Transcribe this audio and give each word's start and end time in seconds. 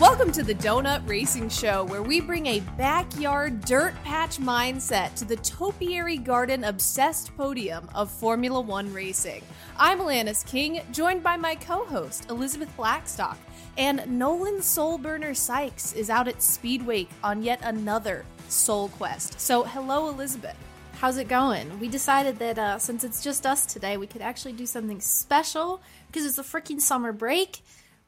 Welcome 0.00 0.32
to 0.32 0.42
the 0.42 0.56
Donut 0.56 1.08
Racing 1.08 1.48
Show, 1.48 1.84
where 1.84 2.02
we 2.02 2.20
bring 2.20 2.46
a 2.46 2.58
backyard 2.76 3.60
dirt 3.60 3.94
patch 4.02 4.38
mindset 4.38 5.14
to 5.14 5.24
the 5.24 5.36
topiary 5.36 6.16
garden 6.16 6.64
obsessed 6.64 7.34
podium 7.36 7.88
of 7.94 8.10
Formula 8.10 8.60
One 8.60 8.92
racing. 8.92 9.44
I'm 9.78 10.00
Alanis 10.00 10.44
King, 10.44 10.80
joined 10.90 11.22
by 11.22 11.36
my 11.36 11.54
co 11.54 11.84
host, 11.84 12.28
Elizabeth 12.28 12.76
Blackstock, 12.76 13.38
and 13.78 14.04
Nolan 14.08 14.56
Soulburner 14.56 15.34
Sykes 15.34 15.92
is 15.92 16.10
out 16.10 16.26
at 16.26 16.42
Speedway 16.42 17.06
on 17.22 17.44
yet 17.44 17.60
another 17.62 18.24
Soul 18.48 18.88
Quest. 18.88 19.38
So, 19.38 19.62
hello, 19.62 20.08
Elizabeth. 20.08 20.56
How's 20.94 21.18
it 21.18 21.28
going? 21.28 21.78
We 21.78 21.88
decided 21.88 22.40
that 22.40 22.58
uh, 22.58 22.78
since 22.80 23.04
it's 23.04 23.22
just 23.22 23.46
us 23.46 23.64
today, 23.64 23.96
we 23.96 24.08
could 24.08 24.22
actually 24.22 24.54
do 24.54 24.66
something 24.66 25.00
special 25.00 25.80
because 26.08 26.26
it's 26.26 26.38
a 26.38 26.42
freaking 26.42 26.80
summer 26.80 27.12
break 27.12 27.62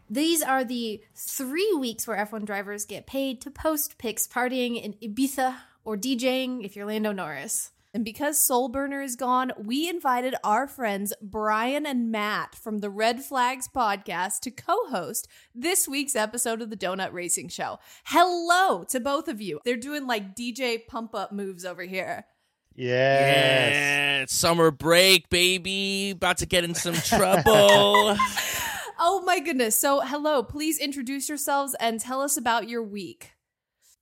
these 0.08 0.42
are 0.42 0.64
the 0.64 1.02
three 1.14 1.74
weeks 1.78 2.06
where 2.06 2.16
F1 2.16 2.44
drivers 2.44 2.84
get 2.84 3.06
paid 3.06 3.40
to 3.40 3.50
post 3.50 3.98
pics 3.98 4.26
partying 4.26 4.80
in 4.80 4.94
Ibiza 4.94 5.56
or 5.84 5.96
DJing 5.96 6.64
if 6.64 6.76
you're 6.76 6.86
Lando 6.86 7.12
Norris. 7.12 7.70
And 7.92 8.04
because 8.04 8.46
Soulburner 8.46 9.02
is 9.02 9.16
gone, 9.16 9.52
we 9.56 9.88
invited 9.88 10.34
our 10.44 10.68
friends 10.68 11.14
Brian 11.22 11.86
and 11.86 12.10
Matt 12.10 12.54
from 12.54 12.80
the 12.80 12.90
Red 12.90 13.24
Flags 13.24 13.68
podcast 13.74 14.40
to 14.40 14.50
co 14.50 14.76
host 14.88 15.26
this 15.54 15.88
week's 15.88 16.14
episode 16.14 16.60
of 16.60 16.68
the 16.68 16.76
Donut 16.76 17.14
Racing 17.14 17.48
Show. 17.48 17.78
Hello 18.04 18.84
to 18.90 19.00
both 19.00 19.28
of 19.28 19.40
you. 19.40 19.60
They're 19.64 19.76
doing 19.76 20.06
like 20.06 20.36
DJ 20.36 20.86
pump 20.86 21.14
up 21.14 21.32
moves 21.32 21.64
over 21.64 21.84
here. 21.84 22.26
Yes. 22.74 23.72
Yeah, 23.72 24.24
summer 24.28 24.70
break, 24.70 25.30
baby. 25.30 26.10
About 26.10 26.38
to 26.38 26.46
get 26.46 26.64
in 26.64 26.74
some 26.74 26.96
trouble. 26.96 28.18
Oh 28.98 29.20
my 29.22 29.40
goodness. 29.40 29.76
So, 29.76 30.00
hello, 30.00 30.42
please 30.42 30.78
introduce 30.78 31.28
yourselves 31.28 31.74
and 31.80 32.00
tell 32.00 32.20
us 32.22 32.36
about 32.36 32.68
your 32.68 32.82
week. 32.82 33.32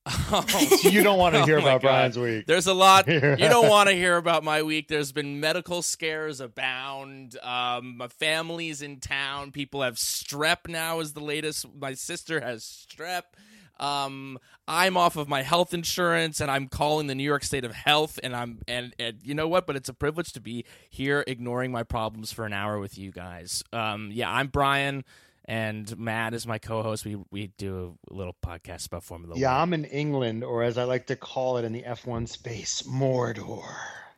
Oh, 0.30 0.44
you 0.82 1.02
don't 1.02 1.18
want 1.18 1.34
to 1.34 1.44
hear 1.46 1.58
oh 1.58 1.62
about 1.62 1.80
Brian's 1.80 2.18
week. 2.18 2.46
There's 2.46 2.66
a 2.66 2.74
lot 2.74 3.08
you 3.08 3.20
don't 3.20 3.68
want 3.68 3.88
to 3.88 3.94
hear 3.94 4.16
about 4.16 4.44
my 4.44 4.62
week. 4.62 4.88
There's 4.88 5.12
been 5.12 5.40
medical 5.40 5.80
scares 5.80 6.40
abound. 6.40 7.38
Um, 7.42 7.96
my 7.96 8.08
family's 8.08 8.82
in 8.82 9.00
town. 9.00 9.52
People 9.52 9.82
have 9.82 9.94
strep 9.94 10.68
now. 10.68 11.00
Is 11.00 11.14
the 11.14 11.24
latest. 11.24 11.66
My 11.74 11.94
sister 11.94 12.40
has 12.40 12.64
strep. 12.64 13.22
Um, 13.80 14.38
I'm 14.68 14.96
off 14.96 15.16
of 15.16 15.28
my 15.28 15.42
health 15.42 15.74
insurance 15.74 16.40
and 16.40 16.50
I'm 16.50 16.68
calling 16.68 17.06
the 17.06 17.14
New 17.14 17.24
York 17.24 17.44
State 17.44 17.64
of 17.64 17.72
Health 17.72 18.18
and 18.22 18.34
I'm 18.34 18.60
and, 18.68 18.94
and 18.98 19.18
you 19.22 19.34
know 19.34 19.48
what? 19.48 19.66
But 19.66 19.76
it's 19.76 19.88
a 19.88 19.94
privilege 19.94 20.32
to 20.34 20.40
be 20.40 20.64
here 20.88 21.24
ignoring 21.26 21.72
my 21.72 21.82
problems 21.82 22.32
for 22.32 22.46
an 22.46 22.52
hour 22.52 22.78
with 22.78 22.96
you 22.96 23.10
guys. 23.10 23.62
Um, 23.72 24.10
yeah, 24.12 24.30
I'm 24.30 24.48
Brian 24.48 25.04
and 25.44 25.98
Matt 25.98 26.34
is 26.34 26.46
my 26.46 26.58
co-host. 26.58 27.04
We 27.04 27.18
we 27.30 27.48
do 27.58 27.98
a 28.10 28.14
little 28.14 28.36
podcast 28.44 28.86
about 28.86 29.04
Formula 29.04 29.36
yeah, 29.36 29.52
One. 29.52 29.60
I'm 29.60 29.74
in 29.74 29.84
England, 29.86 30.44
or 30.44 30.62
as 30.62 30.78
I 30.78 30.84
like 30.84 31.06
to 31.06 31.16
call 31.16 31.58
it 31.58 31.64
in 31.64 31.72
the 31.72 31.82
F1 31.82 32.28
space, 32.28 32.82
Mordor. 32.82 33.62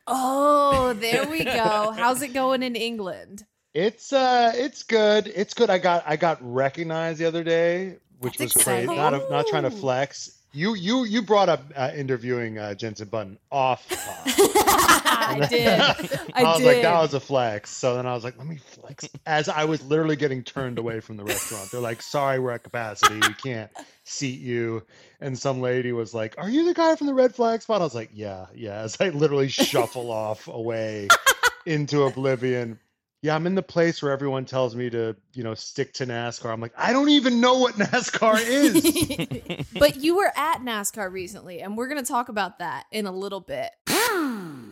Oh, 0.05 0.93
there 0.97 1.27
we 1.27 1.43
go. 1.43 1.93
How's 1.95 2.21
it 2.21 2.29
going 2.29 2.63
in 2.63 2.75
England? 2.75 3.45
It's 3.73 4.13
uh, 4.13 4.53
it's 4.55 4.83
good. 4.83 5.27
It's 5.27 5.53
good. 5.53 5.69
I 5.69 5.77
got 5.77 6.03
I 6.07 6.15
got 6.15 6.39
recognized 6.41 7.19
the 7.19 7.25
other 7.25 7.43
day 7.43 7.97
which 8.19 8.37
That's 8.37 8.55
was 8.55 8.63
great. 8.63 8.83
exciting. 8.83 8.95
Not 8.95 9.13
a, 9.13 9.29
not 9.29 9.47
trying 9.47 9.63
to 9.63 9.71
flex. 9.71 10.33
You 10.53 10.75
you 10.75 11.03
you 11.05 11.21
brought 11.21 11.49
up 11.49 11.63
uh, 11.75 11.91
interviewing 11.95 12.57
uh, 12.57 12.73
Jensen 12.73 13.09
Button 13.09 13.37
off. 13.51 13.85
I 15.27 15.47
did. 15.49 15.67
I, 16.33 16.41
I, 16.41 16.43
was 16.43 16.57
did. 16.59 16.65
like, 16.65 16.81
that 16.83 16.99
was 17.01 17.13
a 17.13 17.19
flex. 17.19 17.69
So 17.69 17.95
then 17.95 18.05
I 18.05 18.13
was 18.13 18.23
like, 18.23 18.37
let 18.37 18.47
me 18.47 18.57
flex. 18.57 19.07
As 19.25 19.49
I 19.49 19.65
was 19.65 19.83
literally 19.83 20.15
getting 20.15 20.43
turned 20.43 20.79
away 20.79 20.99
from 20.99 21.17
the 21.17 21.23
restaurant, 21.23 21.69
they're 21.71 21.81
like, 21.81 22.01
sorry, 22.01 22.39
we're 22.39 22.51
at 22.51 22.63
capacity. 22.63 23.15
We 23.15 23.33
can't 23.33 23.69
seat 24.03 24.39
you. 24.39 24.83
And 25.19 25.37
some 25.37 25.59
lady 25.61 25.91
was 25.91 26.13
like, 26.13 26.35
are 26.37 26.49
you 26.49 26.65
the 26.65 26.73
guy 26.73 26.95
from 26.95 27.07
the 27.07 27.13
red 27.13 27.35
flag 27.35 27.61
spot? 27.61 27.81
I 27.81 27.83
was 27.83 27.95
like, 27.95 28.11
yeah, 28.13 28.45
yeah. 28.55 28.79
As 28.79 28.97
I 28.99 29.09
literally 29.09 29.49
shuffle 29.49 30.11
off 30.11 30.47
away 30.47 31.07
into 31.65 32.03
oblivion. 32.03 32.79
Yeah, 33.23 33.33
I'm 33.35 33.47
in 33.47 33.55
the 33.55 33.63
place 33.63 34.03
where 34.03 34.11
everyone 34.11 34.45
tells 34.45 34.75
me 34.75 34.91
to, 34.91 35.15
you 35.33 35.43
know, 35.43 35.55
stick 35.55 35.93
to 35.93 36.05
NASCAR. 36.05 36.53
I'm 36.53 36.61
like, 36.61 36.73
I 36.77 36.93
don't 36.93 37.09
even 37.09 37.41
know 37.41 37.57
what 37.57 37.73
NASCAR 37.77 38.39
is. 38.39 39.65
but 39.79 39.97
you 39.97 40.17
were 40.17 40.31
at 40.35 40.59
NASCAR 40.59 41.11
recently, 41.11 41.61
and 41.61 41.75
we're 41.75 41.87
going 41.87 42.03
to 42.03 42.07
talk 42.07 42.29
about 42.29 42.59
that 42.59 42.85
in 42.91 43.07
a 43.07 43.11
little 43.11 43.41
bit. 43.41 43.71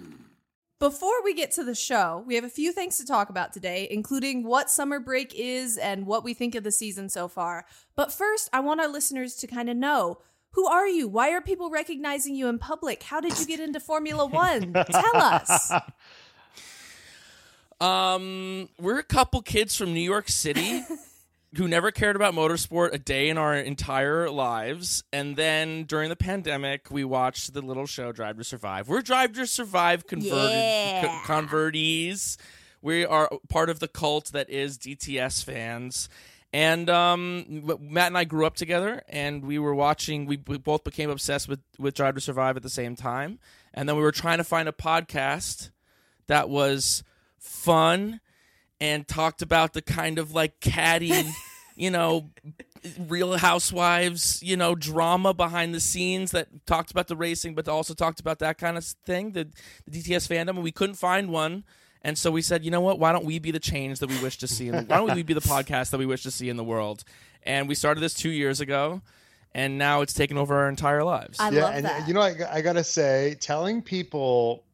Before 0.77 1.23
we 1.23 1.33
get 1.33 1.51
to 1.51 1.63
the 1.63 1.73
show, 1.73 2.23
we 2.27 2.35
have 2.35 2.43
a 2.43 2.49
few 2.49 2.71
things 2.71 2.97
to 2.97 3.05
talk 3.05 3.29
about 3.29 3.53
today, 3.53 3.87
including 3.89 4.43
what 4.43 4.69
summer 4.69 4.99
break 4.99 5.33
is 5.33 5.77
and 5.77 6.05
what 6.05 6.23
we 6.23 6.33
think 6.33 6.53
of 6.53 6.63
the 6.63 6.71
season 6.71 7.09
so 7.09 7.27
far. 7.27 7.65
But 7.95 8.11
first, 8.11 8.49
I 8.53 8.59
want 8.59 8.81
our 8.81 8.87
listeners 8.87 9.35
to 9.35 9.47
kind 9.47 9.69
of 9.69 9.77
know 9.77 10.19
who 10.51 10.67
are 10.67 10.87
you? 10.87 11.07
Why 11.07 11.31
are 11.31 11.41
people 11.41 11.69
recognizing 11.69 12.35
you 12.35 12.47
in 12.47 12.59
public? 12.59 13.03
How 13.03 13.19
did 13.19 13.37
you 13.39 13.45
get 13.45 13.59
into 13.59 13.79
Formula 13.79 14.25
One? 14.25 14.73
Tell 14.73 15.17
us. 15.17 15.71
Um, 17.81 18.69
we're 18.79 18.99
a 18.99 19.03
couple 19.03 19.41
kids 19.41 19.75
from 19.75 19.93
New 19.93 19.99
York 20.01 20.29
City 20.29 20.81
who 21.57 21.67
never 21.67 21.91
cared 21.91 22.15
about 22.15 22.33
motorsport 22.33 22.93
a 22.93 22.97
day 22.97 23.29
in 23.29 23.37
our 23.37 23.55
entire 23.55 24.29
lives. 24.29 25.03
And 25.13 25.35
then 25.35 25.83
during 25.83 26.09
the 26.09 26.15
pandemic, 26.15 26.89
we 26.89 27.03
watched 27.03 27.53
the 27.53 27.61
little 27.61 27.85
show 27.85 28.11
Drive 28.11 28.37
to 28.37 28.43
Survive. 28.43 28.87
We're 28.87 29.01
Drive 29.01 29.33
to 29.33 29.45
Survive 29.47 30.07
converted 30.07 30.51
Yeah. 30.51 31.01
co- 31.05 31.21
convertees. 31.25 32.37
We 32.81 33.05
are 33.05 33.29
part 33.49 33.69
of 33.69 33.79
the 33.79 33.87
cult 33.87 34.31
that 34.33 34.49
is 34.49 34.77
DTS 34.77 35.43
fans. 35.43 36.07
And 36.53 36.89
um, 36.89 37.45
Matt 37.81 38.07
and 38.07 38.17
I 38.17 38.23
grew 38.23 38.45
up 38.45 38.55
together, 38.55 39.01
and 39.09 39.43
we 39.43 39.59
were 39.59 39.75
watching. 39.75 40.25
We, 40.25 40.39
we 40.47 40.57
both 40.57 40.85
became 40.85 41.09
obsessed 41.09 41.49
with 41.49 41.59
with 41.77 41.95
Drive 41.95 42.15
to 42.15 42.21
Survive 42.21 42.55
at 42.55 42.63
the 42.63 42.69
same 42.69 42.95
time, 42.95 43.39
and 43.73 43.89
then 43.89 43.97
we 43.97 44.01
were 44.01 44.13
trying 44.13 44.37
to 44.37 44.45
find 44.45 44.69
a 44.69 44.71
podcast 44.71 45.71
that 46.27 46.47
was 46.47 47.03
fun 47.45 48.19
and 48.81 49.07
talked 49.07 49.41
about 49.41 49.73
the 49.73 49.81
kind 49.81 50.19
of 50.19 50.31
like 50.31 50.59
catty, 50.59 51.23
you 51.75 51.89
know, 51.89 52.29
real 53.07 53.37
housewives, 53.37 54.41
you 54.43 54.57
know, 54.57 54.75
drama 54.75 55.33
behind 55.33 55.73
the 55.73 55.79
scenes 55.79 56.31
that 56.31 56.65
talked 56.65 56.91
about 56.91 57.07
the 57.07 57.15
racing, 57.15 57.55
but 57.55 57.67
also 57.67 57.93
talked 57.93 58.19
about 58.19 58.39
that 58.39 58.57
kind 58.57 58.77
of 58.77 58.83
thing, 58.83 59.31
the, 59.31 59.47
the 59.87 60.01
DTS 60.01 60.27
fandom. 60.27 60.49
And 60.49 60.63
we 60.63 60.71
couldn't 60.71 60.95
find 60.95 61.29
one. 61.29 61.63
And 62.01 62.17
so 62.17 62.29
we 62.29 62.43
said, 62.43 62.63
you 62.63 62.69
know 62.69 62.81
what? 62.81 62.99
Why 62.99 63.11
don't 63.11 63.25
we 63.25 63.39
be 63.39 63.49
the 63.49 63.59
change 63.59 63.99
that 63.99 64.09
we 64.09 64.21
wish 64.21 64.37
to 64.37 64.47
see? 64.47 64.67
In 64.67 64.75
the, 64.75 64.83
why 64.83 64.97
don't 64.97 65.15
we 65.15 65.23
be 65.23 65.33
the 65.33 65.41
podcast 65.41 65.89
that 65.89 65.97
we 65.97 66.05
wish 66.05 66.21
to 66.23 66.31
see 66.31 66.49
in 66.49 66.57
the 66.57 66.63
world? 66.63 67.03
And 67.41 67.67
we 67.67 67.73
started 67.73 68.01
this 68.01 68.13
two 68.13 68.29
years 68.29 68.61
ago, 68.61 69.01
and 69.55 69.79
now 69.79 70.01
it's 70.01 70.13
taken 70.13 70.37
over 70.37 70.55
our 70.55 70.69
entire 70.69 71.03
lives. 71.03 71.39
I 71.39 71.49
yeah, 71.49 71.63
love 71.63 71.73
and 71.75 71.85
uh, 71.85 71.89
that. 71.89 72.07
you 72.07 72.13
know, 72.13 72.21
I, 72.21 72.35
I 72.51 72.61
gotta 72.61 72.83
say, 72.83 73.37
telling 73.39 73.81
people, 73.81 74.64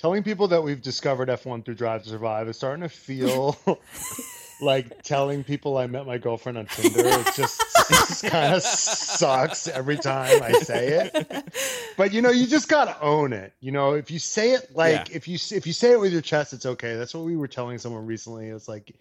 telling 0.00 0.22
people 0.22 0.48
that 0.48 0.62
we've 0.62 0.80
discovered 0.80 1.28
F1 1.28 1.64
through 1.64 1.74
Drive 1.74 2.04
to 2.04 2.08
Survive 2.08 2.48
is 2.48 2.56
starting 2.56 2.82
to 2.82 2.88
feel 2.88 3.58
like 4.62 5.02
telling 5.02 5.44
people 5.44 5.76
I 5.76 5.86
met 5.86 6.06
my 6.06 6.16
girlfriend 6.18 6.56
on 6.58 6.66
Tinder. 6.66 7.00
It 7.04 7.26
just, 7.34 7.60
just 7.88 8.24
kind 8.24 8.54
of 8.54 8.62
sucks 8.62 9.68
every 9.68 9.96
time 9.98 10.42
I 10.42 10.52
say 10.52 11.10
it. 11.12 11.54
But 11.96 12.12
you 12.14 12.22
know, 12.22 12.30
you 12.30 12.46
just 12.46 12.68
gotta 12.68 12.98
own 13.02 13.32
it. 13.32 13.52
You 13.60 13.72
know, 13.72 13.92
if 13.92 14.10
you 14.10 14.18
say 14.18 14.52
it 14.52 14.74
like 14.74 15.08
Yeah. 15.10 15.16
if 15.16 15.28
you 15.28 15.34
if 15.56 15.66
you 15.66 15.72
say 15.72 15.92
it 15.92 16.00
with 16.00 16.12
your 16.12 16.22
chest, 16.22 16.52
it's 16.52 16.66
okay. 16.66 16.96
That's 16.96 17.12
what 17.14 17.24
we 17.24 17.36
were 17.36 17.48
telling 17.48 17.78
someone 17.78 18.06
recently. 18.06 18.48
It's 18.48 18.68
like 18.68 18.94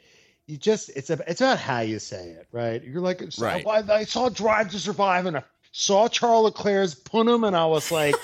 you 0.47 0.57
just 0.57 0.89
it's 0.95 1.09
a, 1.09 1.19
it's 1.27 1.41
about 1.41 1.59
how 1.59 1.79
you 1.81 1.99
say 1.99 2.29
it, 2.31 2.47
right? 2.51 2.83
You're 2.83 3.01
like, 3.01 3.21
Right. 3.39 3.65
I, 3.65 3.83
I 3.93 4.03
saw 4.03 4.29
Drive 4.29 4.71
to 4.71 4.79
Survive 4.79 5.27
and 5.27 5.37
I 5.37 5.43
saw 5.71 6.07
Charles 6.07 6.45
Leclerc's 6.45 6.95
Punham, 6.95 7.45
and 7.47 7.55
I 7.55 7.67
was 7.67 7.91
like, 7.91 8.15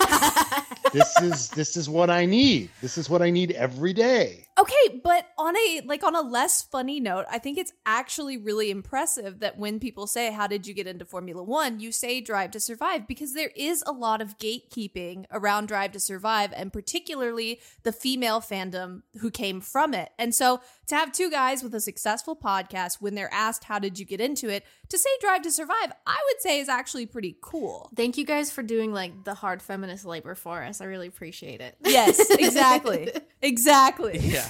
this 0.96 1.20
is 1.20 1.48
this 1.50 1.76
is 1.76 1.88
what 1.90 2.08
I 2.08 2.24
need. 2.24 2.70
This 2.80 2.96
is 2.96 3.10
what 3.10 3.20
I 3.20 3.30
need 3.30 3.50
every 3.52 3.92
day. 3.92 4.45
Okay, 4.58 5.00
but 5.04 5.26
on 5.36 5.54
a 5.54 5.82
like 5.84 6.02
on 6.02 6.14
a 6.14 6.22
less 6.22 6.62
funny 6.62 6.98
note, 6.98 7.26
I 7.30 7.38
think 7.38 7.58
it's 7.58 7.74
actually 7.84 8.38
really 8.38 8.70
impressive 8.70 9.40
that 9.40 9.58
when 9.58 9.78
people 9.78 10.06
say 10.06 10.32
how 10.32 10.46
did 10.46 10.66
you 10.66 10.72
get 10.72 10.86
into 10.86 11.04
Formula 11.04 11.42
1, 11.42 11.80
you 11.80 11.92
say 11.92 12.22
Drive 12.22 12.52
to 12.52 12.60
Survive 12.60 13.06
because 13.06 13.34
there 13.34 13.50
is 13.54 13.84
a 13.86 13.92
lot 13.92 14.22
of 14.22 14.38
gatekeeping 14.38 15.26
around 15.30 15.68
Drive 15.68 15.92
to 15.92 16.00
Survive 16.00 16.54
and 16.56 16.72
particularly 16.72 17.60
the 17.82 17.92
female 17.92 18.40
fandom 18.40 19.02
who 19.20 19.30
came 19.30 19.60
from 19.60 19.92
it. 19.92 20.10
And 20.18 20.34
so 20.34 20.62
to 20.86 20.94
have 20.94 21.12
two 21.12 21.30
guys 21.30 21.62
with 21.62 21.74
a 21.74 21.80
successful 21.80 22.34
podcast 22.34 22.96
when 23.00 23.14
they're 23.14 23.32
asked 23.34 23.64
how 23.64 23.78
did 23.78 23.98
you 23.98 24.06
get 24.06 24.22
into 24.22 24.48
it, 24.48 24.64
to 24.88 24.96
say 24.96 25.10
Drive 25.20 25.42
to 25.42 25.50
Survive, 25.50 25.92
I 26.06 26.18
would 26.28 26.40
say 26.40 26.60
is 26.60 26.70
actually 26.70 27.04
pretty 27.04 27.36
cool. 27.42 27.90
Thank 27.94 28.16
you 28.16 28.24
guys 28.24 28.50
for 28.50 28.62
doing 28.62 28.92
like 28.94 29.24
the 29.24 29.34
hard 29.34 29.60
feminist 29.60 30.06
labor 30.06 30.34
for 30.34 30.62
us. 30.62 30.80
I 30.80 30.84
really 30.86 31.08
appreciate 31.08 31.60
it. 31.60 31.76
Yes, 31.84 32.30
exactly. 32.30 33.12
exactly. 33.42 34.18
Yeah. 34.18 34.45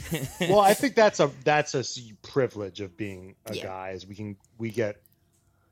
well, 0.40 0.60
I 0.60 0.74
think 0.74 0.94
that's 0.94 1.20
a 1.20 1.30
that's 1.44 1.74
a 1.74 1.78
s- 1.80 2.00
privilege 2.22 2.80
of 2.80 2.96
being 2.96 3.34
a 3.46 3.54
Yeah. 3.54 3.64
guy 3.64 3.90
is 3.90 4.06
we 4.06 4.14
can 4.14 4.36
we 4.58 4.70
get 4.70 5.00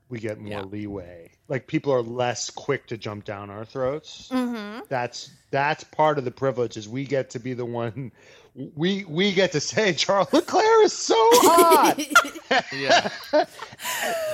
we 0.09 0.19
get 0.19 0.39
more 0.39 0.49
Yeah. 0.51 0.61
leeway. 0.61 1.31
Like 1.47 1.67
people 1.67 1.91
are 1.93 2.01
less 2.01 2.49
quick 2.49 2.87
to 2.87 2.97
jump 2.97 3.25
down 3.25 3.49
our 3.49 3.65
throats. 3.65 4.29
Mm-hmm. 4.31 4.81
That's 4.89 5.31
that's 5.51 5.83
part 5.83 6.17
of 6.17 6.25
the 6.25 6.31
privilege 6.31 6.77
is 6.77 6.87
we 6.87 7.05
get 7.05 7.29
to 7.31 7.39
be 7.39 7.53
the 7.53 7.65
one 7.65 8.11
we 8.75 9.05
we 9.05 9.33
get 9.33 9.51
to 9.51 9.59
say 9.59 9.93
Charles 9.93 10.31
Leclerc 10.33 10.85
is 10.85 10.93
so 10.93 11.15
hot. 11.17 11.99
Yeah. 12.73 13.09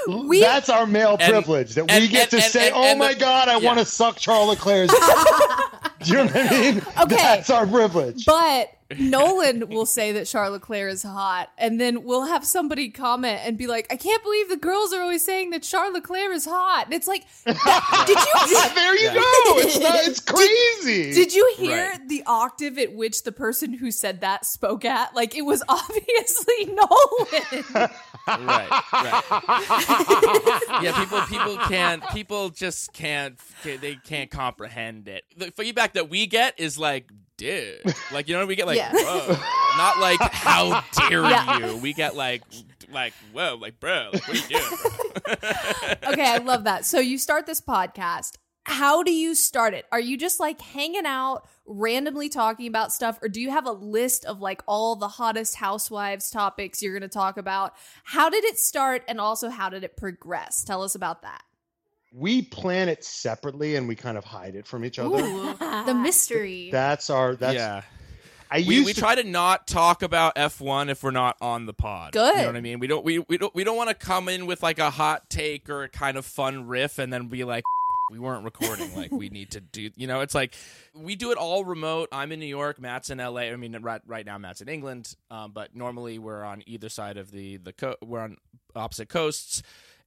We- 0.08 0.42
that's 0.42 0.70
our 0.70 0.86
male 0.86 1.18
And- 1.20 1.32
privilege 1.32 1.76
that 1.76 1.86
we 1.86 1.94
and- 1.94 2.10
get 2.10 2.22
and- 2.24 2.30
to 2.32 2.36
and- 2.38 2.46
say, 2.46 2.68
and- 2.68 2.76
"Oh 2.76 2.84
and 2.84 3.00
my 3.00 3.14
the- 3.14 3.20
God, 3.20 3.48
I 3.48 3.58
yeah. 3.58 3.66
want 3.66 3.80
to 3.80 3.86
suck 3.86 4.18
Charles 4.18 4.50
Leclerc's." 4.50 4.94
Do 4.94 6.10
you 6.12 6.14
know 6.16 6.26
what 6.26 6.36
I 6.36 6.50
mean? 6.50 6.78
Okay. 7.02 7.16
That's 7.16 7.50
our 7.50 7.66
privilege. 7.66 8.26
But 8.26 8.70
Nolan 9.00 9.70
will 9.70 9.86
say 9.86 10.12
that 10.14 10.28
Charles 10.28 10.54
Leclerc 10.54 10.92
is 10.92 11.04
hot, 11.04 11.50
and 11.58 11.80
then 11.80 12.04
we'll 12.04 12.26
have 12.26 12.46
somebody 12.46 12.90
comment 12.90 13.42
and 13.44 13.58
be 13.58 13.68
like, 13.68 13.88
"I 13.92 13.96
can't 13.98 14.22
believe 14.24 14.50
the 14.50 14.58
girls 14.58 14.94
are 14.94 15.02
always 15.02 15.24
saying 15.26 15.52
that 15.52 15.64
Charles 15.64 15.94
Leclerc 15.94 16.34
is 16.34 16.46
hot." 16.46 16.86
And 16.86 16.94
it's 16.94 17.08
like, 17.08 17.26
did 17.46 17.56
you 17.56 18.26
yeah, 18.58 18.74
there 18.74 18.96
you 18.98 19.06
Yeah. 19.08 19.14
go. 19.14 19.22
It's 19.60 19.80
not. 19.80 19.96
It's 20.06 20.20
crazy. 20.84 21.14
did 21.14 21.34
you 21.34 21.54
hear 21.58 21.90
Right. 21.92 22.08
the 22.10 22.24
octave 22.26 22.78
at 22.78 22.94
which 22.94 23.24
the 23.24 23.32
person 23.32 23.74
who 23.74 23.92
said 23.92 24.22
that 24.22 24.46
spoke 24.46 24.86
at? 24.86 25.16
Like 25.16 25.36
it 25.36 25.44
was 25.44 25.64
obviously 25.70 26.66
Nolan. 26.66 27.90
right, 28.28 28.84
right. 28.94 30.80
yeah, 30.82 31.00
people 31.00 31.22
people 31.22 31.58
can't 31.68 32.04
people 32.10 32.50
just 32.50 32.94
can't 32.94 33.38
they 33.64 33.96
can't 33.96 34.30
comprehend 34.32 35.08
it. 35.08 35.24
The 35.38 35.52
feedback 35.52 35.94
that 35.94 36.10
we 36.10 36.28
get 36.28 36.60
is 36.60 36.78
like, 36.78 37.10
dude, 37.38 37.82
like 38.12 38.28
you 38.28 38.36
know 38.38 38.46
we 38.46 38.56
get 38.56 38.68
like, 38.68 38.78
Yeah. 38.78 38.92
whoa, 38.94 39.38
not 39.78 40.00
like 40.00 40.20
how 40.32 40.84
dare 41.10 41.24
Yeah. 41.24 41.58
you. 41.72 41.78
We 41.78 41.94
get 41.94 42.16
like 42.16 42.44
like 42.92 43.14
whoa, 43.34 43.58
like 43.60 43.80
bro, 43.80 44.10
like, 44.14 44.28
what 44.28 44.30
are 44.30 44.36
you 44.36 44.48
doing? 44.48 44.78
Bro? 46.04 46.12
okay, 46.14 46.28
I 46.28 46.38
love 46.44 46.66
that. 46.66 46.86
So 46.86 47.00
you 47.00 47.18
start 47.18 47.46
this 47.46 47.62
podcast. 47.62 48.34
How 48.66 49.04
do 49.04 49.12
you 49.12 49.36
start 49.36 49.74
it? 49.74 49.86
Are 49.92 50.00
you 50.00 50.16
just 50.18 50.40
like 50.40 50.62
hanging 50.62 51.06
out, 51.06 51.46
randomly 51.66 52.30
talking 52.30 52.66
about 52.68 52.94
stuff, 52.94 53.20
or 53.22 53.28
do 53.28 53.42
you 53.42 53.52
have 53.52 53.66
a 53.66 53.74
list 53.74 54.24
of 54.24 54.40
like 54.40 54.62
all 54.68 54.96
the 54.96 55.10
hottest 55.10 55.58
housewives 55.58 56.30
topics 56.30 56.82
you're 56.82 56.94
going 56.98 57.02
to 57.02 57.14
talk 57.14 57.36
about? 57.36 57.74
How 58.06 58.30
did 58.30 58.46
it 58.46 58.58
start, 58.58 59.04
and 59.10 59.20
also 59.20 59.50
how 59.50 59.68
did 59.70 59.84
it 59.84 59.98
progress? 59.98 60.64
Tell 60.64 60.82
us 60.82 60.96
about 60.96 61.24
that. 61.24 61.42
We 62.14 62.44
plan 62.44 62.90
it 62.90 63.04
separately 63.04 63.76
and 63.76 63.88
we 63.88 63.96
kind 63.96 64.18
of 64.18 64.24
hide 64.24 64.56
it 64.56 64.68
from 64.68 64.86
each 64.86 65.00
other. 65.00 65.24
Ooh, 65.24 65.54
the 65.86 65.94
mystery. 65.94 66.70
That's 66.72 67.10
our. 67.10 67.36
That's. 67.36 67.56
yeah. 67.56 67.82
I 68.52 68.58
We, 68.58 68.76
used 68.76 68.86
we 68.86 68.94
to 68.94 69.00
try 69.00 69.16
to 69.16 69.24
not 69.24 69.66
talk 69.66 70.04
about 70.04 70.36
F1 70.36 70.90
if 70.90 71.02
we're 71.02 71.10
not 71.10 71.38
on 71.42 71.66
the 71.66 71.74
pod. 71.74 72.12
Good. 72.12 72.36
You 72.36 72.42
know 72.42 72.48
what 72.48 72.56
I 72.56 72.62
mean? 72.62 72.78
We 72.78 72.86
don't 72.86 73.04
we, 73.04 73.18
we 73.18 73.40
don't 73.40 73.54
we 73.56 73.64
don't 73.64 73.76
want 73.76 73.90
to 73.90 73.96
come 73.96 74.30
in 74.30 74.46
with 74.46 74.62
like 74.62 74.78
a 74.78 74.92
hot 74.92 75.28
take 75.28 75.70
or 75.70 75.84
a 75.84 75.90
kind 75.90 76.18
of 76.18 76.26
fun 76.26 76.68
riff 76.68 77.00
and 77.00 77.12
then 77.12 77.30
be 77.30 77.44
like 77.46 77.64
we 78.12 78.20
weren't 78.20 78.44
recording 78.44 78.94
like 78.96 79.12
we 79.12 79.30
need 79.30 79.50
to 79.52 79.62
do 79.62 79.90
you 79.96 80.06
know 80.06 80.20
it's 80.20 80.36
like 80.36 80.54
we 80.94 81.16
do 81.16 81.32
it 81.32 81.38
all 81.38 81.64
remote 81.64 82.10
i'm 82.12 82.32
in 82.34 82.40
new 82.40 82.46
york 82.46 82.80
matt's 82.80 83.10
in 83.10 83.18
la 83.18 83.38
i 83.38 83.56
mean 83.56 83.76
right, 83.82 84.02
right 84.06 84.26
now 84.26 84.38
matt's 84.38 84.60
in 84.62 84.68
england 84.68 85.16
um, 85.32 85.52
but 85.52 85.74
normally 85.74 86.20
we're 86.20 86.44
on 86.44 86.62
either 86.68 86.90
side 86.90 87.18
of 87.18 87.32
the 87.32 87.58
the 87.58 87.72
co- 87.72 87.96
we're 88.04 88.20
on 88.20 88.38
opposite 88.76 89.08
coasts 89.08 89.64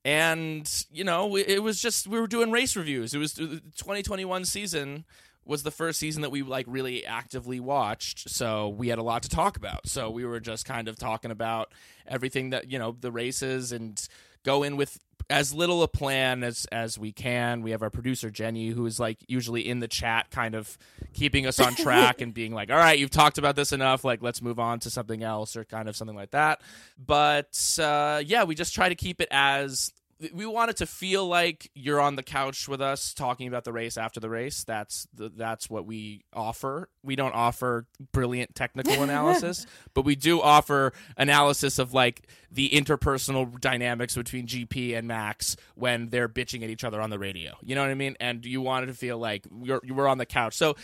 and 0.06 0.86
you 0.92 1.02
know 1.02 1.36
it 1.36 1.64
was 1.64 1.82
just 1.82 2.06
we 2.06 2.20
were 2.20 2.28
doing 2.28 2.52
race 2.52 2.76
reviews. 2.76 3.12
It 3.12 3.18
was 3.18 3.36
uh, 3.40 3.42
the 3.42 3.60
2021 3.76 4.44
season 4.44 5.04
was 5.44 5.64
the 5.64 5.72
first 5.72 5.98
season 5.98 6.22
that 6.22 6.30
we 6.30 6.44
like 6.44 6.64
really 6.68 7.04
actively 7.04 7.58
watched. 7.58 8.30
So 8.30 8.68
we 8.68 8.86
had 8.86 8.98
a 8.98 9.02
lot 9.02 9.24
to 9.24 9.28
talk 9.28 9.56
about. 9.56 9.88
So 9.88 10.08
we 10.08 10.24
were 10.24 10.38
just 10.38 10.64
kind 10.64 10.86
of 10.86 10.96
talking 10.96 11.32
about 11.32 11.72
everything 12.06 12.50
that 12.50 12.70
you 12.70 12.78
know 12.78 12.96
the 12.98 13.10
races 13.10 13.72
and 13.72 14.00
go 14.44 14.62
in 14.62 14.76
with 14.76 15.00
as 15.28 15.52
little 15.52 15.82
a 15.82 15.88
plan 15.88 16.42
as 16.44 16.66
as 16.70 16.98
we 16.98 17.12
can. 17.12 17.62
We 17.62 17.72
have 17.72 17.82
our 17.82 17.90
producer 17.90 18.30
jenny 18.30 18.68
who 18.68 18.86
is 18.86 19.00
like 19.00 19.18
usually 19.26 19.68
in 19.68 19.80
the 19.80 19.88
chat 19.88 20.30
kind 20.30 20.54
of 20.54 20.78
keeping 21.12 21.46
us 21.46 21.58
on 21.58 21.74
track 21.74 22.20
and 22.20 22.32
being 22.32 22.52
like 22.52 22.70
all 22.70 22.76
right 22.76 22.98
you've 22.98 23.10
talked 23.10 23.38
about 23.38 23.56
this 23.56 23.72
enough. 23.72 24.04
Like 24.04 24.22
let's 24.22 24.40
move 24.40 24.58
on 24.58 24.78
to 24.80 24.90
something 24.90 25.22
else 25.22 25.56
or 25.56 25.64
kind 25.64 25.88
of 25.88 25.96
something 25.96 26.16
like 26.16 26.30
that. 26.30 26.60
But 27.04 27.78
uh 27.80 28.22
yeah 28.24 28.44
we 28.44 28.54
just 28.54 28.74
try 28.74 28.88
to 28.88 28.94
keep 28.94 29.20
it 29.20 29.28
as 29.30 29.92
we 30.32 30.46
want 30.46 30.70
it 30.70 30.78
to 30.78 30.86
feel 30.86 31.26
like 31.26 31.70
you're 31.74 32.00
on 32.00 32.16
the 32.16 32.22
couch 32.22 32.68
with 32.68 32.80
us 32.80 33.12
talking 33.12 33.48
about 33.48 33.64
the 33.64 33.72
race 33.72 33.98
after 33.98 34.18
the 34.18 34.30
race. 34.30 34.64
That's 34.64 35.06
the, 35.12 35.28
that's 35.28 35.68
what 35.68 35.84
we 35.84 36.24
offer. 36.32 36.88
We 37.02 37.16
don't 37.16 37.34
offer 37.34 37.86
brilliant 38.12 38.54
technical 38.54 38.94
analysis, 39.02 39.66
but 39.92 40.06
we 40.06 40.16
do 40.16 40.40
offer 40.40 40.94
analysis 41.18 41.78
of 41.78 41.92
like 41.92 42.28
the 42.50 42.70
interpersonal 42.70 43.60
dynamics 43.60 44.14
between 44.14 44.46
GP 44.46 44.96
and 44.96 45.06
Max 45.06 45.56
when 45.74 46.08
they're 46.08 46.30
bitching 46.30 46.64
at 46.64 46.70
each 46.70 46.84
other 46.84 47.00
on 47.02 47.10
the 47.10 47.18
radio. 47.18 47.52
You 47.60 47.74
know 47.74 47.82
what 47.82 47.90
I 47.90 47.94
mean? 47.94 48.16
And 48.18 48.44
you 48.46 48.62
want 48.62 48.84
it 48.84 48.86
to 48.86 48.94
feel 48.94 49.18
like 49.18 49.44
you're 49.62 49.80
you 49.84 49.92
were 49.92 50.08
on 50.08 50.16
the 50.16 50.26
couch. 50.26 50.54
So 50.54 50.76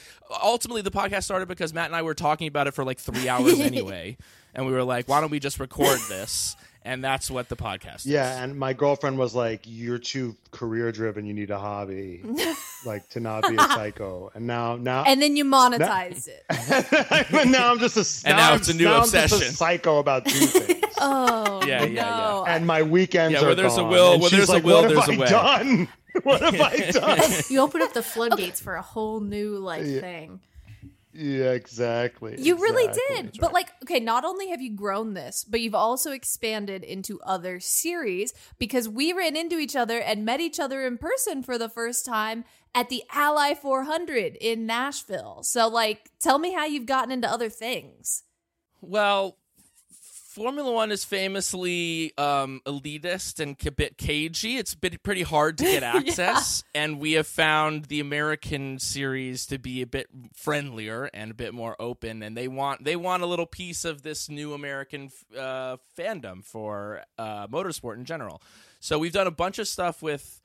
ultimately, 0.43 0.83
the 0.83 0.91
podcast 0.91 1.25
started 1.25 1.49
because 1.49 1.73
Matt 1.73 1.87
and 1.87 1.97
I 1.97 2.03
were 2.03 2.15
talking 2.15 2.49
about 2.49 2.67
it 2.67 2.73
for 2.75 2.85
like 2.85 2.99
three 2.99 3.31
hours 3.31 3.61
anyway, 3.61 4.19
and 4.55 4.67
we 4.67 4.73
were 4.73 4.85
like, 4.85 5.09
why 5.09 5.23
don't 5.23 5.31
we 5.31 5.41
just 5.41 5.59
record 5.59 5.99
this? 6.11 6.55
And 6.85 7.05
that's 7.05 7.31
what 7.31 7.49
the 7.49 7.55
podcast 7.57 7.97
is. 7.99 8.07
Yeah, 8.07 8.43
and 8.43 8.59
my 8.59 8.73
girlfriend 8.73 9.17
was 9.17 9.37
like, 9.37 9.61
"You're 9.67 9.99
too 9.99 10.35
career 10.51 10.91
driven. 10.91 11.25
You 11.27 11.33
need 11.33 11.51
a 11.51 11.59
hobby, 11.59 12.23
like 12.85 13.09
to 13.11 13.21
not 13.21 13.49
be 13.49 13.55
a 13.55 13.61
psycho." 13.61 14.33
And 14.35 14.49
now, 14.49 14.75
now, 14.77 15.05
And 15.05 15.23
then 15.23 15.37
you 15.37 15.45
monetized 15.45 16.27
it. 16.29 16.45
but 17.31 17.47
now 17.47 17.71
I'm 17.71 17.79
just 17.79 17.97
a 18.25 18.29
And 18.29 18.37
now 18.37 18.49
I'm- 18.51 18.57
it's 18.59 18.69
a 18.69 18.75
new 18.75 18.85
now 18.85 18.97
I'm 18.97 19.03
just 19.03 19.15
a 19.15 19.23
obsession. 19.23 19.55
psycho 19.55 19.99
about 20.01 20.25
two 20.27 20.39
things. 20.47 20.83
Oh, 20.99 21.65
Yeah, 21.67 21.85
yeah, 21.85 22.03
no. 22.03 22.45
and 22.49 22.67
my 22.67 22.83
weekends 22.83 23.35
Yeah, 23.35 23.43
are 23.43 23.47
where 23.47 23.55
there's 23.55 23.75
a 23.75 23.83
gone. 23.83 23.91
will- 23.91 24.19
where 24.21 24.31
she's 24.31 24.49
there's 24.49 24.63
a 24.63 24.67
will, 24.67 24.83
there's 24.83 24.99
have 25.05 25.09
a 25.09 25.13
I 25.13 25.19
way." 25.19 25.27
done? 25.29 25.89
What 26.25 26.41
have 26.43 26.61
I 26.61 26.91
done? 26.91 27.31
you 27.49 27.61
open 27.61 27.81
up 27.81 27.93
the 27.95 28.03
floodgates 28.03 28.61
for 28.61 28.75
a 28.75 28.83
whole 28.83 29.21
new 29.21 29.57
like 29.59 29.85
Yeah. 29.87 30.01
thing. 30.01 30.41
Yeah, 31.15 31.53
exactly. 31.53 32.37
You 32.39 32.57
really 32.57 32.87
exactly. 32.87 33.23
did. 33.23 33.41
But 33.41 33.53
like, 33.53 33.71
okay, 33.83 34.01
not 34.01 34.25
only 34.25 34.49
have 34.49 34.63
you 34.63 34.75
grown 34.75 35.15
this, 35.15 35.45
but 35.45 35.61
you've 35.61 35.75
also 35.75 36.13
expanded 36.13 36.83
into 36.83 37.21
other 37.21 37.61
series 37.61 38.33
because 38.59 38.89
we 38.89 39.13
ran 39.13 39.37
into 39.37 39.59
each 39.59 39.77
other 39.77 39.99
and 39.99 40.25
met 40.25 40.41
each 40.41 40.59
other 40.59 40.87
in 40.87 40.97
person 40.97 41.43
for 41.43 41.59
the 41.59 41.69
first 41.69 42.07
time 42.07 42.45
at 42.75 42.89
the 42.89 43.03
Ally 43.13 43.55
400 43.55 44.37
in 44.37 44.65
Nashville. 44.65 45.41
So 45.43 45.69
like, 45.69 46.11
tell 46.19 46.39
me 46.39 46.55
how 46.55 46.65
you've 46.65 46.87
gotten 46.87 47.13
into 47.13 47.31
other 47.31 47.51
things. 47.51 48.23
Well, 48.81 49.37
Formula 50.33 50.73
One 50.73 50.91
is 50.91 51.05
famously 51.05 52.17
um, 52.17 52.63
elitist 52.65 53.39
and 53.39 53.55
a 53.67 53.71
bit 53.71 53.99
cagey. 53.99 54.57
It's 54.57 54.75
been 54.75 54.97
pretty 55.03 55.21
hard 55.21 55.59
to 55.59 55.65
get 55.65 55.83
access, 55.83 56.65
and 56.75 56.99
we 56.99 57.13
have 57.13 57.27
found 57.27 57.85
the 57.85 58.01
American 58.01 58.79
series 58.79 59.45
to 59.47 59.59
be 59.59 59.83
a 59.83 59.87
bit 59.87 60.07
friendlier 60.35 61.11
and 61.13 61.31
a 61.31 61.35
bit 61.35 61.53
more 61.53 61.77
open. 61.79 62.23
And 62.23 62.35
they 62.35 62.49
want 62.49 62.83
they 62.83 62.97
want 62.97 63.23
a 63.23 63.27
little 63.27 63.45
piece 63.45 63.85
of 63.85 64.01
this 64.01 64.31
new 64.31 64.55
American 64.55 65.11
uh, 65.39 65.77
fandom 65.99 66.43
for 66.43 67.03
uh, 67.19 67.47
motorsport 67.49 67.97
in 67.97 68.07
general. 68.07 68.41
So 68.81 68.99
we've 68.99 69.13
done 69.13 69.27
a 69.27 69.31
bunch 69.33 69.59
of 69.59 69.69
stuff 69.69 70.01
with 70.01 70.41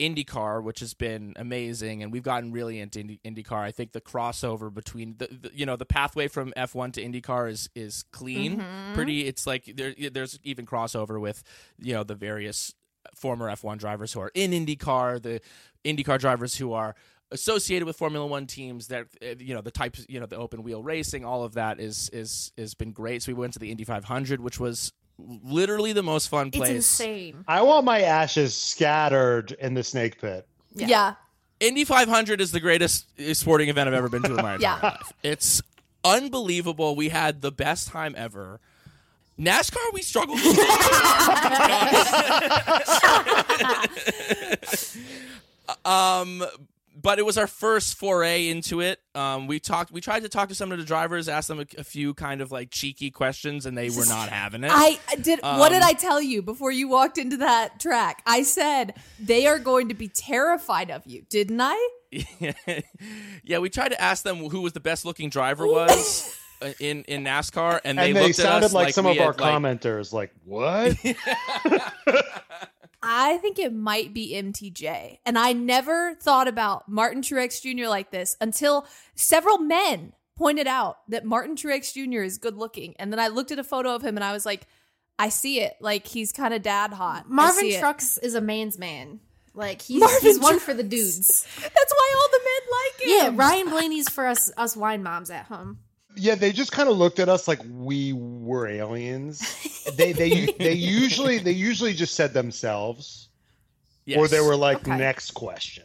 IndyCar, 0.00 0.62
which 0.62 0.80
has 0.80 0.94
been 0.94 1.34
amazing, 1.36 2.02
and 2.02 2.10
we've 2.10 2.22
gotten 2.22 2.52
really 2.52 2.80
into 2.80 3.00
Indy, 3.00 3.20
IndyCar. 3.24 3.58
I 3.58 3.70
think 3.70 3.92
the 3.92 4.00
crossover 4.00 4.72
between 4.72 5.16
the, 5.18 5.28
the 5.28 5.50
you 5.54 5.66
know 5.66 5.76
the 5.76 5.84
pathway 5.84 6.26
from 6.26 6.52
F1 6.56 6.94
to 6.94 7.04
IndyCar 7.04 7.50
is 7.50 7.68
is 7.74 8.02
clean, 8.10 8.64
pretty. 8.94 9.26
It's 9.26 9.46
like 9.46 9.72
there 9.76 9.94
there's 10.10 10.40
even 10.42 10.64
crossover 10.64 11.20
with 11.20 11.44
you 11.78 11.92
know 11.92 12.02
the 12.02 12.14
various 12.14 12.74
former 13.14 13.48
F1 13.50 13.78
drivers 13.78 14.12
who 14.12 14.20
are 14.20 14.30
in 14.34 14.52
IndyCar, 14.52 15.22
the 15.22 15.40
IndyCar 15.84 16.18
drivers 16.18 16.56
who 16.56 16.72
are 16.72 16.94
associated 17.30 17.86
with 17.86 17.96
Formula 17.96 18.26
One 18.26 18.46
teams. 18.46 18.88
That 18.88 19.06
uh, 19.22 19.34
you 19.38 19.54
know 19.54 19.60
the 19.60 19.70
types, 19.70 20.06
you 20.08 20.18
know 20.18 20.26
the 20.26 20.36
open 20.36 20.62
wheel 20.62 20.82
racing, 20.82 21.26
all 21.26 21.44
of 21.44 21.54
that 21.54 21.78
is 21.78 22.08
is 22.12 22.52
has 22.56 22.74
been 22.74 22.92
great. 22.92 23.22
So 23.22 23.32
we 23.32 23.38
went 23.38 23.52
to 23.52 23.58
the 23.58 23.70
Indy 23.70 23.84
500, 23.84 24.40
which 24.40 24.58
was 24.58 24.92
literally 25.44 25.92
the 25.92 26.02
most 26.02 26.28
fun 26.28 26.50
place. 26.50 26.68
It's 26.70 26.96
place. 26.98 27.08
insane. 27.08 27.44
I 27.48 27.62
want 27.62 27.84
my 27.84 28.02
ashes 28.02 28.56
scattered 28.56 29.52
in 29.52 29.74
the 29.74 29.82
snake 29.82 30.20
pit. 30.20 30.46
Yeah. 30.74 31.14
Indy 31.60 31.84
500 31.84 32.40
is 32.40 32.52
the 32.52 32.60
greatest 32.60 33.06
sporting 33.36 33.68
event 33.68 33.88
I've 33.88 33.94
ever 33.94 34.08
been 34.08 34.22
to 34.22 34.30
in 34.30 34.36
my 34.36 34.54
entire 34.56 34.58
Yeah. 34.60 34.80
life. 34.82 35.12
It's 35.22 35.62
unbelievable. 36.04 36.96
We 36.96 37.10
had 37.10 37.42
the 37.42 37.52
best 37.52 37.88
time 37.88 38.14
ever. 38.16 38.60
NASCAR, 39.38 39.92
we 39.94 40.02
struggled. 40.02 40.38
um, 45.84 46.44
but 47.00 47.18
it 47.18 47.24
was 47.24 47.38
our 47.38 47.46
first 47.46 47.96
foray 47.96 48.48
into 48.48 48.80
it. 48.80 48.98
Um, 49.14 49.46
we 49.46 49.60
talked. 49.60 49.90
We 49.92 50.00
tried 50.00 50.22
to 50.24 50.28
talk 50.28 50.48
to 50.48 50.54
some 50.54 50.72
of 50.72 50.78
the 50.78 50.84
drivers, 50.84 51.28
ask 51.28 51.48
them 51.48 51.60
a, 51.60 51.66
a 51.78 51.84
few 51.84 52.14
kind 52.14 52.40
of 52.40 52.50
like 52.52 52.70
cheeky 52.70 53.10
questions, 53.10 53.66
and 53.66 53.76
they 53.78 53.90
were 53.90 54.06
not 54.06 54.28
having 54.28 54.64
it. 54.64 54.70
I 54.72 54.98
I 55.08 55.16
did. 55.16 55.40
what 55.42 55.70
did 55.70 55.82
Um, 55.82 55.88
I 55.88 55.92
tell 55.94 56.20
you 56.20 56.42
before 56.42 56.70
you 56.72 56.88
walked 56.88 57.18
into 57.18 57.38
that 57.38 57.78
track? 57.80 58.22
I 58.26 58.42
said 58.42 58.94
they 59.18 59.46
are 59.46 59.58
going 59.58 59.88
to 59.88 59.94
be 59.94 60.08
terrified 60.08 60.90
of 60.90 61.02
you, 61.06 61.22
didn't 61.30 61.60
I? 61.60 61.88
yeah, 63.44 63.58
we 63.58 63.70
tried 63.70 63.90
to 63.90 64.00
ask 64.00 64.24
them 64.24 64.38
who 64.48 64.60
was 64.62 64.72
the 64.72 64.80
best 64.80 65.04
looking 65.04 65.30
driver 65.30 65.66
was 65.66 66.36
in 66.80 67.02
in 67.04 67.24
NASCAR, 67.24 67.80
and 67.84 67.98
they, 67.98 68.08
and 68.08 68.16
they 68.16 68.22
looked 68.28 68.38
at 68.40 68.44
sounded 68.44 68.66
us 68.66 68.72
like, 68.74 68.94
some 68.94 69.06
of 69.06 69.16
our 69.18 69.32
had, 69.32 69.40
like- 69.40 69.54
commenters, 69.54 70.12
like, 70.12 70.32
what? 70.44 70.96
I 73.02 73.38
think 73.38 73.58
it 73.58 73.72
might 73.72 74.12
be 74.12 74.34
MTJ. 74.34 75.18
And 75.24 75.38
I 75.38 75.52
never 75.52 76.14
thought 76.14 76.48
about 76.48 76.88
Martin 76.88 77.22
Truex 77.22 77.62
Jr. 77.62 77.88
like 77.88 78.10
this 78.10 78.36
until 78.40 78.86
several 79.14 79.58
men 79.58 80.12
pointed 80.36 80.66
out 80.66 80.98
that 81.08 81.24
Martin 81.24 81.56
Truex 81.56 81.92
Jr. 81.92 82.22
is 82.22 82.38
good 82.38 82.56
looking. 82.56 82.94
And 82.98 83.12
then 83.12 83.20
I 83.20 83.28
looked 83.28 83.52
at 83.52 83.58
a 83.58 83.64
photo 83.64 83.94
of 83.94 84.02
him 84.02 84.16
and 84.16 84.24
I 84.24 84.32
was 84.32 84.44
like, 84.44 84.66
I 85.18 85.28
see 85.28 85.60
it. 85.60 85.74
Like 85.80 86.06
he's 86.06 86.32
kind 86.32 86.54
of 86.54 86.62
dad 86.62 86.92
hot. 86.92 87.28
Martin 87.28 87.68
it. 87.68 87.82
Truex 87.82 88.18
is 88.22 88.34
a 88.34 88.40
man's 88.40 88.78
man. 88.78 89.20
Like 89.54 89.82
he's, 89.82 90.18
he's 90.20 90.40
one 90.40 90.58
for 90.58 90.74
the 90.74 90.82
dudes. 90.82 91.46
That's 91.62 91.92
why 91.92 92.14
all 92.16 92.28
the 92.30 92.44
men 92.44 92.62
like 92.72 93.28
him. 93.28 93.34
Yeah. 93.36 93.44
Ryan 93.44 93.70
Blaney's 93.70 94.08
for 94.08 94.26
us 94.26 94.50
us 94.56 94.76
wine 94.76 95.02
moms 95.02 95.30
at 95.30 95.46
home. 95.46 95.78
Yeah, 96.16 96.34
they 96.34 96.52
just 96.52 96.72
kind 96.72 96.88
of 96.88 96.96
looked 96.96 97.18
at 97.18 97.28
us 97.28 97.46
like 97.48 97.60
we 97.70 98.12
were 98.12 98.66
aliens. 98.66 99.40
they 99.96 100.12
they 100.12 100.46
they 100.58 100.72
usually 101.00 101.38
they 101.38 101.52
usually 101.52 101.94
just 101.94 102.14
said 102.14 102.32
themselves, 102.34 103.28
or 104.16 104.28
they 104.28 104.40
were 104.40 104.56
like, 104.56 104.78
Okay. 104.86 104.96
next 104.96 105.32
question. 105.32 105.84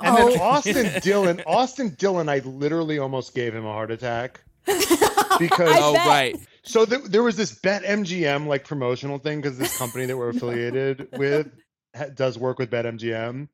And 0.00 0.16
oh. 0.16 0.28
then 0.30 0.38
Oh. 0.40 0.42
Austin 0.44 1.00
Dillon, 1.02 1.42
Austin 1.46 1.94
Dillon, 1.98 2.28
I 2.28 2.38
literally 2.40 2.98
almost 2.98 3.34
gave 3.34 3.54
him 3.54 3.64
a 3.64 3.72
heart 3.72 3.90
attack 3.92 4.40
because 4.66 5.76
Oh 5.78 5.94
right, 5.94 6.36
So 6.62 6.84
th- 6.84 7.04
there 7.04 7.22
was 7.22 7.36
this 7.36 7.52
Bet 7.52 7.82
MGM 7.84 8.46
like 8.46 8.64
promotional 8.66 9.18
thing 9.18 9.40
because 9.40 9.58
this 9.58 9.76
company 9.78 10.06
that 10.06 10.16
we're 10.16 10.30
affiliated 10.30 11.08
with 11.16 11.48
ha- 11.96 12.06
does 12.14 12.38
work 12.38 12.58
with 12.58 12.70
Bet 12.70 12.84
MGM, 12.86 13.48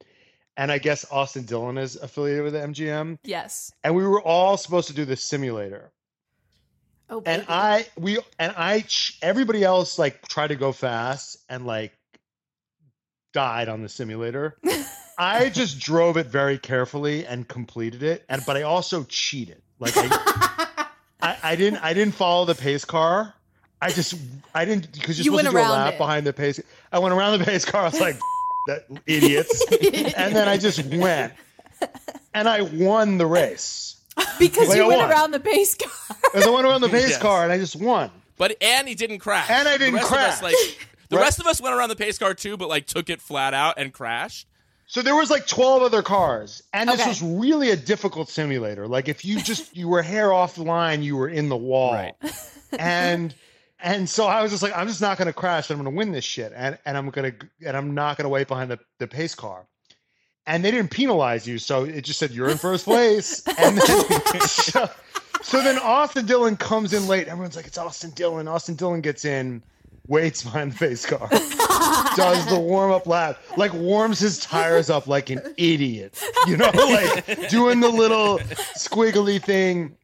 and 0.56 0.72
I 0.72 0.78
guess 0.78 1.04
Austin 1.10 1.44
Dillon 1.44 1.76
is 1.78 1.96
affiliated 1.96 2.44
with 2.44 2.54
MGM, 2.54 3.18
Yes. 3.24 3.72
and 3.84 3.94
we 3.94 4.06
were 4.06 4.22
all 4.22 4.56
supposed 4.56 4.88
to 4.88 4.94
do 4.94 5.04
this 5.04 5.24
simulator, 5.24 5.92
Oh, 7.10 7.22
and. 7.26 7.44
I 7.48 7.86
we 7.98 8.18
and 8.38 8.54
I 8.56 8.84
everybody 9.20 9.64
else 9.64 9.98
like 9.98 10.26
tried 10.28 10.48
to 10.48 10.56
go 10.56 10.72
fast 10.72 11.38
and 11.48 11.66
like 11.66 11.92
died 13.32 13.68
on 13.68 13.82
the 13.82 13.88
simulator. 13.88 14.56
I 15.18 15.48
just 15.54 15.78
drove 15.80 16.16
it 16.16 16.26
very 16.26 16.58
carefully 16.58 17.26
and 17.26 17.46
completed 17.46 18.02
it, 18.02 18.24
and 18.28 18.42
but 18.46 18.56
I 18.56 18.62
also 18.62 19.04
cheated. 19.04 19.60
Like 19.78 19.94
I, 19.96 20.86
I, 21.22 21.36
I 21.42 21.56
didn't 21.56 21.82
I 21.82 21.94
didn't 21.94 22.14
follow 22.14 22.44
the 22.44 22.54
pace 22.54 22.84
car. 22.84 23.34
I 23.82 23.90
just 23.90 24.14
I 24.54 24.64
didn't 24.64 24.92
because 24.92 25.18
you're 25.18 25.24
You 25.34 25.38
supposed 25.38 25.54
went 25.54 25.56
to 25.56 25.68
do 25.68 25.72
a 25.72 25.72
lap 25.72 25.94
it. 25.94 25.98
behind 25.98 26.26
the 26.26 26.32
pace. 26.32 26.60
I 26.92 26.98
went 26.98 27.14
around 27.14 27.38
the 27.38 27.44
pace 27.44 27.64
car. 27.64 27.82
I 27.82 27.84
was 27.86 28.00
like, 28.00 28.18
that 28.66 28.86
idiots, 29.06 29.64
and 30.16 30.34
then 30.36 30.48
I 30.48 30.58
just 30.58 30.84
went, 30.84 31.32
and 32.34 32.48
I 32.48 32.62
won 32.62 33.18
the 33.18 33.26
race. 33.26 33.96
Because 34.40 34.68
Like 34.68 34.76
you 34.78 34.84
I 34.84 34.88
went 34.88 35.00
won. 35.00 35.10
around 35.10 35.30
the 35.30 35.40
pace 35.40 35.74
car. 35.76 36.16
As 36.34 36.46
I 36.46 36.50
went 36.50 36.66
around 36.66 36.80
the 36.80 36.88
pace 36.98 37.10
Yes. 37.10 37.22
car, 37.22 37.44
and 37.44 37.52
I 37.52 37.58
just 37.58 37.76
won. 37.76 38.10
but 38.38 38.56
and 38.60 38.88
he 38.88 38.94
didn't 38.94 39.18
crash, 39.20 39.48
And 39.50 39.68
I 39.68 39.76
didn't 39.78 39.92
the 39.94 39.98
rest 39.98 40.12
Of 40.12 40.18
us, 40.18 40.40
crash. 40.40 40.42
like 40.42 40.56
the 41.10 41.16
Right. 41.16 41.22
rest 41.22 41.38
of 41.40 41.46
us 41.46 41.60
went 41.60 41.74
around 41.74 41.88
the 41.90 41.96
pace 41.96 42.18
car 42.18 42.34
too, 42.34 42.56
but 42.56 42.68
like 42.68 42.86
took 42.86 43.08
it 43.10 43.20
flat 43.20 43.54
out 43.54 43.74
and 43.78 43.92
crashed. 43.92 44.46
So 44.86 45.02
there 45.02 45.14
was 45.14 45.30
like 45.30 45.46
12 45.46 45.82
other 45.82 46.02
cars, 46.02 46.62
and 46.72 46.88
this 46.90 47.00
Okay. 47.00 47.08
was 47.08 47.22
really 47.22 47.70
a 47.70 47.76
difficult 47.76 48.28
simulator. 48.28 48.88
Like 48.88 49.08
if 49.08 49.24
you 49.24 49.36
just 49.40 49.76
you 49.76 49.86
were 49.86 50.02
hair 50.02 50.32
off 50.32 50.56
the 50.56 50.64
line, 50.64 51.02
you 51.02 51.16
were 51.16 51.28
in 51.28 51.48
the 51.48 51.56
wall. 51.56 51.92
Right. 51.92 52.14
And 52.78 53.34
and 53.82 54.08
so 54.08 54.26
I 54.26 54.42
was 54.42 54.50
just 54.50 54.62
like, 54.62 54.76
I'm 54.76 54.86
just 54.88 55.00
not 55.00 55.16
gonna 55.18 55.32
crash. 55.32 55.70
I'm 55.70 55.76
gonna 55.78 55.90
win 55.90 56.12
this 56.12 56.24
shit, 56.24 56.52
and 56.54 56.78
and 56.84 56.96
I'm 56.96 57.10
gonna 57.10 57.32
and 57.66 57.76
I'm 57.76 57.94
not 57.94 58.16
gonna 58.16 58.28
wait 58.28 58.48
behind 58.48 58.70
the, 58.70 58.78
the 58.98 59.06
pace 59.08 59.34
car. 59.34 59.66
And 60.50 60.64
they 60.64 60.72
didn't 60.72 60.90
penalize 60.90 61.46
you, 61.46 61.58
so 61.58 61.84
it 61.84 62.02
just 62.02 62.18
said 62.18 62.32
you're 62.32 62.48
in 62.48 62.58
first 62.58 62.84
place. 62.84 63.44
And 63.56 63.78
then 63.78 64.40
so, 64.40 64.90
so 65.42 65.62
then 65.62 65.78
Austin 65.78 66.26
Dillon 66.26 66.56
comes 66.56 66.92
in 66.92 67.06
late. 67.06 67.28
Everyone's 67.28 67.54
like, 67.54 67.68
it's 67.68 67.78
Austin 67.78 68.10
Dillon. 68.10 68.48
Austin 68.48 68.74
Dillon 68.74 69.00
gets 69.00 69.24
in, 69.24 69.62
waits 70.08 70.42
behind 70.42 70.72
the 70.72 70.76
pace 70.76 71.06
car, 71.06 71.28
does 72.16 72.46
the 72.48 72.58
warm 72.58 72.90
up 72.90 73.06
lap, 73.06 73.38
like 73.56 73.72
warms 73.74 74.18
his 74.18 74.40
tires 74.40 74.90
up 74.90 75.06
like 75.06 75.30
an 75.30 75.40
idiot, 75.56 76.20
you 76.48 76.56
know, 76.56 76.70
like 76.74 77.48
doing 77.48 77.78
the 77.78 77.88
little 77.88 78.38
squiggly 78.76 79.40
thing. 79.40 79.96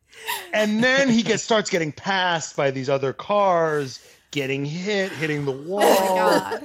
And 0.53 0.83
then 0.83 1.09
he 1.09 1.25
gets 1.25 1.43
starts 1.43 1.71
getting 1.71 1.91
passed 1.91 2.57
by 2.57 2.71
these 2.71 2.89
other 2.89 3.13
cars, 3.13 3.99
getting 4.31 4.65
hit, 4.65 5.11
hitting 5.11 5.45
the 5.45 5.55
oh 5.55 5.63
wall. 5.63 6.17
God. 6.17 6.63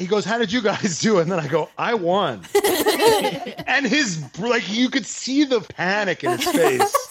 He 0.00 0.06
goes, 0.06 0.24
"How 0.24 0.38
did 0.38 0.50
you 0.50 0.62
guys 0.62 0.98
do?" 0.98 1.18
And 1.18 1.30
then 1.30 1.38
I 1.38 1.46
go, 1.46 1.68
"I 1.78 1.94
won." 1.94 2.42
and 3.66 3.86
his 3.86 4.24
like, 4.38 4.68
you 4.70 4.88
could 4.88 5.06
see 5.06 5.44
the 5.44 5.60
panic 5.60 6.24
in 6.24 6.38
his 6.38 6.48
face. 6.50 7.08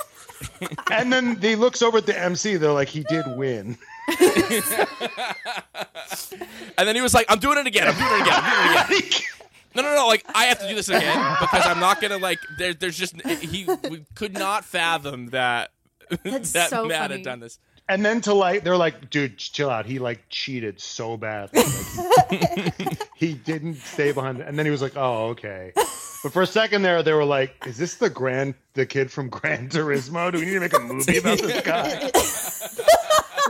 and 0.92 1.14
then 1.14 1.40
he 1.42 1.56
looks 1.56 1.82
over 1.82 2.00
at 2.00 2.06
the 2.06 2.20
MC. 2.20 2.58
They're 2.58 2.72
like, 2.72 2.90
"He 2.90 3.04
did 3.04 3.26
win." 3.38 3.78
And 6.78 6.88
then 6.88 6.96
he 6.96 7.02
was 7.02 7.14
like, 7.14 7.26
"I'm 7.30 7.40
doing 7.40 7.58
it 7.58 7.68
again. 7.68 7.88
I'm 7.88 7.96
doing 7.96 8.10
it 8.12 8.22
again. 8.22 8.34
I'm 8.36 8.88
doing 8.88 9.02
it 9.02 9.08
again." 9.08 9.22
No, 9.76 9.82
no, 9.84 9.96
no. 9.96 10.08
Like 10.08 10.26
I 10.34 10.46
have 10.46 10.60
to 10.60 10.68
do 10.68 10.76
this 10.76 10.88
again 10.90 11.36
because 11.42 11.66
I'm 11.66 11.80
not 11.80 12.02
gonna 12.02 12.18
like. 12.18 12.40
There, 12.58 12.74
there's 12.74 12.98
just 12.98 13.22
he 13.26 13.68
we 13.90 14.06
could 14.16 14.34
not 14.34 14.66
fathom 14.66 15.28
that 15.28 15.72
That's 16.24 16.54
that 16.54 16.70
so 16.70 16.86
Matt 16.86 17.02
funny. 17.02 17.16
had 17.16 17.24
done 17.24 17.40
this. 17.40 17.60
And 17.90 18.06
then 18.06 18.22
to 18.22 18.34
like, 18.36 18.64
they're 18.64 18.78
like, 18.78 19.10
"Dude, 19.10 19.38
chill 19.40 19.70
out." 19.70 19.88
He 19.88 19.98
like 19.98 20.22
cheated 20.30 20.80
so 20.80 21.18
bad 21.18 21.50
Like, 21.54 21.66
he, 22.30 22.88
he 23.16 23.34
didn't 23.34 23.76
stay 23.76 24.12
behind. 24.12 24.42
And 24.42 24.58
then 24.58 24.66
he 24.66 24.72
was 24.72 24.82
like, 24.82 24.96
"Oh, 24.96 25.30
okay." 25.30 25.72
But 25.76 26.32
for 26.32 26.44
a 26.44 26.48
second 26.48 26.84
there, 26.84 27.02
they 27.02 27.14
were 27.14 27.26
like, 27.26 27.66
"Is 27.66 27.78
this 27.78 27.96
the 27.96 28.10
grand, 28.10 28.54
the 28.76 28.86
kid 28.86 29.12
from 29.12 29.30
Gran 29.30 29.70
Turismo? 29.70 30.32
Do 30.32 30.38
we 30.38 30.46
need 30.46 30.54
to 30.54 30.60
make 30.60 30.74
a 30.74 30.80
movie 30.80 31.18
about 31.18 31.40
this 31.40 31.62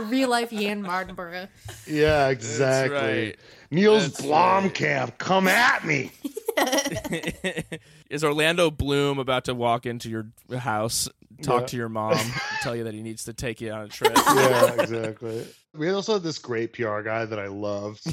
guy?" 0.00 0.08
Real 0.10 0.30
life 0.30 0.50
Jann 0.50 0.82
Mardenborough. 0.82 1.48
Yeah, 1.86 2.28
exactly. 2.28 2.96
right. 2.96 3.36
Neill 3.70 3.98
That's 3.98 4.22
Blomkamp, 4.22 5.18
come 5.18 5.46
at 5.46 5.84
me. 5.84 6.12
Is 8.10 8.24
Orlando 8.24 8.70
Bloom 8.70 9.18
about 9.18 9.44
to 9.46 9.54
walk 9.54 9.86
into 9.86 10.08
your 10.10 10.26
house, 10.58 11.08
talk 11.42 11.62
Yeah. 11.62 11.66
to 11.66 11.76
your 11.76 11.88
mom, 11.88 12.18
tell 12.62 12.74
you 12.76 12.84
that 12.84 12.94
he 12.94 13.02
needs 13.02 13.24
to 13.24 13.32
take 13.32 13.60
you 13.60 13.70
on 13.72 13.82
a 13.82 13.88
trip? 13.88 14.12
Yeah, 14.34 14.74
exactly. 14.82 15.46
We 15.74 15.88
also 15.90 16.14
had 16.14 16.22
this 16.22 16.38
great 16.38 16.72
PR 16.72 17.00
guy 17.02 17.24
that 17.24 17.38
I 17.38 17.46
loved. 17.48 18.04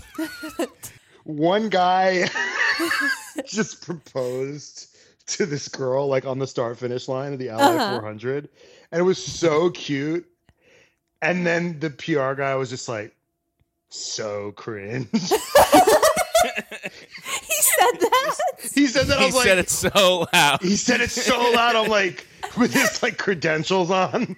One 1.24 1.70
guy 1.70 2.29
just 3.46 3.82
proposed 3.86 4.96
to 5.27 5.46
this 5.46 5.67
girl 5.67 6.08
like 6.08 6.25
on 6.25 6.39
the 6.39 6.48
start 6.48 6.77
finish 6.77 7.08
line 7.08 7.34
of 7.34 7.39
the 7.39 7.50
Ally 7.50 7.75
Uh-huh. 7.75 8.00
400, 8.00 8.50
and 8.91 9.00
it 9.00 9.03
was 9.03 9.22
so 9.24 9.70
cute. 9.72 10.25
And 11.22 11.46
then 11.46 11.79
the 11.79 11.89
PR 11.89 12.34
guy 12.39 12.53
was 12.56 12.70
just 12.70 12.88
like, 12.88 13.13
so 13.89 14.51
cringe. 14.51 15.08
He 18.62 18.68
said 18.68 18.74
that. 18.78 18.80
he 18.80 18.88
said 18.88 19.08
that. 19.08 19.18
I 19.18 19.20
he 19.20 19.26
was 19.28 19.36
like, 19.36 19.46
said 19.46 19.58
it 19.60 19.70
so 19.70 20.28
loud. 20.34 20.62
He 20.62 20.76
said 20.76 21.02
it 21.02 21.12
so 21.12 21.52
loud. 21.52 21.76
I'm 21.76 21.90
like, 21.90 22.26
with 22.58 22.74
his 22.74 23.02
like 23.04 23.18
credentials 23.18 23.92
on. 23.92 24.36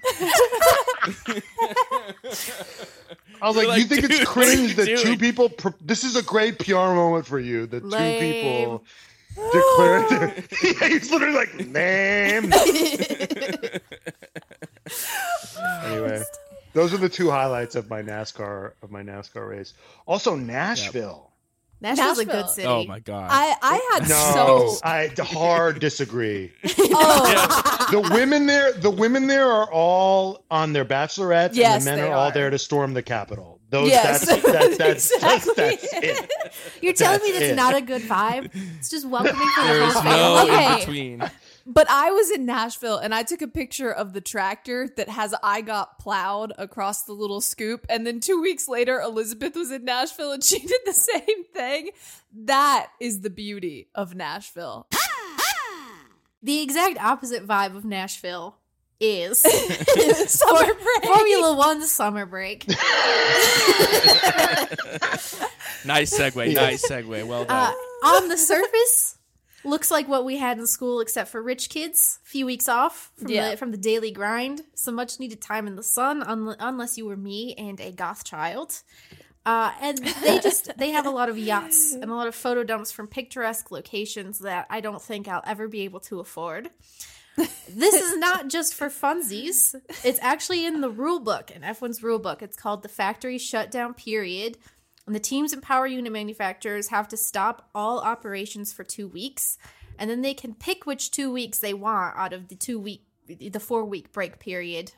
I 3.41 3.47
was 3.47 3.55
like, 3.55 3.67
You're 3.67 3.77
you 3.77 3.85
think 3.85 4.01
"Dude, 4.01 4.11
it's 4.11 4.25
cringe 4.25 4.77
you 4.77 4.85
that 4.85 4.99
two 4.99 5.17
people? 5.17 5.49
Pr- 5.49 5.69
this 5.81 6.03
is 6.03 6.15
a 6.15 6.23
great 6.23 6.59
PR 6.59 6.73
moment 6.73 7.25
for 7.25 7.39
you. 7.39 7.65
The 7.65 7.79
two 7.79 7.87
Lame. 7.87 8.43
people 8.43 8.83
declare. 9.35 10.09
yeah, 10.63 10.87
he's 10.89 11.09
literally 11.11 11.35
like 11.35 11.55
name. 11.67 12.51
anyway, 15.85 16.23
those 16.73 16.93
are 16.93 16.97
the 16.97 17.09
two 17.09 17.29
highlights 17.29 17.75
of 17.75 17.89
my 17.89 18.01
NASCAR 18.01 18.73
of 18.81 18.91
my 18.91 19.01
NASCAR 19.03 19.47
race. 19.49 19.73
Also, 20.05 20.35
Nashville. 20.35 21.28
Nashville's 21.81 22.19
a 22.19 22.25
good 22.25 22.45
oh, 22.45 22.51
city. 22.51 22.67
Oh 22.67 22.83
my 22.85 22.99
god. 22.99 23.29
I 23.31 23.55
I 23.61 23.89
had 23.93 24.09
No, 24.09 24.69
so 24.69 24.79
I 24.83 25.11
hard 25.19 25.79
disagree. 25.79 26.51
oh 26.77 27.87
The 27.91 28.01
women 28.13 28.45
there, 28.45 28.73
the 28.73 28.89
women 28.89 29.27
there 29.27 29.49
are 29.49 29.71
all 29.71 30.43
on 30.51 30.73
their 30.73 30.85
bachelorettes, 30.85 31.51
Yes, 31.53 31.75
and 31.75 31.81
the 31.81 31.91
men 31.91 31.99
they 31.99 32.11
are 32.11 32.15
all 32.15 32.31
there 32.31 32.49
to 32.49 32.59
storm 32.59 32.93
the 32.93 33.03
Capitol. 33.03 33.59
Those, 33.69 33.89
Yes, 33.89 34.25
that's, 34.25 34.41
that, 34.43 34.77
that's, 34.77 35.11
exactly. 35.11 35.53
that's, 35.55 35.91
that's 35.91 36.05
it. 36.05 36.53
You're 36.81 36.93
telling 36.93 37.21
me 37.21 37.31
That's 37.31 37.39
that's 37.39 37.51
it. 37.51 37.55
not 37.55 37.75
a 37.75 37.81
good 37.81 38.01
vibe? 38.01 38.49
It's 38.79 38.89
just 38.89 39.07
welcoming 39.07 39.35
for 39.35 39.61
the 39.61 39.67
there 39.67 39.83
is 39.83 39.93
whole 39.93 40.03
no 40.03 40.47
family. 40.47 41.13
Okay. 41.15 41.29
In 41.69 41.73
between. 41.73 41.73
But 41.73 41.89
I 41.89 42.11
was 42.11 42.31
in 42.31 42.45
Nashville 42.45 42.97
and 42.97 43.13
I 43.13 43.23
took 43.23 43.41
a 43.41 43.47
picture 43.47 43.91
of 43.91 44.13
the 44.13 44.21
tractor 44.21 44.89
that 44.97 45.09
has 45.09 45.33
I 45.43 45.61
got 45.61 45.99
plowed 45.99 46.53
across 46.57 47.03
the 47.03 47.13
little 47.13 47.41
scoop. 47.41 47.85
And 47.89 48.05
then 48.07 48.19
two 48.19 48.41
weeks 48.41 48.67
later, 48.67 48.99
Elizabeth 48.99 49.55
was 49.55 49.71
in 49.71 49.85
Nashville 49.85 50.31
and 50.31 50.43
she 50.43 50.59
did 50.65 50.81
the 50.85 50.93
same 50.93 51.43
thing. 51.53 51.91
That 52.33 52.87
is 52.99 53.21
the 53.21 53.29
beauty 53.29 53.89
of 53.95 54.15
Nashville. 54.15 54.87
The 56.41 56.61
exact 56.61 56.97
opposite 57.03 57.45
vibe 57.45 57.75
of 57.75 57.83
Nashville 57.83 58.55
is 59.01 59.41
Summer 60.31 60.73
break. 60.73 61.03
Formula 61.03 61.53
One 61.53 61.81
summer 61.83 62.25
break. 62.25 62.65
Nice 65.85 66.17
segue. 66.17 66.53
Nice 66.55 66.87
segue. 66.89 67.25
Well 67.25 67.41
Uh, 67.41 67.45
done. 67.45 67.73
on 68.05 68.27
the 68.29 68.37
surface, 68.37 69.17
looks 69.63 69.91
like 69.91 70.07
what 70.07 70.25
we 70.25 70.37
had 70.37 70.57
in 70.57 70.67
school, 70.67 70.99
except 71.01 71.29
for 71.31 71.41
rich 71.41 71.69
kids. 71.69 72.19
A 72.25 72.29
few 72.29 72.45
weeks 72.45 72.67
off 72.69 73.11
from 73.17 73.29
Yeah. 73.29 73.51
the 73.51 73.57
from 73.57 73.71
the 73.71 73.77
daily 73.77 74.11
grind, 74.11 74.61
some 74.73 74.95
much 74.95 75.19
needed 75.19 75.41
time 75.41 75.67
in 75.67 75.75
the 75.75 75.83
sun. 75.83 76.23
Un- 76.23 76.55
unless 76.59 76.97
you 76.97 77.05
were 77.05 77.17
me 77.17 77.53
and 77.57 77.79
a 77.79 77.91
goth 77.91 78.23
child. 78.23 78.81
Uh, 79.45 79.71
and 79.81 79.97
they 80.23 80.39
just 80.43 80.77
they 80.77 80.91
have 80.91 81.05
a 81.05 81.09
lot 81.09 81.29
of 81.29 81.37
yachts 81.37 81.93
and 81.93 82.05
a 82.11 82.13
lot 82.15 82.27
of 82.27 82.35
photo 82.35 82.63
dumps 82.63 82.91
from 82.91 83.07
picturesque 83.07 83.71
locations 83.71 84.39
that 84.39 84.67
I 84.69 84.79
don't 84.81 85.01
think 85.01 85.27
I'll 85.27 85.43
ever 85.47 85.67
be 85.67 85.81
able 85.81 86.01
to 86.01 86.19
afford. 86.19 86.69
This 87.69 87.95
is 87.95 88.17
not 88.27 88.49
just 88.49 88.73
for 88.75 88.89
funsies. 88.89 89.73
It's 90.03 90.19
actually 90.21 90.65
in 90.65 90.81
the 90.81 90.89
rule 90.89 91.19
book, 91.21 91.51
in 91.51 91.61
F1's 91.61 92.03
rule 92.03 92.19
book. 92.19 92.41
It's 92.41 92.57
called 92.57 92.83
the 92.83 92.89
factory 92.89 93.37
shutdown 93.37 93.93
period. 93.93 94.57
The 95.13 95.19
teams 95.19 95.53
and 95.53 95.61
power 95.61 95.87
unit 95.87 96.13
manufacturers 96.13 96.89
have 96.89 97.07
to 97.09 97.17
stop 97.17 97.69
all 97.73 97.99
operations 97.99 98.71
for 98.71 98.83
two 98.83 99.07
weeks. 99.07 99.57
And 99.97 100.09
then 100.09 100.21
they 100.21 100.33
can 100.33 100.53
pick 100.53 100.85
which 100.85 101.11
two 101.11 101.31
weeks 101.31 101.59
they 101.59 101.73
want 101.73 102.17
out 102.17 102.31
of 102.31 102.47
the 102.47 102.55
two 102.55 102.79
week, 102.79 103.03
the 103.27 103.59
four 103.59 103.83
week 103.83 104.11
break 104.11 104.39
period. 104.39 104.91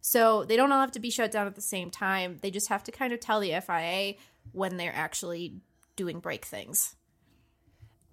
So 0.00 0.44
they 0.44 0.56
don't 0.56 0.70
all 0.70 0.80
have 0.80 0.92
to 0.92 1.00
be 1.00 1.10
shut 1.10 1.30
down 1.30 1.46
at 1.46 1.54
the 1.54 1.62
same 1.62 1.90
time. 1.90 2.38
They 2.42 2.50
just 2.50 2.68
have 2.68 2.84
to 2.84 2.92
kind 2.92 3.12
of 3.12 3.20
tell 3.20 3.40
the 3.40 3.58
FIA 3.60 4.14
when 4.52 4.76
they're 4.76 4.94
actually 4.94 5.54
doing 5.96 6.20
break 6.20 6.44
things. 6.44 6.94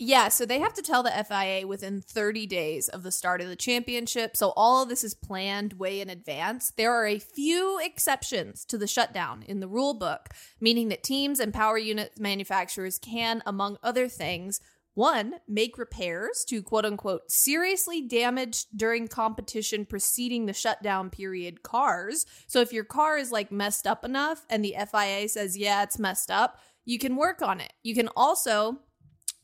Yeah, 0.04 0.30
so 0.30 0.48
they 0.48 0.58
have 0.58 0.74
to 0.74 0.82
tell 0.82 1.04
the 1.04 1.12
FIA 1.12 1.68
within 1.68 2.02
30 2.02 2.48
days 2.48 2.90
of 2.90 3.04
the 3.04 3.12
start 3.12 3.40
of 3.40 3.50
the 3.50 3.56
championship. 3.56 4.36
So 4.36 4.52
all 4.56 4.82
of 4.82 4.90
this 4.90 5.04
is 5.04 5.14
planned 5.14 5.74
way 5.74 6.02
in 6.02 6.10
advance. 6.10 6.72
There 6.76 6.92
are 6.92 7.06
a 7.06 7.20
few 7.20 7.80
exceptions 7.80 8.66
to 8.66 8.80
the 8.80 8.88
shutdown 8.88 9.44
in 9.44 9.60
the 9.60 9.68
rule 9.68 9.94
book, 9.94 10.30
meaning 10.60 10.90
that 10.90 11.04
teams 11.04 11.40
and 11.40 11.54
power 11.54 11.78
unit 11.78 12.14
manufacturers 12.20 12.98
can, 12.98 13.44
among 13.46 13.78
other 13.84 14.08
things, 14.08 14.60
one, 14.96 15.36
make 15.48 15.78
repairs 15.78 16.46
to 16.50 16.64
quote 16.64 16.84
unquote 16.86 17.30
seriously 17.30 18.02
damaged 18.02 18.76
during 18.76 19.08
competition 19.08 19.86
preceding 19.86 20.48
the 20.48 20.54
shutdown 20.54 21.12
period 21.12 21.62
cars. 21.62 22.26
So 22.48 22.60
if 22.60 22.74
your 22.74 22.86
car 22.86 23.20
is 23.20 23.32
like 23.32 23.52
messed 23.52 23.86
up 23.86 24.04
enough 24.04 24.48
and 24.50 24.66
the 24.66 24.76
FIA 24.92 25.30
says, 25.30 25.56
yeah, 25.56 25.84
it's 25.84 26.00
messed 26.00 26.32
up, 26.32 26.58
you 26.86 26.98
can 26.98 27.16
work 27.16 27.44
on 27.44 27.62
it. 27.62 27.74
You 27.84 27.94
can 27.94 28.10
also 28.16 28.80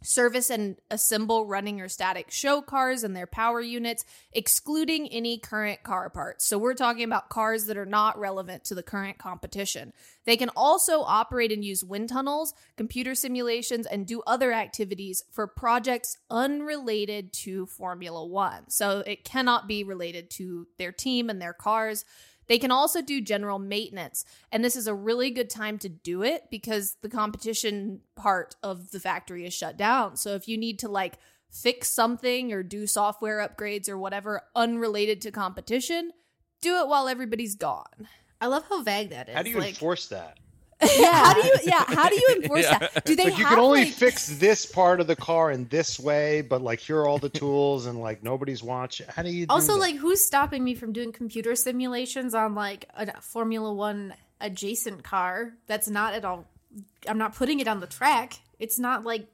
service 0.04 0.50
and 0.50 0.77
assemble 0.92 1.46
running 1.46 1.82
or 1.82 1.89
static 1.89 2.30
show 2.30 2.62
cars 2.62 3.04
and 3.04 3.16
their 3.16 3.27
power 3.27 3.62
units, 3.62 4.06
excluding 4.32 5.08
any 5.10 5.38
current 5.38 5.84
car 5.84 6.10
parts. 6.10 6.45
So 6.45 6.58
we're 6.58 6.74
talking 6.74 7.04
about 7.04 7.30
cars 7.30 7.65
that 7.65 7.78
are 7.78 7.86
not 7.86 8.19
relevant 8.19 8.63
to 8.65 8.76
the 8.76 8.84
current 8.84 9.17
competition. 9.17 9.93
They 10.26 10.38
can 10.38 10.50
also 10.56 11.02
operate 11.02 11.52
and 11.52 11.63
use 11.63 11.84
wind 11.84 12.10
tunnels, 12.10 12.54
computer 12.76 13.15
simulations, 13.15 13.86
and 13.86 14.06
do 14.06 14.21
other 14.28 14.54
activities 14.54 15.24
for 15.32 15.48
projects 15.48 16.17
unrelated 16.30 17.34
to 17.34 17.65
Formula 17.65 18.26
One. 18.26 18.69
So 18.69 19.00
it 19.00 19.24
cannot 19.24 19.67
be 19.67 19.84
related 19.84 20.30
to 20.32 20.67
their 20.78 20.91
team 20.91 21.30
and 21.30 21.41
their 21.41 21.54
cars. 21.54 22.06
They 22.47 22.60
can 22.60 22.71
also 22.71 23.01
do 23.01 23.21
general 23.21 23.60
maintenance. 23.60 24.25
And 24.51 24.63
this 24.63 24.75
is 24.75 24.88
a 24.88 24.93
really 24.93 25.31
good 25.31 25.49
time 25.49 25.77
to 25.79 25.89
do 25.89 26.23
it 26.23 26.45
because 26.49 26.97
the 27.01 27.10
competition 27.10 28.01
part 28.15 28.55
of 28.63 28.91
the 28.91 28.99
factory 28.99 29.45
is 29.45 29.53
shut 29.53 29.77
down. 29.77 30.15
So 30.15 30.36
if 30.36 30.47
you 30.47 30.57
need 30.57 30.79
to 30.79 30.88
like 30.88 31.19
fix 31.49 31.89
something 31.89 32.53
or 32.53 32.63
do 32.63 32.88
software 32.88 33.45
upgrades 33.47 33.89
or 33.89 33.97
whatever 33.97 34.43
unrelated 34.55 35.21
to 35.21 35.31
competition, 35.31 36.12
do 36.62 36.79
it 36.79 36.88
while 36.88 37.07
everybody's 37.07 37.55
gone. 37.55 38.07
I 38.39 38.47
love 38.47 38.65
how 38.69 38.83
vague 38.83 39.10
that 39.10 39.29
is. 39.29 39.36
How 39.36 39.43
do 39.43 39.49
you 39.49 39.60
like, 39.60 39.69
enforce 39.69 40.07
that? 40.07 40.38
Yeah. 40.82 41.12
how 41.12 41.34
do 41.34 41.48
you 41.48 41.56
yeah, 41.63 41.84
how 41.88 42.08
do 42.10 42.16
you 42.16 42.28
enforce 42.42 42.63
Yeah. 42.63 42.78
that? 42.80 43.06
Do 43.06 43.16
they 43.16 43.24
have 43.24 43.32
like 43.32 43.40
you 43.40 43.46
have 43.46 43.56
can 43.56 43.63
only 43.63 43.86
like, 43.86 43.94
fix 43.94 44.28
this 44.28 44.66
part 44.66 45.00
of 45.00 45.08
the 45.08 45.16
car 45.16 45.50
in 45.52 45.68
this 45.70 46.00
way, 46.00 46.42
but 46.42 46.62
like 46.62 46.80
here 46.80 46.98
are 47.00 47.08
all 47.08 47.18
the 47.18 47.30
tools 47.30 47.86
and 47.88 48.00
like 48.00 48.24
nobody's 48.24 48.62
watching. 48.62 49.08
How 49.10 49.24
do 49.24 49.30
you 49.32 49.48
do 49.48 49.54
Also, 49.54 49.74
that? 49.74 49.80
like, 49.80 49.96
who's 49.96 50.24
stopping 50.24 50.63
me 50.63 50.76
from 50.76 50.94
doing 50.94 51.12
computer 51.12 51.56
simulations 51.56 52.36
on 52.36 52.54
like 52.54 52.86
a 52.96 53.20
Formula 53.22 53.74
One 53.74 54.13
adjacent 54.40 55.04
car 55.04 55.54
that's 55.66 55.90
not 55.90 56.13
at 56.13 56.24
all? 56.26 56.46
I'm 57.08 57.18
not 57.18 57.34
putting 57.36 57.60
it 57.60 57.68
on 57.68 57.80
the 57.80 57.88
track. 57.88 58.34
It's 58.60 58.78
not 58.78 59.04
like 59.04 59.28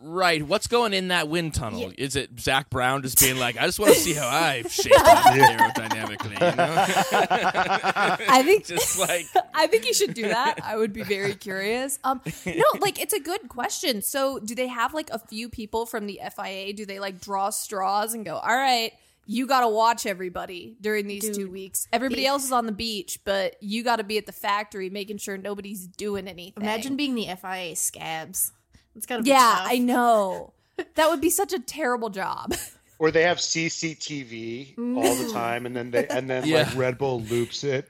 Right. 0.00 0.42
What's 0.42 0.66
going 0.66 0.94
in 0.94 1.08
that 1.08 1.28
wind 1.28 1.52
tunnel? 1.52 1.80
Yeah. 1.80 1.88
Is 1.98 2.16
it 2.16 2.40
Zak 2.40 2.70
Brown 2.70 3.02
just 3.02 3.20
being 3.20 3.38
like, 3.38 3.58
I 3.58 3.66
just 3.66 3.78
want 3.78 3.92
to 3.92 4.00
see 4.00 4.14
how 4.14 4.26
I 4.26 4.62
shape 4.62 4.98
up 4.98 5.04
aerodynamically? 5.24 6.32
You 6.32 6.56
know? 6.56 6.74
I 8.32 8.42
think 8.42 8.64
just 8.66 8.98
like 8.98 9.26
I 9.54 9.66
think 9.66 9.86
you 9.86 9.92
should 9.92 10.14
do 10.14 10.22
that. 10.22 10.60
I 10.64 10.76
would 10.76 10.92
be 10.92 11.02
very 11.02 11.34
curious. 11.34 11.98
Um, 12.04 12.22
no, 12.46 12.64
like 12.80 13.00
it's 13.00 13.12
a 13.12 13.20
good 13.20 13.48
question. 13.48 14.00
So, 14.00 14.38
do 14.38 14.54
they 14.54 14.68
have 14.68 14.94
like 14.94 15.10
a 15.10 15.18
few 15.18 15.48
people 15.48 15.84
from 15.84 16.06
the 16.06 16.20
FIA? 16.34 16.72
Do 16.72 16.86
they 16.86 16.98
like 16.98 17.20
draw 17.20 17.50
straws 17.50 18.14
and 18.14 18.24
go, 18.24 18.36
"All 18.36 18.56
right, 18.56 18.92
you 19.26 19.46
got 19.46 19.60
to 19.60 19.68
watch 19.68 20.06
everybody 20.06 20.76
during 20.80 21.06
these 21.06 21.36
two 21.36 21.50
weeks. 21.50 21.88
Everybody 21.92 22.26
else 22.26 22.44
is 22.44 22.52
on 22.52 22.64
the 22.66 22.72
beach, 22.72 23.18
but 23.24 23.56
you 23.60 23.82
got 23.82 23.96
to 23.96 24.04
be 24.04 24.16
at 24.16 24.26
the 24.26 24.32
factory 24.32 24.88
making 24.88 25.18
sure 25.18 25.36
nobody's 25.36 25.86
doing 25.86 26.26
anything." 26.26 26.62
imagine 26.62 26.96
being 26.96 27.14
the 27.14 27.26
FIA 27.40 27.76
scabs. 27.76 28.52
It's 28.96 29.06
gotta 29.06 29.22
be 29.22 29.30
yeah, 29.30 29.36
tough. 29.58 29.66
I 29.70 29.78
know. 29.78 30.52
That 30.96 31.08
would 31.08 31.22
be 31.22 31.30
such 31.30 31.52
a 31.54 31.58
terrible 31.58 32.10
job. 32.10 32.54
or 32.98 33.10
they 33.10 33.22
have 33.22 33.38
CCTV 33.38 34.76
all 34.96 35.14
the 35.14 35.30
time, 35.32 35.64
and 35.66 35.74
then 35.74 35.90
they 35.90 36.06
and 36.08 36.28
then 36.28 36.44
Yeah. 36.46 36.64
like 36.64 36.76
Red 36.76 36.98
Bull 36.98 37.22
loops 37.22 37.64
it, 37.64 37.88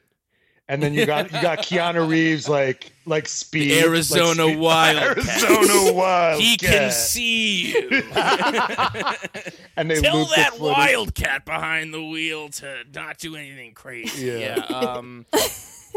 and 0.69 0.81
then 0.81 0.95
you 0.95 1.05
got 1.05 1.33
you 1.33 1.43
got 1.43 1.59
Keanu 1.59 2.09
Reeves 2.09 2.49
like 2.49 2.93
like 3.05 3.27
speed 3.27 3.71
The 3.73 3.81
Arizona 3.81 4.45
like 4.45 4.53
speed- 4.53 4.61
Wildcat. 4.61 5.43
Arizona 5.51 5.93
Wild. 5.95 6.41
he 6.41 6.57
can 6.57 6.93
see 6.93 7.73
you. 7.73 8.03
and 9.77 9.91
they 9.91 10.01
Tell 10.01 10.19
loop 10.19 10.29
the 10.29 10.35
that 10.37 10.59
wildcat 10.61 11.45
behind 11.45 11.93
the 11.93 12.03
wheel 12.05 12.49
to 12.51 12.77
not 12.95 13.19
do 13.19 13.35
anything 13.37 13.75
crazy. 13.75 14.27
Yeah. 14.27 14.57
um, 14.67 15.27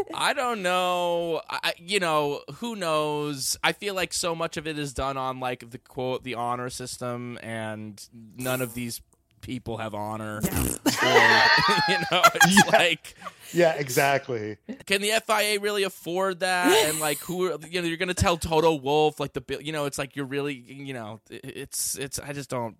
I 0.14 0.32
don't 0.32 0.62
know. 0.62 1.40
I, 1.48 1.72
you 1.78 2.00
know, 2.00 2.42
who 2.56 2.76
knows? 2.76 3.56
I 3.62 3.72
feel 3.72 3.94
like 3.94 4.12
so 4.12 4.34
much 4.34 4.56
of 4.56 4.66
it 4.66 4.78
is 4.78 4.92
done 4.94 5.16
on 5.16 5.40
like 5.40 5.70
the 5.70 5.78
quote, 5.78 6.24
the 6.24 6.34
honor 6.34 6.70
system, 6.70 7.38
and 7.42 8.02
none 8.36 8.60
of 8.62 8.74
these 8.74 9.00
people 9.40 9.78
have 9.78 9.94
honor. 9.94 10.40
Or, 11.02 11.06
you 11.88 11.96
know, 12.10 12.22
it's 12.34 12.66
like, 12.70 13.14
Yeah, 13.54 13.72
exactly. 13.72 14.58
can 14.84 15.00
the 15.00 15.12
FIA 15.26 15.58
really 15.58 15.82
afford 15.84 16.40
that? 16.40 16.70
And 16.88 17.00
like, 17.00 17.18
who 17.20 17.46
are 17.46 17.58
you 17.66 17.80
know? 17.80 17.88
You're 17.88 17.96
gonna 17.96 18.12
tell 18.12 18.36
Toto 18.36 18.74
Wolff 18.74 19.18
like 19.18 19.32
the 19.32 19.40
bill. 19.40 19.62
You 19.62 19.72
know, 19.72 19.86
it's 19.86 19.96
like 19.96 20.14
you're 20.14 20.26
really, 20.26 20.54
you 20.54 20.92
know, 20.92 21.20
it's 21.30 21.96
it's. 21.96 22.18
I 22.18 22.34
just 22.34 22.50
don't. 22.50 22.76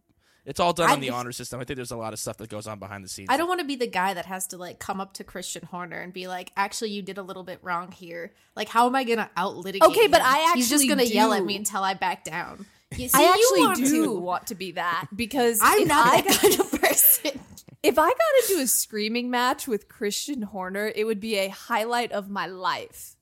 It's 0.50 0.58
all 0.60 0.72
done 0.72 0.90
I 0.90 0.94
on 0.94 1.00
the 1.00 1.06
just- 1.06 1.16
honor 1.18 1.32
system. 1.32 1.60
I 1.60 1.64
think 1.64 1.76
there's 1.76 1.92
a 1.92 1.96
lot 1.96 2.12
of 2.12 2.18
stuff 2.18 2.36
that 2.38 2.50
goes 2.50 2.66
on 2.66 2.78
behind 2.80 3.04
the 3.04 3.08
scenes. 3.08 3.28
I 3.30 3.36
don't 3.36 3.46
want 3.48 3.60
to 3.60 3.66
be 3.66 3.76
the 3.76 3.86
guy 3.86 4.14
that 4.14 4.26
has 4.26 4.48
to 4.48 4.56
like 4.58 4.80
come 4.80 5.00
up 5.00 5.14
to 5.14 5.24
Christian 5.24 5.64
Horner 5.64 6.00
and 6.00 6.12
be 6.12 6.26
like, 6.26 6.50
"Actually, 6.56 6.90
you 6.90 7.02
did 7.02 7.18
a 7.18 7.22
little 7.22 7.44
bit 7.44 7.60
wrong 7.62 7.92
here." 7.92 8.32
Like, 8.56 8.68
how 8.68 8.86
am 8.86 8.96
I 8.96 9.04
gonna 9.04 9.30
out 9.36 9.56
litigate? 9.56 9.88
Okay, 9.88 10.08
but 10.08 10.20
him? 10.20 10.26
I 10.26 10.52
he's 10.56 10.68
just 10.68 10.88
gonna 10.88 11.04
yell 11.04 11.32
at 11.32 11.44
me 11.44 11.56
until 11.56 11.82
I 11.84 11.94
back 11.94 12.24
down. 12.24 12.66
You, 12.96 13.08
see, 13.08 13.16
I 13.16 13.22
you 13.22 13.30
actually 13.32 13.60
want 13.60 13.76
do 13.78 14.04
to. 14.06 14.12
want 14.18 14.46
to 14.48 14.54
be 14.56 14.72
that 14.72 15.06
because 15.14 15.60
I'm 15.62 15.86
not 15.86 16.06
I 16.08 16.20
that 16.22 16.40
kind 16.40 16.58
of 16.60 16.80
person. 16.80 17.40
if 17.84 17.96
I 17.96 18.08
got 18.08 18.50
into 18.50 18.62
a 18.62 18.66
screaming 18.66 19.30
match 19.30 19.68
with 19.68 19.88
Christian 19.88 20.42
Horner, 20.42 20.90
it 20.96 21.04
would 21.04 21.20
be 21.20 21.36
a 21.36 21.48
highlight 21.48 22.10
of 22.10 22.28
my 22.28 22.46
life. 22.46 23.14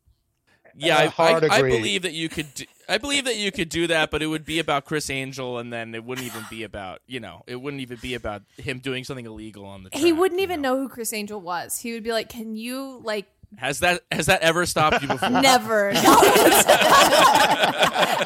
Yeah, 0.74 0.96
Uh, 0.96 1.00
I, 1.02 1.06
hard 1.08 1.44
I, 1.44 1.56
I 1.56 1.62
believe 1.62 2.02
that 2.02 2.14
you 2.14 2.30
could. 2.30 2.46
I 2.88 2.96
believe 2.98 3.27
that 3.27 3.37
you 3.37 3.53
could 3.53 3.68
do 3.68 3.87
that, 3.88 4.11
but 4.11 4.22
it 4.22 4.27
would 4.27 4.44
be 4.46 4.59
about 4.59 4.85
Chris 4.87 5.11
Angel, 5.11 5.59
and 5.59 5.70
then 5.72 5.94
it 5.94 6.05
wouldn't 6.05 6.27
even 6.27 6.44
be 6.48 6.62
about 6.62 7.01
you 7.07 7.20
know, 7.20 7.42
it 7.46 7.57
wouldn't 7.57 7.83
even 7.83 7.98
be 8.01 8.14
about 8.14 8.42
him 8.57 8.79
doing 8.79 9.05
something 9.05 9.27
illegal 9.27 9.64
on 9.66 9.83
the. 9.85 9.90
Track, 9.90 10.03
he 10.03 10.12
wouldn't 10.12 10.40
you 10.40 10.44
even 10.44 10.62
know 10.62 10.79
who 10.79 10.88
Chris 10.88 11.12
Angel 11.12 11.40
was. 11.40 11.79
He 11.79 11.92
would 11.92 12.03
be 12.03 12.12
like, 12.12 12.29
"Can 12.31 12.57
you 12.57 13.01
like 13.05 13.27
Has 13.57 13.81
that 13.81 14.03
has 14.11 14.27
that 14.27 14.40
ever 14.42 14.64
stopped 14.64 15.03
you 15.03 15.09
before? 15.09 15.29
never?" 15.29 15.90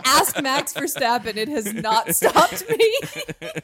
Ask 0.05 0.41
Max 0.43 0.73
Verstappen. 0.75 1.37
It 1.37 1.49
has 1.49 1.73
not 1.73 2.15
stopped 2.15 2.69
me. 2.69 2.93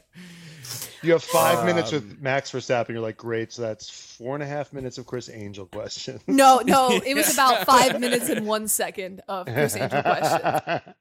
You 1.02 1.12
have 1.12 1.22
five 1.22 1.64
minutes 1.64 1.92
Um, 1.92 2.00
with 2.08 2.20
Max 2.20 2.50
Verstappen. 2.50 2.88
You're 2.90 3.00
like, 3.00 3.16
great. 3.16 3.52
So 3.52 3.62
that's 3.62 3.88
four 3.88 4.34
and 4.34 4.42
a 4.42 4.46
half 4.46 4.72
minutes 4.72 4.98
of 4.98 5.06
Chris 5.06 5.30
Angel 5.30 5.66
questions. 5.66 6.20
No, 6.26 6.60
no, 6.64 6.90
it 7.06 7.14
was 7.14 7.32
about 7.32 7.64
five 7.66 8.00
minutes 8.00 8.28
and 8.28 8.46
one 8.46 8.66
second 8.68 9.22
of 9.28 9.46
Chris 9.46 9.76
Angel 9.76 10.02
questions. 10.02 10.94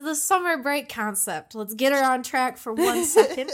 the 0.00 0.14
summer 0.14 0.56
break 0.62 0.88
concept. 0.88 1.54
Let's 1.54 1.74
get 1.74 1.92
her 1.92 2.02
on 2.02 2.22
track 2.22 2.56
for 2.58 2.72
one 2.72 3.04
second. 3.04 3.50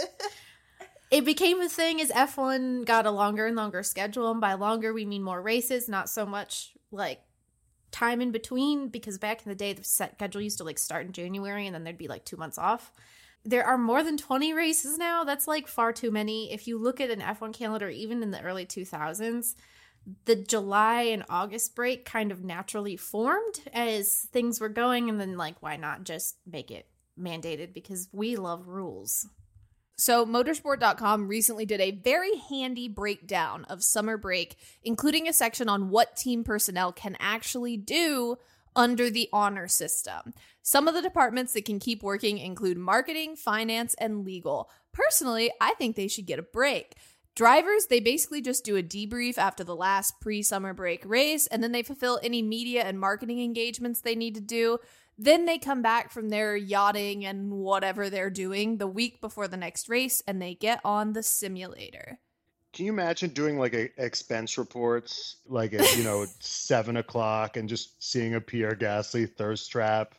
it 1.10 1.24
became 1.24 1.60
a 1.60 1.68
thing 1.68 2.00
as 2.00 2.10
F1 2.10 2.84
got 2.84 3.06
a 3.06 3.10
longer 3.10 3.46
and 3.46 3.56
longer 3.56 3.82
schedule. 3.82 4.30
And 4.30 4.40
by 4.40 4.54
longer, 4.54 4.92
we 4.92 5.04
mean 5.04 5.22
more 5.22 5.42
races, 5.42 5.88
not 5.88 6.08
so 6.08 6.24
much 6.24 6.72
like 6.92 7.20
time 7.90 8.20
in 8.20 8.30
between. 8.30 8.88
Because 8.88 9.18
back 9.18 9.44
in 9.44 9.48
the 9.48 9.56
day, 9.56 9.72
the 9.72 9.82
set 9.84 10.14
schedule 10.14 10.40
used 10.40 10.58
to 10.58 10.64
like 10.64 10.78
start 10.78 11.06
in 11.06 11.12
January 11.12 11.66
and 11.66 11.74
then 11.74 11.82
there'd 11.84 11.98
be 11.98 12.08
like 12.08 12.24
two 12.24 12.36
months 12.36 12.58
off. 12.58 12.92
There 13.44 13.64
are 13.64 13.78
more 13.78 14.02
than 14.02 14.16
20 14.16 14.52
races 14.52 14.98
now. 14.98 15.24
That's 15.24 15.48
like 15.48 15.66
far 15.66 15.92
too 15.92 16.10
many. 16.10 16.52
If 16.52 16.66
you 16.66 16.78
look 16.78 17.00
at 17.00 17.10
an 17.10 17.20
F1 17.20 17.54
calendar, 17.54 17.88
even 17.88 18.22
in 18.22 18.30
the 18.30 18.42
early 18.42 18.66
2000s, 18.66 19.54
the 20.24 20.36
July 20.36 21.02
and 21.02 21.24
August 21.28 21.74
break 21.74 22.04
kind 22.04 22.32
of 22.32 22.44
naturally 22.44 22.96
formed 22.96 23.60
as 23.72 24.28
things 24.32 24.60
were 24.60 24.68
going, 24.68 25.08
and 25.08 25.20
then 25.20 25.36
like, 25.36 25.56
why 25.60 25.76
not 25.76 26.04
just 26.04 26.36
make 26.46 26.70
it 26.70 26.86
mandated? 27.18 27.72
Because 27.72 28.08
we 28.12 28.36
love 28.36 28.66
rules. 28.66 29.26
So, 29.96 30.24
motorsport.com 30.24 31.28
recently 31.28 31.66
did 31.66 31.80
a 31.80 31.90
very 31.90 32.38
handy 32.48 32.88
breakdown 32.88 33.66
of 33.66 33.84
summer 33.84 34.16
break, 34.16 34.56
including 34.82 35.28
a 35.28 35.32
section 35.32 35.68
on 35.68 35.90
what 35.90 36.16
team 36.16 36.42
personnel 36.42 36.90
can 36.90 37.18
actually 37.20 37.76
do 37.76 38.36
under 38.76 39.10
the 39.10 39.28
honor 39.32 39.68
system. 39.68 40.34
Some 40.62 40.88
of 40.88 40.94
the 40.94 41.02
departments 41.02 41.52
that 41.54 41.64
can 41.64 41.78
keep 41.78 42.02
working 42.02 42.38
include 42.38 42.76
marketing, 42.76 43.36
finance, 43.36 43.94
and 43.94 44.24
legal. 44.24 44.70
Personally, 44.92 45.50
I 45.60 45.74
think 45.74 45.96
they 45.96 46.08
should 46.08 46.26
get 46.26 46.38
a 46.38 46.42
break. 46.42 46.96
Drivers, 47.34 47.86
they 47.86 48.00
basically 48.00 48.42
just 48.42 48.64
do 48.64 48.76
a 48.76 48.82
debrief 48.82 49.38
after 49.38 49.64
the 49.64 49.76
last 49.76 50.20
pre 50.20 50.42
summer 50.42 50.74
break 50.74 51.02
race, 51.06 51.46
and 51.46 51.62
then 51.62 51.72
they 51.72 51.82
fulfill 51.82 52.20
any 52.22 52.42
media 52.42 52.82
and 52.82 52.98
marketing 52.98 53.40
engagements 53.40 54.00
they 54.00 54.14
need 54.14 54.34
to 54.34 54.40
do. 54.40 54.78
Then 55.16 55.44
they 55.44 55.58
come 55.58 55.82
back 55.82 56.10
from 56.10 56.30
their 56.30 56.56
yachting 56.56 57.26
and 57.26 57.50
whatever 57.50 58.08
they're 58.08 58.30
doing 58.30 58.78
the 58.78 58.86
week 58.86 59.20
before 59.20 59.48
the 59.48 59.56
next 59.58 59.88
race 59.88 60.22
and 60.26 60.40
they 60.40 60.54
get 60.54 60.80
on 60.82 61.12
the 61.12 61.22
simulator. 61.22 62.18
Can 62.72 62.86
you 62.86 62.92
imagine 62.92 63.30
doing 63.30 63.58
like 63.58 63.74
a 63.74 63.90
expense 64.02 64.56
reports, 64.56 65.36
like 65.48 65.72
at 65.74 65.96
you 65.96 66.04
know 66.04 66.26
seven 66.40 66.96
o'clock, 66.98 67.56
and 67.56 67.68
just 67.68 68.02
seeing 68.02 68.34
a 68.34 68.40
Pierre 68.40 68.76
Gasly 68.76 69.28
thirst 69.28 69.70
trap? 69.70 70.14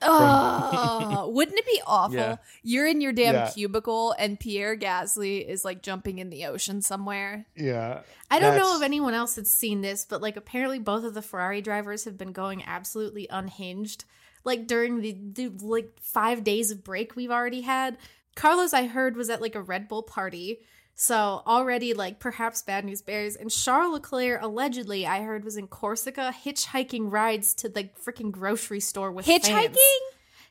Oh, 0.00 1.28
wouldn't 1.34 1.58
it 1.58 1.66
be 1.66 1.80
awful? 1.86 2.16
Yeah. 2.16 2.36
You're 2.62 2.86
in 2.86 3.00
your 3.00 3.12
damn 3.12 3.34
Yeah. 3.34 3.50
cubicle 3.50 4.14
and 4.18 4.38
Pierre 4.38 4.76
Gasly 4.76 5.44
is 5.44 5.64
like 5.64 5.82
jumping 5.82 6.18
in 6.20 6.30
the 6.30 6.46
ocean 6.46 6.82
somewhere. 6.82 7.46
Yeah, 7.56 8.02
I 8.30 8.38
don't 8.38 8.56
know 8.56 8.76
if 8.76 8.82
anyone 8.82 9.14
else 9.14 9.34
has 9.36 9.50
seen 9.50 9.80
this, 9.80 10.04
but 10.04 10.22
like 10.22 10.36
apparently 10.36 10.78
both 10.78 11.02
of 11.04 11.14
the 11.14 11.22
Ferrari 11.22 11.60
drivers 11.62 12.04
have 12.04 12.16
been 12.16 12.32
going 12.32 12.62
absolutely 12.64 13.26
unhinged. 13.28 14.04
Like 14.44 14.68
during 14.68 15.00
the, 15.00 15.16
the 15.32 15.48
like 15.66 15.98
five 16.00 16.44
days 16.44 16.70
of 16.70 16.84
break 16.84 17.16
we've 17.16 17.32
already 17.32 17.62
had. 17.62 17.98
Carlos, 18.36 18.72
I 18.72 18.86
heard, 18.86 19.16
was 19.16 19.28
at 19.30 19.42
like 19.42 19.56
a 19.56 19.60
Red 19.62 19.88
Bull 19.88 20.04
party. 20.04 20.60
So 21.00 21.42
already 21.46 21.94
like 21.94 22.18
perhaps 22.18 22.62
bad 22.62 22.84
news 22.84 23.02
bears. 23.02 23.36
And 23.36 23.52
Charles 23.52 23.92
Leclerc 23.92 24.42
allegedly, 24.42 25.06
I 25.06 25.22
heard, 25.22 25.44
was 25.44 25.56
in 25.56 25.68
Corsica 25.68 26.34
hitchhiking 26.44 27.12
rides 27.12 27.54
to 27.54 27.68
the 27.68 27.84
freaking 28.04 28.32
grocery 28.32 28.80
store 28.80 29.12
with 29.12 29.24
fans. 29.24 29.46
Hitchhiking? 29.48 29.98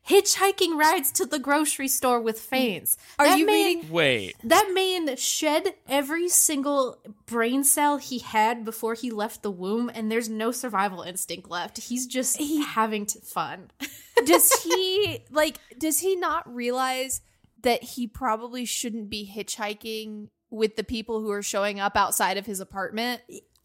Hitchhiking 0.10 0.78
rides 0.78 1.12
to 1.12 1.26
the 1.26 1.38
grocery 1.38 1.90
store 1.90 2.22
with 2.22 2.40
fans. 2.40 2.96
Are 3.20 3.26
That 3.28 3.38
you 3.38 3.46
man- 3.46 3.56
reading? 3.56 3.92
Wait, 3.92 4.36
that 4.46 4.72
man 4.74 5.18
shed 5.18 5.74
every 5.86 6.30
single 6.30 6.98
brain 7.26 7.66
cell 7.66 7.98
he 7.98 8.20
had 8.20 8.64
before 8.64 8.94
he 8.94 9.12
left 9.12 9.44
the 9.44 9.52
womb, 9.52 9.92
and 9.94 10.10
there's 10.10 10.30
no 10.30 10.52
survival 10.52 11.02
instinct 11.02 11.50
left. 11.50 11.78
He's 11.78 12.08
just 12.08 12.38
he, 12.38 12.64
having 12.64 13.06
t- 13.06 13.20
fun. 13.20 13.70
Does 14.26 14.64
he 14.64 15.20
like 15.30 15.60
does 15.78 16.00
he 16.00 16.16
not 16.16 16.52
realize 16.56 17.22
that 17.64 17.84
he 17.84 18.08
probably 18.08 18.64
shouldn't 18.66 19.10
be 19.10 19.30
hitchhiking 19.32 20.30
with 20.50 20.76
the 20.76 20.84
people 20.84 21.22
who 21.22 21.32
are 21.32 21.44
showing 21.44 21.80
up 21.80 21.96
outside 21.96 22.38
of 22.38 22.46
his 22.46 22.60
apartment? 22.60 23.22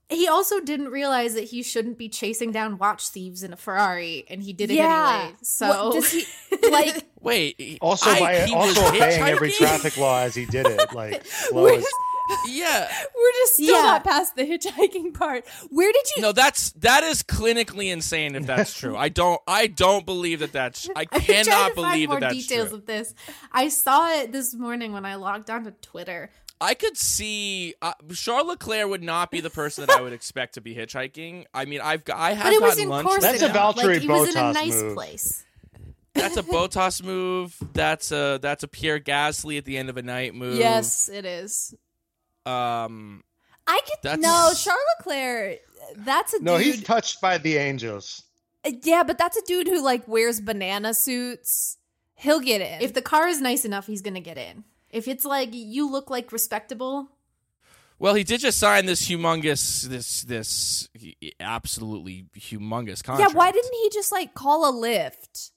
he 0.09 0.29
also 0.29 0.61
didn't 0.61 0.89
realize 0.91 1.33
that 1.33 1.45
he 1.45 1.63
shouldn't 1.63 1.97
be 1.97 2.07
chasing 2.07 2.53
down 2.53 2.77
watch 2.77 3.09
thieves 3.09 3.43
in 3.43 3.51
a 3.51 3.57
Ferrari, 3.57 4.27
and 4.29 4.43
he 4.43 4.53
did 4.53 4.71
it 4.71 4.75
Yeah. 4.75 5.21
anyway. 5.23 5.37
So 5.43 5.67
What- 5.89 5.93
does 5.95 6.11
he 6.13 6.27
like 6.71 7.07
wait. 7.21 7.79
also 7.81 8.11
I- 8.11 8.21
by 8.21 8.41
he 8.47 8.55
was 8.55 8.77
also 8.77 8.95
obeying 8.95 9.23
every 9.23 9.53
traffic 9.53 9.97
law 9.97 10.19
as 10.21 10.35
he 10.35 10.45
did 10.45 10.67
it, 10.67 10.93
like 10.93 11.25
slow 11.49 11.65
as 11.67 11.87
Yeah, 12.47 12.89
we're 13.17 13.33
just 13.33 13.55
still 13.55 13.75
Yeah. 13.75 13.83
not 13.83 14.05
past 14.05 14.37
the 14.37 14.43
hitchhiking 14.45 15.15
part. 15.15 15.45
Where 15.71 15.91
did 15.93 16.05
you 16.17 16.23
no, 16.23 16.33
that's 16.33 16.73
that 16.73 17.05
is 17.05 17.23
clinically 17.23 17.91
insane. 17.91 18.35
If 18.35 18.45
that's 18.47 18.79
true, 18.79 18.95
I 18.97 19.09
don't. 19.09 19.41
I 19.47 19.67
don't 19.67 20.05
believe 20.07 20.41
that 20.41 20.53
that's. 20.53 20.89
I 20.97 21.01
I'm 21.01 21.07
trying 21.07 21.45
cannot 21.45 21.69
to 21.71 21.75
find 21.75 21.75
believe 21.75 22.09
more 22.11 22.21
that's 22.21 22.35
details 22.35 22.69
true. 22.69 22.79
of 22.79 22.87
this. 22.87 23.15
I 23.51 23.69
saw 23.71 24.11
it 24.13 24.31
this 24.33 24.53
morning 24.55 24.93
when 24.93 25.05
I 25.07 25.15
logged 25.17 25.49
on 25.51 25.65
to 25.65 25.71
Twitter. 25.73 26.31
I 26.63 26.75
could 26.75 26.97
see 26.97 27.75
uh, 27.83 27.93
Charles 28.15 28.47
Leclerc 28.47 28.89
would 28.89 29.03
not 29.03 29.31
be 29.33 29.41
the 29.41 29.51
person 29.51 29.85
that 29.85 29.99
I 29.99 30.01
would 30.01 30.13
expect 30.13 30.55
to 30.55 30.61
be 30.61 30.75
hitchhiking. 30.75 31.45
I 31.53 31.65
mean, 31.65 31.81
I've 31.83 32.05
got, 32.05 32.19
I 32.19 32.33
have 32.35 32.45
But 32.47 32.53
it 32.53 32.61
was 32.63 32.71
gotten 32.71 32.83
in 32.85 32.89
lunch. 32.89 33.09
Corsica. 33.09 33.27
That's 33.27 33.43
a 33.43 33.49
Valtteri 33.49 33.85
like, 33.95 34.01
he 34.03 34.09
was 34.09 34.35
in 34.37 34.43
a 34.43 34.53
nice 34.53 34.83
move. 34.83 34.95
place. 34.95 35.45
That's 36.15 36.37
a 36.37 36.43
Bottas 36.45 37.03
move. 37.03 37.57
That's 37.73 38.13
a 38.13 38.39
that's 38.41 38.63
a 38.63 38.69
Pierre 38.69 39.01
Gasly 39.01 39.59
at 39.59 39.65
the 39.65 39.77
end 39.77 39.91
of 39.91 39.97
a 39.97 40.03
night 40.03 40.35
move. 40.35 40.57
Yes, 40.57 41.09
it 41.09 41.25
is. 41.25 41.75
Um. 42.47 43.25
I 43.67 43.81
could 43.85 43.99
That's- 44.03 44.21
no 44.21 44.53
Charles 44.57 44.83
Leclerc. 44.99 45.59
That's 45.97 46.33
a 46.35 46.43
no, 46.43 46.59
dude. 46.59 46.67
he's 46.67 46.83
touched 46.85 47.21
by 47.21 47.39
the 47.39 47.57
angels. 47.57 48.23
yeah, 48.83 49.03
but 49.03 49.19
that's 49.19 49.37
a 49.37 49.43
dude 49.43 49.67
who 49.67 49.83
like 49.83 50.07
wears 50.07 50.41
banana 50.41 50.95
suits. 50.95 51.79
He'll 52.15 52.41
get 52.41 52.61
in. 52.61 52.83
If 52.83 52.95
the 52.95 53.03
car 53.03 53.27
is 53.27 53.41
nice 53.41 53.65
enough, 53.65 53.87
he's 53.87 54.01
gonna 54.03 54.21
get 54.21 54.39
in. 54.39 54.65
If 54.93 55.09
it's 55.09 55.25
like 55.25 55.49
you 55.53 55.91
look 55.91 56.11
like 56.11 56.31
respectable, 56.33 57.09
Well, 57.99 58.15
he 58.15 58.25
did 58.25 58.41
just 58.41 58.59
sign 58.59 58.87
this 58.87 59.09
humongous, 59.09 59.85
this 59.85 60.23
this 60.23 60.89
absolutely 61.41 62.27
humongous 62.39 63.03
contract. 63.03 63.33
yeah, 63.33 63.37
why 63.37 63.51
didn't 63.51 63.73
he 63.75 63.91
just 63.91 64.13
like 64.13 64.35
call 64.35 64.69
a 64.69 64.73
lift? 64.77 65.51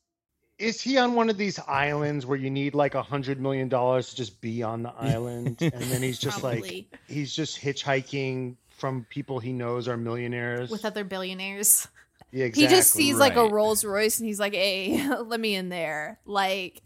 Is 0.58 0.80
he 0.80 0.98
on 0.98 1.15
one 1.15 1.30
of 1.30 1.38
these 1.38 1.60
islands 1.67 2.26
where 2.26 2.38
you 2.38 2.50
need 2.50 2.76
like 2.76 2.95
a 2.95 3.02
hundred 3.04 3.41
million 3.41 3.67
dollars 3.67 4.12
to 4.12 4.15
just 4.15 4.39
be 4.39 4.63
on 4.63 4.84
the 4.84 4.93
island, 4.98 5.58
and 5.62 5.74
then 5.74 6.02
he's 6.02 6.17
just 6.19 6.43
like 6.43 6.86
he's 7.08 7.36
just 7.36 7.60
hitchhiking 7.60 8.56
from 8.78 9.06
people 9.10 9.39
he 9.39 9.52
knows 9.52 9.88
are 9.89 9.98
millionaires? 9.98 10.69
with 10.69 10.86
other 10.86 11.04
billionaires. 11.04 11.88
Yeah, 12.32 12.45
He 12.45 12.52
just 12.67 12.71
exactly. 12.93 13.04
sees 13.04 13.15
like 13.17 13.36
a. 13.38 13.48
Rolls 13.48 13.86
Royce 13.86 14.19
and 14.19 14.28
he's 14.28 14.39
like, 14.39 14.54
"Hey, 14.54 15.08
let 15.26 15.39
me 15.39 15.56
in 15.56 15.69
there." 15.69 16.19
Like, 16.26 16.82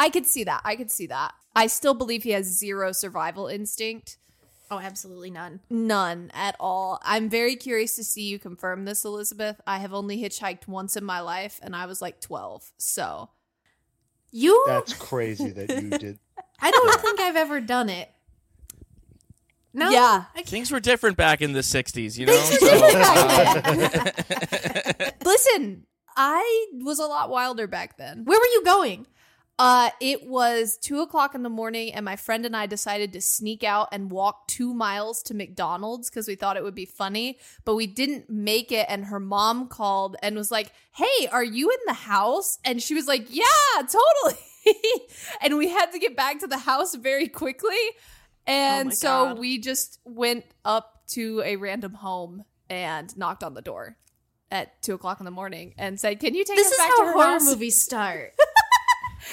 I 0.00 0.08
could 0.08 0.26
see 0.26 0.44
that. 0.44 0.62
I 0.64 0.76
could 0.76 0.90
see 0.90 1.06
that. 1.08 1.34
I 1.54 1.66
still 1.66 1.92
believe 1.92 2.22
he 2.22 2.30
has 2.30 2.46
zero 2.46 2.90
survival 2.92 3.48
instinct. 3.48 4.16
Oh, 4.70 4.78
absolutely 4.78 5.30
none. 5.30 5.60
None 5.68 6.30
at 6.32 6.56
all. 6.58 7.00
I'm 7.02 7.28
very 7.28 7.54
curious 7.54 7.96
to 7.96 8.04
see 8.04 8.22
you 8.22 8.38
confirm 8.38 8.86
this, 8.86 9.04
Elizabeth. 9.04 9.60
I 9.66 9.78
have 9.78 9.92
only 9.92 10.22
hitchhiked 10.22 10.66
once 10.68 10.96
in 10.96 11.04
my 11.04 11.20
life, 11.20 11.60
and 11.62 11.76
I 11.76 11.84
was 11.84 12.00
like 12.00 12.20
12. 12.20 12.72
So, 12.78 13.28
You? 14.30 14.64
That's 14.68 14.94
crazy 14.94 15.50
that 15.50 15.82
you 15.82 15.90
did. 15.98 16.18
I 16.60 16.70
don't 16.70 17.00
think 17.02 17.20
I've 17.20 17.36
ever 17.36 17.60
done 17.60 17.90
it. 17.90 18.08
No. 19.74 19.90
yeah. 19.90 20.24
Things 20.46 20.70
were 20.70 20.80
different 20.80 21.16
back 21.16 21.42
in 21.42 21.52
the 21.52 21.60
'60s, 21.60 22.16
you 22.18 22.26
know. 22.26 22.32
Things 22.36 22.60
were 22.62 22.68
So, 22.68 22.90
different 23.60 25.04
uh, 25.04 25.10
Listen, 25.24 25.86
I 26.16 26.66
was 26.72 26.98
a 26.98 27.06
lot 27.06 27.28
wilder 27.30 27.66
back 27.68 27.96
then. 27.96 28.24
Where 28.24 28.38
were 28.38 28.46
you 28.46 28.64
going? 28.64 29.06
Uh, 29.62 29.90
it 30.00 30.26
was 30.26 30.78
two 30.78 31.00
o'clock 31.02 31.34
in 31.34 31.42
the 31.42 31.50
morning, 31.50 31.92
and 31.92 32.02
my 32.02 32.16
friend 32.16 32.46
and 32.46 32.56
I 32.56 32.64
decided 32.64 33.12
to 33.12 33.20
sneak 33.20 33.62
out 33.62 33.88
and 33.92 34.10
walk 34.10 34.48
two 34.48 34.72
miles 34.72 35.22
to 35.24 35.34
McDonald's 35.34 36.08
because 36.08 36.26
we 36.26 36.34
thought 36.34 36.56
it 36.56 36.62
would 36.62 36.74
be 36.74 36.86
funny, 36.86 37.38
but 37.66 37.74
we 37.74 37.86
didn't 37.86 38.30
make 38.30 38.72
it. 38.72 38.86
And 38.88 39.04
her 39.04 39.20
mom 39.20 39.68
called 39.68 40.16
and 40.22 40.34
was 40.34 40.50
like, 40.50 40.72
Hey, 40.92 41.28
are 41.30 41.44
you 41.44 41.68
in 41.70 41.76
the 41.86 41.92
house? 41.92 42.58
And 42.64 42.82
she 42.82 42.94
was 42.94 43.06
like, 43.06 43.26
Yeah, 43.28 43.44
totally. 43.82 44.40
and 45.42 45.58
we 45.58 45.68
had 45.68 45.92
to 45.92 45.98
get 45.98 46.16
back 46.16 46.38
to 46.40 46.46
the 46.46 46.56
house 46.56 46.94
very 46.94 47.28
quickly. 47.28 47.76
And 48.46 48.88
my 48.88 48.94
so 48.94 49.26
God. 49.26 49.38
we 49.40 49.58
just 49.58 49.98
went 50.06 50.46
up 50.64 51.02
to 51.08 51.42
a 51.44 51.56
random 51.56 51.92
home 51.92 52.44
and 52.70 53.14
knocked 53.14 53.44
on 53.44 53.52
the 53.52 53.60
door. 53.62 53.98
at 54.50 54.80
two 54.82 54.94
o'clock 54.94 55.20
in 55.20 55.24
the 55.24 55.30
morning 55.30 55.74
and 55.78 56.00
said, 56.00 56.18
"Can 56.18 56.34
you 56.34 56.44
take 56.44 56.56
This 56.56 56.66
us 56.68 56.72
is 56.72 56.78
back 56.78 56.88
to 56.88 56.94
how 57.02 57.06
her 57.06 57.12
horror 57.12 57.26
house?" 57.34 57.44
movies 57.44 57.80
start. 57.80 58.32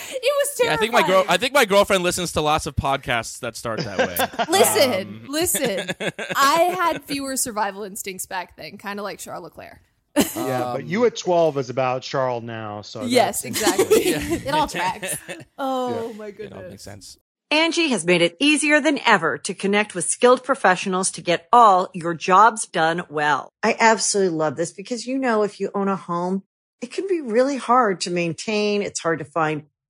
It 0.10 0.22
was 0.24 0.62
Yeah, 0.64 0.74
I 0.74 0.78
think 0.78 0.94
my 0.94 1.06
girl. 1.06 1.24
I 1.28 1.38
think 1.38 1.54
my 1.54 1.66
girlfriend 1.66 2.04
listens 2.04 2.32
to 2.34 2.42
lots 2.42 2.66
of 2.66 2.76
podcasts 2.76 3.40
that 3.40 3.56
start 3.56 3.80
that 3.82 3.98
way. 3.98 4.46
Listen, 4.50 5.02
Um, 5.02 5.26
listen. 5.28 5.90
I 6.36 6.76
had 6.80 7.04
fewer 7.04 7.38
survival 7.38 7.84
instincts 7.84 8.26
back 8.26 8.56
then, 8.56 8.78
kind 8.78 9.00
of 9.00 9.04
like 9.04 9.20
Charles 9.20 9.44
Leclerc. 9.44 9.80
Yeah, 10.36 10.72
but 10.74 10.86
you 10.88 11.06
at 11.06 11.16
12 11.16 11.58
is 11.60 11.70
about 11.70 12.02
Charles 12.02 12.44
now. 12.44 12.82
So 12.82 13.04
Yes, 13.04 13.44
that's- 13.44 13.62
exactly. 13.62 13.98
it 14.48 14.54
all 14.54 14.68
tracks. 14.68 15.16
Oh 15.58 16.14
my 16.14 16.28
You 16.28 16.34
It 16.40 16.54
all 16.54 16.64
makes 16.64 16.84
sense. 16.84 17.18
Angie 17.50 17.90
has 17.90 18.04
made 18.06 18.22
it 18.22 18.36
easier 18.40 18.82
than 18.82 19.00
ever 19.06 19.38
to 19.38 19.54
connect 19.54 19.96
with 19.96 20.04
skilled 20.06 20.44
professionals 20.44 21.12
to 21.12 21.22
get 21.22 21.48
all 21.54 21.90
your 21.94 22.14
jobs 22.14 22.66
done 22.68 23.04
well. 23.10 23.54
I 23.64 23.76
absolutely 23.80 24.36
love 24.38 24.58
this 24.58 24.74
because, 24.74 25.06
you 25.08 25.18
know, 25.18 25.44
if 25.44 25.60
you 25.62 25.70
own 25.74 25.88
a 25.88 25.96
home, 25.96 26.44
it 26.82 26.92
can 26.92 27.08
be 27.08 27.22
really 27.22 27.56
hard 27.58 28.02
to 28.02 28.12
maintain. 28.12 28.82
It's 28.82 29.00
hard 29.00 29.20
to 29.20 29.26
find 29.26 29.64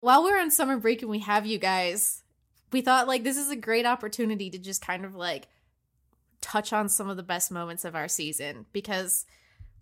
While 0.00 0.22
we're 0.24 0.40
on 0.40 0.50
summer 0.50 0.78
break 0.78 1.02
and 1.02 1.10
we 1.10 1.18
have 1.20 1.46
you 1.46 1.58
guys, 1.58 2.22
we 2.72 2.80
thought 2.80 3.08
like 3.08 3.22
this 3.22 3.36
is 3.36 3.50
a 3.50 3.56
great 3.56 3.86
opportunity 3.86 4.50
to 4.50 4.58
just 4.58 4.84
kind 4.84 5.04
of 5.04 5.14
like 5.14 5.48
touch 6.40 6.72
on 6.72 6.88
some 6.88 7.08
of 7.08 7.16
the 7.16 7.22
best 7.22 7.50
moments 7.50 7.84
of 7.84 7.94
our 7.94 8.08
season 8.08 8.66
because 8.72 9.26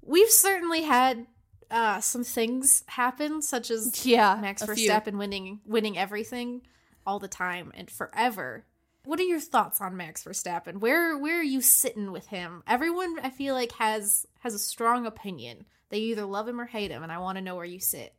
we've 0.03 0.31
certainly 0.31 0.83
had 0.83 1.27
uh 1.71 2.01
some 2.01 2.25
things 2.25 2.83
happen 2.89 3.43
such 3.43 3.71
as 3.71 4.05
Yeah, 4.05 4.37
Max. 4.41 4.63
Verstappen 4.63 5.19
winning 5.19 5.61
winning 5.65 5.97
everything 5.97 6.63
all 7.07 7.19
the 7.19 7.29
time 7.29 7.71
and 7.75 7.91
forever. 7.91 8.65
What 9.05 9.21
are 9.21 9.25
your 9.25 9.41
thoughts 9.41 9.81
on 9.81 9.97
Max 9.97 10.25
Verstappen? 10.25 10.79
Where 10.79 11.17
where 11.17 11.39
are 11.39 11.45
you 11.45 11.61
sitting 11.61 12.11
with 12.11 12.27
him? 12.27 12.63
Everyone 12.67 13.19
I 13.23 13.31
feel 13.31 13.55
like 13.55 13.73
has 13.73 14.27
has 14.41 14.55
a 14.55 14.59
strong 14.59 15.07
opinion. 15.07 15.65
They 15.91 15.99
either 15.99 16.25
love 16.25 16.49
him 16.49 16.61
or 16.61 16.67
hate 16.67 16.91
him 16.91 17.03
and 17.03 17.13
I 17.13 17.19
want 17.19 17.39
to 17.39 17.43
know 17.43 17.55
where 17.55 17.65
you 17.65 17.79
sit. 17.81 18.15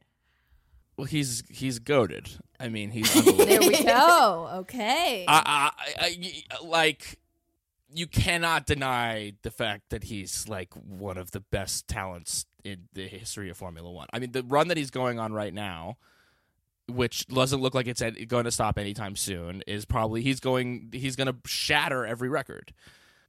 Well, 1.00 1.06
he's 1.08 1.44
he's 1.50 1.80
goaded. 1.80 2.30
I 2.60 2.68
mean, 2.68 2.92
he's 2.92 3.16
unbelievable. 3.16 3.46
There 3.46 3.62
we 3.62 3.84
go. 3.86 4.50
Okay. 4.54 5.24
I, 5.30 5.72
I, 5.98 6.06
I, 6.06 6.34
I- 6.52 6.66
like 6.66 7.18
you 7.94 8.06
cannot 8.06 8.66
deny 8.66 9.32
the 9.44 9.50
fact 9.50 9.92
that 9.92 10.04
he's 10.04 10.50
like 10.50 10.74
one 10.74 11.18
of 11.18 11.32
the 11.32 11.40
best 11.40 11.88
talents 11.88 12.46
in 12.66 12.90
the 12.92 13.08
history 13.08 13.50
of 13.50 13.56
Formula 13.56 13.90
One. 13.90 14.08
I 14.12 14.20
mean, 14.20 14.34
the 14.34 14.44
run 14.44 14.68
that 14.68 14.76
he's 14.76 14.92
going 14.92 15.20
on 15.20 15.32
right 15.32 15.54
now, 15.54 15.96
which 16.90 17.26
doesn't 17.28 17.62
look 17.62 17.74
like 17.74 17.88
it's 17.88 18.04
going 18.28 18.44
to 18.44 18.52
stop 18.52 18.78
anytime 18.78 19.16
soon, 19.16 19.64
is 19.68 19.86
probably 19.86 20.22
he's 20.22 20.42
going 20.42 20.90
he's 20.92 21.16
going 21.16 21.28
to 21.28 21.36
shatter 21.50 22.06
every 22.06 22.28
record 22.28 22.74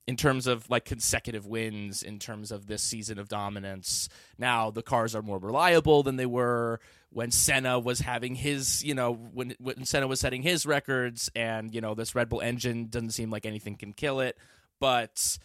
in 0.06 0.16
terms 0.16 0.46
of 0.46 0.68
like 0.68 0.84
consecutive 0.84 1.46
wins 1.46 2.02
in 2.02 2.18
terms 2.18 2.50
of 2.50 2.66
this 2.66 2.82
season 2.82 3.18
of 3.18 3.28
dominance. 3.28 4.08
Now 4.38 4.70
the 4.70 4.82
cars 4.82 5.14
are 5.14 5.22
more 5.22 5.38
reliable 5.38 6.02
than 6.02 6.16
they 6.16 6.26
were 6.26 6.80
when 7.10 7.30
Senna 7.30 7.78
was 7.78 8.00
having 8.00 8.34
his 8.34 8.82
you 8.82 8.94
know 8.94 9.12
when 9.12 9.54
when 9.58 9.84
Senna 9.84 10.06
was 10.06 10.20
setting 10.20 10.42
his 10.42 10.66
records 10.66 11.30
and 11.34 11.74
you 11.74 11.80
know 11.80 11.94
this 11.94 12.14
Red 12.14 12.28
Bull 12.28 12.40
engine 12.40 12.88
doesn't 12.88 13.10
seem 13.10 13.30
like 13.30 13.46
anything 13.46 13.76
can 13.76 13.92
kill 13.92 14.20
it. 14.20 14.36
But 14.80 15.38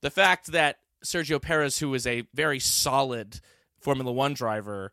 the 0.00 0.10
fact 0.10 0.48
that 0.48 0.78
Sergio 1.04 1.40
Perez 1.40 1.78
who 1.78 1.94
is 1.94 2.06
a 2.06 2.24
very 2.34 2.58
solid 2.58 3.40
Formula 3.78 4.12
1 4.12 4.34
driver 4.34 4.92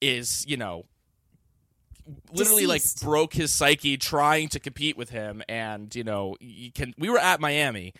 is 0.00 0.44
you 0.46 0.56
know 0.56 0.86
literally 2.32 2.66
like 2.66 2.82
broke 3.02 3.32
his 3.32 3.52
psyche 3.52 3.96
trying 3.96 4.48
to 4.48 4.60
compete 4.60 4.96
with 4.96 5.10
him 5.10 5.42
and 5.48 5.94
you 5.94 6.04
know 6.04 6.36
you 6.40 6.70
can 6.70 6.94
we 6.98 7.08
were 7.08 7.18
at 7.18 7.40
Miami 7.40 7.94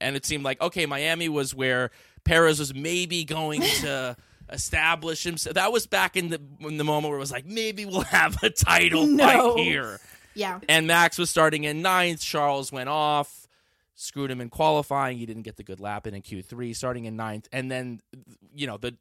and 0.00 0.16
it 0.16 0.24
seemed 0.24 0.44
like 0.44 0.60
okay 0.60 0.86
Miami 0.86 1.28
was 1.28 1.54
where 1.54 1.90
Perez 2.24 2.58
was 2.58 2.74
maybe 2.74 3.24
going 3.24 3.60
to 3.80 4.16
establish 4.50 5.22
himself 5.22 5.54
that 5.54 5.72
was 5.72 5.86
back 5.86 6.16
in 6.16 6.28
the 6.28 6.40
in 6.60 6.76
the 6.78 6.84
moment 6.84 7.10
where 7.10 7.16
it 7.16 7.20
was 7.20 7.32
like 7.32 7.46
maybe 7.46 7.84
we'll 7.84 8.00
have 8.02 8.36
a 8.42 8.50
title 8.50 9.06
No. 9.06 9.54
fight 9.54 9.62
here 9.64 10.00
Yeah. 10.34 10.60
and 10.68 10.86
Max 10.86 11.18
was 11.18 11.28
starting 11.30 11.64
in 11.64 11.82
ninth 11.82 12.20
Charles 12.20 12.72
went 12.72 12.88
off 12.88 13.46
screwed 13.94 14.30
him 14.30 14.40
in 14.40 14.48
qualifying 14.48 15.18
he 15.18 15.26
didn't 15.26 15.42
get 15.42 15.56
the 15.56 15.62
good 15.62 15.78
lap 15.78 16.06
in 16.06 16.14
in 16.14 16.22
Q3 16.22 16.74
starting 16.74 17.04
in 17.04 17.16
ninth 17.16 17.48
and 17.52 17.70
then 17.70 18.00
you 18.54 18.66
know 18.66 18.76
the 18.78 18.96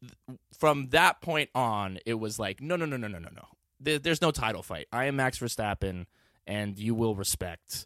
from 0.58 0.90
that 0.90 1.22
point 1.22 1.50
on 1.56 2.00
it 2.06 2.16
was 2.16 2.38
like 2.38 2.62
no 2.62 2.76
no 2.76 2.86
no 2.86 2.98
no 2.98 3.08
no 3.08 3.18
no 3.18 3.30
no 3.34 3.46
there, 3.82 4.00
there's 4.00 4.22
no 4.22 4.32
title 4.32 4.64
fight 4.64 4.88
I 4.92 5.06
am 5.06 5.16
Max 5.16 5.40
Verstappen 5.40 6.06
and 6.48 6.78
you 6.78 6.96
will 6.96 7.16
respect 7.16 7.86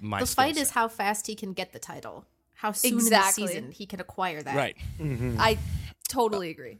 my 0.00 0.20
The 0.20 0.26
skill 0.26 0.44
fight 0.44 0.56
is 0.56 0.70
how 0.70 0.88
fast 0.88 1.26
he 1.26 1.34
can 1.34 1.52
get 1.52 1.72
the 1.72 1.78
title. 1.78 2.24
How 2.54 2.72
soon 2.72 2.94
Exactly. 2.94 3.42
in 3.42 3.46
the 3.46 3.52
season 3.54 3.72
he 3.72 3.86
can 3.86 4.00
acquire 4.00 4.42
that. 4.42 4.56
right 4.56 4.76
I 5.38 5.58
totally 6.08 6.50
agree. 6.50 6.78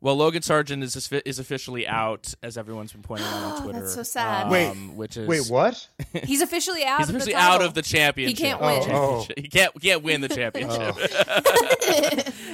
Well, 0.00 0.16
Logan 0.16 0.42
Sargeant 0.42 0.82
is 0.84 1.10
is 1.26 1.38
officially 1.40 1.84
out, 1.88 2.32
as 2.40 2.56
everyone's 2.56 2.92
been 2.92 3.02
pointing 3.02 3.26
out 3.26 3.42
on 3.42 3.62
Twitter. 3.64 3.80
That's 3.80 3.94
so 3.94 4.04
sad. 4.04 4.48
Wait, 4.48 4.68
um, 4.68 4.96
which 4.96 5.16
is 5.16 5.26
Wait, 5.26 5.48
what? 5.50 5.88
He's 6.24 6.40
officially 6.40 6.84
out. 6.84 7.00
He's 7.00 7.08
of 7.08 7.16
officially 7.16 7.32
the 7.32 7.38
title. 7.40 7.54
out 7.54 7.62
of 7.62 7.74
the 7.74 7.82
championship. 7.82 8.38
He 8.38 8.44
can't 8.44 8.60
win. 8.60 8.82
Oh, 8.92 9.26
He 9.36 9.48
can't 9.48 9.82
can't 9.82 10.04
win 10.04 10.20
the 10.20 10.28
championship. 10.28 10.94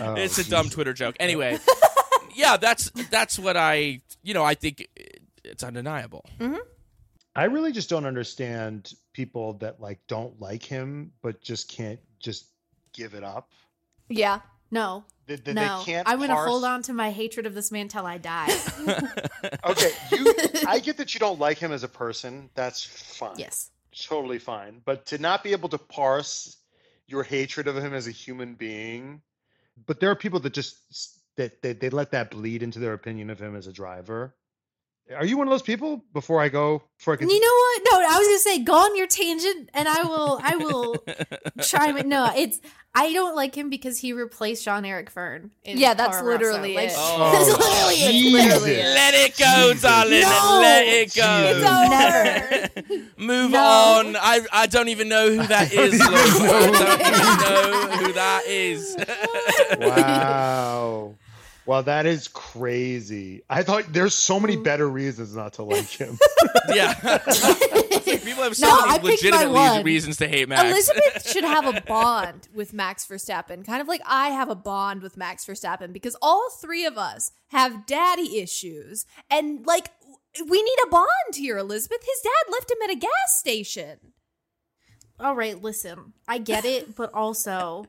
Oh, 0.01 0.15
it's 0.17 0.39
a 0.39 0.49
dumb 0.49 0.71
Twitter 0.71 0.95
joke. 0.95 1.17
Anyway, 1.21 1.59
yeah, 2.35 2.57
that's 2.57 2.91
that's 3.11 3.39
what 3.39 3.59
I 3.59 4.01
you 4.23 4.33
know 4.33 4.43
I 4.45 4.55
think 4.55 4.89
it's 5.45 5.63
undeniable. 5.63 6.25
Mm-hmm. 6.39 6.57
I 7.37 7.45
really 7.45 7.73
just 7.73 7.91
don't 7.91 8.07
understand 8.07 8.95
people 9.13 9.55
that 9.55 9.81
like 9.81 10.01
don't 10.07 10.41
like 10.41 10.63
him, 10.63 11.13
but 11.23 11.41
just 11.41 11.69
can't 11.69 12.01
just 12.21 12.47
give 12.93 13.15
it 13.15 13.25
up. 13.25 13.51
Yeah. 14.09 14.41
No. 14.71 15.05
That, 15.27 15.45
that 15.45 15.55
no. 15.55 15.79
they 15.79 15.85
can't. 15.85 16.09
I'm 16.09 16.19
going 16.19 16.29
to 16.29 16.35
parse- 16.35 16.49
hold 16.49 16.65
on 16.65 16.83
to 16.83 16.93
my 16.93 17.11
hatred 17.11 17.47
of 17.47 17.55
this 17.55 17.73
man 17.73 17.89
till 17.89 18.07
I 18.07 18.19
die. 18.19 18.55
Okay, 19.67 19.91
you. 20.11 20.35
I 20.67 20.79
get 20.79 20.97
that 20.97 21.13
you 21.15 21.21
don't 21.21 21.39
like 21.39 21.59
him 21.59 21.71
as 21.71 21.85
a 21.85 21.89
person. 21.89 22.49
That's 22.55 22.83
fine. 22.83 23.35
yes. 23.37 23.71
totally 23.95 24.39
fine. 24.39 24.81
But 24.85 25.07
to 25.07 25.19
not 25.19 25.45
be 25.45 25.53
able 25.53 25.69
to 25.71 25.79
parse 25.79 26.57
your 27.07 27.23
hatred 27.23 27.69
of 27.69 27.77
him 27.77 27.93
as 27.93 28.07
a 28.07 28.11
human 28.11 28.55
being, 28.55 29.21
but 29.87 30.01
there 30.01 30.11
are 30.11 30.17
people 30.17 30.41
that 30.41 30.53
just 30.55 30.79
that 31.37 31.61
they, 31.63 31.73
they 31.75 31.91
let 31.91 32.11
that 32.13 32.31
bleed 32.31 32.63
into 32.63 32.79
their 32.79 32.95
opinion 32.95 33.29
of 33.31 33.39
him 33.39 33.55
as 33.55 33.67
a 33.67 33.73
driver. 33.73 34.35
Are 35.15 35.25
you 35.27 35.37
one 35.37 35.47
of 35.47 35.51
those 35.51 35.63
people? 35.63 36.03
Before 36.15 36.41
I 36.41 36.49
go, 36.49 36.83
before 36.99 37.15
I 37.15 37.17
can, 37.19 37.29
You 37.29 37.39
know 37.39 37.47
what? 37.47 37.83
No, 37.93 38.09
I 38.09 38.19
was 38.19 38.27
gonna 38.27 38.39
say 38.39 38.59
go 38.65 38.73
on 38.75 38.97
your 38.97 39.07
tangent, 39.07 39.69
and 39.75 39.87
I 39.87 40.03
will. 40.05 40.41
I 40.43 40.57
will 40.57 41.05
try. 41.61 41.91
in. 41.99 42.09
No, 42.09 42.33
it's 42.35 42.59
I 42.95 43.13
don't 43.13 43.37
like 43.37 43.55
him 43.55 43.69
because 43.69 43.99
he 43.99 44.15
replaced 44.15 44.65
Jean 44.65 44.85
Eric 44.87 45.11
Vergne. 45.11 45.51
Yeah, 45.63 45.93
that's 45.95 46.19
Toro 46.21 46.33
Rosso. 46.33 46.39
literally 46.39 46.75
like, 46.75 46.89
it. 46.89 46.95
Oh, 46.97 47.33
that's 47.33 47.51
literally 47.51 47.95
it. 47.97 48.13
Jesus. 48.13 48.45
Literally 48.45 48.71
it. 48.77 48.85
Let 48.95 49.15
it 49.15 49.37
go, 49.37 49.67
Jesus. 49.73 49.83
darling. 49.83 50.21
No. 50.23 50.59
Let 50.63 50.87
it 50.87 51.15
go. 51.15 51.53
Jesus. 51.53 52.89
Never. 52.89 53.11
Move 53.19 53.51
No. 53.51 53.59
on. 53.61 54.17
I 54.17 54.41
I 54.53 54.67
don't 54.67 54.89
even 54.89 55.11
know 55.11 55.29
who 55.29 55.47
that 55.47 55.71
is. 55.71 56.01
Logan. 56.01 56.11
I 56.11 56.97
don't 56.97 57.01
even 57.11 57.39
know 57.45 57.97
who 58.07 58.13
that 58.15 58.43
is. 58.47 58.97
wow. 59.81 61.15
Well, 61.67 61.83
that 61.85 62.05
is 62.05 62.29
crazy. 62.29 63.43
I 63.49 63.63
thought 63.63 63.93
there's 63.93 64.15
so 64.15 64.39
many 64.39 64.57
mm. 64.57 64.65
better 64.65 64.89
reasons 64.89 65.35
not 65.35 65.55
to 65.55 65.63
like 65.63 65.87
him. 65.89 66.19
Yeah. 66.69 66.95
Like 67.03 68.05
people 68.25 68.43
have 68.43 68.57
so 68.57 68.67
No, 68.67 68.79
I 68.81 68.99
many 68.99 69.17
picked 69.17 69.31
my 69.31 69.45
legitimate 69.45 69.85
reasons 69.85 70.17
to 70.19 70.29
hate 70.29 70.49
Max. 70.49 70.65
Elizabeth 70.65 71.29
should 71.33 71.45
have 71.45 71.67
a 71.67 71.81
bond 71.83 72.49
with 72.55 72.73
Max 72.73 73.07
Verstappen, 73.07 73.65
kind 73.65 73.81
of 73.81 73.89
like 73.89 74.03
I 74.07 74.29
have 74.29 74.51
a 74.51 74.55
bond 74.55 75.03
with 75.03 75.17
Max 75.17 75.45
Verstappen, 75.47 75.93
because 75.93 76.17
all 76.21 76.51
three 76.61 76.85
of 76.85 76.99
us 76.99 77.33
have 77.49 77.87
daddy 77.87 78.39
issues, 78.41 79.07
and 79.31 79.65
like 79.67 79.91
we 80.47 80.63
need 80.63 80.79
a 80.87 80.91
bond 80.91 81.09
here, 81.35 81.57
Elizabeth. 81.57 82.01
His 82.01 82.21
dad 82.23 82.53
left 82.53 82.71
him 82.71 82.79
at 82.85 82.91
a 82.91 82.97
gas 82.97 83.39
station. 83.39 83.99
All 85.21 85.37
right, 85.37 85.61
listen. 85.63 86.13
I 86.27 86.39
get 86.39 86.65
it, 86.65 86.97
but 86.97 87.15
also 87.15 87.87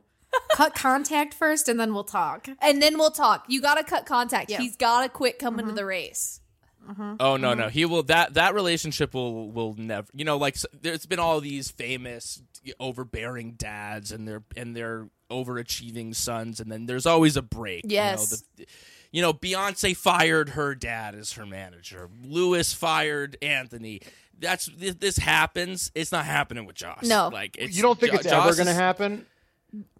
cut 0.53 0.75
contact 0.75 1.33
first 1.33 1.67
and 1.67 1.79
then 1.79 1.93
we'll 1.93 2.03
talk. 2.03 2.47
And 2.61 2.81
then 2.81 2.97
we'll 2.97 3.11
talk. 3.11 3.45
You 3.47 3.61
gotta 3.61 3.83
cut 3.83 4.05
contact. 4.05 4.49
Yeah. 4.49 4.59
He's 4.59 4.75
gotta 4.75 5.09
quit 5.09 5.39
coming 5.39 5.65
to 5.65 5.67
mm-hmm. 5.67 5.75
the 5.75 5.85
race. 5.85 6.41
Mm-hmm. 6.89 7.15
Oh 7.19 7.37
no, 7.37 7.49
mm-hmm. 7.49 7.59
no, 7.61 7.69
he 7.69 7.85
will. 7.85 8.03
That 8.03 8.35
that 8.35 8.53
relationship 8.53 9.13
will 9.13 9.51
will 9.51 9.73
never. 9.75 10.07
You 10.13 10.25
know, 10.25 10.37
like 10.37 10.55
s- 10.55 10.65
there's 10.79 11.05
been 11.05 11.19
all 11.19 11.41
these 11.41 11.71
famous 11.71 12.41
overbearing 12.79 13.53
dads 13.53 14.11
and 14.11 14.27
their 14.27 14.43
and 14.55 14.75
their 14.75 15.07
overachieving 15.31 16.15
sons, 16.15 16.59
and 16.59 16.71
then 16.71 16.85
there's 16.85 17.05
always 17.05 17.37
a 17.37 17.41
break. 17.41 17.85
Yes. 17.87 18.31
You 18.31 18.37
know, 18.37 18.65
the, 18.65 18.67
you 19.11 19.21
know 19.21 19.33
Beyonce 19.33 19.97
fired 19.97 20.49
her 20.49 20.75
dad 20.75 21.15
as 21.15 21.33
her 21.33 21.45
manager. 21.45 22.09
Lewis 22.23 22.73
fired 22.73 23.37
Anthony. 23.41 24.01
That's 24.37 24.65
this, 24.67 24.95
this 24.95 25.17
happens. 25.17 25.91
It's 25.95 26.11
not 26.11 26.25
happening 26.25 26.65
with 26.65 26.75
Josh. 26.75 27.03
No. 27.03 27.29
like 27.31 27.55
it's, 27.57 27.75
you 27.75 27.81
don't 27.81 27.99
think 27.99 28.11
Jo- 28.11 28.19
it's 28.19 28.27
Josh 28.27 28.45
ever 28.45 28.55
going 28.55 28.65
to 28.65 28.71
is- 28.71 28.77
happen? 28.77 29.25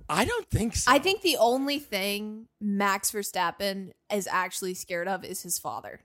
I 0.09 0.25
don't 0.25 0.49
think 0.49 0.75
so. 0.75 0.91
I 0.91 0.99
think 0.99 1.21
the 1.21 1.37
only 1.37 1.79
thing 1.79 2.47
Max 2.61 3.11
Verstappen 3.11 3.91
is 4.11 4.27
actually 4.31 4.73
scared 4.75 5.07
of 5.07 5.23
is 5.23 5.41
his 5.41 5.57
father. 5.57 6.01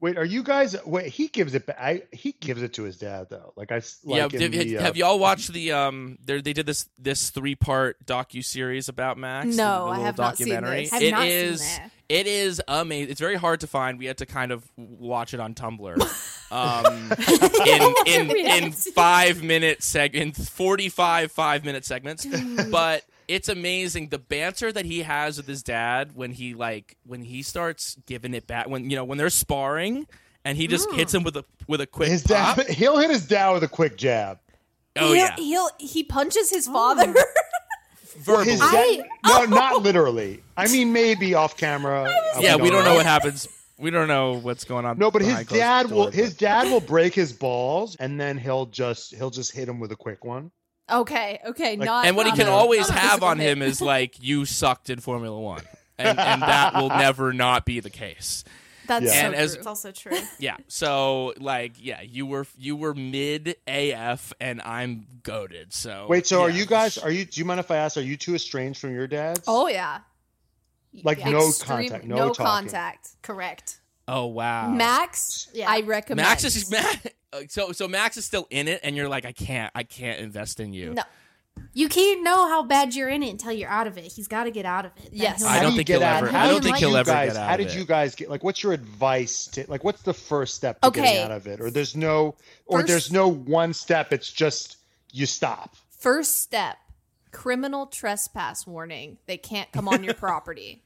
Wait, 0.00 0.18
are 0.18 0.24
you 0.24 0.42
guys? 0.42 0.74
Wait, 0.84 1.06
he 1.06 1.28
gives 1.28 1.54
it. 1.54 1.64
ba- 1.64 1.80
I, 1.80 2.02
he 2.10 2.32
gives 2.40 2.60
it 2.60 2.72
to 2.74 2.82
his 2.82 2.96
dad 2.98 3.28
though. 3.30 3.52
Like 3.56 3.70
I. 3.70 3.76
s- 3.76 4.00
yeah, 4.04 4.24
Like 4.24 4.34
in 4.34 4.52
have, 4.80 4.90
uh, 4.90 4.92
y'all 4.96 5.18
watched 5.20 5.52
the 5.52 5.70
um? 5.72 6.18
They 6.24 6.40
they 6.40 6.52
did 6.52 6.66
this 6.66 6.88
this 6.98 7.30
three 7.30 7.54
part 7.54 8.04
docu 8.04 8.44
series 8.44 8.88
about 8.88 9.16
Max. 9.16 9.46
No, 9.46 9.52
the- 9.54 9.62
the 9.62 9.64
I 9.64 9.88
little 9.90 10.04
have 10.04 10.18
not 10.18 10.36
seen 10.38 10.48
documentary. 10.48 10.82
this. 10.82 10.92
I've 10.92 11.02
It 11.02 11.10
not 11.12 11.20
seen 11.22 11.30
is- 11.30 11.60
that. 11.60 11.90
It 12.08 12.26
is 12.26 12.60
amazing. 12.68 13.10
It's 13.10 13.20
very 13.20 13.36
hard 13.36 13.60
to 13.60 13.66
find. 13.66 13.98
We 13.98 14.04
had 14.06 14.18
to 14.18 14.26
kind 14.26 14.52
of 14.52 14.64
watch 14.76 15.32
it 15.34 15.40
on 15.40 15.54
Tumblr. 15.54 15.96
Um, 16.52 16.84
in 17.66 17.94
in 18.30 18.36
in 18.36 18.72
five 18.72 19.42
minute 19.42 19.78
seg 19.80 20.12
in 20.12 20.32
forty 20.32 20.90
five 20.90 21.32
five 21.32 21.64
minute 21.64 21.86
segments, 21.86 22.26
but 22.70 23.02
it's 23.28 23.48
amazing 23.48 24.08
the 24.08 24.18
banter 24.18 24.72
that 24.72 24.84
he 24.84 25.02
has 25.02 25.36
with 25.36 25.46
his 25.46 25.62
dad 25.62 26.12
when 26.14 26.32
he 26.32 26.54
like 26.54 26.96
when 27.06 27.22
he 27.22 27.42
starts 27.42 27.96
giving 28.06 28.34
it 28.34 28.46
back 28.46 28.68
when 28.68 28.88
you 28.90 28.96
know 28.96 29.04
when 29.04 29.18
they're 29.18 29.30
sparring 29.30 30.06
and 30.44 30.56
he 30.56 30.66
just 30.66 30.90
hits 30.92 31.12
mm. 31.12 31.18
him 31.18 31.22
with 31.24 31.36
a 31.36 31.44
with 31.68 31.80
a 31.80 31.86
quick 31.86 32.08
his 32.08 32.22
pop. 32.22 32.56
dad. 32.56 32.68
He'll 32.70 32.98
hit 32.98 33.10
his 33.10 33.26
dad 33.26 33.52
with 33.52 33.62
a 33.62 33.68
quick 33.68 33.96
jab. 33.96 34.38
Oh 34.96 35.06
he'll, 35.06 35.16
yeah, 35.16 35.36
he'll 35.36 35.68
he 35.78 36.04
punches 36.04 36.50
his 36.50 36.68
oh. 36.68 36.72
father. 36.72 37.14
verbally. 38.18 38.44
His 38.50 38.60
I- 38.60 38.96
dad, 38.96 39.06
no, 39.26 39.44
not 39.56 39.82
literally. 39.82 40.42
I 40.56 40.68
mean, 40.68 40.92
maybe 40.92 41.34
off 41.34 41.56
camera. 41.56 42.12
yeah, 42.38 42.56
we 42.56 42.68
don't 42.68 42.84
know 42.84 42.90
know 42.90 42.96
what 42.96 43.06
happens. 43.06 43.48
We 43.78 43.90
don't 43.90 44.06
know 44.06 44.34
what's 44.34 44.64
going 44.64 44.84
on. 44.84 44.98
No, 44.98 45.10
but 45.10 45.22
his 45.22 45.30
behind 45.30 45.48
closed 45.48 45.60
dad 45.60 45.90
will 45.90 46.02
doors, 46.04 46.14
his 46.14 46.30
but- 46.34 46.38
dad 46.40 46.70
will 46.70 46.80
break 46.80 47.14
his 47.14 47.32
balls 47.32 47.96
and 47.96 48.20
then 48.20 48.36
he'll 48.36 48.66
just 48.66 49.14
he'll 49.14 49.30
just 49.30 49.52
hit 49.52 49.68
him 49.68 49.80
with 49.80 49.92
a 49.92 49.96
quick 49.96 50.24
one. 50.24 50.50
Okay, 51.00 51.40
okay, 51.48 51.76
Like- 51.76 51.86
not 51.86 52.06
and 52.06 52.16
what 52.16 52.26
he 52.26 52.32
can 52.32 52.48
a- 52.48 52.50
always 52.50 52.88
have 52.88 53.22
on 53.22 53.38
him 53.38 53.62
is 53.62 53.80
like 53.80 54.22
you 54.22 54.44
sucked 54.44 54.90
in 54.90 55.00
Formula 55.00 55.38
One, 55.38 55.62
and 55.98 56.18
and 56.18 56.42
that 56.42 56.74
will 56.74 56.88
never 56.88 57.32
not 57.32 57.64
be 57.66 57.80
the 57.80 57.90
case. 57.90 58.44
That's 58.88 59.04
Yeah. 59.04 59.12
so 59.12 59.26
And 59.26 59.34
as- 59.36 59.52
true. 59.52 59.58
It's 59.60 59.66
also 59.66 59.92
true. 59.92 60.18
Yeah. 60.40 60.56
So 60.66 61.34
like, 61.38 61.74
yeah, 61.78 62.00
you 62.02 62.26
were 62.26 62.46
you 62.58 62.74
were 62.74 62.94
mid 62.94 63.56
AF, 63.68 64.32
and 64.40 64.60
I'm 64.62 65.06
goaded. 65.22 65.72
So 65.72 66.06
Wait, 66.08 66.26
so 66.26 66.42
are 66.42 66.50
you 66.50 66.66
guys 66.66 66.98
are 66.98 67.10
you 67.10 67.24
do 67.24 67.40
you 67.40 67.44
mind 67.44 67.60
if 67.60 67.70
I 67.70 67.76
ask 67.76 67.96
are 67.96 68.00
you 68.00 68.16
two 68.16 68.34
estranged 68.34 68.80
from 68.80 68.92
your 68.92 69.06
dads? 69.06 69.42
Oh 69.46 69.68
yeah, 69.68 70.00
like 71.04 71.18
yeah. 71.20 71.30
no 71.30 71.48
Extreme- 71.48 71.88
contact, 71.90 72.04
no, 72.06 72.16
no 72.16 72.28
talking. 72.30 72.44
contact. 72.46 73.10
Correct. 73.22 73.78
Oh 74.14 74.26
wow, 74.26 74.68
Max, 74.70 75.48
Yeah. 75.54 75.70
I 75.70 75.80
recommend. 75.80 76.26
Max 76.28 76.44
is 76.44 76.70
Max. 76.70 76.98
So 77.48 77.72
so 77.72 77.88
Max 77.88 78.16
is 78.18 78.24
still 78.26 78.46
in 78.50 78.68
it, 78.68 78.80
and 78.82 78.94
you're 78.94 79.08
like, 79.08 79.24
I 79.24 79.32
can't, 79.32 79.72
I 79.74 79.84
can't 79.84 80.20
invest 80.20 80.60
in 80.60 80.72
you. 80.74 80.92
no. 80.94 81.02
You 81.74 81.88
can't 81.88 82.22
know 82.22 82.48
how 82.48 82.62
bad 82.62 82.94
you're 82.94 83.10
in 83.10 83.22
it 83.22 83.28
until 83.30 83.52
you're 83.52 83.68
out 83.68 83.86
of 83.86 83.98
it. 83.98 84.04
He's 84.10 84.26
got 84.26 84.44
to 84.44 84.50
get 84.50 84.64
out 84.64 84.86
of 84.86 84.92
it. 84.96 85.10
Yes. 85.12 85.44
I 85.44 85.60
don't 85.60 85.74
think 85.76 85.86
he'll 85.88 86.02
ever- 86.02 86.34
I 86.34 86.48
don't 86.48 86.62
think 86.64 86.78
he'll 86.78 86.96
ever 86.96 87.10
get 87.12 87.36
out 87.36 87.48
How 87.48 87.56
did 87.58 87.72
you 87.74 87.84
guys 87.84 88.14
get 88.14 88.30
like? 88.30 88.42
What's 88.42 88.62
your 88.62 88.72
advice 88.72 89.46
to 89.48 89.64
like? 89.68 89.84
What's 89.84 90.00
the 90.02 90.14
first 90.14 90.54
step 90.54 90.80
to 90.80 90.88
Okay. 90.88 91.02
getting 91.02 91.22
out 91.24 91.30
of 91.30 91.46
it? 91.46 91.60
Or 91.60 91.70
there's 91.70 91.94
no, 91.94 92.36
or 92.66 92.78
First- 92.80 92.88
there's 92.88 93.12
no 93.12 93.28
one 93.30 93.72
step. 93.74 94.12
It's 94.14 94.30
just 94.32 94.78
you 95.12 95.26
stop. 95.26 95.74
First 95.98 96.42
step: 96.42 96.78
criminal 97.32 97.86
trespass 97.86 98.66
warning. 98.66 99.18
They 99.26 99.36
can't 99.36 99.70
come 99.72 99.88
on 99.88 100.02
your 100.04 100.14
property. 100.26 100.82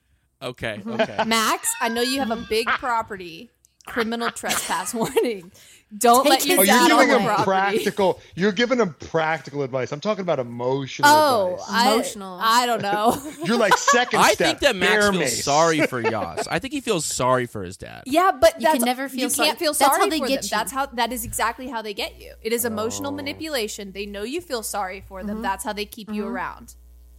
Okay. 0.47 0.81
Okay. 0.87 1.25
Max, 1.27 1.73
I 1.81 1.89
know 1.89 2.03
you 2.03 2.19
have 2.21 2.31
a 2.31 2.37
big 2.49 2.67
property. 2.67 3.51
Criminal 3.87 4.31
trespass 4.33 4.93
warning. 4.95 5.53
Don't 5.97 6.25
Take 6.25 6.31
let 6.31 6.47
your 6.47 6.57
his 6.63 6.69
Oh, 6.69 6.73
dad 6.73 6.89
you're 6.89 6.99
on 6.99 7.07
giving 7.07 7.09
the 7.15 7.21
him 7.21 7.27
property. 7.27 7.45
practical. 7.45 8.21
You're 8.35 8.51
giving 8.51 8.81
him 8.81 8.95
practical 8.99 9.63
advice. 9.63 9.93
I'm 9.93 10.01
talking 10.01 10.23
about 10.23 10.41
emotional 10.41 11.09
Oh, 11.09 11.53
advice. 11.55 11.69
I, 11.71 11.93
Emotional. 11.95 12.39
I 12.43 12.67
don't 12.67 12.83
know. 12.83 13.17
You're 13.45 13.57
like 13.57 13.77
second 13.79 14.19
I 14.19 14.33
step. 14.33 14.49
think 14.49 14.59
that 14.61 14.75
Max 14.75 14.93
bear 14.93 15.03
feels 15.13 15.19
mace. 15.23 15.45
sorry 15.45 15.87
for 15.87 16.01
Yas. 16.11 16.49
I 16.49 16.59
think 16.59 16.75
he 16.75 16.81
feels 16.81 17.07
sorry 17.07 17.47
for 17.47 17.63
his 17.63 17.77
dad. 17.77 18.03
Yeah, 18.07 18.33
but 18.33 18.55
You 18.61 18.63
that's, 18.65 18.79
can 18.79 18.85
never 18.85 19.09
feel 19.09 19.21
you 19.21 19.31
sorry- 19.31 19.47
can't 19.51 19.59
feel 19.61 19.71
that's 19.73 19.79
sorry 19.79 20.01
how 20.01 20.09
they 20.09 20.19
for 20.19 20.27
get 20.27 20.43
them. 20.43 20.45
you. 20.47 20.51
That's 20.51 20.73
how 20.73 20.87
that 20.87 21.13
is 21.13 21.25
exactly 21.25 21.69
how 21.69 21.81
they 21.83 21.95
get 21.95 22.21
you. 22.21 22.35
It 22.43 22.53
is 22.53 22.65
emotional 22.65 23.13
Oh. 23.13 23.15
manipulation. 23.15 23.93
They 23.93 24.07
know 24.07 24.25
you 24.25 24.41
feel 24.41 24.65
sorry 24.65 25.05
for 25.07 25.21
Mm-hmm. 25.21 25.29
them. 25.29 25.43
That's 25.43 25.63
how 25.63 25.73
they 25.73 25.85
keep 25.87 26.13
you 26.13 26.27
around. 26.27 26.75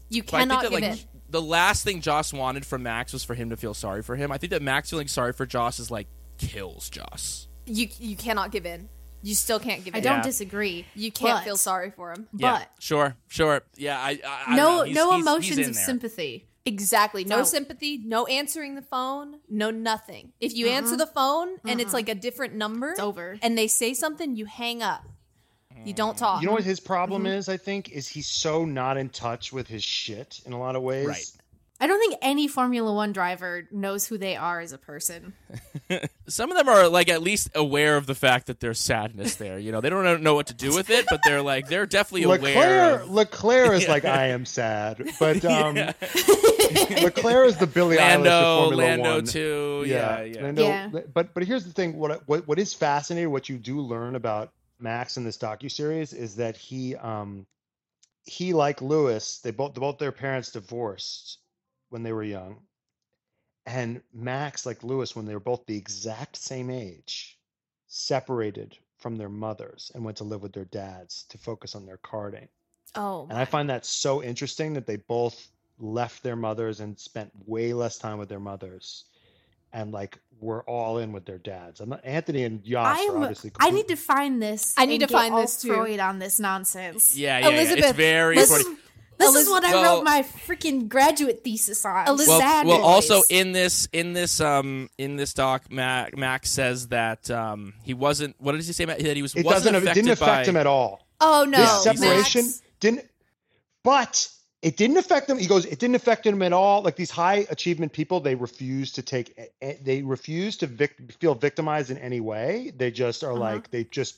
You 0.09 0.23
But 0.23 0.33
I 0.33 0.39
cannot 0.39 0.61
think 0.63 0.73
that 0.73 0.81
give 0.81 0.89
like 0.89 0.99
in. 0.99 1.16
The 1.29 1.41
last 1.41 1.83
thing 1.83 2.01
Jos 2.01 2.31
wanted 2.33 2.65
from 2.65 2.83
Max 2.83 3.11
was 3.13 3.23
for 3.23 3.33
him 3.33 3.49
to 3.49 3.57
feel 3.57 3.73
sorry 3.73 4.01
for 4.01 4.15
him. 4.15 4.31
I 4.31 4.37
think 4.37 4.51
that 4.51 4.61
Max 4.61 4.89
feeling 4.89 5.07
sorry 5.07 5.33
for 5.33 5.45
Jos 5.45 5.79
is 5.79 5.91
like 5.91 6.07
kills 6.37 6.89
Jos. 6.89 7.47
You 7.65 7.87
you 7.99 8.15
cannot 8.15 8.51
give 8.51 8.65
in. 8.65 8.89
You 9.23 9.35
still 9.35 9.59
can't 9.59 9.83
give 9.83 9.93
in. 9.93 9.97
I 9.99 10.01
don't 10.01 10.17
Yeah. 10.17 10.23
disagree. 10.23 10.85
You 10.95 11.11
can't 11.11 11.37
but- 11.39 11.43
feel 11.43 11.57
sorry 11.57 11.91
for 11.91 12.11
him. 12.11 12.27
Yeah, 12.33 12.59
But 12.59 12.69
sure, 12.79 13.17
sure. 13.27 13.63
Yeah, 13.75 13.99
I, 13.99 14.19
I, 14.25 14.43
I 14.47 14.55
no. 14.55 14.83
He's- 14.83 14.95
no 14.95 15.09
he's- 15.09 15.15
he's 15.17 15.21
emotions 15.27 15.57
in 15.57 15.65
of 15.69 15.75
there. 15.75 15.85
sympathy. 15.85 16.47
Exactly. 16.65 17.23
No 17.23 17.37
No. 17.37 17.43
sympathy, 17.43 17.97
no 17.97 18.25
answering 18.25 18.75
the 18.75 18.81
phone, 18.81 19.39
no 19.49 19.71
nothing. 19.71 20.33
If 20.41 20.53
you 20.53 20.67
uh-huh. 20.67 20.75
answer 20.75 20.97
the 20.97 21.07
phone 21.07 21.57
and 21.65 21.79
it's 21.79 21.89
uh-huh. 21.89 21.93
like 21.97 22.09
a 22.09 22.15
different 22.15 22.55
number 22.55 22.91
It's 22.91 22.99
over. 22.99 23.37
and 23.41 23.57
they 23.57 23.67
say 23.67 23.93
something, 23.93 24.35
you 24.35 24.45
hang 24.45 24.83
up. 24.83 25.05
You 25.85 25.93
don't 25.93 26.17
talk. 26.17 26.41
You 26.41 26.47
know 26.47 26.53
what 26.53 26.63
his 26.63 26.79
problem 26.79 27.23
Mm-hmm. 27.23 27.33
is? 27.33 27.49
I 27.49 27.57
think 27.57 27.89
is 27.91 28.07
he's 28.07 28.27
so 28.27 28.65
not 28.65 28.97
in 28.97 29.09
touch 29.09 29.53
with 29.53 29.67
his 29.67 29.83
shit 29.83 30.41
in 30.45 30.53
a 30.53 30.59
lot 30.59 30.75
of 30.75 30.81
ways. 30.81 31.07
Right. 31.07 31.25
I 31.79 31.85
don't 31.85 31.99
think 31.99 32.15
any 32.23 32.47
Formula 32.47 32.91
One 32.91 33.11
driver 33.13 33.67
knows 33.71 34.07
who 34.07 34.17
they 34.17 34.35
are 34.35 34.59
as 34.59 34.73
a 34.73 34.79
person. 34.79 35.33
Some 36.27 36.49
of 36.51 36.57
them 36.57 36.67
are 36.67 36.87
like 36.87 37.07
at 37.07 37.21
least 37.21 37.51
aware 37.53 37.97
of 37.97 38.07
the 38.07 38.15
fact 38.15 38.47
that 38.47 38.59
there's 38.59 38.79
sadness 38.79 39.35
there. 39.35 39.59
You 39.59 39.71
know, 39.71 39.79
they 39.79 39.91
don't 39.91 40.23
know 40.23 40.33
what 40.33 40.47
to 40.47 40.55
do 40.55 40.73
with 40.75 40.89
it, 40.89 41.05
but 41.07 41.19
they're 41.23 41.43
like 41.43 41.67
they're 41.67 41.85
definitely 41.85 42.23
aware. 42.23 42.39
Leclerc, 42.39 43.01
Of, 43.03 43.09
Leclerc 43.11 43.71
is 43.83 43.87
like 43.95 44.05
I 44.05 44.29
am 44.29 44.43
sad, 44.45 45.07
but 45.19 45.45
um, 45.45 45.75
Leclerc 47.03 47.47
is 47.49 47.57
the 47.57 47.67
Billie 47.71 47.97
Eilish 47.97 48.25
of 48.27 48.63
Formula 48.69 48.83
Lando 48.89 49.13
One. 49.15 49.25
too. 49.25 49.83
Yeah, 49.87 50.21
yeah. 50.23 50.41
Lando- 50.41 50.63
Yeah. 50.67 50.89
But 51.13 51.33
but 51.33 51.43
here's 51.43 51.63
the 51.63 51.71
thing: 51.73 51.95
what 51.97 52.27
what 52.27 52.47
what 52.47 52.59
is 52.59 52.73
fascinating, 52.73 53.31
what 53.31 53.49
you 53.49 53.57
do 53.57 53.79
learn 53.81 54.15
about 54.15 54.51
Max 54.79 55.17
in 55.17 55.23
this 55.23 55.37
docu 55.37 55.71
series 55.71 56.13
is 56.13 56.35
that 56.35 56.57
he 56.57 56.95
um 56.95 57.45
he 58.23 58.53
like 58.53 58.81
Lewis, 58.81 59.39
they 59.39 59.51
both 59.51 59.73
both 59.73 59.97
their 59.97 60.11
parents 60.11 60.51
divorced 60.51 61.39
when 61.89 62.03
they 62.03 62.11
were 62.11 62.23
young, 62.23 62.61
and 63.65 64.01
Max 64.13 64.65
like 64.65 64.83
Lewis 64.83 65.15
when 65.15 65.25
they 65.25 65.33
were 65.33 65.39
both 65.39 65.65
the 65.65 65.77
exact 65.77 66.35
same 66.35 66.69
age, 66.69 67.39
separated 67.87 68.77
from 68.97 69.15
their 69.15 69.29
mothers 69.29 69.91
and 69.93 70.03
went 70.03 70.17
to 70.17 70.23
live 70.23 70.41
with 70.41 70.53
their 70.53 70.65
dads 70.65 71.23
to 71.29 71.37
focus 71.37 71.75
on 71.75 71.85
their 71.85 71.99
karting. 71.99 72.47
oh, 72.95 73.27
And 73.29 73.37
I 73.37 73.45
find 73.45 73.69
that 73.69 73.85
so 73.85 74.23
interesting 74.23 74.73
that 74.73 74.85
they 74.85 74.97
both 74.97 75.49
left 75.79 76.23
their 76.23 76.35
mothers 76.35 76.79
and 76.79 76.99
spent 76.99 77.31
way 77.45 77.73
less 77.73 77.97
time 77.97 78.17
with 78.17 78.29
their 78.29 78.39
mothers 78.39 79.05
and 79.77 79.91
like 79.91 80.17
were 80.39 80.63
all 80.63 80.97
in 80.99 81.11
with 81.13 81.25
their 81.25 81.37
dads. 81.37 81.79
I'm 81.79 81.89
not, 81.89 82.01
Anthony 82.03 82.43
and 82.43 82.63
Josh 82.63 82.97
I'm, 82.99 83.21
obviously 83.21 83.51
I 83.59 83.71
need 83.71 83.87
to 83.87 83.95
find 83.95 84.41
this. 84.41 84.73
I 84.77 84.85
need 84.85 84.99
to 85.01 85.07
find 85.07 85.35
this 85.37 85.61
too. 85.61 85.73
Freud 85.73 85.99
on 85.99 86.19
this 86.19 86.39
nonsense. 86.39 87.15
Yeah, 87.15 87.39
yeah, 87.39 87.49
yeah. 87.49 87.55
Elizabeth, 87.55 87.85
It's 87.85 87.97
very 87.97 88.35
let's- 88.35 88.65
This 89.19 89.29
Eliz- 89.29 89.43
is 89.45 89.49
what 89.49 89.65
I 89.65 89.71
well- 89.73 89.95
wrote 89.97 90.03
my 90.03 90.21
freaking 90.21 90.87
graduate 90.87 91.43
thesis 91.43 91.83
on. 91.85 92.07
Eliz- 92.07 92.27
well, 92.27 92.65
well 92.65 92.81
also 92.83 93.23
in 93.31 93.51
this 93.51 93.87
in 93.91 94.13
this 94.13 94.39
um 94.39 94.89
in 94.99 95.15
this 95.15 95.33
doc 95.33 95.71
Mac, 95.71 96.15
Max 96.15 96.51
says 96.51 96.89
that 96.89 97.29
um 97.31 97.73
he 97.83 97.95
wasn't 97.95 98.35
what 98.39 98.51
did 98.51 98.63
he 98.63 98.73
say 98.73 98.85
Matt? 98.85 98.99
that 98.99 99.15
he 99.15 99.23
was 99.23 99.33
it 99.33 99.43
wasn't 99.43 99.73
doesn't 99.73 99.87
it 99.87 99.93
didn't 99.95 100.11
affect 100.11 100.45
by, 100.45 100.49
him 100.51 100.55
at 100.55 100.67
all. 100.67 101.07
oh 101.19 101.45
no, 101.49 101.57
this 101.57 101.83
separation 101.83 102.45
Max- 102.45 102.61
didn't 102.79 103.05
but 103.83 104.29
it 104.61 104.75
didn't 104.77 104.97
affect 104.97 105.27
them. 105.27 105.37
He 105.37 105.45
goes, 105.47 105.65
it 105.65 105.77
didn't 105.79 105.95
affect 105.95 106.25
him 106.25 106.41
at 106.41 106.51
all. 106.53 106.81
Like 106.81 106.95
these 106.95 107.11
high 107.11 107.45
achievement 107.49 107.93
people, 107.93 108.19
they 108.19 108.35
refuse 108.35 108.91
to 108.93 109.01
take, 109.01 109.37
they 109.83 110.01
refuse 110.01 110.57
to 110.57 110.67
vic- 110.67 111.11
feel 111.19 111.35
victimized 111.35 111.91
in 111.91 111.97
any 111.99 112.19
way. 112.19 112.73
They 112.75 112.89
just 112.91 113.23
are 113.23 113.31
Uh-huh. 113.33 113.39
like, 113.39 113.69
they 113.69 113.83
just 113.85 114.15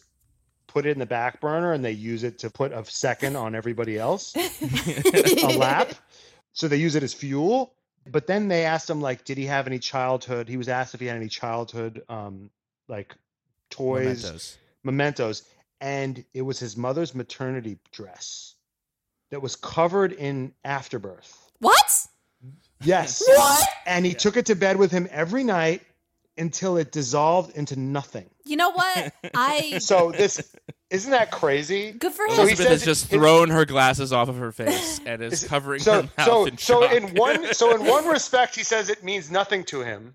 put 0.68 0.86
it 0.86 0.92
in 0.92 1.00
the 1.00 1.06
back 1.06 1.42
burner 1.42 1.74
and 1.74 1.84
they 1.84 1.92
use 1.92 2.24
it 2.24 2.40
to 2.40 2.50
put 2.50 2.72
a 2.72 2.86
second 2.86 3.36
on 3.36 3.54
everybody 3.56 3.98
else, 3.98 4.34
a 5.44 5.58
lap. 5.58 5.94
So 6.54 6.68
they 6.68 6.78
use 6.78 6.96
it 6.96 7.04
as 7.04 7.14
fuel. 7.14 7.74
But 8.10 8.26
then 8.28 8.48
they 8.48 8.66
asked 8.66 8.90
him, 8.90 9.02
like, 9.02 9.26
did 9.26 9.38
he 9.38 9.46
have 9.46 9.68
any 9.68 9.78
childhood? 9.80 10.48
He 10.48 10.58
was 10.58 10.70
asked 10.70 10.94
if 10.94 11.00
he 11.00 11.06
had 11.08 11.18
any 11.18 11.28
childhood, 11.28 12.02
um, 12.10 12.50
like 12.88 13.14
toys, 13.70 14.24
Mementos. 14.24 14.58
mementos 14.84 15.44
and 15.82 16.24
it 16.34 16.42
was 16.42 16.60
his 16.60 16.76
mother's 16.76 17.14
maternity 17.14 17.78
dress 17.92 18.56
that 19.32 19.42
was 19.42 19.56
covered 19.56 20.12
in 20.14 20.54
afterbirth 20.64 21.52
What? 21.60 22.06
yes 22.84 23.22
What? 23.28 23.68
and 23.86 24.06
he 24.06 24.14
took 24.14 24.38
it 24.38 24.46
to 24.48 24.56
bed 24.56 24.78
with 24.78 24.92
him 24.92 25.08
every 25.12 25.44
night 25.44 25.82
until 26.38 26.78
it 26.78 26.92
dissolved 26.92 27.56
into 27.58 27.78
nothing 27.78 28.30
You 28.46 28.56
know 28.58 28.72
what? 28.72 29.14
I 29.36 29.80
so 29.80 30.12
this 30.12 30.56
isn't 30.90 31.12
that 31.12 31.30
crazy 31.32 31.92
good 31.92 32.14
for 32.14 32.24
him. 32.26 32.32
So 32.36 32.42
he 32.46 32.48
Elizabeth 32.54 32.72
has 32.72 32.86
just 32.86 33.06
it- 33.14 33.18
thrown 33.18 33.50
her 33.50 33.66
glasses 33.66 34.12
off 34.14 34.30
of 34.30 34.38
her 34.38 34.52
face 34.52 35.00
and 35.06 35.22
is 35.22 35.44
covering 35.44 35.82
so 35.82 36.04
her 36.04 36.10
mouth 36.18 36.26
so 36.28 36.46
in 36.46 36.58
so 36.58 36.82
shock. 36.82 36.94
in 36.94 37.04
one 37.16 37.54
so 37.54 37.76
in 37.76 37.86
one 37.86 38.08
respect 38.18 38.56
he 38.56 38.64
says 38.64 38.90
it 38.90 39.04
means 39.04 39.30
nothing 39.30 39.64
to 39.66 39.82
him 39.82 40.14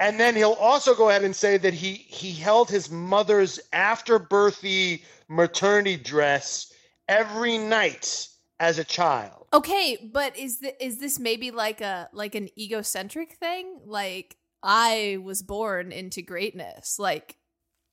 and 0.00 0.18
then 0.18 0.34
he'll 0.34 0.52
also 0.54 0.92
go 0.94 1.08
ahead 1.08 1.22
and 1.22 1.34
say 1.36 1.56
that 1.56 1.72
he 1.72 1.92
he 1.94 2.32
held 2.32 2.68
his 2.68 2.90
mother's 2.90 3.60
afterbirthy 3.72 5.02
maternity 5.28 5.96
dress 5.96 6.72
every 7.08 7.58
night 7.58 8.28
as 8.68 8.78
a 8.78 8.84
child 8.84 9.44
Okay, 9.54 9.96
but 10.12 10.36
is 10.36 10.58
the, 10.58 10.84
is 10.84 10.98
this 10.98 11.20
maybe 11.20 11.52
like 11.52 11.80
a 11.80 12.08
like 12.12 12.34
an 12.34 12.48
egocentric 12.58 13.34
thing? 13.34 13.78
Like 13.86 14.36
I 14.64 15.18
was 15.22 15.42
born 15.42 15.92
into 15.92 16.22
greatness. 16.22 16.98
Like 16.98 17.36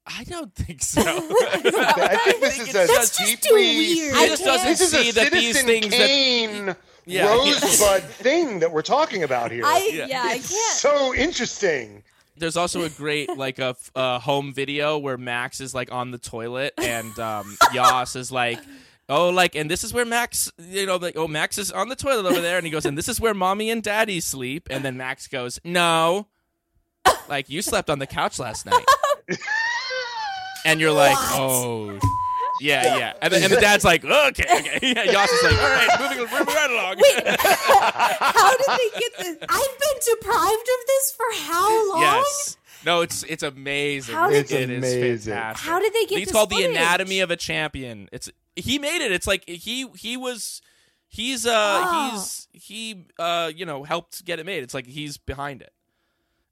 I 0.08 0.24
don't 0.24 0.56
think 0.56 0.82
so. 0.82 1.02
I 1.06 2.20
think 2.26 2.42
this 2.42 2.60
is 2.60 2.70
a 2.70 2.88
That's 2.88 3.16
just 3.16 3.44
too 3.44 3.56
deeply. 3.56 3.96
weird. 3.96 4.16
I 4.16 4.28
just 4.28 4.44
doesn't 4.44 4.68
This 4.68 4.82
is 4.82 4.94
a 4.96 5.04
see 5.04 5.12
that 5.12 5.32
these 5.32 5.60
Citizen 5.62 5.68
things 5.92 6.76
that 6.76 6.78
Yeah, 7.06 7.28
rosebud 7.28 8.04
thing 8.04 8.60
that 8.60 8.72
we're 8.72 8.82
talking 8.82 9.22
about 9.22 9.52
here. 9.52 9.64
I 9.64 9.88
Yeah. 9.94 10.08
yeah, 10.08 10.24
I 10.26 10.36
it's 10.38 10.50
can't. 10.50 10.78
so 10.78 11.14
interesting. 11.14 12.04
There's 12.38 12.58
also 12.58 12.82
a 12.82 12.90
great 12.90 13.38
like 13.38 13.60
a, 13.60 13.76
uh, 13.94 14.18
home 14.18 14.52
video 14.52 14.98
where 14.98 15.18
Max 15.18 15.62
is 15.62 15.76
like 15.76 15.92
on 15.92 16.10
the 16.10 16.18
toilet 16.18 16.74
and 16.80 17.18
um, 17.20 17.56
Yas 17.72 18.16
is 18.16 18.32
like, 18.32 18.60
oh, 19.12 19.30
like, 19.30 19.56
and 19.56 19.70
this 19.70 19.84
is 19.84 19.94
where 19.94 20.06
Max, 20.06 20.52
you 20.58 20.86
know, 20.86 20.96
like, 20.96 21.16
oh, 21.18 21.28
Max 21.28 21.58
is 21.58 21.72
on 21.72 21.90
the 21.90 21.96
toilet 21.96 22.26
over 22.32 22.42
there, 22.42 22.58
and 22.58 22.66
he 22.66 22.72
goes, 22.72 22.86
and 22.86 22.98
this 22.98 23.08
is 23.10 23.20
where 23.20 23.34
mommy 23.34 23.70
and 23.70 23.84
daddy 23.84 24.20
sleep, 24.22 24.68
and 24.72 24.84
then 24.86 24.98
Max 24.98 25.28
goes, 25.28 25.60
no, 25.64 26.28
like 27.30 27.50
you 27.50 27.62
slept 27.62 27.90
on 27.90 28.00
the 28.00 28.08
couch 28.08 28.40
last 28.40 28.66
night, 28.66 28.86
and 30.66 30.80
you're 30.80 30.92
like, 30.92 31.18
oh. 31.20 32.00
Yeah, 32.60 32.98
yeah, 32.98 33.14
and, 33.24 33.34
then, 33.34 33.42
and 33.42 33.52
the 33.52 33.60
dad's 33.60 33.84
like, 33.84 34.06
okay, 34.06 34.44
okay. 34.44 34.80
Yeah, 34.96 35.04
Yas 35.06 35.32
is 35.32 35.44
like, 35.44 35.54
all 35.64 35.70
right, 35.70 36.00
moving, 36.00 36.20
moving 36.20 36.54
right 36.54 36.70
along. 36.70 36.96
Wait, 36.98 37.38
How 37.40 38.56
did 38.56 38.68
they 38.68 39.00
get 39.00 39.18
this? 39.18 39.38
I've 39.50 39.80
been 39.80 40.16
deprived 40.16 40.70
of 40.70 40.88
this 40.88 41.12
for 41.18 41.26
how 41.52 41.90
long? 41.92 42.02
Yes. 42.02 42.58
No, 42.86 43.02
it's 43.02 43.24
it's 43.24 43.42
amazing. 43.42 44.14
How 44.14 44.30
did- 44.30 44.52
It 44.52 44.70
is 44.70 44.70
It's 44.70 44.94
amazing. 44.94 45.34
fantastic. 45.34 45.68
How 45.68 45.80
did 45.80 45.92
they 45.94 46.06
get 46.06 46.20
It's 46.20 46.26
this 46.28 46.32
called 46.34 46.52
the? 46.52 46.64
Anatomy 46.66 47.22
of 47.22 47.32
a 47.32 47.36
Champion. 47.36 48.10
It's 48.12 48.30
he 48.56 48.80
made 48.80 49.02
it. 49.04 49.12
It's 49.12 49.28
like 49.28 49.48
he 49.48 49.88
he 49.96 50.18
was 50.18 50.62
he's 51.08 51.46
uh 51.46 51.52
Oh. 51.54 52.10
he's 52.12 52.48
he 52.52 53.06
uh 53.20 53.52
you 53.56 53.66
know 53.66 53.84
helped 53.84 54.24
get 54.26 54.40
it 54.40 54.46
made. 54.46 54.64
It's 54.64 54.74
like 54.74 54.88
he's 54.88 55.18
behind 55.18 55.62
it. 55.62 55.74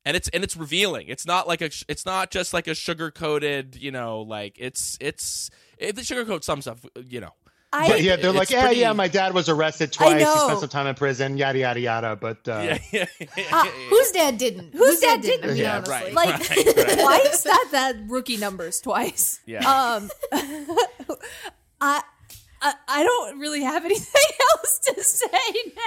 And 0.06 0.16
it's 0.16 0.30
and 0.30 0.44
it's 0.44 0.56
revealing. 0.56 1.08
It's 1.10 1.26
not 1.26 1.48
like 1.48 1.62
a 1.62 1.70
it's 1.88 2.06
not 2.06 2.32
just 2.32 2.54
like 2.54 2.68
a 2.68 2.74
sugar 2.76 3.12
coated, 3.12 3.76
you 3.76 3.92
know, 3.92 4.22
like 4.22 4.56
it's 4.58 4.98
it's 5.02 5.50
it, 5.78 5.96
the 5.96 6.04
sugar 6.04 6.26
coat 6.26 6.44
some 6.44 6.62
stuff, 6.62 6.84
you 7.06 7.20
know. 7.22 7.34
I 7.72 7.88
But 7.88 8.02
yeah, 8.02 8.16
they're 8.16 8.32
like, 8.32 8.50
yeah, 8.50 8.66
pretty- 8.66 8.80
yeah, 8.82 8.94
my 8.94 9.08
dad 9.08 9.36
was 9.36 9.48
arrested 9.48 9.92
twice. 9.94 10.20
He 10.24 10.40
spent 10.40 10.60
some 10.60 10.70
time 10.70 10.88
in 10.88 10.96
prison, 10.96 11.38
yada 11.38 11.60
yada 11.60 11.80
yada. 11.80 12.16
But 12.16 12.48
uh, 12.48 12.62
Yeah, 12.66 12.80
yeah, 12.92 13.06
yeah, 13.38 13.44
Uh, 13.52 13.66
whose 13.90 14.10
dad 14.10 14.40
didn't? 14.40 14.74
Whose 14.74 15.00
dad 15.02 15.22
didn't? 15.22 15.44
I 15.44 15.48
mean, 15.54 15.58
Yeah, 15.58 15.76
honestly. 15.76 15.94
right, 15.94 16.14
like 16.16 16.50
right, 16.50 16.66
right. 16.78 17.00
twice 17.00 17.44
that 17.44 17.68
that 17.72 17.96
rookie 18.08 18.38
numbers 18.38 18.82
twice. 18.82 19.40
Yeah. 19.46 19.70
Um, 19.70 20.10
I, 21.82 22.02
I 22.62 22.74
I 22.88 23.04
don't 23.04 23.40
really 23.40 23.64
have 23.64 23.86
anything 23.86 24.22
else 24.52 24.80
to 24.80 25.04
say 25.04 25.28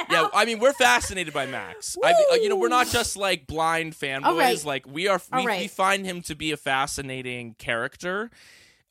now. 0.08 0.22
Yeah, 0.22 0.28
I 0.34 0.44
mean, 0.44 0.58
we're 0.58 0.72
fascinated 0.72 1.34
by 1.34 1.46
Max. 1.46 1.96
I, 2.02 2.12
uh, 2.12 2.34
you 2.36 2.48
know, 2.48 2.56
we're 2.56 2.68
not 2.68 2.88
just 2.88 3.16
like 3.16 3.46
blind 3.46 3.94
fanboys. 3.94 4.24
All 4.24 4.36
right. 4.36 4.64
Like 4.64 4.86
we 4.86 5.08
are, 5.08 5.20
we, 5.32 5.38
All 5.38 5.46
right. 5.46 5.60
we 5.60 5.68
find 5.68 6.04
him 6.06 6.22
to 6.22 6.34
be 6.34 6.52
a 6.52 6.56
fascinating 6.56 7.54
character. 7.58 8.30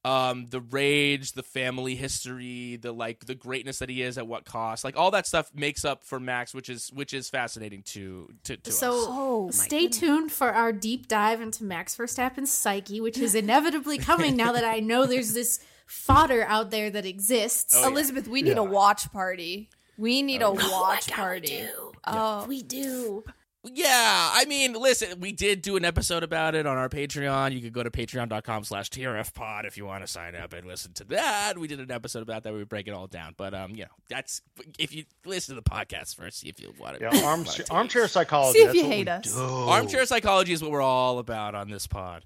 Um, 0.04 0.48
the 0.48 0.62
rage, 0.62 1.34
the 1.34 1.44
family 1.44 1.94
history, 1.94 2.76
the 2.76 2.92
like, 2.92 3.28
the 3.28 3.36
greatness 3.36 3.78
that 3.80 3.90
he 3.90 4.02
is 4.02 4.18
at 4.18 4.26
what 4.26 4.46
cost, 4.46 4.84
like 4.84 4.98
all 4.98 5.12
that 5.12 5.28
stuff 5.28 5.52
makes 5.54 5.86
up 5.86 6.04
for 6.04 6.20
Max, 6.20 6.56
which 6.56 6.70
is 6.70 6.90
which 6.92 7.14
is 7.14 7.30
fascinating 7.30 7.84
to 7.84 8.28
to, 8.46 8.58
to 8.58 8.72
So 8.72 8.98
us. 8.98 9.06
Oh, 9.08 9.46
my 9.46 9.52
stay 9.52 9.88
tuned 9.88 10.32
for 10.32 10.50
our 10.50 10.72
deep 10.74 11.08
dive 11.08 11.40
into 11.40 11.64
Max 11.64 11.96
Verstappen's 11.96 12.52
psyche, 12.52 13.00
which 13.00 13.20
is 13.20 13.36
inevitably 13.36 14.00
coming 14.00 14.36
now 14.36 14.52
that 14.54 14.66
I 14.66 14.80
know 14.80 15.06
there's 15.06 15.34
this 15.34 15.60
fodder 15.92 16.44
out 16.48 16.72
there 16.72 16.90
that 16.90 17.06
exists. 17.06 17.74
Oh, 17.76 17.82
yeah. 17.82 17.88
Elizabeth, 17.88 18.28
we 18.28 18.42
need 18.42 18.52
Yeah. 18.52 18.60
a 18.60 18.64
watch 18.64 19.12
party. 19.12 19.70
We 19.98 20.22
need 20.22 20.42
a 20.42 20.48
Oh, 20.48 20.58
I 20.60 20.70
watch 20.72 21.08
gotta 21.08 21.22
party. 21.22 21.48
do. 21.48 21.92
Oh, 22.06 22.46
We 22.48 22.64
do. 22.64 23.24
Yeah, 23.64 24.32
I 24.34 24.46
mean, 24.46 24.74
listen, 24.74 25.20
we 25.20 25.32
did 25.32 25.62
do 25.62 25.76
an 25.76 25.86
episode 25.86 26.24
about 26.24 26.56
it 26.56 26.66
on 26.66 26.78
our 26.78 26.90
Patreon. 26.90 27.52
You 27.54 27.62
could 27.62 27.74
go 27.74 27.84
to 27.84 27.92
patreon.com 27.92 28.64
slash 28.64 28.90
trfpod 28.90 29.66
if 29.68 29.78
you 29.78 29.86
want 29.86 30.04
to 30.04 30.08
sign 30.08 30.34
up 30.34 30.54
and 30.54 30.66
listen 30.66 30.94
to 30.94 31.04
that. 31.04 31.60
We 31.60 31.68
did 31.68 31.80
an 31.80 31.92
episode 31.92 32.24
about 32.24 32.42
that 32.42 32.54
we 32.56 32.64
break 32.64 32.88
it 32.88 32.92
all 32.96 33.06
down. 33.06 33.36
But, 33.38 33.54
um, 33.54 33.76
you 33.76 33.84
know, 33.84 33.92
that's, 34.10 34.42
if 34.80 34.92
you 34.96 35.04
listen 35.28 35.54
to 35.56 35.62
the 35.62 35.70
podcast 35.70 36.16
first, 36.16 36.40
see 36.40 36.50
if 36.50 36.60
you 36.60 36.74
want 36.80 36.98
to. 36.98 37.04
yeah, 37.04 37.24
armchair, 37.24 37.66
armchair 37.70 38.08
psychology. 38.08 38.58
See 38.58 38.64
if 38.66 38.68
that's 38.70 38.78
you 38.80 38.86
hate 38.86 39.08
us. 39.08 39.32
do. 39.32 39.40
Armchair 39.40 40.08
psychology 40.08 40.54
is 40.54 40.64
what 40.64 40.72
we're 40.72 40.82
all 40.82 41.20
about 41.20 41.54
on 41.54 41.70
this 41.70 41.86
pod. 41.86 42.26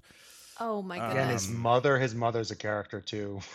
Oh 0.60 0.82
my 0.82 0.98
god! 0.98 1.16
And 1.16 1.30
his 1.30 1.48
mother, 1.48 1.98
his 1.98 2.14
mother's 2.14 2.50
a 2.50 2.56
character 2.56 3.00
too. 3.00 3.40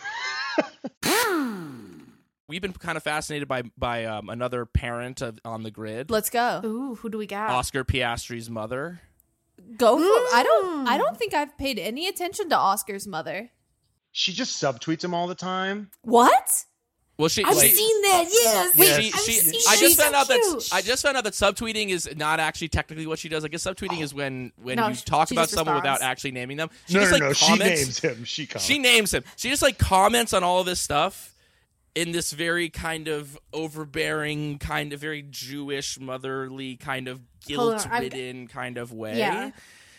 We've 2.48 2.60
been 2.60 2.72
kind 2.72 2.96
of 2.96 3.02
fascinated 3.02 3.48
by 3.48 3.62
by 3.78 4.04
um, 4.04 4.28
another 4.28 4.66
parent 4.66 5.22
of, 5.22 5.38
on 5.44 5.62
the 5.62 5.70
grid, 5.70 6.10
Let's 6.10 6.28
go. 6.28 6.60
Ooh, 6.64 6.94
who 6.96 7.08
do 7.08 7.18
we 7.18 7.26
got? 7.26 7.50
Oscar 7.50 7.84
Piastri's 7.84 8.50
mother. 8.50 9.00
Go 9.76 9.96
for 9.96 10.02
it. 10.02 10.34
I 10.34 10.42
don't. 10.42 10.88
I 10.88 10.98
don't 10.98 11.16
think 11.16 11.34
I've 11.34 11.56
paid 11.56 11.78
any 11.78 12.08
attention 12.08 12.48
to 12.50 12.58
Oscar's 12.58 13.06
mother. 13.06 13.50
She 14.10 14.32
just 14.32 14.62
subtweets 14.62 15.02
him 15.02 15.14
all 15.14 15.26
the 15.26 15.34
time. 15.34 15.90
What? 16.02 16.64
Well, 17.18 17.28
she 17.28 17.44
I've 17.44 17.54
like, 17.56 17.70
seen 17.70 18.02
that. 18.02 18.24
Uh, 18.24 18.30
yes. 18.30 18.76
Wait, 18.76 18.86
she, 18.86 19.12
I've 19.12 19.20
she, 19.20 19.32
seen 19.32 19.60
I 19.68 19.74
that. 19.76 19.80
just 19.80 20.00
found 20.00 20.12
so 20.14 20.18
out 20.18 20.28
that. 20.28 20.68
I 20.72 20.80
just 20.80 21.02
found 21.02 21.16
out 21.16 21.24
that 21.24 21.34
subtweeting 21.34 21.90
is 21.90 22.08
not 22.16 22.40
actually 22.40 22.68
technically 22.68 23.06
what 23.06 23.18
she 23.18 23.28
does. 23.28 23.44
I 23.44 23.48
guess 23.48 23.62
subtweeting 23.64 23.98
oh. 23.98 24.02
is 24.02 24.14
when 24.14 24.50
when 24.62 24.76
No, 24.76 24.88
you 24.88 24.94
talk 24.94 25.30
about 25.30 25.50
someone 25.50 25.74
responds. 25.74 26.00
without 26.00 26.10
actually 26.10 26.32
naming 26.32 26.56
them. 26.56 26.70
She 26.88 26.94
no, 26.94 27.00
just 27.00 27.12
no, 27.12 27.16
like 27.18 27.22
no. 27.22 27.32
She 27.34 27.46
comments. 27.46 27.80
names 27.82 27.98
him. 28.00 28.24
She 28.24 28.46
comments. 28.46 28.64
She 28.64 28.78
names 28.78 29.14
him. 29.14 29.24
She 29.36 29.50
just 29.50 29.62
like 29.62 29.78
comments 29.78 30.32
on 30.32 30.42
all 30.42 30.60
of 30.60 30.66
this 30.66 30.80
stuff 30.80 31.34
in 31.94 32.12
this 32.12 32.32
very 32.32 32.70
kind 32.70 33.06
of 33.08 33.38
overbearing, 33.52 34.58
kind 34.58 34.92
of 34.94 35.00
very 35.00 35.22
Jewish, 35.22 36.00
motherly, 36.00 36.76
kind 36.76 37.08
of 37.08 37.20
Hold 37.54 37.74
on, 37.74 37.80
I've- 37.90 38.08
guilt-ridden 38.08 38.48
kind 38.48 38.78
of 38.78 38.92
way. 38.92 39.18
Yeah. 39.18 39.50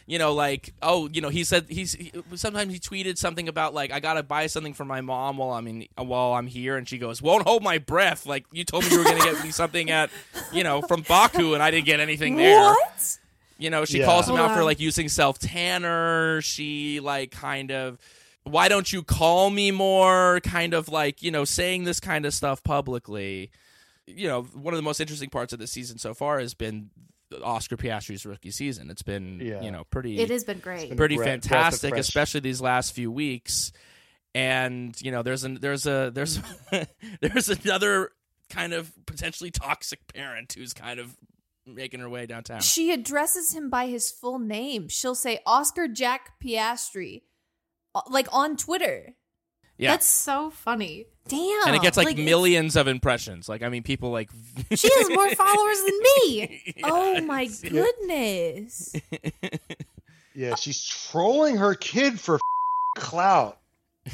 You 0.05 0.19
know, 0.19 0.33
like 0.33 0.73
oh, 0.81 1.07
you 1.13 1.21
know, 1.21 1.29
he 1.29 1.43
said 1.45 1.65
he's 1.69 1.93
he, 1.93 2.11
sometimes 2.35 2.73
he 2.73 2.79
tweeted 2.79 3.17
something 3.17 3.47
about 3.47 3.73
like 3.73 3.91
I 3.91 3.99
gotta 4.01 4.21
buy 4.21 4.47
something 4.47 4.73
for 4.73 4.83
my 4.83 4.99
mom 4.99 5.37
while 5.37 5.51
I'm 5.51 5.65
in 5.67 5.87
while 5.97 6.33
I'm 6.33 6.47
here, 6.47 6.75
and 6.75 6.87
she 6.87 6.97
goes, 6.97 7.21
"Won't 7.21 7.47
hold 7.47 7.63
my 7.63 7.77
breath." 7.77 8.25
Like 8.25 8.45
you 8.51 8.65
told 8.65 8.83
me 8.83 8.91
you 8.91 8.97
were 8.97 9.05
gonna 9.05 9.23
get 9.23 9.41
me 9.43 9.51
something 9.51 9.89
at, 9.89 10.09
you 10.51 10.63
know, 10.65 10.81
from 10.81 11.03
Baku, 11.03 11.53
and 11.53 11.63
I 11.63 11.71
didn't 11.71 11.85
get 11.85 12.01
anything 12.01 12.35
there. 12.35 12.63
What? 12.71 13.17
You 13.57 13.69
know, 13.69 13.85
she 13.85 13.99
Yeah. 13.99 14.05
calls 14.05 14.27
him 14.27 14.35
Hold 14.35 14.49
out 14.51 14.57
for 14.57 14.63
like 14.65 14.81
using 14.81 15.07
self 15.07 15.39
tanner. 15.39 16.41
She 16.41 16.99
like 16.99 17.31
kind 17.31 17.71
of, 17.71 17.97
why 18.43 18.67
don't 18.67 18.91
you 18.91 19.03
call 19.03 19.49
me 19.51 19.71
more? 19.71 20.41
Kind 20.41 20.73
of 20.73 20.89
like 20.89 21.23
you 21.23 21.31
know 21.31 21.45
saying 21.45 21.85
this 21.85 22.01
kind 22.01 22.25
of 22.25 22.33
stuff 22.33 22.61
publicly. 22.61 23.51
You 24.05 24.27
know, 24.27 24.41
one 24.41 24.73
of 24.73 24.77
the 24.77 24.81
most 24.83 24.99
interesting 24.99 25.29
parts 25.29 25.53
of 25.53 25.59
the 25.59 25.67
season 25.67 25.97
so 25.97 26.13
far 26.13 26.39
has 26.41 26.53
been 26.53 26.89
Oscar 27.43 27.77
Piastri's 27.77 28.25
rookie 28.25 28.51
season. 28.51 28.89
It's 28.89 29.01
been 29.03 29.39
Yeah. 29.39 29.61
you 29.61 29.71
know 29.71 29.83
pretty 29.85 30.19
It 30.19 30.29
has 30.29 30.43
been 30.43 30.59
great. 30.59 30.89
been- 30.89 30.97
pretty 30.97 31.15
breath- 31.15 31.25
breath 31.27 31.41
fantastic, 31.43 31.89
fresh- 31.91 31.99
especially 32.01 32.39
these 32.41 32.61
last 32.61 32.93
few 32.93 33.11
weeks. 33.11 33.71
And 34.35 34.99
you 35.01 35.11
know, 35.11 35.21
there's 35.23 35.43
an 35.43 35.55
there's 35.61 35.85
a 35.85 36.11
there's 36.13 36.39
there's 37.21 37.49
another 37.49 38.09
kind 38.49 38.73
of 38.73 38.91
potentially 39.05 39.51
toxic 39.51 39.99
parent 40.13 40.53
who's 40.53 40.73
kind 40.73 40.99
of 40.99 41.15
making 41.65 41.99
her 41.99 42.09
way 42.09 42.25
downtown. 42.25 42.59
She 42.61 42.91
addresses 42.91 43.53
him 43.53 43.69
by 43.69 43.87
his 43.87 44.11
full 44.11 44.39
name. 44.39 44.87
She'll 44.89 45.15
say 45.15 45.39
Oscar 45.45 45.87
Jack 45.87 46.33
Piastri, 46.43 47.21
uh, 47.95 48.01
like 48.09 48.27
on 48.33 48.57
Twitter. 48.57 49.15
Yeah. 49.77 49.91
That's 49.91 50.05
so 50.07 50.49
funny. 50.51 51.05
Damn. 51.27 51.67
and 51.67 51.75
it 51.75 51.81
gets 51.81 51.95
like, 51.95 52.07
it's- 52.11 52.25
millions 52.25 52.75
of 52.75 52.87
impressions. 52.87 53.47
Like 53.47 53.63
I 53.63 53.69
mean, 53.69 53.83
people 53.83 54.11
like 54.11 54.29
She 54.75 54.89
has 54.97 55.09
more 55.09 55.29
followers 55.35 55.81
than 55.83 55.99
me. 55.99 56.73
Oh 56.83 57.21
my 57.21 57.45
goodness. 57.61 58.93
Yeah, 60.35 60.55
she's 60.55 60.83
trolling 60.83 61.57
her 61.57 61.75
kid 61.75 62.19
for 62.19 62.39
clout. 62.97 63.59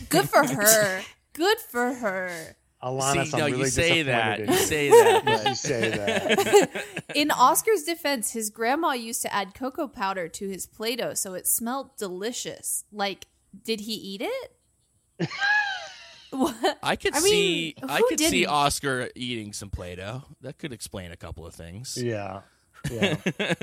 Good 0.10 0.30
for 0.30 0.46
her. 0.46 1.02
Good 1.34 1.58
for 1.60 1.94
her. 1.94 2.56
Alana, 2.84 3.26
See, 3.26 3.34
I'm 3.34 3.40
no, 3.40 3.46
really 3.48 3.58
you 3.60 3.66
say 3.66 4.04
that. 4.04 4.38
disappointed 4.38 4.54
You 4.54 4.60
in 4.60 4.66
say 4.66 4.90
that. 4.90 5.24
Yes, 5.26 5.44
but- 5.44 5.50
you 5.50 5.56
say 5.56 5.90
that. 5.90 6.86
In 7.16 7.32
Oscar's 7.32 7.84
defense, 7.84 8.32
his 8.32 8.50
grandma 8.50 8.92
used 8.92 9.22
to 9.24 9.34
add 9.34 9.54
cocoa 9.54 9.88
powder 9.88 10.28
to 10.30 10.48
his 10.48 10.66
Play 10.66 10.96
Doh 10.96 11.14
so 11.14 11.34
it 11.34 11.48
smelled 11.48 11.98
delicious. 11.98 12.84
Like, 12.92 13.26
did 13.66 13.82
he 13.82 13.94
eat 13.94 14.22
it? 14.22 14.52
what? 16.32 16.78
I 16.84 16.96
could 16.96 17.16
I 17.16 17.20
mean, 17.22 17.32
see 17.32 17.76
I 17.88 18.02
could 18.08 18.20
see 18.20 18.30
didn't? 18.42 18.50
Oscar 18.54 19.10
eating 19.16 19.54
some 19.54 19.70
Play-Doh. 19.70 20.24
That 20.42 20.58
could 20.58 20.74
explain 20.74 21.12
a 21.12 21.18
couple 21.18 21.46
of 21.46 21.54
things. 21.54 21.98
Yeah. 22.02 22.42
Yeah. 22.90 23.18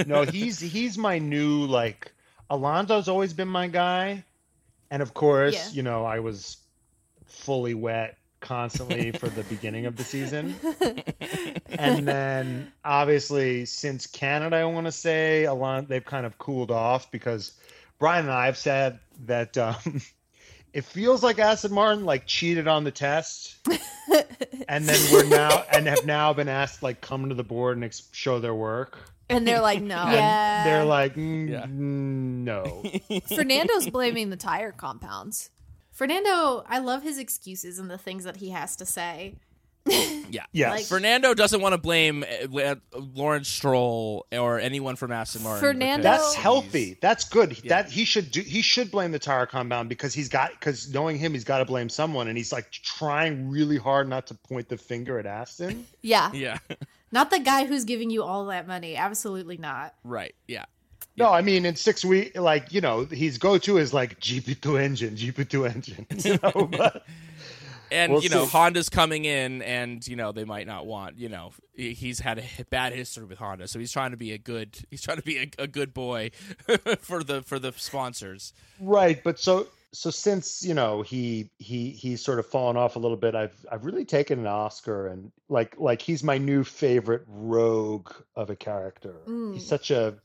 No, 0.07 0.25
he's 0.25 0.61
he's 0.61 0.99
my 0.99 1.19
new 1.19 1.65
like 1.65 2.13
Alonso's 2.51 3.09
always 3.09 3.33
been 3.33 3.49
my 3.49 3.67
guy. 3.67 4.23
And 4.91 5.01
of 5.01 5.15
course, 5.15 5.55
Yeah. 5.55 5.69
you 5.73 5.83
know, 5.83 6.05
I 6.05 6.19
was 6.21 6.59
fully 7.25 7.73
wet 7.73 8.19
constantly 8.41 9.13
for 9.13 9.31
the 9.31 9.43
beginning 9.45 9.87
of 9.87 9.97
the 9.97 10.05
season. 10.05 10.55
and 11.71 12.07
then 12.07 12.71
obviously 12.85 13.65
since 13.65 14.07
Canada, 14.07 14.57
I 14.57 14.65
want 14.67 14.85
to 14.85 14.93
say 14.93 15.45
Alon 15.45 15.87
they've 15.89 16.05
kind 16.05 16.27
of 16.27 16.37
cooled 16.37 16.71
off 16.71 17.11
because 17.11 17.53
Brian 17.99 18.27
and 18.27 18.35
I 18.35 18.45
have 18.45 18.59
said 18.59 18.99
that 19.25 19.57
um 19.57 20.03
it 20.77 20.85
feels 20.85 21.23
like 21.23 21.39
Aston 21.39 21.73
Martin 21.73 22.05
like 22.05 22.27
cheated 22.27 22.69
on 22.69 22.85
the 22.85 22.91
test. 22.91 23.57
and 24.69 24.85
then 24.87 25.01
we're 25.11 25.25
now 25.25 25.65
and 25.73 25.87
have 25.87 26.05
now 26.05 26.35
been 26.35 26.51
asked 26.51 26.83
like 26.83 27.01
come 27.01 27.31
to 27.31 27.35
the 27.35 27.43
board 27.43 27.79
and 27.79 27.85
ex- 27.85 28.09
show 28.13 28.39
their 28.41 28.55
work. 28.55 28.99
And 29.31 29.49
they're 29.49 29.63
like, 29.63 29.81
no. 29.81 29.97
And 29.97 30.13
Yeah. 30.13 30.65
they're 30.65 30.85
like, 30.85 31.15
mm, 31.17 31.49
Yeah. 31.49 31.65
no. 31.71 32.83
Fernando's 33.35 33.89
blaming 33.89 34.29
the 34.29 34.37
tire 34.37 34.71
compounds. 34.71 35.49
Fernando, 35.93 36.63
I 36.69 36.79
love 36.79 37.03
his 37.03 37.19
excuses 37.19 37.79
and 37.79 37.91
the 37.91 37.97
things 37.97 38.25
that 38.25 38.37
he 38.37 38.51
has 38.51 38.77
to 38.77 38.85
say. 38.85 39.37
Yeah. 39.87 40.43
Yes. 40.53 40.71
Like- 40.73 40.85
Fernando 40.87 41.35
doesn't 41.35 41.61
want 41.61 41.73
to 41.75 41.79
blame 41.79 42.25
uh, 42.25 42.47
La- 42.51 42.75
Lawrence 43.15 43.49
Stroll 43.49 44.27
or 44.33 44.59
anyone 44.59 44.97
from 44.97 45.13
Aston 45.13 45.43
Martin. 45.43 45.61
Fernando- 45.61 46.03
That's 46.03 46.35
healthy. 46.35 46.99
That's 47.01 47.25
good. 47.29 47.63
Yeah. 47.65 47.83
That 47.83 47.91
he 47.91 48.05
should 48.05 48.31
do. 48.31 48.41
He 48.41 48.61
should 48.63 48.91
blame 48.91 49.13
the 49.13 49.19
tire 49.19 49.47
compound 49.47 49.89
because 49.89 50.13
he's 50.15 50.29
got 50.29 50.51
because 50.53 50.93
knowing 50.93 51.17
him, 51.19 51.33
he's 51.33 51.45
got 51.45 51.59
to 51.59 51.65
blame 51.65 51.89
someone, 51.89 52.29
and 52.29 52.37
he's 52.37 52.53
like 52.53 52.71
trying 52.71 53.49
really 53.49 53.77
hard 53.79 54.09
not 54.09 54.27
to 54.29 54.35
point 54.35 54.69
the 54.69 54.77
finger 54.77 55.19
at 55.19 55.27
Aston. 55.27 55.87
Yeah. 56.03 56.31
Yeah. 56.33 56.59
Not 57.13 57.31
the 57.31 57.39
guy 57.39 57.67
who's 57.67 57.85
giving 57.85 58.11
you 58.11 58.23
all 58.25 58.47
that 58.47 58.67
money. 58.67 58.97
Absolutely 58.97 59.57
not. 59.59 59.95
right. 60.05 60.35
Yeah. 60.49 60.65
No, 61.17 61.31
I 61.33 61.41
mean 61.41 61.65
in 61.65 61.77
six 61.77 62.05
weeks, 62.05 62.37
like 62.37 62.73
you 62.73 62.81
know, 62.81 63.05
his 63.07 63.39
go-to 63.39 63.79
is 63.79 63.95
like 63.95 64.21
GP2 64.21 64.81
engine, 64.83 65.15
GP2 65.17 65.75
engine. 65.75 66.07
You 66.25 66.39
know, 66.43 66.67
but 66.67 67.07
And 67.91 68.13
We'll 68.13 68.23
you 68.23 68.29
know, 68.29 68.45
see. 68.45 68.51
Honda's 68.51 68.89
coming 68.89 69.25
in, 69.25 69.63
and 69.63 70.07
you 70.07 70.17
know 70.17 70.33
they 70.33 70.45
might 70.45 70.67
not 70.67 70.87
want. 70.87 71.19
You 71.19 71.29
know, 71.29 71.53
he's 71.75 72.21
had 72.21 72.39
a 72.59 72.65
bad 72.65 72.93
history 72.93 73.25
with 73.25 73.39
Honda, 73.39 73.69
so 73.69 73.79
he's 73.79 73.93
trying 73.93 74.11
to 74.11 74.17
be 74.17 74.33
a 74.33 74.39
good. 74.39 74.79
He's 74.91 75.03
trying 75.03 75.19
to 75.19 75.23
be 75.23 75.39
a, 75.39 75.63
a 75.63 75.67
good 75.67 75.93
boy 75.93 76.31
for 77.01 77.23
the 77.23 77.43
for 77.43 77.59
the 77.59 77.73
sponsors. 77.77 78.53
right. 78.81 79.23
But 79.23 79.39
so 79.39 79.69
so 79.93 80.11
since 80.11 80.63
you 80.63 80.75
know 80.75 81.03
he 81.03 81.49
he 81.59 81.91
he's 81.91 82.23
sort 82.23 82.39
of 82.39 82.47
fallen 82.47 82.77
off 82.77 82.97
a 82.97 82.99
little 82.99 83.17
bit, 83.17 83.35
I've 83.35 83.65
I've 83.71 83.85
really 83.85 84.05
taken 84.05 84.39
an 84.41 84.47
Oscar 84.47 85.09
and 85.09 85.33
like 85.49 85.75
like 85.79 86.03
he's 86.03 86.23
my 86.23 86.39
new 86.39 86.65
favorite 86.65 87.23
rogue 87.27 88.11
of 88.35 88.51
a 88.51 88.57
character. 88.57 89.17
Mm. 89.27 89.55
He's 89.55 89.67
such 89.67 89.91
a 89.91 90.17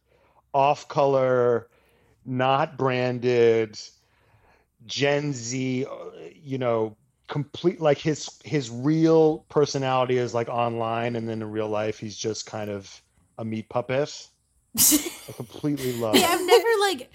off-color, 0.53 1.69
not 2.25 2.77
branded, 2.77 3.79
Gen 4.85 5.31
Z, 5.33 5.85
uh, 5.85 5.95
you 6.35 6.57
know, 6.57 6.97
complete 7.31 7.79
like 7.79 7.97
his 7.97 8.29
his 8.43 8.69
real 8.69 9.39
personality 9.49 10.17
is 10.17 10.33
like 10.33 10.49
online, 10.49 11.15
and 11.15 11.27
then 11.27 11.41
in 11.41 11.49
real 11.49 11.69
life 11.69 11.97
he's 11.97 12.17
just 12.17 12.45
kind 12.45 12.69
of 12.69 13.01
a 13.37 13.45
meat 13.45 13.69
puppet. 13.69 14.27
I 14.77 15.31
completely 15.35 15.93
love. 15.93 16.15
Yeah. 16.15 16.27
I've 16.29 16.45
never 16.45 16.69
like 16.81 17.09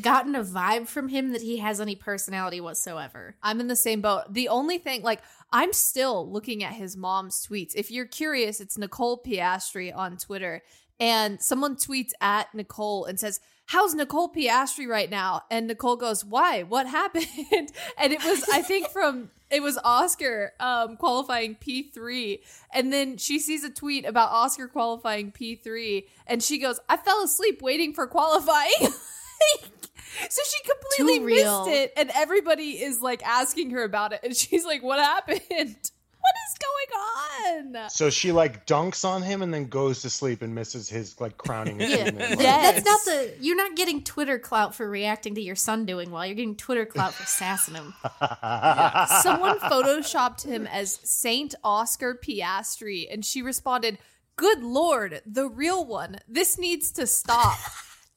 gotten 0.00 0.34
a 0.34 0.44
vibe 0.44 0.86
from 0.86 1.08
him 1.08 1.32
that 1.32 1.42
he 1.42 1.58
has 1.58 1.80
any 1.80 1.96
personality 1.96 2.60
whatsoever. 2.60 3.36
I'm 3.42 3.60
in 3.60 3.68
the 3.68 3.76
same 3.76 4.00
boat. 4.00 4.24
The 4.30 4.48
only 4.48 4.78
thing, 4.78 5.02
like, 5.02 5.20
I'm 5.52 5.72
still 5.72 6.30
looking 6.30 6.62
at 6.62 6.72
his 6.74 6.96
mom's 6.96 7.46
tweets. 7.46 7.72
If 7.74 7.90
you're 7.90 8.06
curious, 8.06 8.60
it's 8.60 8.78
Nicole 8.78 9.22
Piastri 9.22 9.94
on 9.94 10.16
Twitter. 10.16 10.62
And 11.00 11.42
someone 11.42 11.76
tweets 11.76 12.12
at 12.20 12.54
Nicole 12.54 13.04
and 13.04 13.18
says, 13.18 13.40
How's 13.66 13.94
Nicole 13.94 14.30
Piastri 14.30 14.86
right 14.86 15.10
now? 15.10 15.42
And 15.50 15.66
Nicole 15.66 15.96
goes, 15.96 16.24
Why? 16.24 16.62
What 16.62 16.86
happened? 16.86 17.26
and 17.98 18.12
it 18.12 18.22
was, 18.22 18.44
I 18.52 18.62
think, 18.62 18.88
from 18.88 19.30
it 19.54 19.62
was 19.62 19.78
Oscar 19.84 20.52
um, 20.58 20.96
qualifying 20.96 21.54
P3. 21.54 22.40
And 22.72 22.92
then 22.92 23.16
she 23.18 23.38
sees 23.38 23.62
a 23.62 23.70
tweet 23.70 24.04
about 24.04 24.30
Oscar 24.30 24.66
qualifying 24.66 25.30
P3. 25.30 26.04
And 26.26 26.42
she 26.42 26.58
goes, 26.58 26.80
I 26.88 26.96
fell 26.96 27.22
asleep 27.22 27.62
waiting 27.62 27.94
for 27.94 28.08
qualifying. 28.08 28.72
so 28.80 30.42
she 30.44 30.70
completely 30.98 31.34
missed 31.36 31.68
it. 31.68 31.92
And 31.96 32.10
everybody 32.14 32.82
is 32.82 33.00
like 33.00 33.22
asking 33.24 33.70
her 33.70 33.84
about 33.84 34.12
it. 34.12 34.20
And 34.24 34.36
she's 34.36 34.64
like, 34.64 34.82
What 34.82 34.98
happened? 34.98 35.90
What 36.24 36.34
is 36.48 36.58
going 36.58 37.74
on? 37.82 37.90
So 37.90 38.08
she 38.08 38.32
like 38.32 38.66
dunks 38.66 39.04
on 39.04 39.22
him 39.22 39.42
and 39.42 39.52
then 39.52 39.66
goes 39.66 40.00
to 40.02 40.10
sleep 40.10 40.40
and 40.42 40.54
misses 40.54 40.88
his 40.88 41.20
like 41.20 41.36
crowning 41.36 41.80
Yeah, 41.80 41.86
achievement. 41.88 42.40
Yes. 42.40 42.82
that's 42.82 42.86
not 42.86 43.00
the. 43.04 43.34
You're 43.40 43.56
not 43.56 43.76
getting 43.76 44.02
Twitter 44.02 44.38
clout 44.38 44.74
for 44.74 44.88
reacting 44.88 45.34
to 45.34 45.40
your 45.42 45.54
son 45.56 45.84
doing 45.84 46.10
well. 46.10 46.24
You're 46.24 46.34
getting 46.34 46.56
Twitter 46.56 46.86
clout 46.86 47.12
for 47.14 47.26
sassing 47.26 47.74
him. 47.74 47.94
Someone 49.22 49.58
photoshopped 49.60 50.44
him 50.44 50.66
as 50.66 50.98
Saint 51.04 51.54
Oscar 51.62 52.14
Piastri, 52.14 53.06
and 53.12 53.24
she 53.24 53.42
responded, 53.42 53.98
Good 54.36 54.62
Lord, 54.62 55.20
the 55.26 55.48
real 55.48 55.84
one. 55.84 56.18
This 56.26 56.58
needs 56.58 56.90
to 56.92 57.06
stop. 57.06 57.58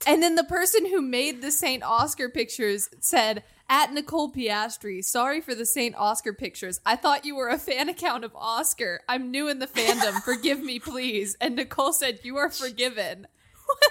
and 0.06 0.22
then 0.22 0.36
the 0.36 0.43
person 0.43 0.86
who 0.86 1.02
made 1.02 1.41
the 1.41 1.52
Saint 1.52 1.84
Oscar 1.84 2.30
pictures 2.30 2.89
said, 3.00 3.43
at 3.70 3.91
Nicole 3.91 4.32
Piastri, 4.32 5.04
sorry 5.04 5.41
for 5.41 5.54
the 5.54 5.66
Saint 5.66 5.95
Oscar 5.95 6.34
pictures. 6.34 6.80
I 6.86 6.95
thought 6.95 7.26
you 7.26 7.36
were 7.36 7.50
a 7.50 7.58
fan 7.58 7.89
account 7.89 8.24
of 8.24 8.36
Oscar. 8.36 9.02
I'm 9.10 9.30
new 9.30 9.50
in 9.50 9.60
the 9.60 9.68
fandom. 9.68 10.22
Forgive 10.24 10.62
me, 10.62 10.80
please. 10.80 11.36
And 11.41 11.56
Nicole 11.56 11.91
said, 11.91 12.20
You 12.24 12.38
are 12.38 12.50
forgiven. 12.50 13.28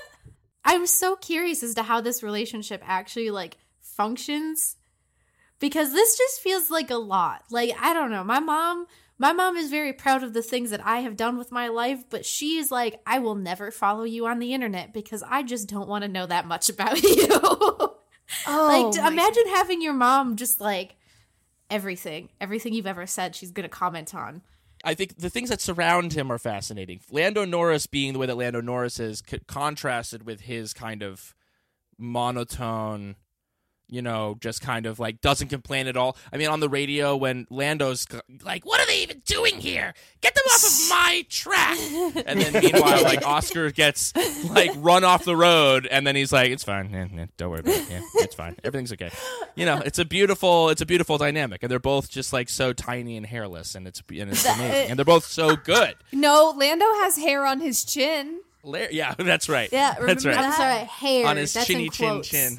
I'm 0.64 0.86
so 0.86 1.14
curious 1.14 1.62
as 1.62 1.74
to 1.74 1.82
how 1.82 2.00
this 2.00 2.22
relationship 2.22 2.82
actually 2.84 3.30
like 3.30 3.58
functions 3.80 4.76
because 5.58 5.92
this 5.92 6.16
just 6.16 6.40
feels 6.40 6.70
like 6.70 6.90
a 6.90 6.96
lot. 6.96 7.44
Like 7.50 7.72
I 7.80 7.92
don't 7.92 8.10
know. 8.10 8.24
My 8.24 8.40
mom 8.40 8.86
my 9.18 9.32
mom 9.32 9.56
is 9.56 9.70
very 9.70 9.92
proud 9.92 10.22
of 10.22 10.32
the 10.32 10.42
things 10.42 10.70
that 10.70 10.84
I 10.84 11.00
have 11.00 11.16
done 11.16 11.38
with 11.38 11.50
my 11.50 11.68
life, 11.68 12.04
but 12.10 12.26
she 12.26 12.58
is 12.58 12.70
like 12.70 13.00
I 13.06 13.18
will 13.18 13.34
never 13.34 13.70
follow 13.70 14.04
you 14.04 14.26
on 14.26 14.38
the 14.38 14.52
internet 14.52 14.92
because 14.92 15.22
I 15.26 15.42
just 15.42 15.68
don't 15.68 15.88
want 15.88 16.02
to 16.02 16.08
know 16.08 16.26
that 16.26 16.46
much 16.46 16.68
about 16.70 17.02
you. 17.02 17.26
oh, 17.30 17.96
like 18.46 18.94
to 18.94 19.02
my 19.02 19.08
imagine 19.08 19.48
having 19.48 19.80
your 19.82 19.94
mom 19.94 20.36
just 20.36 20.60
like 20.60 20.96
everything, 21.70 22.28
everything 22.40 22.72
you've 22.72 22.86
ever 22.86 23.06
said 23.06 23.34
she's 23.34 23.50
going 23.52 23.64
to 23.64 23.68
comment 23.68 24.14
on. 24.14 24.42
I 24.84 24.94
think 24.94 25.18
the 25.18 25.30
things 25.30 25.48
that 25.48 25.60
surround 25.60 26.12
him 26.12 26.30
are 26.30 26.38
fascinating. 26.38 27.00
Lando 27.10 27.44
Norris 27.44 27.86
being 27.86 28.12
the 28.12 28.18
way 28.18 28.26
that 28.26 28.36
Lando 28.36 28.60
Norris 28.60 29.00
is, 29.00 29.22
c- 29.26 29.40
contrasted 29.48 30.24
with 30.24 30.42
his 30.42 30.72
kind 30.72 31.02
of 31.02 31.34
monotone, 31.98 33.16
you 33.88 34.02
know, 34.02 34.36
just 34.40 34.60
kind 34.60 34.86
of 34.86 34.98
like 34.98 35.20
doesn't 35.20 35.48
complain 35.48 35.86
at 35.86 35.96
all. 35.96 36.16
I 36.32 36.36
mean, 36.36 36.48
on 36.48 36.60
the 36.60 36.68
radio 36.68 37.16
when 37.16 37.46
Lando's 37.50 38.06
like, 38.42 38.64
"What 38.64 38.80
are 38.80 38.86
they 38.86 39.02
even 39.02 39.22
doing 39.24 39.58
here? 39.60 39.94
Get 40.20 40.34
them 40.34 40.44
off 40.50 40.64
of 40.64 40.88
my 40.90 41.24
track!" 41.28 41.78
And 42.26 42.40
then 42.40 42.52
meanwhile, 42.62 43.02
like 43.02 43.24
Oscar 43.24 43.70
gets 43.70 44.12
like 44.50 44.70
run 44.76 45.04
off 45.04 45.24
the 45.24 45.36
road, 45.36 45.86
and 45.90 46.06
then 46.06 46.16
he's 46.16 46.32
like, 46.32 46.50
"It's 46.50 46.64
fine. 46.64 46.90
Yeah, 46.90 47.06
yeah, 47.14 47.26
don't 47.36 47.50
worry 47.50 47.60
about 47.60 47.74
it. 47.74 47.90
Yeah, 47.90 48.00
it's 48.16 48.34
fine. 48.34 48.56
Everything's 48.64 48.92
okay." 48.92 49.10
You 49.54 49.66
know, 49.66 49.78
it's 49.84 49.98
a 49.98 50.04
beautiful, 50.04 50.68
it's 50.68 50.80
a 50.82 50.86
beautiful 50.86 51.18
dynamic, 51.18 51.62
and 51.62 51.70
they're 51.70 51.78
both 51.78 52.10
just 52.10 52.32
like 52.32 52.48
so 52.48 52.72
tiny 52.72 53.16
and 53.16 53.24
hairless, 53.24 53.74
and 53.74 53.86
it's 53.86 54.02
and 54.10 54.30
it's 54.30 54.44
amazing, 54.44 54.90
and 54.90 54.98
they're 54.98 55.04
both 55.04 55.26
so 55.26 55.56
good. 55.56 55.94
No, 56.12 56.52
Lando 56.56 56.86
has 57.02 57.16
hair 57.16 57.46
on 57.46 57.60
his 57.60 57.84
chin. 57.84 58.40
La- 58.66 58.88
yeah, 58.90 59.14
that's 59.18 59.48
right. 59.48 59.68
Yeah, 59.72 59.94
that's 59.98 60.24
remember 60.24 60.28
right. 60.28 60.38
I'm 60.38 60.52
sorry, 60.52 60.84
hair. 60.84 61.26
On 61.26 61.36
his 61.36 61.52
that's 61.52 61.66
chinny 61.66 61.86
in 61.86 61.90
chin 61.92 62.22
chin. 62.22 62.58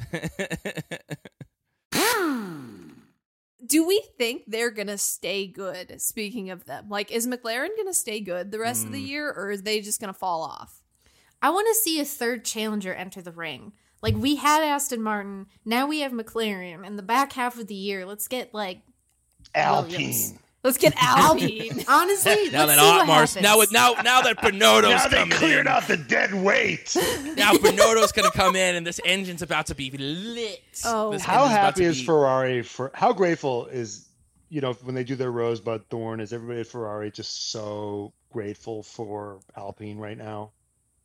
Do 3.66 3.86
we 3.86 4.02
think 4.16 4.44
they're 4.46 4.70
gonna 4.70 4.96
stay 4.96 5.46
good? 5.46 6.00
Speaking 6.00 6.48
of 6.50 6.64
them, 6.64 6.88
like, 6.88 7.12
is 7.12 7.26
McLaren 7.26 7.76
gonna 7.76 7.92
stay 7.92 8.20
good 8.20 8.50
the 8.50 8.58
rest 8.58 8.86
of 8.86 8.92
the 8.92 9.00
hmm. 9.00 9.06
year, 9.06 9.28
or 9.28 9.50
are 9.50 9.56
they 9.58 9.80
just 9.80 10.00
gonna 10.00 10.14
fall 10.14 10.42
off? 10.42 10.80
I 11.42 11.50
want 11.50 11.68
to 11.68 11.74
see 11.74 12.00
a 12.00 12.04
third 12.04 12.44
challenger 12.44 12.94
enter 12.94 13.20
the 13.20 13.30
ring. 13.30 13.72
Like 14.00 14.16
we 14.16 14.36
had 14.36 14.62
Aston 14.62 15.02
Martin, 15.02 15.46
now 15.64 15.86
we 15.86 16.00
have 16.00 16.12
McLaren. 16.12 16.86
In 16.86 16.96
the 16.96 17.02
back 17.02 17.32
half 17.32 17.58
of 17.58 17.66
the 17.66 17.74
year, 17.74 18.06
let's 18.06 18.28
get 18.28 18.54
like 18.54 18.80
Alpine. 19.54 20.38
Let's 20.64 20.76
get 20.78 20.92
Alpine. 21.00 21.84
Honestly, 21.88 22.48
Now 22.52 22.66
let's 22.66 22.76
that 22.76 22.78
see 22.78 23.12
Otmar's 23.12 23.34
happens. 23.34 23.42
now 23.42 23.58
with 23.58 23.72
now 23.72 23.92
now 24.02 24.22
that 24.22 24.42
Bernardo's 24.42 24.90
Now 24.90 25.08
they 25.08 25.24
cleared 25.28 25.66
in, 25.66 25.68
out 25.68 25.86
the 25.86 25.96
dead 25.96 26.34
weight. 26.34 26.96
now 27.36 27.56
Bernardo's 27.56 28.12
gonna 28.12 28.30
come 28.32 28.56
in 28.56 28.74
and 28.74 28.86
this 28.86 29.00
engine's 29.04 29.42
about 29.42 29.66
to 29.66 29.74
be 29.74 29.90
lit. 29.92 30.62
Oh. 30.84 31.12
This 31.12 31.22
How 31.22 31.46
happy 31.46 31.84
is 31.84 31.98
be- 32.00 32.06
Ferrari 32.06 32.62
for? 32.62 32.90
How 32.94 33.12
grateful 33.12 33.66
is 33.66 34.08
you 34.50 34.60
know 34.60 34.72
when 34.82 34.94
they 34.94 35.04
do 35.04 35.14
their 35.14 35.30
Rosebud 35.30 35.88
Thorn? 35.90 36.20
Is 36.20 36.32
everybody 36.32 36.60
at 36.60 36.66
Ferrari 36.66 37.10
just 37.10 37.50
so 37.52 38.12
grateful 38.32 38.82
for 38.82 39.40
Alpine 39.56 39.98
right 39.98 40.18
now? 40.18 40.50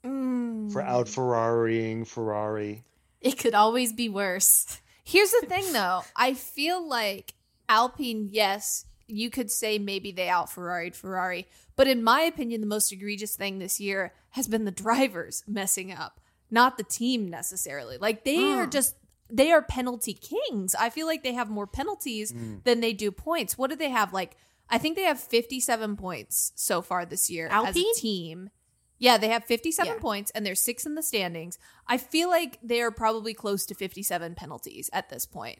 Mm. 0.03 0.71
For 0.71 0.81
out 0.81 1.07
Ferrariing 1.07 2.05
Ferrari. 2.05 2.83
It 3.21 3.37
could 3.37 3.53
always 3.53 3.93
be 3.93 4.09
worse. 4.09 4.81
Here's 5.05 5.31
the 5.31 5.45
thing, 5.47 5.71
though. 5.73 6.03
I 6.15 6.33
feel 6.33 6.85
like 6.85 7.33
Alpine, 7.69 8.27
yes, 8.31 8.85
you 9.07 9.29
could 9.29 9.51
say 9.51 9.77
maybe 9.77 10.11
they 10.11 10.29
out 10.29 10.49
Ferraried 10.49 10.95
Ferrari, 10.95 11.47
but 11.75 11.87
in 11.87 12.03
my 12.03 12.21
opinion, 12.21 12.61
the 12.61 12.67
most 12.67 12.91
egregious 12.91 13.35
thing 13.35 13.59
this 13.59 13.79
year 13.79 14.13
has 14.31 14.47
been 14.47 14.65
the 14.65 14.71
drivers 14.71 15.43
messing 15.47 15.91
up, 15.91 16.19
not 16.49 16.77
the 16.77 16.83
team 16.83 17.29
necessarily. 17.29 17.97
Like 17.97 18.23
they 18.23 18.51
are 18.51 18.67
mm. 18.67 18.71
just 18.71 18.95
they 19.29 19.51
are 19.51 19.61
penalty 19.61 20.13
kings. 20.13 20.75
I 20.75 20.89
feel 20.89 21.07
like 21.07 21.23
they 21.23 21.33
have 21.33 21.49
more 21.49 21.67
penalties 21.67 22.31
mm. 22.31 22.63
than 22.63 22.79
they 22.81 22.93
do 22.93 23.11
points. 23.11 23.57
What 23.57 23.69
do 23.69 23.75
they 23.75 23.89
have? 23.89 24.13
Like 24.13 24.37
I 24.69 24.77
think 24.77 24.95
they 24.95 25.03
have 25.03 25.19
57 25.19 25.97
points 25.97 26.51
so 26.55 26.81
far 26.81 27.05
this 27.05 27.29
year 27.29 27.47
as 27.47 27.51
a 27.51 27.67
Alpine? 27.67 27.95
team. 27.95 28.49
Yeah, 28.99 29.17
they 29.17 29.29
have 29.29 29.43
57 29.43 29.93
Yeah. 29.93 29.99
points 29.99 30.31
and 30.31 30.45
they're 30.45 30.55
sixth 30.55 30.85
in 30.85 30.95
the 30.95 31.03
standings. 31.03 31.57
I 31.87 31.97
feel 31.97 32.29
like 32.29 32.57
they 32.63 32.81
are 32.81 32.91
probably 32.91 33.33
close 33.33 33.65
to 33.65 33.75
57 33.75 34.35
penalties 34.35 34.89
at 34.93 35.09
this 35.09 35.25
point. 35.25 35.59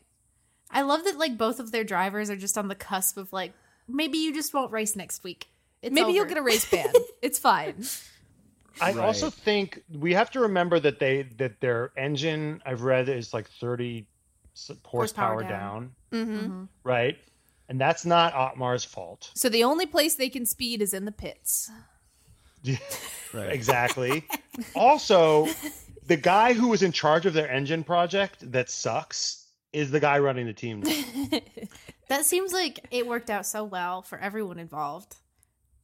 I 0.73 0.81
love 0.81 1.03
that 1.05 1.17
like 1.17 1.37
both 1.37 1.59
of 1.59 1.71
their 1.71 1.83
drivers 1.83 2.29
are 2.29 2.35
just 2.35 2.57
on 2.57 2.67
the 2.67 2.75
cusp 2.75 3.17
of 3.17 3.31
like 3.31 3.53
maybe 3.87 4.17
you 4.17 4.33
just 4.33 4.53
won't 4.53 4.71
race 4.71 4.95
next 4.95 5.23
week. 5.23 5.47
It's 5.81 5.93
Maybe 5.93 6.13
you'll 6.13 6.25
get 6.25 6.37
a 6.37 6.41
race 6.41 6.69
ban. 6.69 6.91
it's 7.21 7.37
fine. 7.39 7.85
I 8.81 8.93
Right. 8.93 8.97
also 9.05 9.29
think 9.29 9.83
we 9.91 10.13
have 10.13 10.31
to 10.31 10.39
remember 10.39 10.79
that 10.79 10.97
they 10.99 11.23
that 11.37 11.61
their 11.61 11.91
engine 11.97 12.61
I've 12.65 12.81
read 12.81 13.07
is 13.09 13.33
like 13.33 13.47
30 13.59 14.07
horsepower, 14.55 14.79
Horsepower 14.91 15.43
down. 15.43 15.93
down. 16.11 16.25
hmm 16.25 16.37
Mhm. 16.63 16.67
right? 16.83 17.17
And 17.69 17.79
that's 17.79 18.05
not 18.05 18.33
Otmar's 18.33 18.83
fault. 18.83 19.31
So 19.35 19.47
the 19.49 19.63
only 19.63 19.85
place 19.85 20.15
they 20.15 20.29
can 20.29 20.45
speed 20.45 20.81
is 20.81 20.93
in 20.93 21.05
the 21.05 21.11
pits. 21.11 21.69
Right. 23.33 23.51
exactly. 23.51 24.25
also, 24.75 25.47
the 26.05 26.15
guy 26.17 26.53
who 26.53 26.67
was 26.67 26.83
in 26.83 26.91
charge 26.91 27.25
of 27.25 27.33
their 27.33 27.49
engine 27.49 27.83
project 27.83 28.51
that 28.51 28.69
sucks 28.69 29.42
is 29.73 29.91
the 29.91 29.99
guy 29.99 30.19
running 30.19 30.45
the 30.45 30.53
team. 30.53 30.83
That 32.09 32.25
seems 32.25 32.53
like 32.53 32.85
it 32.91 33.07
worked 33.07 33.29
out 33.29 33.45
so 33.45 33.63
well 33.63 34.01
for 34.01 34.19
everyone 34.19 34.59
involved. 34.59 35.15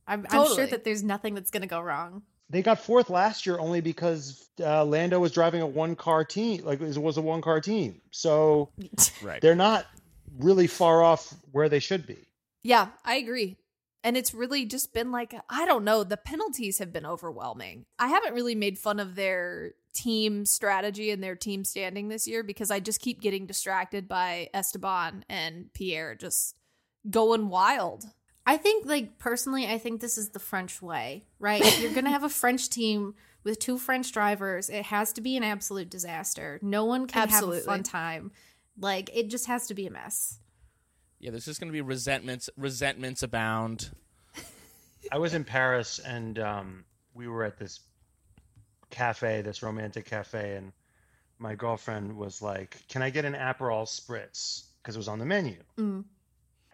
I'm, 0.05 0.27
I'm 0.29 0.53
sure 0.53 0.67
that 0.67 0.83
there's 0.83 1.03
nothing 1.03 1.33
that's 1.33 1.49
going 1.49 1.61
to 1.61 1.67
go 1.67 1.79
wrong. 1.79 2.23
They 2.49 2.61
got 2.61 2.79
fourth 2.79 3.09
last 3.09 3.45
year 3.45 3.57
only 3.59 3.79
because 3.79 4.47
uh, 4.59 4.83
Lando 4.83 5.19
was 5.19 5.31
driving 5.31 5.61
a 5.61 5.67
one 5.67 5.95
car 5.95 6.25
team, 6.25 6.65
like 6.65 6.81
it 6.81 6.97
was 6.97 7.17
a 7.17 7.21
one 7.21 7.41
car 7.41 7.61
team. 7.61 8.01
So 8.11 8.69
Right. 9.23 9.41
they're 9.41 9.55
not 9.55 9.85
really 10.37 10.67
far 10.67 11.01
off 11.03 11.33
where 11.51 11.69
they 11.69 11.79
should 11.79 12.05
be. 12.05 12.17
Yeah, 12.63 12.89
I 13.05 13.15
agree. 13.15 13.57
And 14.03 14.17
it's 14.17 14.33
really 14.33 14.65
just 14.65 14.93
been 14.93 15.11
like, 15.11 15.33
I 15.49 15.65
don't 15.65 15.83
know, 15.83 16.03
the 16.03 16.17
penalties 16.17 16.79
have 16.79 16.91
been 16.93 17.05
overwhelming. 17.05 17.85
I 17.97 18.07
haven't 18.07 18.33
really 18.33 18.55
made 18.55 18.77
fun 18.79 18.99
of 18.99 19.15
their 19.15 19.73
team 19.93 20.45
strategy 20.45 21.11
and 21.11 21.23
their 21.23 21.35
team 21.35 21.63
standing 21.63 22.07
this 22.07 22.27
year 22.27 22.43
because 22.43 22.71
I 22.71 22.79
just 22.79 23.01
keep 23.01 23.21
getting 23.21 23.45
distracted 23.45 24.07
by 24.07 24.49
Esteban 24.53 25.25
and 25.29 25.73
Pierre 25.73 26.15
just 26.15 26.55
going 27.09 27.49
wild. 27.49 28.05
I 28.45 28.57
think, 28.57 28.85
like, 28.85 29.19
personally, 29.19 29.67
I 29.67 29.77
think 29.77 30.01
this 30.01 30.17
is 30.17 30.29
the 30.29 30.39
French 30.39 30.81
way, 30.81 31.27
right? 31.39 31.61
If 31.61 31.81
you're 31.81 31.93
going 31.93 32.05
to 32.05 32.11
have 32.11 32.23
a 32.23 32.29
French 32.29 32.69
team 32.69 33.13
with 33.43 33.59
two 33.59 33.77
French 33.77 34.11
drivers, 34.11 34.69
it 34.69 34.85
has 34.85 35.13
to 35.13 35.21
be 35.21 35.37
an 35.37 35.43
absolute 35.43 35.89
disaster. 35.89 36.59
No 36.63 36.85
one 36.85 37.05
can 37.05 37.23
Absolutely. 37.23 37.57
have 37.57 37.63
a 37.63 37.67
fun 37.67 37.83
time. 37.83 38.31
Like, 38.79 39.11
it 39.13 39.29
just 39.29 39.45
has 39.47 39.67
to 39.67 39.73
be 39.73 39.85
a 39.85 39.91
mess. 39.91 40.39
Yeah, 41.19 41.31
there's 41.31 41.45
just 41.45 41.59
gonna 41.59 41.73
be 41.73 41.81
resentments. 41.81 42.49
Resentments 42.57 43.23
abound. 43.23 43.91
I 45.11 45.17
was 45.17 45.33
in 45.33 45.43
Paris 45.43 45.99
and 45.99 46.39
um, 46.39 46.85
we 47.13 47.27
were 47.27 47.43
at 47.43 47.57
this 47.57 47.81
cafe, 48.89 49.41
this 49.41 49.61
romantic 49.63 50.05
cafe, 50.05 50.55
and 50.55 50.71
my 51.37 51.55
girlfriend 51.55 52.15
was 52.17 52.41
like, 52.41 52.77
"Can 52.87 53.01
I 53.01 53.09
get 53.09 53.25
an 53.25 53.33
Aperol 53.33 53.85
spritz?" 53.87 54.63
Because 54.81 54.95
it 54.95 54.99
was 54.99 55.07
on 55.07 55.19
the 55.19 55.25
menu. 55.25 55.57
Mm. 55.77 56.05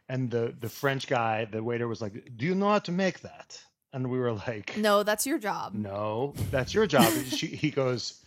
And 0.10 0.30
the 0.32 0.56
the 0.60 0.70
French 0.70 1.08
guy, 1.08 1.46
the 1.46 1.64
waiter, 1.64 1.88
was 1.88 2.02
like, 2.02 2.14
"Do 2.38 2.46
you 2.46 2.56
know 2.56 2.70
how 2.70 2.80
to 2.80 2.92
make 2.92 3.22
that?" 3.22 3.62
And 3.94 4.10
we 4.10 4.20
were 4.20 4.34
like, 4.34 4.76
No, 4.78 5.04
that's 5.04 5.26
your 5.26 5.40
job. 5.40 5.74
"No, 5.74 6.34
that's 6.52 6.74
your 6.74 6.86
job." 6.88 7.12
she, 7.28 7.48
he 7.48 7.72
goes, 7.72 8.22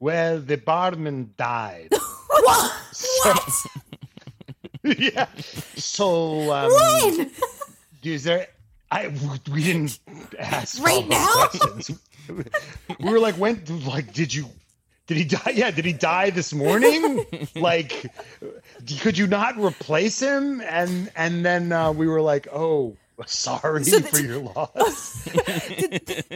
"Well, 0.00 0.40
the 0.40 0.56
barman 0.56 1.34
died." 1.36 1.88
what? 2.28 2.72
So, 2.92 3.34
yeah. 4.84 5.26
So, 5.76 6.52
um, 6.52 7.30
is 8.02 8.24
there? 8.24 8.46
I 8.90 9.08
we 9.52 9.62
didn't 9.64 9.98
ask 10.38 10.82
Right 10.82 11.06
now? 11.06 11.26
questions. 11.48 11.90
We 13.00 13.10
were 13.10 13.18
like, 13.20 13.34
when? 13.36 13.62
Like, 13.86 14.12
did 14.12 14.32
you? 14.34 14.46
Did 15.06 15.16
he 15.16 15.24
die? 15.24 15.52
Yeah, 15.54 15.70
did 15.70 15.84
he 15.86 15.92
die 15.94 16.30
this 16.30 16.52
morning? 16.52 17.24
like, 17.56 18.04
could 19.00 19.16
you 19.16 19.26
not 19.26 19.56
replace 19.58 20.20
him? 20.20 20.60
And 20.62 21.10
and 21.16 21.44
then 21.44 21.72
uh, 21.72 21.92
we 21.92 22.06
were 22.06 22.20
like, 22.20 22.46
oh, 22.52 22.94
sorry 23.26 23.84
So 23.84 24.00
the- 24.00 24.08
for 24.08 24.18
your 24.20 24.38
loss. 24.54 25.26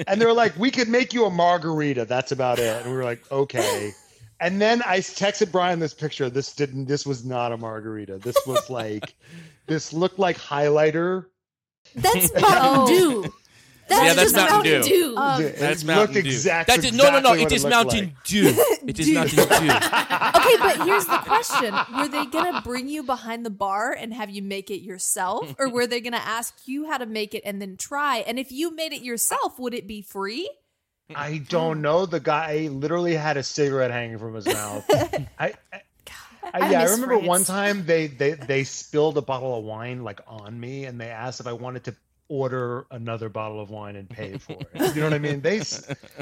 and 0.07 0.21
they 0.21 0.25
were 0.25 0.33
like, 0.33 0.57
we 0.59 0.71
could 0.71 0.89
make 0.89 1.13
you 1.13 1.27
a 1.27 1.31
margarita. 1.31 2.07
That's 2.07 2.33
about 2.33 2.59
it. 2.59 2.83
And 2.83 2.91
we 2.91 2.97
were 2.97 3.05
like, 3.05 3.31
okay. 3.31 3.93
And 4.41 4.61
then 4.61 4.83
I 4.87 4.99
texted 4.99 5.53
Brian 5.53 5.79
this 5.79 5.95
picture. 5.95 6.29
This 6.31 6.53
didn't. 6.55 6.87
This 6.87 7.05
was 7.07 7.25
not 7.25 7.53
a 7.53 7.57
margarita. 7.59 8.19
This 8.19 8.37
was 8.47 8.69
like, 8.71 9.15
this 9.67 9.93
looked 9.93 10.19
like 10.19 10.37
highlighter. 10.39 11.27
That's. 11.95 12.33
Mountain 12.41 12.87
Dew. 12.97 13.35
That's 13.93 14.05
Yeah, 14.07 14.15
that's 14.15 14.33
just 14.33 14.37
Mountain 14.37 14.57
Mountain 14.73 14.83
Dew. 14.83 14.89
Dew. 15.13 15.17
Um, 15.17 15.43
It 15.43 15.57
That's 15.59 15.85
looked 15.85 15.97
Mountain 15.97 16.23
Dew. 16.25 16.31
exact- 16.31 16.67
That 16.69 16.77
that's 16.81 16.87
is, 16.93 16.97
no, 16.97 17.05
no, 17.05 17.11
no. 17.11 17.33
exactly 17.33 17.41
It 17.43 17.45
what 17.45 17.53
is 17.53 17.65
Mountain 17.67 18.05
like. 18.07 18.25
Dew. 18.25 18.55
It 18.87 18.99
is 19.01 19.11
Mountain 19.15 19.37
Dew. 19.37 19.45
okay, 20.41 20.57
but 20.59 20.87
here's 20.87 21.07
the 21.07 21.19
question. 21.19 21.75
Were 21.97 22.09
they 22.09 22.27
going 22.27 22.53
to 22.55 22.61
bring 22.63 22.89
you 22.89 23.03
behind 23.03 23.45
the 23.47 23.51
bar 23.51 23.93
and 23.93 24.13
have 24.15 24.31
you 24.31 24.43
make 24.43 24.71
it 24.71 24.83
yourself? 24.83 25.55
Or 25.59 25.69
were 25.69 25.87
they 25.87 26.01
going 26.01 26.13
to 26.15 26.23
ask 26.27 26.55
you 26.67 26.87
how 26.91 26.99
to 26.99 27.07
make 27.07 27.35
it 27.35 27.43
and 27.45 27.61
then 27.61 27.77
try? 27.77 28.19
And 28.27 28.39
if 28.39 28.51
you 28.53 28.75
made 28.75 28.93
it 28.93 29.03
yourself, 29.03 29.59
would 29.59 29.75
it 29.75 29.87
be 29.87 30.03
free? 30.03 30.51
I 31.15 31.39
don't 31.49 31.83
know. 31.83 32.07
The 32.07 32.21
guy 32.21 32.69
literally 32.73 33.15
had 33.15 33.37
a 33.37 33.43
cigarette 33.43 33.91
hanging 33.91 34.19
from 34.19 34.35
his 34.35 34.47
mouth. 34.47 34.85
I, 34.91 35.29
I, 35.39 35.53
I, 35.73 35.81
I 36.55 36.71
yeah, 36.71 36.81
I 36.81 36.83
miss 36.85 36.93
remember 36.93 37.19
one 37.19 37.45
time 37.45 37.85
they, 37.87 38.07
they 38.07 38.33
they 38.33 38.65
spilled 38.65 39.17
a 39.19 39.23
bottle 39.23 39.59
of 39.59 39.65
wine 39.65 40.05
like 40.05 40.21
on 40.27 40.59
me, 40.59 40.87
and 40.87 41.01
they 41.01 41.09
asked 41.09 41.41
if 41.41 41.47
I 41.47 41.53
wanted 41.53 41.85
to 41.85 41.95
order 42.29 42.87
another 42.91 43.29
bottle 43.29 43.61
of 43.61 43.71
wine 43.71 43.97
and 43.97 44.09
pay 44.09 44.39
for 44.39 44.53
it. 44.53 44.69
You 44.95 45.01
know 45.03 45.07
what 45.09 45.15
I 45.15 45.19
mean? 45.19 45.41
They, 45.41 45.61
s- 45.61 45.87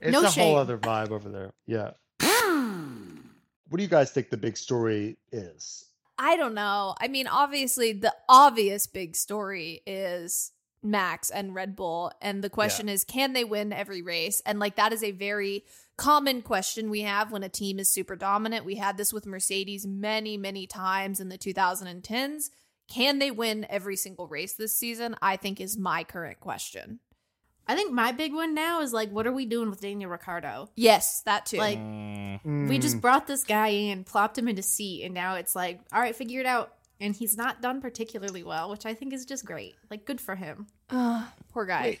it's 0.00 0.12
No 0.12 0.24
a 0.24 0.30
shame. 0.30 0.44
whole 0.44 0.56
other 0.56 0.78
vibe 0.78 1.10
over 1.10 1.28
there. 1.28 1.52
Yeah. 1.66 1.90
Hmm. 2.20 3.18
what 3.68 3.76
do 3.78 3.82
you 3.82 3.88
guys 3.88 4.10
think 4.10 4.30
the 4.30 4.36
big 4.36 4.56
story 4.56 5.16
is? 5.32 5.86
I 6.18 6.36
don't 6.36 6.54
know. 6.54 6.94
I 7.00 7.08
mean, 7.08 7.26
obviously, 7.26 7.92
the 7.92 8.14
obvious 8.28 8.86
big 8.86 9.16
story 9.16 9.80
is 9.86 10.52
Max 10.82 11.30
and 11.30 11.54
Red 11.54 11.76
Bull. 11.76 12.12
And 12.20 12.42
the 12.44 12.50
question 12.50 12.88
is, 12.88 13.04
can 13.04 13.32
they 13.32 13.44
win 13.44 13.72
every 13.72 14.02
race? 14.02 14.42
And 14.44 14.58
like, 14.58 14.76
that 14.76 14.92
is 14.92 15.02
a 15.02 15.12
very 15.12 15.64
common 15.96 16.42
question 16.42 16.90
we 16.90 17.02
have 17.02 17.30
when 17.32 17.42
a 17.42 17.48
team 17.48 17.78
is 17.78 17.92
super 17.92 18.16
dominant. 18.16 18.64
We 18.66 18.74
had 18.76 18.96
this 18.98 19.12
with 19.12 19.24
Mercedes 19.26 19.86
many, 19.86 20.36
many 20.36 20.66
times 20.66 21.20
in 21.20 21.28
the 21.30 21.38
2010s. 21.38 22.50
Can 22.90 23.18
they 23.18 23.30
win 23.30 23.66
every 23.70 23.96
single 23.96 24.26
race 24.26 24.52
this 24.54 24.76
season? 24.76 25.16
I 25.22 25.36
think 25.36 25.60
is 25.60 25.78
my 25.78 26.04
current 26.04 26.40
question. 26.40 26.98
I 27.66 27.76
think 27.76 27.92
my 27.92 28.10
big 28.12 28.34
one 28.34 28.52
now 28.52 28.80
is 28.82 28.92
like, 28.92 29.10
what 29.10 29.26
are 29.28 29.32
we 29.32 29.46
doing 29.46 29.70
with 29.70 29.80
Daniel 29.80 30.10
Ricciardo? 30.10 30.68
Yes, 30.74 31.22
that 31.22 31.46
too. 31.46 31.56
Like, 31.58 31.78
Mm, 31.78 32.68
we 32.68 32.78
Mm. 32.78 32.82
just 32.82 33.00
brought 33.00 33.26
this 33.28 33.44
guy 33.44 33.68
in, 33.68 34.02
plopped 34.04 34.36
him 34.36 34.48
into 34.48 34.62
seat, 34.62 35.04
and 35.04 35.14
now 35.14 35.36
it's 35.36 35.54
like, 35.54 35.80
all 35.92 36.00
right, 36.00 36.16
figure 36.16 36.40
it 36.40 36.46
out. 36.46 36.74
And 36.98 37.14
he's 37.14 37.36
not 37.36 37.62
done 37.62 37.80
particularly 37.80 38.42
well, 38.42 38.70
which 38.70 38.84
I 38.84 38.92
think 38.94 39.12
is 39.12 39.24
just 39.24 39.44
great. 39.44 39.74
Like, 39.88 40.04
good 40.04 40.20
for 40.20 40.34
him. 40.34 40.66
Ugh, 40.90 41.24
poor 41.52 41.64
guy. 41.64 41.82
Wait. 41.82 42.00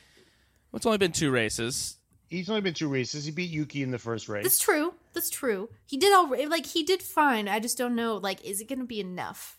It's 0.74 0.86
only 0.86 0.98
been 0.98 1.12
two 1.12 1.30
races. 1.30 1.96
He's 2.28 2.48
only 2.50 2.60
been 2.62 2.74
two 2.74 2.88
races. 2.88 3.24
He 3.24 3.30
beat 3.30 3.50
Yuki 3.50 3.82
in 3.82 3.90
the 3.92 3.98
first 3.98 4.28
race. 4.28 4.42
That's 4.44 4.58
true. 4.58 4.94
That's 5.12 5.30
true. 5.30 5.68
He 5.86 5.96
did 5.96 6.12
all 6.12 6.28
like 6.48 6.66
he 6.66 6.82
did 6.82 7.00
fine. 7.02 7.48
I 7.48 7.60
just 7.60 7.78
don't 7.78 7.94
know. 7.96 8.16
Like, 8.16 8.44
is 8.44 8.60
it 8.60 8.68
going 8.68 8.78
to 8.80 8.84
be 8.84 9.00
enough? 9.00 9.58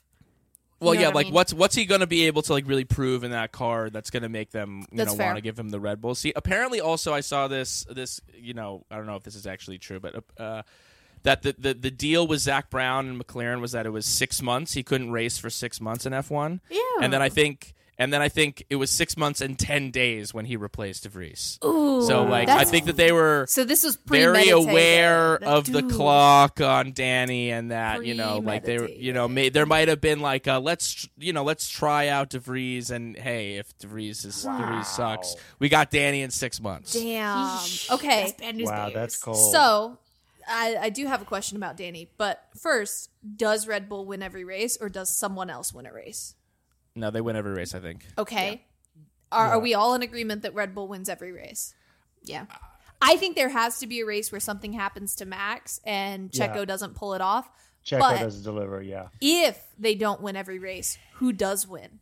Well, 0.82 0.94
know 0.96 1.00
yeah, 1.00 1.08
what 1.08 1.14
I 1.14 1.16
like 1.16 1.26
mean? 1.28 1.34
what's 1.34 1.54
what's 1.54 1.76
he 1.76 1.86
gonna 1.86 2.08
be 2.08 2.26
able 2.28 2.42
to 2.42 2.54
like 2.54 2.68
really 2.68 2.84
prove 2.86 3.24
in 3.24 3.32
that 3.32 3.52
car 3.52 3.90
that's 3.90 4.10
gonna 4.10 4.30
make 4.30 4.52
them 4.52 4.86
you 4.92 4.98
That's 4.98 5.12
know 5.12 5.18
fair. 5.18 5.28
want 5.28 5.38
to 5.38 5.42
give 5.42 5.58
him 5.58 5.70
the 5.70 5.80
Red 5.80 6.02
Bull? 6.02 6.16
See, 6.16 6.34
apparently, 6.36 6.82
also 6.82 7.14
I 7.14 7.22
saw 7.22 7.48
this 7.48 7.86
this 7.90 8.20
you 8.36 8.54
know 8.54 8.84
I 8.92 8.98
don't 8.98 9.06
know 9.06 9.16
if 9.16 9.24
this 9.24 9.36
is 9.36 9.46
actually 9.48 9.78
true, 9.78 10.00
but 10.00 10.24
uh, 10.38 10.64
that 11.24 11.44
the, 11.44 11.56
the 11.58 11.74
the 11.76 11.92
deal 11.92 12.26
with 12.28 12.40
Zak 12.40 12.70
Brown 12.70 13.08
and 13.08 13.22
McLaren 13.22 13.62
was 13.62 13.74
that 13.74 13.86
it 13.86 13.92
was 13.92 14.06
six 14.06 14.42
months. 14.42 14.74
He 14.74 14.84
couldn't 14.84 15.12
race 15.12 15.38
for 15.38 15.50
six 15.50 15.80
months 15.80 16.06
in 16.06 16.14
F1. 16.14 16.60
Yeah. 16.70 16.80
And 17.02 17.14
then 17.14 17.22
I 17.22 17.30
think 17.30 17.74
and 17.98 18.12
then 18.12 18.22
I 18.22 18.30
think 18.30 18.64
it 18.70 18.78
was 18.78 18.90
six 18.90 19.16
months 19.18 19.42
and 19.42 19.58
ten 19.58 19.92
days 19.92 20.34
when 20.34 20.46
he 20.46 20.58
replaced 20.58 21.10
DeVries. 21.10 21.64
Ooh, 21.64 22.06
So 22.06 22.24
like 22.24 22.50
I 22.50 22.64
think 22.66 22.86
that 22.86 22.96
they 22.98 23.12
were 23.12 23.46
So 23.48 23.64
this 23.64 23.84
was 23.84 23.98
very 24.06 24.50
aware 24.50 25.38
That 25.40 25.48
of 25.48 25.72
the 25.72 25.84
clock 25.84 26.62
on 26.62 26.94
Danny 26.94 27.52
and 27.52 27.72
that 27.72 28.06
you 28.06 28.14
know 28.14 28.40
like 28.40 28.64
they 28.64 28.80
were 28.80 28.90
you 28.90 29.14
know 29.14 29.28
may, 29.28 29.50
there 29.50 29.66
might 29.66 29.88
have 29.88 30.02
been 30.02 30.20
like 30.20 30.48
uh, 30.48 30.60
let's 30.60 31.08
you 31.18 31.34
know 31.34 31.44
let's 31.44 31.70
try 31.70 32.08
out 32.08 32.32
DeVries 32.32 32.92
and 32.92 33.18
hey 33.18 33.58
if 33.58 33.78
DeVries 33.78 34.26
is 34.26 34.46
DeVries 34.46 34.86
sucks 34.86 35.36
we 35.60 35.70
got 35.70 35.92
Danny 35.92 36.22
in 36.22 36.32
six 36.32 36.62
months. 36.62 36.94
Damn. 36.94 37.60
Okay. 37.92 38.34
That's 38.40 38.62
Wow, 38.64 38.86
bears. 38.86 38.94
that's 38.94 39.18
cold. 39.18 39.52
So, 39.52 39.98
I, 40.48 40.78
I 40.82 40.90
do 40.90 41.06
have 41.06 41.22
a 41.22 41.26
question 41.26 41.58
about 41.58 41.78
Danny, 41.78 42.10
but 42.18 42.44
first, 42.58 43.10
does 43.36 43.68
Red 43.68 43.88
Bull 43.88 44.06
win 44.06 44.22
every 44.24 44.44
race 44.44 44.78
or 44.80 44.90
does 44.90 45.10
someone 45.10 45.50
else 45.50 45.74
win 45.74 45.86
a 45.86 45.94
race? 45.94 46.36
No, 46.96 47.10
they 47.12 47.22
win 47.22 47.36
every 47.36 47.54
race 47.54 47.74
I 47.74 47.80
think. 47.80 48.06
Okay. 48.18 48.66
Are, 49.32 49.48
are 49.54 49.60
we 49.60 49.74
all 49.74 49.94
in 49.94 50.02
agreement 50.02 50.42
that 50.44 50.54
Red 50.54 50.76
Bull 50.76 50.88
wins 50.88 51.08
every 51.08 51.32
race? 51.32 51.74
Yeah. 52.24 52.46
Uh, 52.52 52.56
I 53.02 53.16
think 53.18 53.36
there 53.36 53.50
has 53.50 53.80
to 53.80 53.88
be 53.88 54.02
a 54.02 54.06
race 54.06 54.32
where 54.32 54.42
something 54.42 54.74
happens 54.74 55.16
to 55.16 55.26
Max 55.26 55.80
and 55.86 56.30
Checo 56.32 56.58
Yeah. 56.58 56.66
doesn't 56.66 56.96
pull 56.96 57.14
it 57.14 57.22
off. 57.22 57.50
Checo 57.86 58.00
But- 58.00 58.20
doesn't 58.20 58.44
deliver. 58.44 58.82
Yeah. 58.82 59.08
If 59.22 59.58
they 59.80 59.96
don't 59.96 60.22
win 60.22 60.36
every 60.36 60.60
race, 60.60 60.98
who 61.16 61.32
does 61.34 61.68
win? 61.68 62.00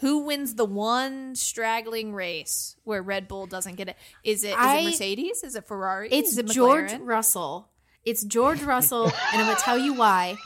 Who 0.00 0.20
wins 0.20 0.54
the 0.54 0.64
one 0.66 1.34
straggling 1.34 2.12
race 2.12 2.76
where 2.84 3.02
Red 3.02 3.28
Bull 3.28 3.46
doesn't 3.46 3.76
get 3.76 3.88
it? 3.88 3.96
Is 4.24 4.44
it, 4.44 4.48
is 4.50 4.54
I- 4.58 4.78
it 4.78 4.84
Mercedes? 4.84 5.42
Is 5.42 5.56
it 5.56 5.66
Ferrari? 5.66 6.08
It's 6.12 6.32
is 6.32 6.38
it 6.38 6.46
George 6.48 6.92
Russell. 6.94 7.70
It's 8.04 8.22
George 8.22 8.62
Russell, 8.62 9.06
and 9.32 9.42
I'm 9.42 9.46
gonna 9.46 9.56
tell 9.58 9.78
you 9.78 9.92
why. 9.94 10.36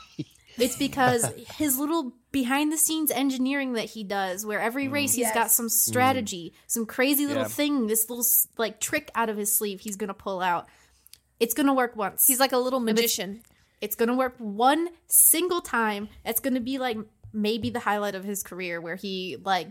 It's 0.57 0.75
because 0.75 1.25
his 1.57 1.77
little 1.77 2.13
behind 2.31 2.71
the 2.71 2.77
scenes 2.77 3.11
engineering 3.11 3.73
that 3.73 3.85
he 3.85 4.03
does, 4.03 4.45
where 4.45 4.59
every 4.59 4.87
mm. 4.87 4.91
race 4.93 5.13
he's 5.13 5.31
got 5.31 5.51
some 5.51 5.67
mm. 5.67 5.71
strategy, 5.71 6.53
some 6.67 6.85
crazy 6.85 7.25
little 7.27 7.43
Yeah. 7.43 7.49
thing, 7.49 7.87
this 7.87 8.09
little 8.09 8.25
like 8.57 8.79
trick 8.79 9.11
out 9.15 9.29
of 9.29 9.37
his 9.37 9.55
sleeve 9.57 9.81
he's 9.81 9.95
gonna 9.95 10.13
pull 10.13 10.41
out. 10.41 10.67
It's 11.39 11.53
gonna 11.53 11.73
work 11.73 11.95
once. 11.95 12.27
He's 12.27 12.39
like 12.39 12.51
a 12.51 12.57
little 12.57 12.79
magician. 12.79 13.41
it's 13.81 13.95
gonna 13.95 14.15
work 14.15 14.35
one 14.37 14.89
single 15.07 15.61
time. 15.61 16.07
It's 16.23 16.39
gonna 16.39 16.59
be 16.59 16.77
like 16.77 16.97
maybe 17.33 17.69
the 17.69 17.79
highlight 17.79 18.13
of 18.15 18.23
his 18.23 18.43
career 18.43 18.79
where 18.79 18.95
he 18.95 19.37
like 19.43 19.69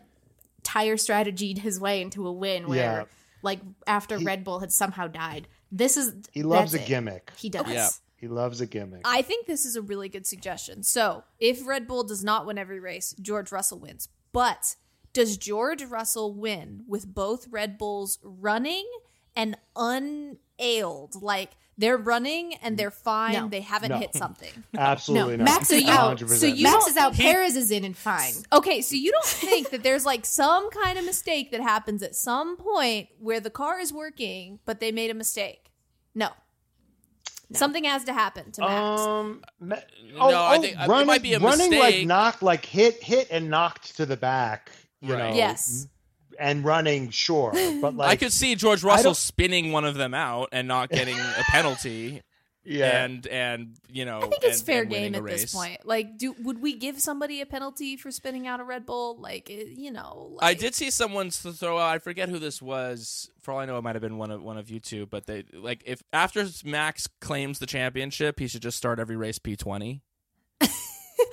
tire 0.62 0.96
strategied 0.96 1.58
his 1.58 1.78
way 1.78 2.02
into 2.02 2.26
a 2.26 2.32
win 2.32 2.66
where 2.68 2.78
Yeah. 2.78 3.04
like 3.42 3.60
after 3.86 4.18
Red 4.18 4.44
Bull 4.44 4.60
had 4.60 4.72
somehow 4.72 5.06
died. 5.06 5.46
This 5.70 5.96
is 5.96 6.12
He 6.32 6.42
loves 6.42 6.74
a 6.74 6.80
it. 6.82 6.86
gimmick. 6.86 7.30
He 7.36 7.48
does. 7.48 7.68
Yeah. 7.68 7.88
He 8.20 8.28
loves 8.28 8.60
a 8.60 8.66
gimmick. 8.66 9.00
I 9.04 9.22
think 9.22 9.46
this 9.46 9.64
is 9.64 9.76
a 9.76 9.82
really 9.82 10.08
good 10.10 10.26
suggestion. 10.26 10.82
So, 10.82 11.24
if 11.38 11.66
Red 11.66 11.86
Bull 11.86 12.04
does 12.04 12.22
not 12.22 12.44
win 12.46 12.58
every 12.58 12.78
race, 12.78 13.14
George 13.20 13.50
Russell 13.50 13.78
wins. 13.78 14.08
But 14.32 14.76
does 15.14 15.36
George 15.38 15.82
Russell 15.84 16.34
win 16.34 16.84
with 16.86 17.12
both 17.14 17.48
Red 17.48 17.78
Bulls 17.78 18.18
running 18.22 18.86
and 19.34 19.56
unailed? 19.74 21.20
Like 21.22 21.50
they're 21.78 21.96
running 21.96 22.54
and 22.62 22.76
they're 22.76 22.90
fine, 22.90 23.32
No. 23.32 23.48
they 23.48 23.62
haven't 23.62 23.90
No. 23.90 23.98
hit 23.98 24.14
something. 24.14 24.50
Absolutely 24.76 25.38
No, 25.38 25.44
not. 25.44 25.50
Max 25.52 25.70
is 25.70 25.88
out. 25.88 26.18
100%. 26.18 26.28
So 26.38 26.46
you- 26.46 26.62
Max 26.64 26.84
don't- 26.84 26.90
is 26.90 26.96
out. 26.98 27.14
Perez 27.14 27.56
is 27.56 27.70
in 27.70 27.84
and 27.84 27.96
fine. 27.96 28.34
Okay, 28.52 28.82
so 28.82 28.94
you 28.96 29.10
don't 29.12 29.24
think 29.24 29.70
that 29.70 29.82
there's 29.82 30.04
like 30.04 30.26
some 30.26 30.70
kind 30.70 30.98
of 30.98 31.04
mistake 31.06 31.50
that 31.52 31.60
happens 31.62 32.02
at 32.02 32.14
some 32.14 32.56
point 32.58 33.08
where 33.18 33.40
the 33.40 33.50
car 33.50 33.80
is 33.80 33.92
working, 33.92 34.58
but 34.66 34.78
they 34.80 34.92
made 34.92 35.10
a 35.10 35.14
mistake? 35.14 35.70
No. 36.14 36.28
Something 37.52 37.84
has 37.84 38.04
to 38.04 38.12
happen 38.12 38.52
to 38.52 38.60
Max. 38.60 39.00
Um, 39.02 39.42
ma- 39.60 39.76
No, 39.76 40.20
oh, 40.20 40.30
I 40.30 40.56
oh, 40.56 40.60
think- 40.60 40.76
it 40.80 40.88
running, 40.88 41.06
might 41.06 41.22
be 41.22 41.34
a 41.34 41.38
running 41.40 41.70
like 41.72 41.80
mistake. 41.82 42.06
knocked, 42.06 42.42
like 42.42 42.64
hit, 42.64 43.02
hit 43.02 43.28
and 43.30 43.50
knocked 43.50 43.96
to 43.96 44.06
the 44.06 44.16
back. 44.16 44.70
You 45.00 45.14
Right. 45.14 45.30
know, 45.30 45.36
yes. 45.36 45.86
and 46.38 46.64
running, 46.64 47.10
sure, 47.10 47.52
but 47.80 47.94
like 47.96 48.08
I 48.10 48.16
could 48.16 48.32
see 48.32 48.54
George 48.54 48.82
Russell 48.82 49.14
spinning 49.14 49.72
one 49.72 49.84
of 49.84 49.94
them 49.94 50.14
out 50.14 50.48
and 50.52 50.66
not 50.68 50.88
getting 50.90 51.18
a 51.18 51.42
penalty 51.50 52.22
yeah. 52.64 53.04
and 53.04 53.26
and 53.26 53.76
you 53.88 54.04
know 54.04 54.18
I 54.18 54.26
think 54.28 54.42
it's 54.42 54.58
and- 54.58 54.66
fair 54.66 54.82
and 54.82 54.90
game 54.90 55.14
a 55.14 55.18
at 55.18 55.24
this 55.24 55.54
point. 55.54 55.86
Like, 55.86 56.18
do 56.18 56.34
would 56.40 56.60
we 56.60 56.76
give 56.76 57.00
somebody 57.00 57.40
a 57.40 57.46
penalty 57.46 57.96
for 57.96 58.10
spinning 58.10 58.46
out 58.46 58.60
a 58.60 58.64
Red 58.64 58.86
Bull? 58.86 59.16
Like, 59.18 59.48
you 59.48 59.90
know, 59.90 60.36
I 60.40 60.54
did 60.54 60.74
see 60.74 60.90
someone 60.90 61.30
throw 61.30 61.78
out. 61.78 61.94
I 61.94 61.98
forget 61.98 62.28
who 62.28 62.38
this 62.38 62.60
was. 62.60 63.30
For 63.40 63.52
all 63.52 63.60
I 63.60 63.66
know, 63.66 63.78
it 63.78 63.82
might 63.82 63.94
have 63.94 64.02
been 64.02 64.18
one 64.18 64.30
of 64.30 64.42
one 64.42 64.58
of 64.58 64.70
you 64.70 64.80
two. 64.80 65.06
But 65.06 65.26
they 65.26 65.44
like 65.52 65.82
if 65.86 66.02
after 66.12 66.46
Max 66.64 67.08
claims 67.20 67.58
the 67.58 67.66
championship, 67.66 68.38
he 68.38 68.46
should 68.46 68.62
just 68.62 68.76
start 68.76 68.98
every 68.98 69.16
race 69.16 69.38
P 69.38 69.56
twenty. 69.56 70.02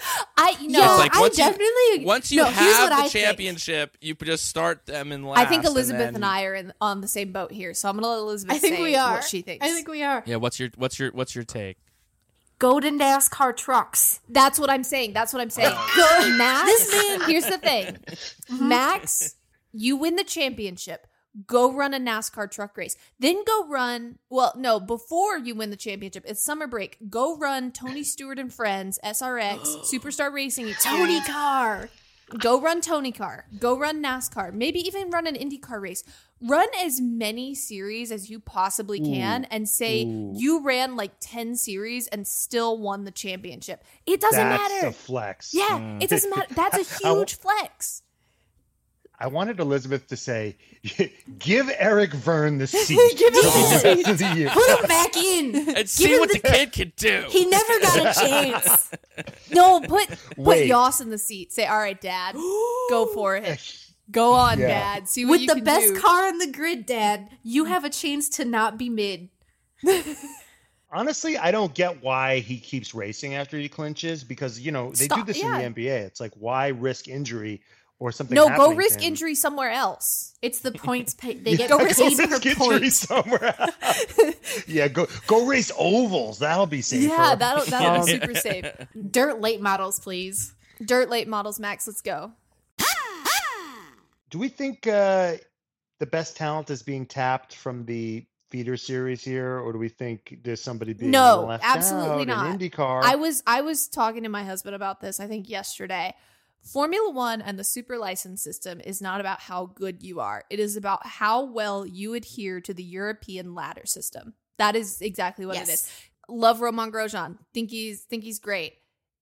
I 0.38 0.56
you 0.62 0.70
know. 0.70 0.80
yeah, 0.80 0.96
like 0.96 1.16
I 1.16 1.22
once 1.22 1.38
you- 1.38 1.44
definitely. 1.44 2.06
Once 2.06 2.32
you 2.32 2.38
no, 2.44 2.46
have 2.50 2.90
the 2.90 2.96
I 2.96 3.02
think. 3.08 3.12
championship, 3.14 3.98
you 4.02 4.16
just 4.16 4.48
start 4.48 4.86
them 4.86 5.12
in 5.12 5.24
last. 5.24 5.40
I 5.40 5.46
think 5.46 5.66
Elizabeth 5.66 6.08
and, 6.08 6.16
then- 6.18 6.24
I 6.24 6.44
are 6.44 6.56
in, 6.56 6.74
on 6.82 7.02
the 7.02 7.08
same 7.08 7.32
boat 7.32 7.52
here, 7.52 7.74
so 7.74 7.90
I'm 7.90 7.96
gonna 7.96 8.08
let 8.08 8.18
Elizabeth 8.20 8.56
I 8.56 8.60
think 8.60 8.76
say 8.78 8.84
we 8.84 8.96
are. 8.96 9.14
what 9.16 9.24
she 9.24 9.42
thinks. 9.42 9.66
I 9.66 9.70
think 9.72 9.88
we 9.88 10.04
are. 10.04 10.24
Yeah. 10.26 10.38
What's 10.38 10.60
your 10.60 10.70
what's 10.78 11.00
your 11.00 11.12
what's 11.12 11.36
your 11.36 11.44
take? 11.44 11.78
Go 12.60 12.80
to 12.80 12.90
NASCAR 12.90 13.56
trucks. 13.56 14.20
That's 14.30 14.58
what 14.58 14.70
I'm 14.72 14.84
saying. 14.84 15.14
That's 15.14 15.32
what 15.32 15.42
I'm 15.44 15.50
saying. 15.52 15.76
Go- 15.96 16.30
Max, 16.38 16.66
This 16.66 16.92
man- 17.20 17.30
here's 17.30 17.46
the 17.46 17.58
thing. 17.60 17.98
Max, 18.68 19.36
you 19.74 19.96
win 19.96 20.16
the 20.16 20.24
championship. 20.24 21.06
Go 21.46 21.72
run 21.72 21.94
a 21.94 22.00
NASCAR 22.00 22.50
truck 22.50 22.78
race. 22.78 22.96
Then 23.20 23.44
go 23.46 23.68
run, 23.68 24.18
well, 24.30 24.54
no, 24.56 24.80
before 24.80 25.38
you 25.38 25.54
win 25.56 25.70
the 25.70 25.76
championship, 25.76 26.24
it's 26.26 26.44
summer 26.44 26.68
break. 26.68 26.98
Go 27.10 27.38
run 27.38 27.72
Tony 27.72 28.04
Stewart 28.04 28.40
and 28.40 28.52
Friends, 28.52 28.98
SRX, 29.04 29.60
Superstar 29.94 30.32
Racing 30.32 30.74
Tony. 30.82 31.22
Car. 31.22 31.90
Go 32.40 32.60
run 32.60 32.82
Tony 32.82 33.12
Car. 33.12 33.46
Go 33.58 33.78
run 33.78 34.04
NASCAR. 34.04 34.54
Maybe 34.54 34.80
even 34.80 35.10
run 35.12 35.28
an 35.28 35.36
IndyCar 35.36 35.82
race. 35.82 36.04
Run 36.42 36.68
as 36.84 37.00
many 37.02 37.56
series 37.56 38.12
as 38.12 38.30
you 38.30 38.40
possibly 38.40 39.00
can 39.00 39.46
and 39.46 39.68
say 39.68 40.04
you 40.04 40.62
ran 40.62 40.96
like 40.96 41.14
10 41.20 41.56
series 41.56 42.08
and 42.08 42.28
still 42.28 42.78
won 42.78 43.06
the 43.06 43.12
championship. 43.12 43.84
It 44.06 44.22
doesn't 44.22 44.38
That's 44.38 44.74
matter. 44.74 44.88
a 44.88 44.92
flex. 44.92 45.54
yeah, 45.54 45.98
it 46.00 46.10
doesn't 46.10 46.32
mm. 46.32 46.38
matter. 46.38 46.54
That's 46.54 46.78
a 46.78 46.98
huge 47.04 47.36
flex. 47.36 48.04
I 49.20 49.28
wanted 49.28 49.60
Elizabeth 49.60 50.08
to 50.08 50.16
say, 50.18 50.56
"Give 51.40 51.72
Eric 51.80 52.14
Vergne 52.14 52.60
the 52.60 52.68
seat 52.68 52.96
Give 53.18 53.34
him 53.34 53.42
the 53.42 53.80
the 53.84 53.96
rest 53.96 54.08
of 54.10 54.18
the 54.20 54.36
year." 54.36 54.50
Put 54.50 54.80
him 54.80 54.88
back 54.88 55.18
in. 55.18 55.76
And 55.76 55.90
see 55.90 56.20
what 56.20 56.30
the- 56.32 56.40
the 56.40 56.48
kid 56.48 56.72
can 56.72 56.94
do. 56.96 57.26
He 57.30 57.46
never 57.48 57.80
got 57.82 57.98
a 58.18 58.20
chance. 58.28 58.92
No, 59.52 59.80
put 59.82 60.08
put 60.36 60.68
Jos 60.68 61.02
in 61.02 61.10
the 61.10 61.18
seat. 61.18 61.52
Say, 61.52 61.66
"All 61.66 61.80
right, 61.80 62.00
Dad, 62.00 62.36
go 62.90 63.08
for 63.14 63.36
it. 63.36 63.84
Go 64.12 64.34
on, 64.34 64.60
Yeah. 64.60 64.68
Dad. 64.68 65.10
See 65.10 65.26
what 65.26 65.32
With 65.32 65.42
you 65.42 65.48
the 65.48 65.56
can 65.56 65.64
best 65.64 65.94
do." 65.96 66.00
car 66.00 66.28
on 66.28 66.38
the 66.38 66.48
grid, 66.52 66.86
Dad, 66.86 67.30
you 67.44 67.66
have 67.66 67.84
a 67.86 67.90
chance 67.90 68.30
to 68.30 68.46
not 68.46 68.78
be 68.78 68.88
mid. 68.90 69.30
Honestly, 70.90 71.38
I 71.38 71.52
don't 71.52 71.74
get 71.74 72.02
why 72.02 72.40
he 72.40 72.58
keeps 72.60 72.94
racing 72.96 73.36
after 73.36 73.58
he 73.58 73.68
clinches 73.68 74.24
because 74.24 74.60
you 74.60 74.72
know 74.72 74.92
they 74.92 75.06
Stop- 75.06 75.20
do 75.20 75.26
this 75.26 75.38
yeah. 75.42 75.58
in 75.60 75.74
the 75.74 75.82
NBA. 75.82 76.02
It's 76.06 76.22
like 76.22 76.32
why 76.36 76.68
risk 76.70 77.10
injury 77.10 77.62
or 78.00 78.12
something? 78.12 78.36
No, 78.36 78.48
go 78.56 78.74
risk 78.74 79.00
him? 79.00 79.08
injury 79.10 79.36
somewhere 79.36 79.72
else. 79.72 80.34
It's 80.42 80.60
the 80.60 80.72
points 80.88 81.14
pay. 81.14 81.34
They 81.36 81.56
get 81.56 81.60
Yeah, 81.60 81.66
paid 81.66 81.70
go 81.70 81.78
per 81.80 81.86
risk 81.86 82.02
injury 82.02 82.56
point. 82.56 82.94
somewhere. 82.94 83.56
else. 83.82 84.68
yeah, 84.68 84.88
go 84.88 85.08
go 85.28 85.46
race 85.46 85.72
ovals. 85.78 86.40
That'll 86.40 86.66
be 86.68 86.82
safe. 86.82 87.04
Yeah, 87.04 87.36
that'll 87.36 87.66
that'll 87.66 88.06
be 88.06 88.12
super 88.12 88.36
safe. 88.36 88.66
Dirt 89.12 89.42
late 89.42 89.62
models, 89.62 90.00
please. 90.00 90.54
Dirt 90.84 91.10
late 91.10 91.28
models, 91.28 91.60
Max. 91.60 91.88
Let's 91.88 92.02
go. 92.02 92.34
Do 94.30 94.40
we 94.40 94.50
think 94.50 94.86
uh, 94.88 95.36
the 96.00 96.06
best 96.06 96.36
talent 96.36 96.70
is 96.70 96.84
being 96.84 97.06
tapped 97.06 97.56
from 97.56 97.86
the 97.86 98.26
feeder 98.50 98.76
series 98.78 99.24
here, 99.24 99.60
or 99.60 99.72
do 99.72 99.78
we 99.80 99.90
think 99.90 100.40
there's 100.44 100.62
somebody 100.62 100.94
being 100.94 101.12
No, 101.12 101.46
left 101.48 101.64
absolutely 101.66 102.22
out 102.24 102.28
not. 102.28 102.62
in 102.62 102.70
IndyCar? 102.70 103.04
I 103.04 103.16
was 103.16 103.42
I 103.48 103.62
was 103.62 103.88
talking 103.88 104.24
to 104.24 104.30
my 104.30 104.44
husband 104.44 104.76
about 104.76 105.00
this. 105.00 105.20
I 105.20 105.28
think 105.28 105.50
yesterday. 105.50 106.14
Formula 106.62 107.10
One 107.12 107.42
and 107.42 107.58
the 107.58 107.64
super 107.64 107.98
license 107.98 108.44
system 108.44 108.82
is 108.82 109.02
not 109.02 109.20
about 109.22 109.40
how 109.40 109.68
good 109.68 110.04
you 110.04 110.20
are. 110.20 110.44
It 110.50 110.60
is 110.60 110.76
about 110.76 111.06
how 111.06 111.46
well 111.46 111.86
you 111.86 112.14
adhere 112.14 112.60
to 112.62 112.74
the 112.74 112.84
European 112.84 113.56
ladder 113.56 113.86
system. 113.86 114.34
That 114.58 114.76
is 114.76 115.02
exactly 115.02 115.46
what 115.46 115.58
it 115.58 115.70
is. 115.70 115.90
Love 116.28 116.62
Romain 116.62 116.92
Grosjean. 116.92 117.38
Think 117.54 117.70
he's 117.70 118.02
think 118.02 118.24
he's 118.24 118.40
great. 118.40 118.74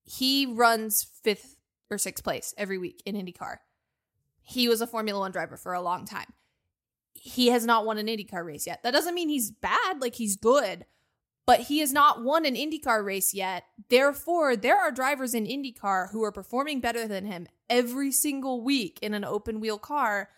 He 0.04 0.46
runs 0.46 1.04
fifth 1.24 1.58
or 1.90 1.98
sixth 1.98 2.24
place 2.24 2.54
every 2.58 2.78
week 2.78 3.02
in 3.06 3.16
IndyCar. 3.16 3.58
He 4.42 4.68
was 4.68 4.82
a 4.82 4.88
Formula 4.88 5.20
One 5.20 5.32
driver 5.32 5.58
for 5.58 5.74
a 5.74 5.82
long 5.82 6.06
time. 6.06 6.34
He 7.14 7.48
has 7.48 7.66
not 7.66 7.86
won 7.86 7.98
an 7.98 8.08
IndyCar 8.08 8.46
race 8.46 8.68
yet. 8.68 8.84
That 8.84 8.92
doesn't 8.92 9.16
mean 9.16 9.30
he's 9.30 9.52
bad. 9.52 10.02
Like 10.02 10.16
he's 10.16 10.36
good, 10.36 10.86
but 11.46 11.62
he 11.62 11.80
has 11.80 11.94
not 11.94 12.24
won 12.24 12.46
an 12.46 12.56
IndyCar 12.56 13.06
race 13.06 13.34
yet. 13.34 13.66
Therefore, 13.90 14.56
there 14.56 14.78
are 14.78 14.92
drivers 14.92 15.34
in 15.34 15.46
IndyCar 15.46 16.12
who 16.12 16.24
are 16.24 16.32
performing 16.32 16.80
better 16.80 17.08
than 17.08 17.26
him 17.26 17.48
every 17.70 18.12
single 18.12 18.64
week 18.64 19.00
in 19.02 19.14
an 19.14 19.24
open 19.24 19.60
wheel 19.60 19.78
car. 19.78 20.30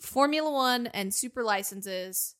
Formula 0.00 0.50
One 0.50 0.88
and 0.88 1.14
super 1.14 1.42
licenses 1.42 2.34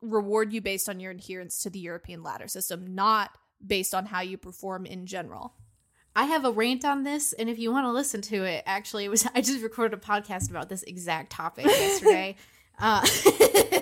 reward 0.00 0.52
you 0.52 0.60
based 0.60 0.88
on 0.88 1.00
your 1.00 1.12
adherence 1.12 1.62
to 1.62 1.70
the 1.70 1.78
European 1.78 2.22
ladder 2.22 2.48
system, 2.48 2.94
not 2.94 3.30
based 3.64 3.94
on 3.94 4.06
how 4.06 4.20
you 4.20 4.38
perform 4.38 4.86
in 4.86 5.06
general. 5.06 5.54
I 6.14 6.24
have 6.24 6.46
a 6.46 6.50
rant 6.50 6.86
on 6.86 7.02
this, 7.02 7.34
and 7.34 7.50
if 7.50 7.58
you 7.58 7.70
want 7.70 7.84
to 7.84 7.92
listen 7.92 8.22
to 8.22 8.44
it, 8.44 8.62
actually, 8.66 9.04
it 9.04 9.10
was 9.10 9.26
I 9.34 9.42
just 9.42 9.62
recorded 9.62 9.98
a 9.98 10.00
podcast 10.00 10.48
about 10.48 10.70
this 10.70 10.82
exact 10.84 11.30
topic 11.30 11.66
yesterday 11.66 12.36
uh, 12.78 13.00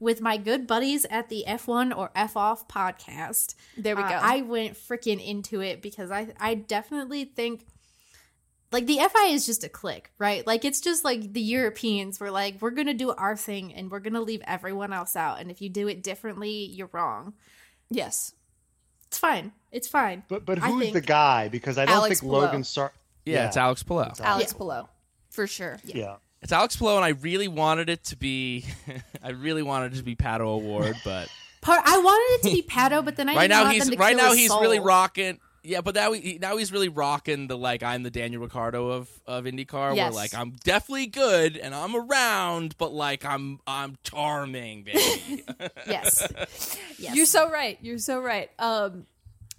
with 0.00 0.20
my 0.20 0.36
good 0.38 0.66
buddies 0.66 1.04
at 1.10 1.28
the 1.28 1.44
F1 1.46 1.96
or 1.96 2.10
F 2.16 2.36
Off 2.36 2.66
podcast. 2.66 3.54
There 3.76 3.94
we 3.94 4.02
Uh, 4.02 4.08
go. 4.08 4.14
I 4.20 4.40
went 4.42 4.74
freaking 4.74 5.24
into 5.24 5.60
it 5.60 5.80
because 5.82 6.10
I 6.10 6.32
I 6.40 6.54
definitely 6.54 7.24
think 7.26 7.66
like 8.72 8.86
the 8.86 8.98
FI 8.98 9.26
is 9.26 9.46
just 9.46 9.64
a 9.64 9.68
click, 9.68 10.12
right? 10.18 10.46
Like 10.46 10.64
it's 10.64 10.80
just 10.80 11.04
like 11.04 11.32
the 11.32 11.40
Europeans 11.40 12.18
were 12.20 12.30
like, 12.30 12.60
we're 12.62 12.70
gonna 12.70 12.94
do 12.94 13.10
our 13.10 13.36
thing 13.36 13.74
and 13.74 13.90
we're 13.90 14.00
gonna 14.00 14.20
leave 14.20 14.42
everyone 14.46 14.92
else 14.92 15.16
out, 15.16 15.40
and 15.40 15.50
if 15.50 15.60
you 15.60 15.68
do 15.68 15.86
it 15.88 16.02
differently, 16.02 16.66
you're 16.66 16.90
wrong. 16.92 17.34
yes. 17.90 18.32
It's 19.08 19.18
fine. 19.18 19.50
It's 19.72 19.88
fine. 19.88 20.22
But 20.28 20.46
but 20.46 20.58
who's 20.60 20.92
the 20.92 21.00
guy? 21.00 21.48
Because 21.48 21.78
I 21.78 21.84
don't 21.84 21.96
Alex 21.96 22.20
think 22.20 22.30
Palou. 22.30 22.42
Logan 22.44 22.62
Sar. 22.62 22.92
Yeah, 23.26 23.48
it's 23.48 23.56
Alex 23.56 23.82
Palou. 23.82 24.02
It's 24.04 24.20
Alex 24.20 24.52
Yeah. 24.52 24.58
Palou, 24.58 24.88
for 25.30 25.46
sure. 25.48 25.78
Yeah. 25.84 26.16
It's 26.42 26.52
Alex 26.52 26.76
Palou, 26.76 26.96
and 26.96 27.04
I 27.04 27.10
really 27.10 27.48
wanted 27.48 27.88
it 27.90 28.04
to 28.04 28.16
be. 28.16 28.64
I 29.22 29.30
really 29.30 29.62
wanted 29.62 29.92
it 29.92 29.96
to 29.96 30.02
be 30.02 30.16
Pato 30.16 30.40
O'Ward, 30.40 30.96
but 31.04 31.28
Part 31.60 31.82
I 31.84 31.98
wanted 31.98 32.34
it 32.46 32.48
to 32.48 32.54
be 32.54 32.62
Pato, 32.62 33.04
but 33.04 33.16
then 33.16 33.28
I 33.28 33.34
right 33.34 33.40
didn't 33.42 33.50
now 33.50 33.62
want 33.64 33.74
he's 33.74 33.84
them 33.84 33.92
to 33.94 33.98
right 34.00 34.16
kill 34.16 34.24
now 34.26 34.30
his 34.30 34.38
he's 34.40 34.50
really 34.50 34.80
rocking. 34.80 35.38
Yeah, 35.62 35.82
but 35.82 35.94
now 35.94 36.12
he, 36.12 36.38
now 36.40 36.56
he's 36.56 36.72
really 36.72 36.88
rocking 36.88 37.46
the 37.46 37.58
like 37.58 37.82
I'm 37.82 38.02
the 38.02 38.10
Daniel 38.10 38.40
Ricciardo 38.40 38.88
of 38.88 39.10
of 39.26 39.44
IndyCar, 39.44 39.94
Yes. 39.94 40.14
where 40.14 40.22
like 40.22 40.34
I'm 40.34 40.52
definitely 40.64 41.08
good 41.08 41.58
and 41.58 41.74
I'm 41.74 41.94
around, 41.94 42.76
but 42.78 42.94
like 42.94 43.26
I'm 43.26 43.60
I'm 43.66 43.98
charming, 44.02 44.84
baby. 44.84 45.44
Yes. 45.86 46.26
yes. 46.98 47.14
You're 47.14 47.26
so 47.26 47.50
right. 47.50 47.76
You're 47.82 47.98
so 47.98 48.18
right. 48.20 48.48
Um, 48.58 49.04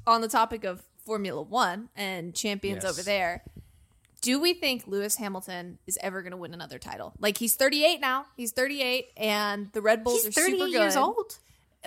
on 0.08 0.22
the 0.22 0.28
topic 0.28 0.64
of 0.64 0.82
Formula 1.06 1.44
One 1.44 1.90
and 1.96 2.34
champions 2.34 2.84
Yes. 2.84 2.92
over 2.92 3.04
there, 3.04 3.44
do 4.22 4.40
we 4.40 4.54
think 4.54 4.86
Lewis 4.88 5.16
Hamilton 5.16 5.80
is 5.88 5.98
ever 6.02 6.22
going 6.22 6.32
to 6.32 6.38
win 6.38 6.54
another 6.54 6.78
title? 6.80 7.14
Like 7.20 7.38
he's 7.38 7.56
38 7.56 8.00
now. 8.00 8.26
He's 8.38 8.52
38, 8.52 9.08
and 9.18 9.72
the 9.74 9.82
Red 9.82 10.04
Bulls 10.04 10.24
He's 10.26 10.38
are 10.38 10.42
38 10.42 10.52
super 10.60 10.66
good. 10.66 10.80
years 10.80 10.96
old. 10.96 11.38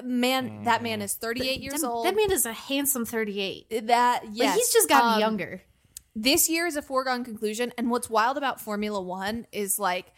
Man, 0.02 0.64
that 0.64 0.82
man 0.82 1.00
is 1.02 1.14
38 1.14 1.60
years 1.60 1.82
that, 1.82 1.88
old. 1.88 2.06
That 2.06 2.16
man 2.16 2.32
is 2.32 2.44
a 2.46 2.52
handsome 2.52 3.04
38. 3.06 3.86
that 3.86 4.24
yes, 4.32 4.52
But 4.54 4.58
he's 4.58 4.72
just 4.72 4.88
gotten 4.88 5.14
Um, 5.14 5.20
younger. 5.20 5.62
this 6.16 6.48
year 6.48 6.66
is 6.66 6.76
a 6.76 6.82
foregone 6.82 7.24
conclusion. 7.24 7.72
And 7.78 7.90
what's 7.90 8.10
wild 8.10 8.36
about 8.36 8.60
Formula 8.60 9.00
One 9.00 9.46
is 9.52 9.78
like 9.78 10.12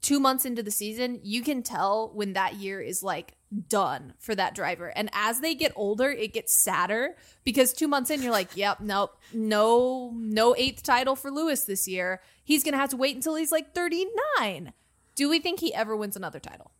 two 0.00 0.20
months 0.20 0.44
into 0.44 0.62
the 0.62 0.70
season, 0.70 1.18
you 1.24 1.42
can 1.42 1.64
tell 1.64 2.12
when 2.14 2.34
that 2.34 2.54
year 2.54 2.80
is 2.80 3.02
like 3.02 3.32
done 3.68 4.14
for 4.18 4.34
that 4.34 4.54
driver. 4.54 4.88
And 4.96 5.08
as 5.12 5.40
they 5.40 5.54
get 5.54 5.72
older, 5.76 6.10
it 6.10 6.32
gets 6.32 6.52
sadder 6.54 7.16
because 7.44 7.72
two 7.72 7.86
months 7.88 8.10
in, 8.10 8.22
you're 8.22 8.32
like, 8.32 8.56
yep, 8.56 8.80
nope, 8.80 9.16
no, 9.32 10.12
no 10.16 10.54
eighth 10.56 10.82
title 10.82 11.14
for 11.16 11.30
Lewis 11.30 11.64
this 11.64 11.86
year. 11.86 12.20
He's 12.42 12.64
gonna 12.64 12.76
have 12.76 12.90
to 12.90 12.96
wait 12.96 13.14
until 13.16 13.36
he's 13.36 13.52
like 13.52 13.74
39. 13.74 14.72
Do 15.14 15.28
we 15.28 15.38
think 15.40 15.60
he 15.60 15.72
ever 15.72 15.96
wins 15.96 16.16
another 16.16 16.40
title? 16.40 16.70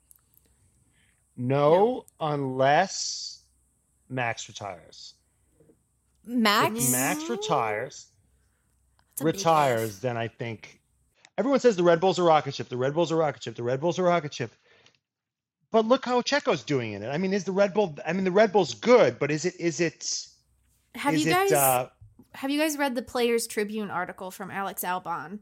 No, 1.36 2.04
unless 2.20 3.42
Max 4.08 4.48
retires. 4.48 5.14
Max? 6.24 6.86
If 6.88 6.92
Max 6.92 7.28
retires, 7.28 8.06
It's 9.12 9.20
a 9.20 9.24
big 9.24 9.34
retires, 9.34 9.96
if. 9.96 10.00
then 10.00 10.16
I 10.16 10.28
think 10.28 10.80
everyone 11.38 11.60
says 11.60 11.76
the 11.76 11.82
Red 11.82 12.00
Bulls 12.00 12.18
are 12.18 12.24
rocket 12.24 12.54
ship. 12.54 12.68
The 12.68 12.76
Red 12.76 12.94
Bulls 12.94 13.12
are 13.12 13.16
rocket 13.16 13.42
ship. 13.42 13.54
The 13.54 13.62
Red 13.62 13.80
Bulls 13.80 13.98
are 13.98 14.02
rocket 14.04 14.34
ship. 14.34 14.52
But 15.72 15.84
look 15.86 16.04
how 16.04 16.22
Checo's 16.22 16.62
doing 16.64 16.92
in 16.92 17.02
it. 17.02 17.08
I 17.08 17.18
mean, 17.18 17.32
is 17.34 17.44
the 17.44 17.52
Red 17.52 17.74
Bull? 17.74 17.96
I 18.06 18.12
mean, 18.12 18.24
the 18.24 18.30
Red 18.30 18.52
Bull's 18.52 18.74
good, 18.74 19.18
but 19.18 19.30
is 19.30 19.44
it? 19.44 19.54
Is 19.58 19.80
it? 19.80 20.26
Have 20.94 21.14
is 21.14 21.24
you 21.26 21.32
guys 21.32 21.50
It, 21.50 21.56
uh, 21.58 21.88
have 22.34 22.50
you 22.50 22.60
guys 22.60 22.78
read 22.78 22.94
the 22.94 23.02
Players 23.02 23.46
Tribune 23.46 23.90
article 23.90 24.30
from 24.30 24.50
Alex 24.50 24.82
Albon? 24.84 25.40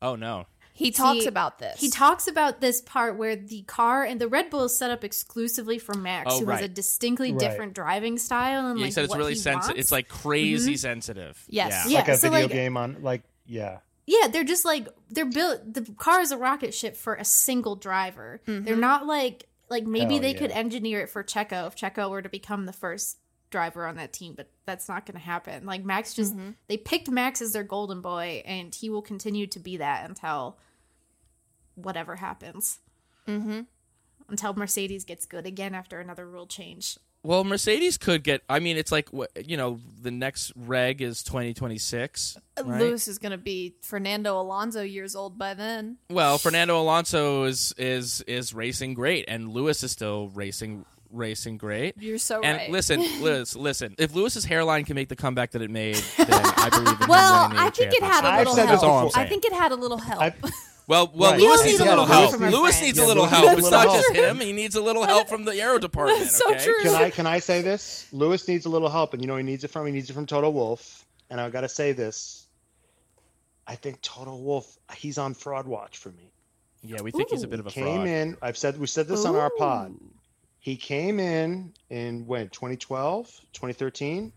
oh 0.00 0.14
no, 0.14 0.46
He 0.72 0.92
talks 0.92 1.20
See, 1.22 1.26
about 1.26 1.58
this. 1.58 1.80
He 1.80 1.90
talks 1.90 2.28
about 2.28 2.60
this 2.60 2.80
part 2.80 3.16
where 3.16 3.34
the 3.34 3.62
car 3.62 4.04
and 4.04 4.20
the 4.20 4.28
Red 4.28 4.48
Bull 4.50 4.62
is 4.64 4.76
set 4.78 4.92
up 4.92 5.02
exclusively 5.02 5.78
for 5.78 5.94
Max, 5.94 6.30
Oh, 6.32 6.38
who 6.44 6.50
has 6.50 6.60
a 6.62 6.68
distinctly 6.68 7.32
Right. 7.32 7.40
different 7.40 7.74
driving 7.74 8.16
style 8.18 8.68
and 8.68 8.78
yeah, 8.78 8.82
like 8.84 8.88
he 8.88 8.92
said 8.92 9.04
it's 9.04 9.10
what 9.10 9.18
really 9.18 9.34
sensitive. 9.34 9.76
It's 9.78 9.90
like 9.90 10.06
crazy 10.08 10.76
sensitive. 10.76 11.42
Yes. 11.48 11.86
Yeah. 11.86 11.90
Yeah, 11.90 11.98
like 11.98 12.08
a 12.08 12.16
so, 12.16 12.30
video 12.30 12.44
like- 12.46 12.52
game 12.52 12.76
on 12.76 13.02
like 13.02 13.22
yeah. 13.46 13.78
Yeah, 14.08 14.28
they're 14.28 14.42
just 14.42 14.64
like 14.64 14.88
they're 15.10 15.26
built. 15.26 15.74
The 15.74 15.82
car 15.98 16.22
is 16.22 16.32
a 16.32 16.38
rocket 16.38 16.72
ship 16.72 16.96
for 16.96 17.14
a 17.14 17.26
single 17.26 17.76
driver. 17.76 18.40
They're 18.46 18.74
not 18.74 19.06
like 19.06 19.46
like 19.68 19.84
maybe 19.84 20.14
Hell 20.14 20.22
they 20.22 20.32
yeah. 20.32 20.38
could 20.38 20.50
engineer 20.50 21.02
it 21.02 21.10
for 21.10 21.22
Checo 21.22 21.66
if 21.66 21.76
Checo 21.76 22.08
were 22.08 22.22
to 22.22 22.28
become 22.30 22.64
the 22.64 22.72
first 22.72 23.18
driver 23.50 23.86
on 23.86 23.96
that 23.96 24.14
team, 24.14 24.32
but 24.34 24.50
that's 24.64 24.88
not 24.88 25.04
going 25.04 25.18
to 25.18 25.24
happen. 25.24 25.66
Like 25.66 25.84
Max 25.84 26.14
just 26.14 26.34
they 26.68 26.78
picked 26.78 27.10
Max 27.10 27.42
as 27.42 27.52
their 27.52 27.64
golden 27.64 28.00
boy, 28.00 28.42
and 28.46 28.74
he 28.74 28.88
will 28.88 29.02
continue 29.02 29.46
to 29.48 29.58
be 29.58 29.76
that 29.76 30.08
until 30.08 30.58
whatever 31.74 32.16
happens. 32.16 32.78
mm-hmm. 33.26 33.60
Until 34.30 34.54
Mercedes 34.54 35.04
gets 35.04 35.26
good 35.26 35.46
again 35.46 35.74
after 35.74 36.00
another 36.00 36.26
rule 36.26 36.46
change. 36.46 36.98
Well, 37.28 37.44
Mercedes 37.44 37.98
could 37.98 38.24
get. 38.24 38.40
I 38.48 38.58
mean, 38.58 38.78
it's 38.78 38.90
like 38.90 39.10
you 39.44 39.58
know. 39.58 39.80
The 40.00 40.10
next 40.10 40.52
reg 40.56 41.02
is 41.02 41.22
2026. 41.24 42.38
Right? 42.64 42.80
Lewis 42.80 43.06
is 43.06 43.18
going 43.18 43.32
to 43.32 43.36
be 43.36 43.74
Fernando 43.82 44.40
Alonso 44.40 44.80
years 44.80 45.14
old 45.14 45.36
by 45.36 45.52
then. 45.52 45.98
Well, 46.08 46.38
Fernando 46.38 46.80
Alonso 46.80 47.44
is 47.44 47.74
is 47.76 48.22
is 48.22 48.54
racing 48.54 48.94
great, 48.94 49.26
and 49.28 49.50
Lewis 49.52 49.82
is 49.82 49.92
still 49.92 50.28
racing 50.30 50.86
racing 51.10 51.58
great. 51.58 51.96
You're 51.98 52.16
so 52.16 52.40
and 52.40 52.56
right. 52.56 52.70
listen, 52.70 53.00
Liz, 53.22 53.54
listen. 53.54 53.94
If 53.98 54.14
Lewis's 54.14 54.46
hairline 54.46 54.84
can 54.86 54.94
make 54.94 55.08
the 55.10 55.16
comeback 55.16 55.50
that 55.50 55.60
it 55.60 55.70
made, 55.70 55.96
then 56.16 56.28
I 56.30 56.68
believe 56.70 56.88
in 56.88 56.94
him 56.96 57.08
Well, 57.08 57.48
winning 57.48 57.58
I 57.62 57.68
think 57.70 57.92
it 57.92 58.02
had 58.02 58.24
a 58.24 58.38
little 58.38 58.52
I've 58.52 58.56
said 58.56 58.66
help. 58.68 58.80
this 58.80 58.82
all 58.88 58.98
I'm 59.00 59.06
I 59.06 59.10
saying. 59.10 59.28
think 59.28 59.44
it 59.44 59.52
had 59.52 59.72
a 59.72 59.76
little 59.76 59.98
help. 59.98 60.22
I- 60.22 60.32
Well, 60.88 61.12
well, 61.14 61.32
Right. 61.32 61.40
Lewis 61.40 61.40
We 61.40 61.46
all 61.46 61.64
needs 61.66 61.80
a 61.80 61.84
need 61.84 61.90
a 61.90 61.90
little 61.90 62.04
little 62.04 62.06
help. 62.06 62.40
help 62.40 62.52
Lewis 62.52 62.80
needs 62.80 62.98
Yeah, 62.98 63.04
a 63.04 63.06
little 63.06 63.22
little 63.24 63.36
help. 63.38 63.46
help. 63.46 63.58
It's 63.58 63.70
Little 63.70 63.84
not 63.84 63.94
just 63.94 64.12
him. 64.16 64.40
He 64.40 64.52
needs 64.52 64.74
a 64.74 64.80
little 64.80 65.04
help 65.04 65.28
from 65.28 65.44
the 65.44 65.52
aero 65.52 65.78
department. 65.78 66.30
So 66.30 66.50
okay? 66.50 66.64
true. 66.64 66.82
Can 66.82 66.94
I 66.94 67.10
can 67.10 67.26
I 67.26 67.38
say 67.38 67.62
this? 67.62 68.06
Lewis 68.10 68.48
needs 68.48 68.64
a 68.66 68.70
little 68.70 68.88
help, 68.88 69.12
and 69.12 69.22
you 69.22 69.28
know 69.28 69.36
he 69.36 69.42
needs 69.44 69.62
it 69.64 69.68
from 69.68 69.86
he 69.86 69.92
needs 69.92 70.08
it 70.10 70.14
from 70.14 70.26
Toto 70.26 70.50
Wolff. 70.50 71.04
And 71.30 71.40
I 71.40 71.50
got 71.50 71.60
to 71.60 71.68
say 71.68 71.92
this. 71.92 72.46
I 73.66 73.74
think 73.76 74.00
Toto 74.00 74.34
Wolff 74.34 74.78
he's 74.96 75.18
on 75.18 75.34
fraud 75.34 75.66
watch 75.68 75.98
for 75.98 76.08
me. 76.08 76.32
Yeah, 76.82 77.02
we 77.02 77.10
think 77.10 77.28
he's 77.30 77.42
a 77.42 77.48
bit 77.48 77.60
of 77.60 77.66
a 77.66 77.70
came 77.70 77.84
fraud. 77.84 78.06
in. 78.08 78.36
I've 78.40 78.56
said 78.56 78.78
we 78.80 78.86
said 78.86 79.08
this 79.08 79.24
on 79.26 79.36
our 79.36 79.50
pod. 79.50 79.94
He 80.60 80.76
came 80.76 81.20
in 81.20 81.72
in 81.90 82.26
when 82.26 82.48
2012, 82.48 83.26
2013. 83.52 84.32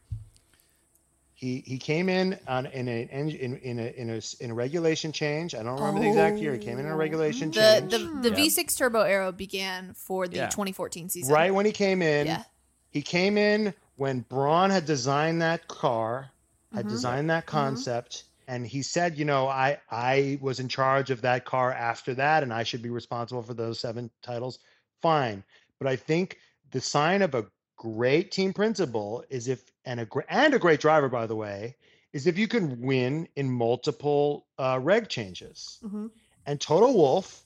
He 1.41 1.63
he 1.65 1.79
came 1.79 2.07
in 2.07 2.37
on 2.47 2.67
in 2.67 2.87
a 2.87 3.09
in 3.11 3.29
in 3.31 3.79
a 3.79 3.87
in 3.99 4.09
a, 4.11 4.21
in 4.43 4.51
a 4.51 4.53
regulation 4.53 5.11
change. 5.11 5.55
I 5.55 5.63
don't 5.63 5.75
remember 5.79 6.01
the 6.01 6.07
exact 6.09 6.37
year. 6.37 6.53
He 6.53 6.59
came 6.59 6.77
in 6.77 6.85
in 6.85 6.91
a 6.91 6.95
regulation 6.95 7.49
the 7.49 7.59
change. 7.89 7.91
the, 7.91 8.29
the 8.29 8.29
Yeah. 8.29 8.45
V6 8.45 8.77
turbo 8.77 9.01
arrow 9.01 9.31
began 9.31 9.95
for 9.95 10.27
the 10.27 10.35
Yeah. 10.37 10.49
2014 10.49 11.09
season. 11.09 11.33
right 11.33 11.51
when 11.51 11.65
he 11.65 11.71
came 11.71 12.03
in, 12.03 12.27
Yeah. 12.27 12.43
he 12.91 13.01
came 13.01 13.39
in 13.39 13.73
when 13.95 14.19
Brawn 14.19 14.69
had 14.69 14.85
designed 14.85 15.41
that 15.41 15.67
car, 15.67 16.29
had 16.75 16.81
Mm-hmm. 16.85 16.89
designed 16.93 17.29
that 17.31 17.47
concept, 17.47 18.25
and 18.47 18.67
he 18.67 18.83
said, 18.83 19.17
you 19.17 19.25
know, 19.25 19.47
I 19.47 19.79
I 19.89 20.37
was 20.41 20.59
in 20.59 20.67
charge 20.67 21.09
of 21.09 21.21
that 21.21 21.43
car 21.45 21.73
after 21.73 22.13
that, 22.13 22.43
and 22.43 22.53
I 22.53 22.61
should 22.61 22.83
be 22.83 22.91
responsible 22.91 23.41
for 23.41 23.55
those 23.55 23.79
seven 23.79 24.11
titles. 24.21 24.59
Fine, 25.01 25.43
but 25.79 25.87
I 25.87 25.95
think 25.95 26.37
the 26.69 26.81
sign 26.81 27.23
of 27.23 27.33
a 27.33 27.47
great 27.81 28.31
team 28.31 28.53
principal 28.53 29.23
is 29.31 29.47
if 29.47 29.63
and 29.85 29.99
a 29.99 30.07
and 30.29 30.53
a 30.53 30.59
great 30.59 30.79
driver, 30.79 31.09
by 31.09 31.25
the 31.25 31.35
way, 31.35 31.75
is 32.13 32.27
if 32.27 32.37
you 32.37 32.47
can 32.47 32.79
win 32.79 33.27
in 33.35 33.49
multiple 33.49 34.45
uh, 34.59 34.79
reg 34.81 35.09
changes. 35.09 35.79
Mhm. 35.83 36.11
And 36.45 36.61
Toto 36.61 36.91
Wolff, 36.91 37.41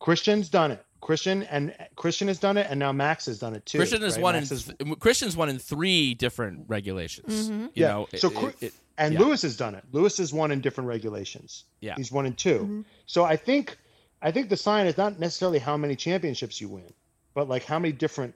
Christian's 0.00 0.48
done 0.48 0.70
it. 0.70 0.82
Christian 1.02 1.42
and 1.44 1.74
Christian 1.96 2.28
has 2.28 2.38
done 2.38 2.56
it, 2.56 2.66
and 2.70 2.78
now 2.80 2.92
Max 2.92 3.26
has 3.26 3.38
done 3.38 3.54
it 3.54 3.66
too. 3.66 3.76
Christian 3.76 4.02
is 4.02 4.14
right? 4.14 4.22
one 4.22 4.34
in 4.36 4.40
Max 4.40 4.50
has- 4.50 4.64
th- 4.78 4.98
Christian's 5.00 5.36
one 5.36 5.50
in 5.50 5.58
three 5.58 6.14
different 6.14 6.64
regulations. 6.66 7.50
Mhm. 7.50 7.60
You 7.64 7.70
Yeah, 7.74 7.88
know, 7.88 8.08
so 8.16 8.28
it- 8.30 8.36
it- 8.44 8.62
it- 8.68 8.74
and 8.96 9.12
yeah. 9.12 9.20
Lewis 9.20 9.42
has 9.42 9.54
done 9.58 9.74
it. 9.74 9.84
Lewis 9.92 10.16
has 10.16 10.32
won 10.32 10.50
in 10.50 10.62
different 10.62 10.88
regulations. 10.88 11.64
Yeah. 11.80 11.94
he's 11.96 12.10
won 12.10 12.24
in 12.24 12.32
2 12.34 12.60
Mm-hmm. 12.60 12.80
So 13.04 13.24
I 13.24 13.36
think 13.36 13.76
I 14.22 14.30
think 14.32 14.48
the 14.48 14.56
sign 14.56 14.86
is 14.86 14.96
not 14.96 15.18
necessarily 15.20 15.58
how 15.58 15.76
many 15.76 15.94
championships 15.94 16.58
you 16.58 16.68
win, 16.70 16.90
but 17.34 17.46
like 17.46 17.64
how 17.64 17.78
many 17.78 17.92
different 17.92 18.34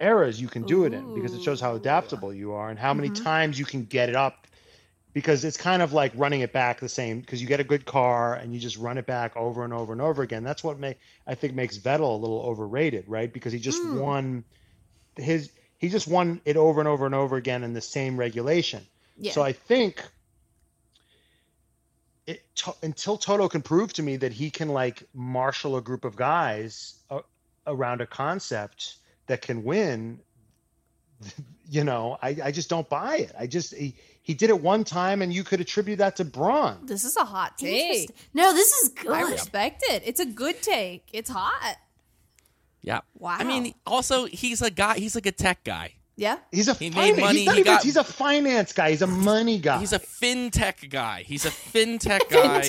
eras 0.00 0.40
you 0.40 0.48
can 0.48 0.64
do 0.64 0.84
it 0.84 0.92
in, 0.92 1.12
because 1.12 1.34
it 1.34 1.42
shows 1.42 1.60
how 1.60 1.74
adaptable 1.74 2.32
you 2.32 2.52
are 2.52 2.70
and 2.70 2.78
how 2.78 2.94
many 2.94 3.10
Mhm. 3.10 3.14
times 3.22 3.58
you 3.58 3.64
can 3.64 3.84
get 3.84 4.08
it 4.08 4.16
up. 4.16 4.46
Because 5.12 5.44
it's 5.44 5.56
kind 5.56 5.82
of 5.82 5.92
like 5.92 6.12
running 6.14 6.40
it 6.40 6.52
back 6.52 6.78
the 6.78 6.88
same. 6.88 7.20
Because 7.20 7.42
you 7.42 7.48
get 7.48 7.58
a 7.58 7.64
good 7.64 7.84
car 7.84 8.34
and 8.34 8.54
you 8.54 8.60
just 8.60 8.76
run 8.76 8.96
it 8.96 9.06
back 9.06 9.36
over 9.36 9.64
and 9.64 9.72
over 9.72 9.92
and 9.92 10.00
over 10.00 10.22
again. 10.22 10.44
That's 10.44 10.62
what 10.62 10.78
may 10.78 10.96
I 11.26 11.34
think 11.34 11.54
makes 11.54 11.78
Vettel 11.78 12.14
a 12.14 12.16
little 12.16 12.42
overrated, 12.42 13.08
right? 13.08 13.32
Because 13.32 13.52
he 13.52 13.58
just 13.58 13.84
Mm. 13.84 13.98
won 13.98 14.44
his 15.16 15.50
he 15.78 15.88
just 15.88 16.06
won 16.06 16.40
it 16.44 16.56
over 16.56 16.80
and 16.80 16.88
over 16.88 17.06
and 17.06 17.14
over 17.14 17.36
again 17.36 17.64
in 17.64 17.72
the 17.72 17.80
same 17.80 18.16
regulation. 18.16 18.86
Yeah. 19.16 19.32
So 19.32 19.42
I 19.42 19.52
think 19.52 20.00
it 22.26 22.44
to, 22.56 22.74
until 22.82 23.16
Toto 23.16 23.48
can 23.48 23.62
prove 23.62 23.92
to 23.94 24.02
me 24.02 24.16
that 24.18 24.32
he 24.32 24.50
can 24.50 24.68
like 24.68 25.02
marshal 25.12 25.76
a 25.76 25.82
group 25.82 26.04
of 26.04 26.14
guys 26.14 26.94
a, 27.10 27.20
around 27.66 28.00
a 28.00 28.06
concept 28.06 28.96
that 29.30 29.42
can 29.42 29.62
win, 29.62 30.18
you 31.68 31.84
know, 31.84 32.18
I, 32.20 32.36
I 32.44 32.50
just 32.50 32.68
don't 32.68 32.88
buy 32.88 33.16
it. 33.18 33.32
I 33.38 33.46
just 33.46 33.74
he, 33.74 33.94
he 34.22 34.34
did 34.34 34.50
it 34.50 34.60
one 34.60 34.82
time, 34.84 35.22
and 35.22 35.32
you 35.32 35.44
could 35.44 35.60
attribute 35.60 35.98
that 35.98 36.16
to 36.16 36.24
Brawn. 36.24 36.84
This 36.86 37.04
is 37.04 37.16
a 37.16 37.24
hot 37.24 37.56
take. 37.56 38.10
No, 38.34 38.52
this 38.52 38.72
is 38.72 38.88
good. 38.90 39.12
I 39.12 39.22
respect 39.30 39.82
it. 39.88 40.02
It's 40.04 40.18
a 40.20 40.26
good 40.26 40.60
take. 40.62 41.08
It's 41.12 41.30
hot. 41.30 41.76
Yeah. 42.82 43.00
Wow. 43.18 43.36
I 43.38 43.44
mean, 43.44 43.74
also 43.86 44.26
he's 44.26 44.62
a 44.62 44.70
guy. 44.70 44.98
He's 44.98 45.14
like 45.14 45.26
a 45.26 45.32
tech 45.32 45.62
guy. 45.64 45.94
Yeah. 46.16 46.38
He's 46.50 46.66
a 46.68 46.74
He 46.74 46.90
made 46.90 46.94
finance, 47.14 47.20
money, 47.20 47.38
He's, 47.40 47.52
he 47.52 47.60
even, 47.60 47.64
got- 47.64 47.82
he's 47.84 47.96
a 47.96 48.04
finance 48.04 48.72
guy. 48.72 48.90
He's 48.90 49.02
a 49.02 49.06
money 49.06 49.58
guy. 49.58 49.78
He's 49.78 49.92
a 49.92 49.98
fintech 50.00 50.90
guy. 50.90 51.22
He's 51.24 51.46
a 51.46 51.50
fintech 51.72 52.28
guy 52.28 52.68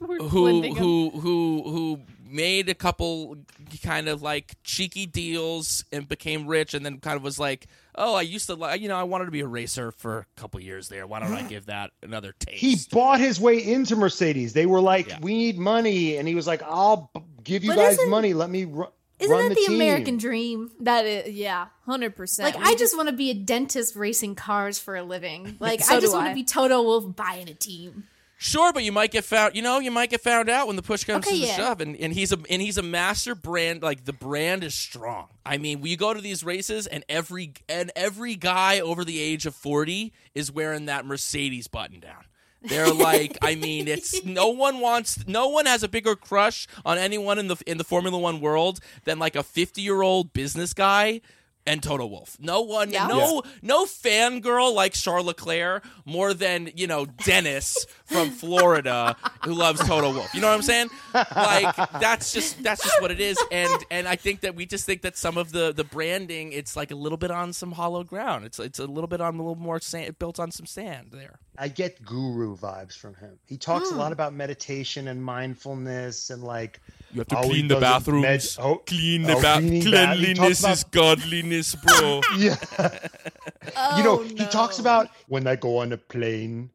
We're 0.00 0.18
who 0.18 0.62
who 0.74 1.10
who 1.10 1.62
who 1.64 2.00
made 2.30 2.68
a 2.68 2.74
couple 2.74 3.36
kind 3.82 4.08
of 4.08 4.22
like 4.22 4.54
cheeky 4.64 5.06
deals 5.06 5.84
and 5.92 6.08
became 6.08 6.46
rich, 6.46 6.74
and 6.74 6.84
then 6.84 6.98
kind 6.98 7.16
of 7.16 7.22
was 7.22 7.38
like, 7.38 7.66
"Oh, 7.94 8.14
I 8.14 8.22
used 8.22 8.46
to, 8.46 8.54
li- 8.54 8.76
you 8.78 8.88
know, 8.88 8.96
I 8.96 9.02
wanted 9.02 9.26
to 9.26 9.30
be 9.30 9.40
a 9.40 9.46
racer 9.46 9.92
for 9.92 10.18
a 10.18 10.40
couple 10.40 10.60
years 10.60 10.88
there. 10.88 11.06
Why 11.06 11.20
don't 11.20 11.32
I 11.32 11.42
give 11.42 11.66
that 11.66 11.90
another 12.02 12.34
taste?" 12.38 12.58
he 12.60 12.76
bought 12.92 13.20
his 13.20 13.40
way 13.40 13.58
into 13.58 13.96
Mercedes. 13.96 14.52
They 14.52 14.66
were 14.66 14.80
like, 14.80 15.08
Yeah. 15.08 15.18
"We 15.20 15.34
need 15.34 15.58
money," 15.58 16.16
and 16.16 16.26
he 16.28 16.34
was 16.34 16.46
like, 16.46 16.62
"I'll 16.62 17.10
b- 17.14 17.20
give 17.44 17.64
you 17.64 17.70
But 17.70 17.76
guys 17.76 17.98
money. 18.08 18.32
Let 18.34 18.50
me 18.50 18.64
ru- 18.64 18.88
Isn't 19.18 19.30
run 19.36 19.48
that 19.48 19.54
the, 19.54 19.60
team." 19.66 19.74
American 19.74 20.16
dream? 20.16 20.70
That 20.80 21.04
is, 21.06 21.34
yeah, 21.34 21.66
hundred 21.84 22.16
percent. 22.16 22.54
Like, 22.54 22.64
I 22.64 22.74
just 22.76 22.96
want 22.96 23.08
to 23.08 23.14
be 23.14 23.30
a 23.30 23.34
dentist 23.34 23.96
racing 23.96 24.34
cars 24.34 24.78
for 24.78 24.96
a 24.96 25.02
living. 25.02 25.56
Like, 25.60 25.82
So 25.82 25.96
I 25.96 26.00
just 26.00 26.12
want 26.14 26.28
to 26.28 26.34
be 26.34 26.44
Toto 26.44 26.82
Wolff 26.82 27.14
buying 27.16 27.48
a 27.48 27.54
team. 27.54 28.04
Sure, 28.42 28.72
but 28.72 28.82
you 28.84 28.90
might 28.90 29.10
get 29.10 29.22
found. 29.24 29.54
You 29.54 29.60
know, 29.60 29.80
you 29.80 29.90
might 29.90 30.08
get 30.08 30.22
found 30.22 30.48
out 30.48 30.66
when 30.66 30.74
the 30.74 30.80
push 30.82 31.04
comes 31.04 31.26
Okay, 31.26 31.36
to 31.36 31.42
the 31.42 31.46
yeah. 31.48 31.56
shove, 31.56 31.82
and, 31.82 31.94
and 31.94 32.10
he's 32.14 32.32
a 32.32 32.38
and 32.48 32.62
he's 32.62 32.78
a 32.78 32.82
master 32.82 33.34
brand. 33.34 33.82
Like 33.82 34.06
the 34.06 34.14
brand 34.14 34.64
is 34.64 34.74
strong. 34.74 35.28
I 35.44 35.58
mean, 35.58 35.84
you 35.84 35.98
go 35.98 36.14
to 36.14 36.22
these 36.22 36.42
races, 36.42 36.86
and 36.86 37.04
every 37.06 37.52
and 37.68 37.92
every 37.94 38.36
guy 38.36 38.80
over 38.80 39.04
the 39.04 39.20
age 39.20 39.44
of 39.44 39.54
forty 39.54 40.14
is 40.34 40.50
wearing 40.50 40.86
that 40.86 41.04
Mercedes 41.04 41.68
button 41.68 42.00
down. 42.00 42.24
They're 42.62 42.92
like, 42.94 43.36
I 43.42 43.56
mean, 43.56 43.88
it's 43.88 44.24
no 44.24 44.48
one 44.48 44.80
wants, 44.80 45.26
no 45.26 45.48
one 45.48 45.66
has 45.66 45.82
a 45.82 45.88
bigger 45.88 46.16
crush 46.16 46.66
on 46.82 46.96
anyone 46.96 47.38
in 47.38 47.48
the 47.48 47.56
in 47.66 47.76
the 47.76 47.84
Formula 47.84 48.18
One 48.18 48.40
world 48.40 48.80
than 49.04 49.18
like 49.18 49.36
a 49.36 49.42
fifty 49.42 49.82
year 49.82 50.00
old 50.00 50.32
business 50.32 50.72
guy. 50.72 51.20
And 51.66 51.82
Toto 51.82 52.06
Wolff. 52.06 52.36
No 52.40 52.62
one, 52.62 52.90
Yeah. 52.90 53.06
no, 53.06 53.42
no 53.62 53.84
fangirl 53.84 54.74
like 54.74 54.92
Charles 54.94 55.26
Leclerc 55.26 55.84
more 56.04 56.32
than 56.32 56.70
you 56.74 56.86
know 56.86 57.06
Dennis 57.06 57.86
from 58.06 58.30
Florida 58.30 59.16
who 59.44 59.52
loves 59.52 59.80
Toto 59.86 60.12
Wolff. 60.12 60.34
You 60.34 60.40
know 60.40 60.48
what 60.48 60.54
I'm 60.54 60.62
saying? 60.62 60.88
Like 61.14 61.76
that's 62.00 62.32
just 62.32 62.62
that's 62.62 62.82
just 62.82 63.00
what 63.00 63.10
it 63.10 63.20
is. 63.20 63.38
And 63.52 63.84
and 63.90 64.08
I 64.08 64.16
think 64.16 64.40
that 64.40 64.54
we 64.54 64.66
just 64.66 64.86
think 64.86 65.02
that 65.02 65.16
some 65.16 65.36
of 65.36 65.52
the 65.52 65.72
the 65.72 65.84
branding 65.84 66.52
it's 66.52 66.76
like 66.76 66.90
a 66.90 66.94
little 66.94 67.18
bit 67.18 67.30
on 67.30 67.52
some 67.52 67.72
hollow 67.72 68.04
ground. 68.04 68.44
It's 68.44 68.58
it's 68.58 68.78
a 68.78 68.86
little 68.86 69.08
bit 69.08 69.20
on 69.20 69.34
a 69.34 69.38
little 69.38 69.54
more 69.54 69.80
sand, 69.80 70.18
built 70.18 70.40
on 70.40 70.50
some 70.50 70.66
sand 70.66 71.08
there. 71.12 71.38
I 71.58 71.68
get 71.68 72.02
guru 72.02 72.56
vibes 72.56 72.96
from 72.96 73.14
him. 73.16 73.38
He 73.46 73.58
talks 73.58 73.90
a 73.90 73.92
hmm. 73.92 73.98
lot 73.98 74.12
about 74.12 74.32
meditation 74.32 75.08
and 75.08 75.22
mindfulness 75.22 76.30
and 76.30 76.42
like 76.42 76.80
You 77.12 77.20
have 77.20 77.28
to 77.28 77.38
Oh, 77.38 77.42
clean 77.42 77.68
the 77.68 77.76
bathrooms. 77.80 78.22
med- 78.22 78.64
oh, 78.64 78.76
clean 78.76 79.24
oh, 79.24 79.34
the 79.34 79.34
ba- 79.42 79.54
cleaning 79.58 79.80
ba- 79.84 79.90
cleanliness 79.90 80.60
talks 80.62 80.78
is 80.78 80.84
godliness, 80.84 81.74
bro. 81.74 82.20
yeah. 82.38 82.56
oh, 82.78 83.96
you 83.98 84.04
know, 84.04 84.20
Oh, 84.20 84.22
he 84.22 84.46
talks 84.46 84.78
about 84.78 85.08
when 85.28 85.46
I 85.46 85.56
go 85.56 85.78
on 85.78 85.92
a 85.92 85.96
plane. 85.96 86.70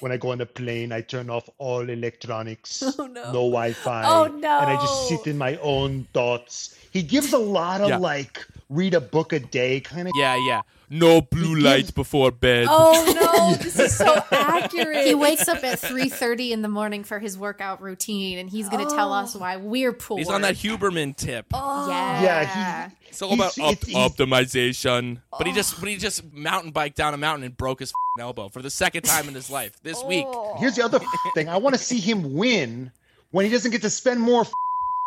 when 0.00 0.10
I 0.10 0.16
go 0.16 0.32
on 0.32 0.40
a 0.40 0.46
plane, 0.46 0.90
I 0.90 1.02
turn 1.02 1.28
off 1.30 1.48
all 1.58 1.88
electronics, 1.88 2.82
Oh, 2.98 3.06
no. 3.06 3.24
no 3.32 3.32
Wi-Fi, 3.50 4.04
Oh, 4.06 4.24
and 4.24 4.44
I 4.44 4.74
just 4.76 5.08
sit 5.08 5.26
in 5.26 5.36
my 5.38 5.56
own 5.56 6.06
thoughts. 6.14 6.74
He 6.90 7.02
gives 7.02 7.32
a 7.32 7.38
lot 7.38 7.80
of 7.82 7.88
Yeah. 7.90 7.98
like 7.98 8.44
read 8.70 8.94
a 8.94 9.00
book 9.00 9.32
a 9.34 9.40
day 9.40 9.80
kind 9.80 10.06
of. 10.08 10.12
yeah, 10.16 10.36
yeah. 10.46 10.62
No 10.92 11.20
blue 11.20 11.56
He 11.56 11.62
light 11.62 11.76
gives- 11.80 11.90
before 11.92 12.30
bed. 12.32 12.66
Oh 12.68 13.04
no, 13.14 13.54
this 13.62 13.78
is 13.78 13.96
so 13.96 14.22
accurate. 14.32 15.06
He 15.06 15.14
wakes 15.14 15.46
up 15.48 15.62
at 15.62 15.80
3.30 15.80 16.50
in 16.50 16.62
the 16.62 16.68
morning 16.68 17.04
for 17.04 17.18
his 17.20 17.36
workout 17.38 17.80
routine, 17.82 18.38
and 18.38 18.48
he's 18.50 18.68
going 18.68 18.84
to 18.88 18.92
tell 18.94 19.12
us 19.12 19.36
oh. 19.36 19.40
why 19.40 19.56
we're 19.56 19.92
poor. 19.92 20.18
He's 20.18 20.28
on 20.30 20.42
that 20.42 20.54
Huberman 20.56 21.14
tip. 21.16 21.46
Oh. 21.52 21.88
Yeah. 21.90 22.22
Yeah, 22.22 22.88
he- 22.88 22.96
It's 23.08 23.22
all 23.22 23.34
about 23.34 23.56
op- 23.58 23.72
it's- 23.72 23.86
he's- 23.86 24.10
optimization. 24.12 25.20
But 25.36 25.46
he 25.46 25.52
oh. 25.52 25.56
just 25.56 25.78
but 25.80 25.88
he 25.88 25.96
just 25.96 26.32
mountain 26.32 26.70
biked 26.72 26.96
down 26.96 27.14
a 27.14 27.16
mountain 27.16 27.44
and 27.44 27.56
broke 27.56 27.80
his 27.80 27.90
f***ing 27.90 28.22
elbow 28.22 28.48
for 28.48 28.62
the 28.62 28.70
second 28.70 29.02
time 29.02 29.28
in 29.28 29.34
his 29.34 29.50
life 29.50 29.78
this 29.82 30.02
week. 30.04 30.24
Oh. 30.28 30.56
Here's 30.58 30.74
the 30.76 30.84
other 30.84 31.00
thing: 31.34 31.48
I 31.48 31.56
want 31.58 31.74
to 31.76 31.80
see 31.80 31.98
him 31.98 32.34
win 32.34 32.90
when 33.30 33.44
he 33.44 33.50
doesn't 33.50 33.70
get 33.70 33.82
to 33.82 33.90
spend 33.90 34.20
more 34.20 34.44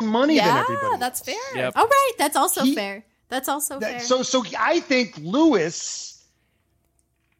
money 0.01 0.38
than 0.38 0.47
everybody. 0.47 0.74
yeah, 0.74 0.78
everybody. 0.78 0.99
that's 0.99 1.20
fair. 1.22 1.36
Yep. 1.55 1.74
All 1.76 1.88
right, 1.88 2.11
that's 2.18 2.36
also 2.38 2.64
He- 2.64 2.74
fair. 2.76 3.03
That's 3.30 3.49
also 3.49 3.80
That- 3.80 3.91
fair. 3.91 3.99
so, 4.01 4.24
so 4.24 4.43
I 4.57 4.80
think 4.80 5.17
Lewis. 5.17 6.09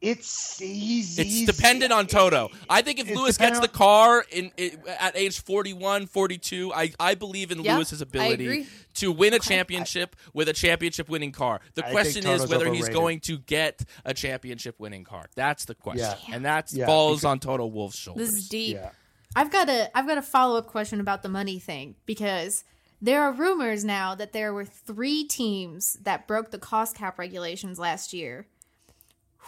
It's 0.02 0.60
he's 0.60 1.18
It's 1.18 1.30
he's, 1.30 1.46
dependent 1.48 1.94
on 1.94 2.08
Toto. 2.08 2.50
I 2.70 2.82
think 2.82 3.00
if 3.00 3.08
It's 3.08 3.18
Lewis 3.18 3.38
gets 3.38 3.62
the 3.62 3.70
car 3.70 4.26
in, 4.32 4.52
i 4.60 4.72
at 5.00 5.16
age 5.16 5.40
41, 5.42 6.08
42, 6.08 6.74
I, 6.74 6.92
I 7.00 7.16
believe 7.16 7.52
in 7.52 7.64
Yeah, 7.64 7.78
Lewis's 7.78 8.02
ability 8.02 8.68
to 8.96 9.14
win 9.14 9.34
a 9.34 9.40
championship 9.40 10.18
with 10.34 10.50
a 10.50 10.54
championship 10.54 11.08
winning 11.08 11.32
car. 11.32 11.62
The 11.76 11.88
I 11.88 11.92
question 11.92 12.28
is 12.28 12.42
Toto's 12.42 12.50
whether 12.50 12.74
he's 12.74 12.90
going 12.90 13.22
to 13.22 13.38
get 13.38 13.86
a 14.04 14.14
championship 14.14 14.78
winning 14.78 15.06
car. 15.06 15.28
That's 15.36 15.64
the 15.64 15.76
question. 15.76 16.04
Yeah. 16.28 16.36
And 16.36 16.44
that 16.44 16.74
Yeah, 16.74 16.86
falls 16.86 17.20
because- 17.22 17.26
on 17.26 17.40
Toto 17.40 17.66
Wolff's 17.68 17.98
shoulders. 17.98 18.28
This 18.32 18.40
is 18.40 18.50
deep. 18.50 18.76
Yeah. 18.76 18.90
I've 19.38 19.54
got 19.54 19.70
a 19.70 19.90
I've 19.98 20.06
got 20.06 20.18
a 20.18 20.22
follow 20.22 20.58
up 20.58 20.68
question 20.68 21.00
about 21.00 21.24
the 21.24 21.30
money 21.30 21.60
thing 21.60 21.96
because 22.06 22.66
there 23.04 23.22
are 23.22 23.34
rumors 23.34 23.84
now 23.84 24.16
that 24.16 24.32
there 24.32 24.54
were 24.54 24.64
three 24.64 25.26
teams 25.26 25.98
that 26.04 26.26
broke 26.26 26.52
the 26.52 26.58
cost 26.58 26.96
cap 26.96 27.20
regulations 27.20 27.78
last 27.78 28.14
year. 28.14 28.48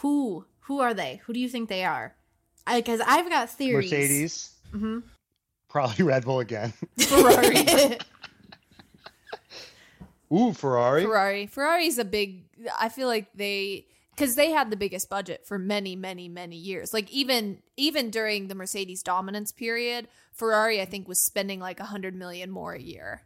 Who 0.02 0.46
who 0.62 0.82
are 0.82 0.94
they? 0.94 1.22
Who 1.26 1.32
do 1.32 1.40
you 1.40 1.48
think 1.48 1.70
they 1.70 1.86
are? 1.86 2.16
Because 2.68 3.00
I've 3.00 3.30
got 3.30 3.50
theories. 3.50 3.90
Mercedes. 3.90 4.54
Mm-hmm. 4.74 5.00
Probably 5.70 6.04
Red 6.04 6.26
Bull 6.26 6.42
again. 6.42 6.74
Ferrari. 7.00 7.98
Ooh, 10.34 10.52
Ferrari. 10.52 11.04
Ferrari. 11.04 11.48
Ferrari's 11.48 11.98
a 11.98 12.04
big. 12.04 12.44
I 12.78 12.90
feel 12.90 13.08
like 13.08 13.32
they 13.36 13.86
because 14.14 14.36
they 14.36 14.52
had 14.52 14.70
the 14.70 14.76
biggest 14.76 15.10
budget 15.10 15.48
for 15.48 15.58
many, 15.58 15.96
many, 15.96 16.28
many 16.28 16.58
years. 16.58 16.94
Like 16.94 17.10
even 17.10 17.60
even 17.78 18.10
during 18.10 18.50
the 18.50 18.56
Mercedes 18.56 19.02
dominance 19.02 19.54
period, 19.54 20.10
Ferrari 20.34 20.82
I 20.82 20.86
think 20.86 21.08
was 21.08 21.22
spending 21.22 21.62
like 21.62 21.80
a 21.80 21.86
hundred 21.86 22.16
million 22.16 22.52
more 22.52 22.74
a 22.74 22.82
year. 22.82 23.22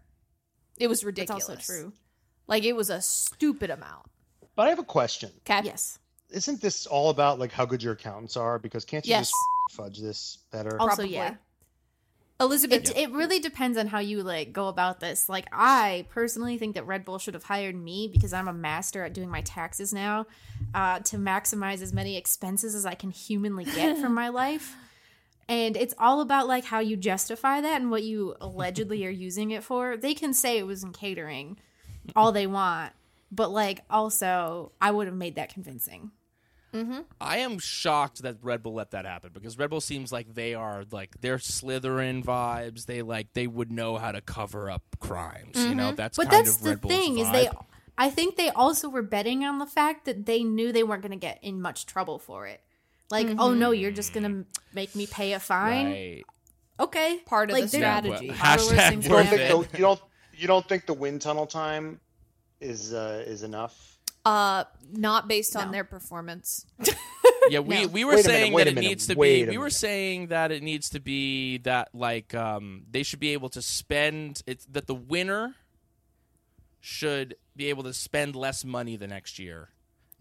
It 0.79 0.87
was 0.87 1.03
ridiculous. 1.03 1.45
That's 1.47 1.69
ridiculous. 1.69 1.69
also 1.69 1.91
true. 1.91 1.99
Like 2.47 2.63
it 2.63 2.73
was 2.75 2.89
a 2.89 3.01
stupid 3.01 3.69
amount. 3.69 4.07
But 4.55 4.67
I 4.67 4.69
have 4.69 4.79
a 4.79 4.83
question. 4.83 5.31
Okay. 5.49 5.61
Yes. 5.65 5.99
Isn't 6.31 6.61
this 6.61 6.85
all 6.87 7.09
about 7.09 7.37
like 7.39 7.51
how 7.51 7.65
good 7.65 7.81
your 7.83 7.93
accountants 7.93 8.37
are? 8.37 8.57
Because 8.59 8.85
can't 8.85 9.05
you 9.05 9.11
Yes. 9.11 9.27
just 9.29 9.77
fudge 9.77 9.99
this 9.99 10.39
better? 10.51 10.79
Also, 10.79 10.95
Probably. 10.97 11.13
yeah. 11.13 11.35
Elizabeth. 12.41 12.91
It, 12.91 12.97
it 12.97 13.11
really 13.11 13.39
depends 13.39 13.77
on 13.77 13.87
how 13.87 13.99
you 13.99 14.23
like 14.23 14.53
go 14.53 14.69
about 14.69 15.01
this. 15.01 15.27
Like 15.27 15.45
I 15.51 16.05
personally 16.09 16.57
think 16.57 16.75
that 16.75 16.87
Red 16.87 17.03
Bull 17.03 17.19
should 17.19 17.33
have 17.33 17.43
hired 17.43 17.75
me 17.75 18.07
because 18.07 18.31
I'm 18.31 18.47
a 18.47 18.53
master 18.53 19.03
at 19.03 19.13
doing 19.13 19.29
my 19.29 19.41
taxes 19.41 19.91
now, 19.93 20.25
uh, 20.73 20.99
to 20.99 21.17
maximize 21.17 21.81
as 21.81 21.91
many 21.91 22.15
expenses 22.15 22.75
as 22.75 22.85
I 22.85 22.93
can 22.95 23.11
humanly 23.11 23.65
get 23.65 23.97
from 23.97 24.13
my 24.13 24.29
life. 24.43 24.75
And 25.49 25.75
it's 25.75 25.95
all 25.97 26.21
about 26.21 26.47
like 26.47 26.63
how 26.63 26.79
you 26.79 26.95
justify 26.95 27.59
that 27.59 27.81
and 27.81 27.89
what 27.89 28.03
you 28.03 28.35
allegedly 28.39 29.05
are 29.07 29.09
using 29.09 29.49
it 29.49 29.63
for. 29.63 29.97
They 29.97 30.13
can 30.13 30.33
say 30.33 30.59
it 30.59 30.67
was 30.67 30.83
in 30.83 30.93
catering 30.93 31.57
all 32.15 32.31
they 32.31 32.45
want, 32.47 32.93
but 33.31 33.49
like 33.49 33.83
also 33.89 34.71
I 34.79 34.91
would 34.91 35.07
have 35.07 35.15
made 35.15 35.35
that 35.35 35.51
convincing. 35.51 36.11
Mm-hmm. 36.71 36.99
I 37.19 37.39
am 37.39 37.57
shocked 37.57 38.21
that 38.21 38.37
Red 38.43 38.61
Bull 38.61 38.75
let 38.75 38.91
that 38.91 39.05
happen 39.05 39.31
because 39.33 39.57
Red 39.57 39.71
Bull 39.71 39.81
seems 39.81 40.11
like 40.11 40.35
they 40.35 40.53
are 40.53 40.85
like 40.91 41.19
they're 41.19 41.37
Slytherin 41.37 42.23
vibes. 42.23 42.85
They 42.85 43.01
like 43.01 43.33
they 43.33 43.47
would 43.47 43.71
know 43.71 43.97
how 43.97 44.11
to 44.11 44.21
cover 44.21 44.69
up 44.69 44.83
crimes. 44.99 45.57
You 45.57 45.73
know, 45.73 45.87
mm-hmm. 45.87 45.95
that's 45.95 46.17
But 46.17 46.29
kind 46.29 46.45
that's 46.45 46.57
of 46.57 46.63
the 46.63 46.69
Red 46.69 46.81
Bull's 46.81 46.93
thing 46.93 47.17
is 47.17 47.27
vibe. 47.27 47.33
they 47.33 47.49
I 47.97 48.09
think 48.11 48.37
they 48.37 48.49
also 48.49 48.87
were 48.87 49.01
betting 49.01 49.43
on 49.43 49.57
the 49.57 49.65
fact 49.65 50.05
that 50.05 50.27
they 50.27 50.43
knew 50.43 50.71
they 50.71 50.83
weren't 50.83 51.01
going 51.01 51.11
to 51.11 51.17
get 51.17 51.39
in 51.41 51.59
much 51.59 51.87
trouble 51.87 52.19
for 52.19 52.45
it. 52.45 52.61
Like, 53.11 53.27
oh 53.39 53.53
no, 53.53 53.71
you're 53.71 53.91
just 53.91 54.13
going 54.13 54.23
to 54.45 54.59
make 54.73 54.95
me 54.95 55.07
pay 55.07 55.33
a 55.33 55.39
fine. 55.39 55.85
Right. 55.87 56.23
Okay. 56.79 57.19
Part 57.25 57.49
of 57.49 57.55
Like, 57.55 57.63
the 57.65 57.69
strategy. 57.77 58.27
Yeah, 58.27 58.35
Powerless 58.35 58.71
hashtag 58.71 58.93
and 58.93 59.03
you 59.03 59.09
don't 59.09 59.27
think 59.27 59.71
the, 59.71 59.77
you 59.77 59.83
don't 59.83 60.01
you 60.33 60.47
don't 60.47 60.67
think 60.69 60.85
the 60.85 60.93
wind 60.93 61.21
tunnel 61.21 61.45
time 61.47 61.99
is 62.61 62.93
uh, 62.93 63.23
is 63.25 63.43
enough? 63.43 63.97
Uh, 64.25 64.63
not 64.91 65.27
based 65.27 65.55
on 65.55 65.71
their 65.71 65.83
performance. 65.83 66.65
Yeah, 67.49 67.59
we, 67.61 67.81
No. 67.83 67.87
we 67.87 68.03
were 68.05 68.15
Wait 68.15 68.25
a 68.25 68.27
minute, 68.27 68.39
saying 68.41 68.55
that 68.55 68.67
it 68.67 68.75
minute, 68.75 68.87
needs 68.89 69.07
to 69.07 69.15
wait 69.15 69.45
be. 69.45 69.49
We 69.51 69.57
were 69.57 69.69
saying 69.71 70.27
that 70.27 70.51
it 70.51 70.61
needs 70.61 70.89
to 70.91 70.99
be 70.99 71.57
that 71.59 71.89
like 71.93 72.35
um 72.35 72.83
they 72.91 73.01
should 73.01 73.19
be 73.19 73.29
able 73.33 73.49
to 73.49 73.61
spend 73.61 74.43
it's 74.45 74.65
that 74.65 74.85
the 74.87 74.93
winner 74.93 75.55
should 76.79 77.35
be 77.55 77.67
able 77.69 77.83
to 77.83 77.93
spend 77.93 78.35
less 78.35 78.63
money 78.63 78.95
the 78.95 79.07
next 79.07 79.39
year, 79.39 79.69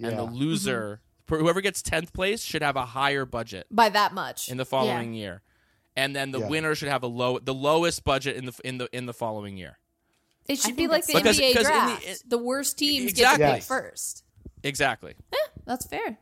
and 0.02 0.18
the 0.18 0.24
Yeah. 0.24 0.30
loser, 0.30 0.96
for 0.96 1.00
whoever 1.36 1.60
gets 1.60 1.82
tenth 1.82 2.12
place, 2.14 2.42
should 2.42 2.62
have 2.62 2.76
a 2.76 2.86
higher 2.86 3.26
budget 3.26 3.66
By 3.70 3.88
that 3.90 4.14
much. 4.14 4.48
in 4.48 4.56
the 4.56 4.64
following 4.64 5.12
year, 5.12 5.42
and 5.96 6.16
then 6.16 6.30
the 6.30 6.40
Yeah. 6.40 6.48
winner 6.48 6.74
should 6.74 6.88
have 6.88 7.02
a 7.02 7.06
low 7.08 7.38
the 7.38 7.52
lowest 7.54 8.04
budget 8.04 8.36
in 8.36 8.46
the 8.46 8.54
in 8.64 8.78
the 8.78 8.88
in 8.96 9.04
the 9.06 9.12
following 9.12 9.56
year. 9.58 9.78
It 10.48 10.56
should 10.56 10.64
think 10.64 10.76
be 10.78 10.86
like 10.88 11.04
the 11.04 11.12
Because- 11.14 11.38
NBA 11.38 11.48
because 11.48 11.66
in 11.68 11.74
the- 11.74 12.00
draft. 12.06 12.30
The, 12.30 12.38
worst 12.38 12.78
teams 12.78 13.10
Exactly. 13.10 13.38
get 13.44 13.48
to 13.50 13.54
pick 13.56 13.62
first. 13.64 14.24
Exactly. 14.62 15.14
That's 15.66 15.84
fair. 15.86 16.18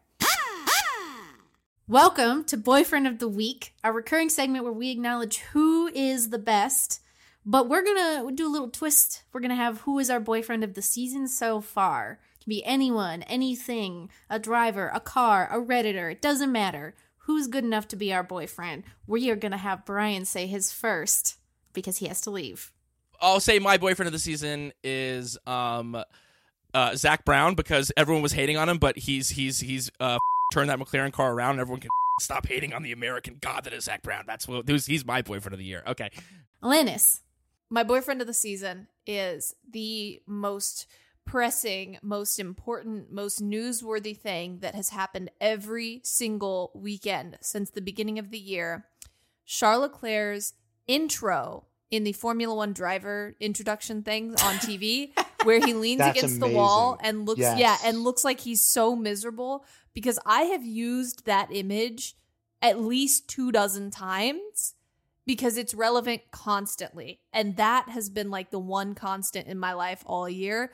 Welcome 1.89 2.43
to 2.47 2.57
Boyfriend 2.57 3.07
of 3.07 3.21
the 3.21 3.29
Week, 3.29 3.73
a 3.85 3.93
recurring 3.93 4.29
segment 4.29 4.65
where 4.65 4.73
we 4.73 4.91
acknowledge 4.91 5.39
who 5.53 5.87
is 5.95 6.31
the 6.31 6.39
best. 6.39 7.01
But 7.45 7.69
we're 7.69 7.85
gonna 7.85 8.33
do 8.33 8.49
a 8.49 8.51
little 8.51 8.71
twist. 8.71 9.23
We're 9.33 9.39
gonna 9.41 9.55
have 9.55 9.83
who 9.83 10.01
is 10.01 10.11
our 10.11 10.19
boyfriend 10.19 10.65
of 10.65 10.75
the 10.75 10.83
season 10.83 11.29
so 11.29 11.61
far. 11.61 12.19
Can 12.47 12.51
be 12.51 12.64
anyone, 12.64 13.24
anything, 13.24 14.09
a 14.30 14.38
driver, 14.38 14.88
a 14.94 15.01
car, 15.01 15.49
a 15.51 15.61
redditor. 15.61 16.12
It 16.12 16.22
doesn't 16.22 16.53
matter. 16.53 16.94
Who's 17.24 17.49
good 17.49 17.64
enough 17.64 17.88
to 17.88 17.97
be 17.97 18.14
our 18.14 18.22
boyfriend? 18.22 18.84
We 19.05 19.28
are 19.30 19.36
gonna 19.36 19.57
have 19.57 19.84
Brian 19.84 20.24
say 20.24 20.47
his 20.47 20.72
first 20.72 21.38
because 21.72 21.97
he 21.97 22.07
has 22.07 22.20
to 22.20 22.30
leave. 22.30 22.72
I'll 23.20 23.40
say 23.40 23.59
my 23.59 23.78
boyfriend 23.78 24.07
of 24.07 24.12
the 24.12 24.20
season 24.20 24.72
is 24.84 25.36
um 25.44 26.01
uh 26.72 26.94
Zak 26.94 27.24
Brown 27.24 27.57
because 27.57 27.90
everyone 27.97 28.22
was 28.22 28.32
hating 28.32 28.57
on 28.57 28.68
him, 28.68 28.78
but 28.78 28.97
he's 28.97 29.30
he's 29.30 29.59
he's 29.59 29.90
uh 29.99 30.18
turned 30.53 30.70
that 30.70 30.78
McLaren 30.78 31.12
car 31.12 31.32
around 31.32 31.53
and 31.53 31.61
everyone 31.61 31.80
can 31.80 31.90
stop 32.20 32.47
hating 32.47 32.72
on 32.72 32.84
the 32.84 32.92
American 32.92 33.38
god 33.40 33.64
that 33.64 33.72
is 33.72 33.86
Zak 33.86 34.03
Brown. 34.03 34.22
That's 34.24 34.47
what 34.47 34.68
he's 34.68 35.05
my 35.05 35.20
boyfriend 35.20 35.55
of 35.55 35.59
the 35.59 35.64
year. 35.64 35.82
Okay. 35.84 36.11
Alanis. 36.62 37.22
My 37.70 37.82
boyfriend 37.82 38.20
of 38.20 38.28
the 38.28 38.34
season 38.34 38.86
is 39.05 39.53
the 39.68 40.22
most 40.28 40.86
pressing, 41.27 41.99
most 42.03 42.39
important, 42.39 43.12
most 43.12 43.43
newsworthy 43.43 44.16
thing 44.16 44.61
that 44.61 44.74
has 44.74 44.91
happened 44.91 45.31
every 45.41 46.01
single 46.05 46.70
weekend 46.74 47.37
since 47.43 47.70
the 47.70 47.83
beginning 47.83 48.18
of 48.18 48.31
the 48.31 48.39
year. 48.39 48.87
Charles 49.45 49.83
Leclerc's 49.83 50.55
intro 50.87 51.66
in 51.91 52.05
the 52.05 52.12
Formula 52.12 52.55
One 52.55 52.72
driver 52.72 53.35
introduction 53.41 54.03
things 54.03 54.41
on 54.43 54.55
TV, 54.57 55.11
where 55.45 55.61
he 55.64 55.74
leans 55.74 56.01
against 56.01 56.41
the 56.41 56.49
wall 56.49 56.99
and 57.03 57.27
looks, 57.27 57.41
Yes. 57.41 57.59
yeah, 57.59 57.77
and 57.85 58.03
looks 58.03 58.24
like 58.24 58.41
he's 58.41 58.62
so 58.62 58.97
miserable. 58.97 59.64
Because 59.95 60.18
I 60.24 60.43
have 60.43 60.64
used 60.64 61.27
that 61.27 61.49
image 61.51 62.16
at 62.62 62.81
least 62.81 63.29
two 63.29 63.51
dozen 63.53 63.91
times 63.91 64.74
because 65.27 65.57
it's 65.57 65.74
relevant 65.74 66.22
constantly. 66.31 67.20
And 67.33 67.57
that 67.57 67.89
has 67.89 68.09
been 68.11 68.31
like 68.31 68.51
the 68.51 68.59
one 68.59 68.95
constant 68.95 69.47
in 69.49 69.59
my 69.59 69.72
life 69.72 70.03
all 70.07 70.29
year. 70.29 70.70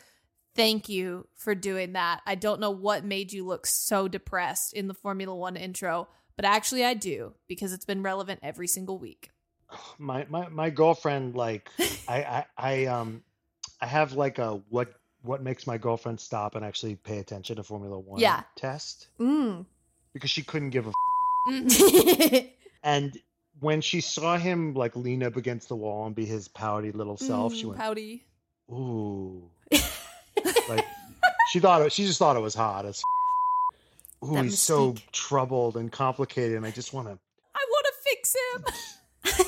Thank 0.54 0.88
you 0.88 1.26
for 1.34 1.54
doing 1.54 1.94
that. 1.94 2.20
I 2.26 2.34
don't 2.34 2.60
know 2.60 2.70
what 2.70 3.04
made 3.04 3.32
you 3.32 3.46
look 3.46 3.66
so 3.66 4.06
depressed 4.08 4.72
in 4.74 4.86
the 4.88 4.94
Formula 4.94 5.34
One 5.34 5.56
intro, 5.56 6.08
but 6.36 6.44
actually 6.44 6.84
I 6.84 6.94
do 6.94 7.34
because 7.48 7.72
it's 7.72 7.84
been 7.86 8.02
relevant 8.02 8.40
every 8.42 8.66
single 8.66 8.98
week. 8.98 9.30
my 9.98 10.26
my 10.28 10.48
my 10.48 10.68
girlfriend 10.70 11.34
like 11.34 11.70
I, 12.08 12.22
I 12.22 12.44
I 12.58 12.84
um 12.86 13.22
I 13.80 13.86
have 13.86 14.12
like 14.12 14.38
a 14.38 14.60
what 14.68 14.92
what 15.22 15.42
makes 15.42 15.66
my 15.66 15.78
girlfriend 15.78 16.20
stop 16.20 16.54
and 16.56 16.64
actually 16.64 16.96
pay 16.96 17.18
attention 17.18 17.56
to 17.56 17.62
Formula 17.62 17.98
One 17.98 18.20
Yeah. 18.20 18.42
test 18.56 19.08
Mm. 19.18 19.64
because 20.12 20.30
she 20.30 20.42
couldn't 20.42 20.70
give 20.70 20.86
a 20.86 20.90
f- 20.90 20.94
Mhm. 21.48 22.50
and 22.82 23.16
when 23.60 23.80
she 23.80 24.00
saw 24.00 24.36
him 24.36 24.74
like 24.74 24.96
lean 24.96 25.22
up 25.22 25.36
against 25.36 25.68
the 25.68 25.76
wall 25.76 26.06
and 26.06 26.14
be 26.14 26.24
his 26.26 26.48
pouty 26.48 26.90
little 26.92 27.16
self, 27.16 27.54
she 27.54 27.64
Mm, 27.64 27.68
went, 27.68 27.80
pouty. 27.80 28.24
"Ooh," 28.70 29.50
like 30.68 30.84
she 31.50 31.60
thought 31.60 31.82
it, 31.82 31.92
she 31.92 32.06
just 32.06 32.18
thought 32.18 32.36
it 32.36 32.40
was 32.40 32.54
hot 32.54 32.84
as. 32.86 33.02
Ooh, 34.24 34.34
That 34.34 34.44
he's 34.44 34.60
so 34.60 34.94
troubled 35.10 35.76
and 35.76 35.90
complicated, 35.90 36.56
and 36.56 36.64
I 36.64 36.70
just 36.70 36.92
want 36.92 37.08
to, 37.08 37.18
I 37.54 37.66
want 37.68 37.86
to 37.86 37.92
fix 38.10 38.36
him. 38.54 38.64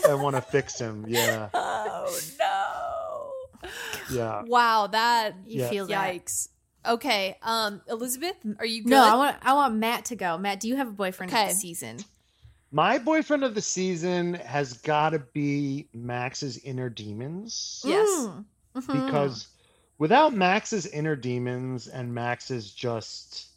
I 0.10 0.14
want 0.14 0.34
to 0.36 0.42
fix 0.42 0.78
him. 0.80 1.04
Yeah, 1.08 1.48
oh 1.54 2.20
no. 2.40 3.68
yeah. 4.10 4.42
Wow, 4.46 4.88
that 4.88 5.34
You 5.46 5.60
Yeah. 5.62 5.70
feel 5.70 5.86
that. 5.86 6.12
yikes. 6.14 6.48
Okay, 6.86 7.36
um 7.42 7.80
Elizabeth, 7.88 8.34
are 8.58 8.66
you 8.66 8.82
good? 8.82 8.90
No, 8.90 9.02
I 9.02 9.14
want 9.14 9.36
I 9.42 9.54
want 9.54 9.76
Matt 9.76 10.06
to 10.06 10.16
go. 10.16 10.36
Matt, 10.38 10.60
do 10.60 10.68
you 10.68 10.76
have 10.76 10.88
a 10.88 10.92
boyfriend 10.92 11.32
of 11.32 11.48
the 11.48 11.54
season? 11.54 11.98
My 12.72 12.98
boyfriend 12.98 13.44
of 13.44 13.54
the 13.54 13.62
season 13.62 14.34
has 14.34 14.72
got 14.74 15.10
to 15.10 15.20
be 15.20 15.86
Max's 15.94 16.58
inner 16.58 16.88
demons. 16.90 17.80
Yes. 17.84 18.08
Mm. 18.08 18.44
Mhm. 18.76 19.06
Because 19.06 19.46
without 19.98 20.34
Max's 20.34 20.86
inner 20.86 21.16
demons 21.16 21.86
and 21.88 22.14
Max's 22.14 22.70
just 22.72 23.48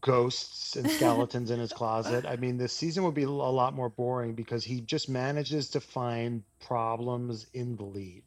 ghosts 0.00 0.76
and 0.76 0.90
skeletons 0.96 1.50
in 1.50 1.60
his 1.60 1.72
closet, 1.72 2.24
I 2.26 2.36
mean, 2.36 2.56
this 2.58 2.72
season 2.72 3.04
would 3.04 3.14
be 3.14 3.24
a 3.24 3.30
lot 3.30 3.74
more 3.74 3.88
boring 3.88 4.34
because 4.34 4.64
he 4.64 4.80
just 4.80 5.08
manages 5.08 5.70
to 5.70 5.80
find 5.80 6.42
problems 6.60 7.46
in 7.54 7.76
the 7.76 7.84
lead. 7.84 8.24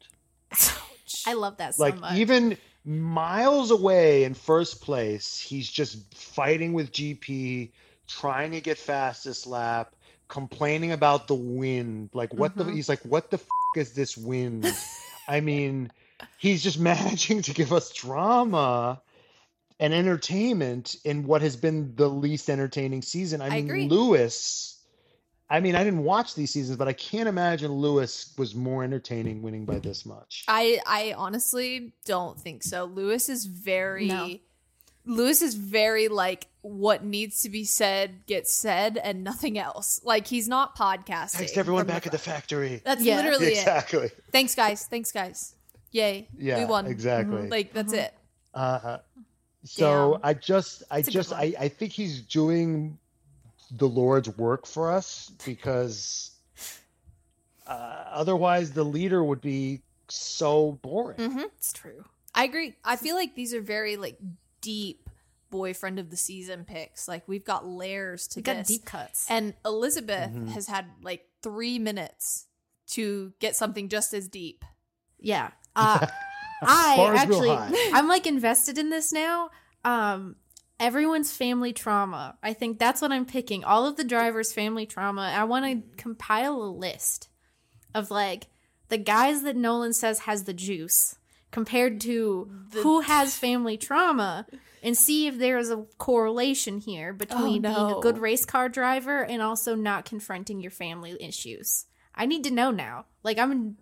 I 1.26 1.32
love 1.34 1.56
that 1.58 1.74
so 1.74 1.82
like 1.82 1.98
much. 2.00 2.16
even 2.16 2.56
miles 2.84 3.70
away 3.70 4.24
in 4.24 4.34
first 4.34 4.80
place, 4.82 5.38
he's 5.40 5.70
just 5.70 6.14
fighting 6.14 6.72
with 6.74 6.92
GP, 6.92 7.70
trying 8.06 8.52
to 8.52 8.60
get 8.60 8.78
fastest 8.78 9.46
lap, 9.46 9.94
complaining 10.28 10.92
about 10.92 11.26
the 11.26 11.34
wind. 11.34 12.10
Like 12.12 12.32
what 12.34 12.56
the 12.56 12.64
Mhm. 12.64 12.74
he's 12.74 12.88
like, 12.88 13.00
what 13.02 13.30
the 13.30 13.38
f- 13.38 13.46
is 13.76 13.94
this 13.94 14.16
wind? 14.16 14.66
I 15.28 15.40
mean, 15.40 15.90
he's 16.38 16.62
just 16.62 16.78
managing 16.92 17.42
to 17.42 17.54
give 17.54 17.72
us 17.72 17.92
drama 17.92 19.00
and 19.80 19.92
entertainment 19.92 20.96
in 21.04 21.26
what 21.26 21.42
has 21.42 21.56
been 21.56 21.94
the 21.96 22.08
least 22.08 22.48
entertaining 22.48 23.02
season. 23.02 23.40
I 23.42 23.46
I 23.46 23.50
mean, 23.50 23.64
agree. 23.64 23.88
Lewis. 23.88 24.70
I 25.50 25.60
mean, 25.60 25.74
I 25.76 25.84
didn't 25.84 26.04
watch 26.04 26.34
these 26.34 26.50
seasons, 26.52 26.78
but 26.78 26.88
I 26.88 26.94
can't 26.94 27.28
imagine 27.28 27.70
Lewis 27.70 28.32
was 28.38 28.54
more 28.54 28.82
entertaining 28.82 29.42
winning 29.42 29.66
by 29.66 29.78
this 29.78 30.06
much. 30.06 30.44
I 30.48 30.80
I 30.86 31.14
honestly 31.16 31.92
don't 32.06 32.40
think 32.40 32.62
so. 32.62 32.84
Lewis 32.84 33.28
is 33.28 33.44
very 33.46 34.06
No. 34.06 34.38
Lewis 35.06 35.42
is 35.42 35.54
very 35.54 36.08
like 36.08 36.46
what 36.62 37.04
needs 37.04 37.40
to 37.40 37.50
be 37.50 37.64
said 37.64 38.24
gets 38.26 38.50
said 38.54 38.96
and 38.96 39.22
nothing 39.22 39.58
else. 39.58 40.00
Like 40.02 40.26
he's 40.26 40.48
not 40.48 40.76
podcasting. 40.78 41.38
Text 41.40 41.58
everyone 41.58 41.82
from 41.82 41.88
the 41.88 41.92
back 41.92 42.06
at 42.06 42.12
the 42.12 42.18
factory. 42.18 42.80
That's 42.84 43.02
Yeah. 43.02 43.16
literally 43.16 43.48
it. 43.48 43.58
Exactly. 43.58 44.10
Thanks 44.32 44.54
guys. 44.54 44.86
Thanks 44.86 45.12
guys. 45.12 45.54
Yay. 45.94 46.28
Yeah, 46.36 46.58
we 46.58 46.64
won. 46.64 46.86
exactly. 46.86 47.48
Like 47.48 47.72
that's 47.72 47.92
Mhm. 47.92 47.98
it. 48.04 48.14
Uh, 48.52 48.98
so 49.64 50.12
Damn. 50.14 50.20
I 50.28 50.34
just, 50.34 50.82
I 50.90 50.98
It's 50.98 51.08
just. 51.08 51.32
I, 51.32 51.54
I 51.58 51.68
think 51.68 51.92
he's 51.92 52.20
doing 52.20 52.98
the 53.70 53.86
Lord's 53.88 54.28
work 54.36 54.66
for 54.66 54.90
us 54.90 55.30
because 55.46 56.32
uh, 57.66 58.04
otherwise 58.12 58.72
the 58.72 58.84
leader 58.84 59.22
would 59.24 59.40
be 59.40 59.82
so 60.08 60.72
boring. 60.82 61.16
Mhm. 61.18 61.44
it's 61.56 61.72
true. 61.72 62.04
I 62.34 62.44
agree. 62.44 62.74
I 62.84 62.96
feel 62.96 63.14
like 63.14 63.34
these 63.36 63.54
are 63.54 63.60
very 63.62 63.96
like 63.96 64.18
deep 64.60 65.08
boyfriend 65.50 65.98
of 66.00 66.10
the 66.10 66.16
season 66.16 66.64
picks. 66.64 67.06
Like 67.08 67.26
we've 67.28 67.44
got 67.44 67.64
layers 67.66 68.26
to 68.28 68.40
We 68.40 68.42
got 68.42 68.56
this. 68.56 68.66
deep 68.66 68.84
cuts. 68.84 69.26
And 69.30 69.54
Elizabeth 69.64 70.32
Mhm. 70.32 70.48
has 70.48 70.66
had 70.66 70.86
like 71.02 71.28
three 71.42 71.78
minutes 71.78 72.46
to 72.88 73.32
get 73.38 73.54
something 73.56 73.88
just 73.88 74.12
as 74.12 74.28
deep. 74.28 74.64
yeah. 75.20 75.52
Uh, 75.76 76.06
I 76.62 77.14
actually. 77.16 77.50
I'm 77.92 78.08
like 78.08 78.26
invested 78.26 78.78
in 78.78 78.90
this 78.90 79.12
now. 79.12 79.50
Um, 79.84 80.36
everyone's 80.80 81.32
family 81.32 81.72
trauma. 81.72 82.38
I 82.42 82.52
think 82.52 82.78
that's 82.78 83.02
what 83.02 83.12
I'm 83.12 83.26
picking. 83.26 83.64
All 83.64 83.86
of 83.86 83.96
the 83.96 84.04
drivers' 84.04 84.52
family 84.52 84.86
trauma. 84.86 85.32
I 85.34 85.44
want 85.44 85.64
to 85.64 85.96
compile 85.96 86.62
a 86.62 86.70
list 86.70 87.28
of 87.94 88.10
like 88.10 88.46
the 88.88 88.98
guys 88.98 89.42
that 89.42 89.56
Nolan 89.56 89.92
says 89.92 90.20
has 90.20 90.44
the 90.44 90.54
juice 90.54 91.16
compared 91.50 92.00
to 92.00 92.50
who 92.72 93.00
has 93.00 93.36
family 93.36 93.76
trauma 93.76 94.44
and 94.82 94.96
see 94.96 95.28
if 95.28 95.38
there 95.38 95.56
is 95.56 95.70
a 95.70 95.86
correlation 95.98 96.78
here 96.78 97.12
between 97.12 97.62
being 97.62 97.74
no. 97.74 97.98
a 97.98 98.02
good 98.02 98.18
race 98.18 98.44
car 98.44 98.68
driver 98.68 99.24
and 99.24 99.40
also 99.40 99.74
not 99.74 100.04
confronting 100.04 100.60
your 100.60 100.72
family 100.72 101.16
issues. 101.20 101.86
I 102.14 102.26
need 102.26 102.44
to 102.44 102.50
know 102.50 102.70
now. 102.70 103.06
Like 103.22 103.38
I'm 103.38 103.76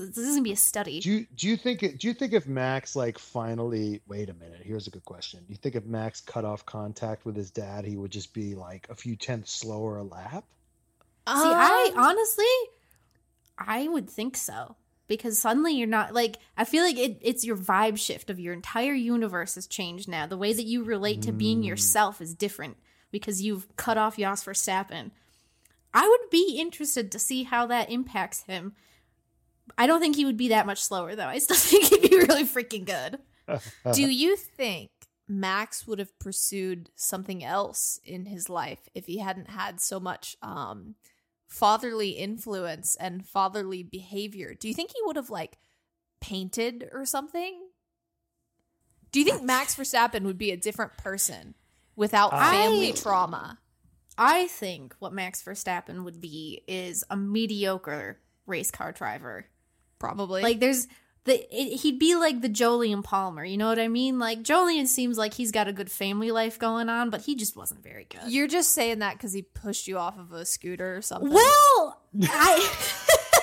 this 0.00 0.16
is 0.18 0.30
gonna 0.30 0.42
be 0.42 0.52
a 0.52 0.56
study. 0.56 1.00
Do 1.00 1.10
you 1.10 1.26
do 1.36 1.48
you 1.48 1.56
think 1.56 1.82
it, 1.82 1.98
do 1.98 2.08
you 2.08 2.14
think 2.14 2.32
if 2.32 2.46
Max 2.46 2.96
like 2.96 3.18
finally 3.18 4.00
wait 4.08 4.28
a 4.30 4.34
minute 4.34 4.60
here's 4.64 4.86
a 4.86 4.90
good 4.90 5.04
question 5.04 5.40
do 5.46 5.52
you 5.52 5.56
think 5.56 5.74
if 5.74 5.84
Max 5.84 6.20
cut 6.20 6.44
off 6.44 6.64
contact 6.66 7.24
with 7.26 7.36
his 7.36 7.50
dad 7.50 7.84
he 7.84 7.96
would 7.96 8.10
just 8.10 8.32
be 8.32 8.54
like 8.54 8.86
a 8.90 8.94
few 8.94 9.16
tenths 9.16 9.52
slower 9.52 9.98
a 9.98 10.02
lap 10.02 10.44
See, 11.28 11.34
I 11.34 11.92
Um, 11.94 12.02
honestly, 12.04 12.44
I 13.58 13.86
would 13.88 14.08
think 14.10 14.36
so 14.36 14.76
because 15.06 15.38
suddenly 15.38 15.72
you're 15.74 15.86
not 15.86 16.14
like 16.14 16.38
I 16.56 16.64
feel 16.64 16.82
like 16.84 16.98
it, 16.98 17.18
it's 17.20 17.44
your 17.44 17.56
vibe 17.56 17.98
shift 17.98 18.30
of 18.30 18.40
your 18.40 18.54
entire 18.54 18.94
universe 18.94 19.54
has 19.56 19.66
changed 19.66 20.08
now. 20.08 20.26
The 20.26 20.38
way 20.38 20.52
that 20.52 20.64
you 20.64 20.82
relate 20.82 21.22
to 21.22 21.32
being 21.32 21.62
Mm. 21.62 21.66
yourself 21.66 22.20
is 22.20 22.34
different 22.34 22.76
because 23.10 23.42
you've 23.42 23.68
cut 23.76 23.98
off 23.98 24.16
Jos 24.16 24.44
Verstappen. 24.44 25.10
I 25.94 26.08
would 26.08 26.30
be 26.30 26.56
interested 26.58 27.12
to 27.12 27.18
see 27.18 27.42
how 27.44 27.66
that 27.66 27.90
impacts 27.90 28.42
him. 28.44 28.74
I 29.78 29.86
don't 29.86 30.00
think 30.00 30.16
he 30.16 30.24
would 30.24 30.36
be 30.36 30.48
that 30.48 30.66
much 30.66 30.82
slower 30.82 31.14
though. 31.14 31.26
I 31.26 31.38
still 31.38 31.56
think 31.58 31.84
he'd 31.84 32.10
be 32.10 32.16
really 32.18 32.44
freaking 32.44 32.84
good. 32.84 33.18
Do 33.92 34.10
you 34.10 34.36
think 34.36 34.90
Max 35.28 35.86
would 35.86 35.98
have 35.98 36.18
pursued 36.18 36.90
something 36.94 37.44
else 37.44 37.98
in 38.04 38.26
his 38.26 38.48
life 38.48 38.88
if 38.94 39.06
he 39.06 39.18
hadn't 39.18 39.50
had 39.50 39.80
so 39.80 39.98
much 40.00 40.36
um 40.42 40.94
fatherly 41.48 42.10
influence 42.10 42.96
and 42.96 43.26
fatherly 43.26 43.82
behavior? 43.82 44.54
Do 44.54 44.68
you 44.68 44.74
think 44.74 44.90
he 44.90 45.02
would 45.04 45.16
have 45.16 45.30
like 45.30 45.58
painted 46.20 46.88
or 46.92 47.04
something? 47.04 47.60
Do 49.10 49.18
you 49.18 49.26
think 49.26 49.42
Max 49.42 49.74
Verstappen 49.74 50.22
would 50.22 50.38
be 50.38 50.50
a 50.50 50.56
different 50.56 50.96
person 50.96 51.54
without 51.96 52.32
I- 52.32 52.50
family 52.52 52.92
trauma? 52.92 53.58
I 54.16 54.46
think 54.48 54.94
what 54.98 55.12
Max 55.12 55.42
Verstappen 55.42 56.04
would 56.04 56.20
be 56.20 56.62
is 56.68 57.02
a 57.10 57.16
mediocre 57.16 58.20
race 58.46 58.70
car 58.70 58.92
driver. 58.92 59.46
Probably. 60.02 60.42
Like 60.42 60.58
there's 60.58 60.88
the 61.26 61.46
it, 61.56 61.76
he'd 61.76 62.00
be 62.00 62.16
like 62.16 62.40
the 62.40 62.48
Jolyon 62.48 63.04
Palmer, 63.04 63.44
you 63.44 63.56
know 63.56 63.68
what 63.68 63.78
I 63.78 63.86
mean? 63.86 64.18
Like 64.18 64.42
Jolyon 64.42 64.88
seems 64.88 65.16
like 65.16 65.34
he's 65.34 65.52
got 65.52 65.68
a 65.68 65.72
good 65.72 65.92
family 65.92 66.32
life 66.32 66.58
going 66.58 66.88
on, 66.88 67.08
but 67.08 67.20
he 67.20 67.36
just 67.36 67.56
wasn't 67.56 67.84
very 67.84 68.08
good. 68.10 68.20
you're 68.26 68.48
just 68.48 68.72
saying 68.72 68.98
that 68.98 69.12
because 69.12 69.32
he 69.32 69.42
pushed 69.42 69.86
you 69.86 69.98
off 69.98 70.18
of 70.18 70.32
a 70.32 70.44
scooter 70.44 70.96
or 70.96 71.02
something. 71.02 71.30
well, 71.32 72.00
I 72.24 72.68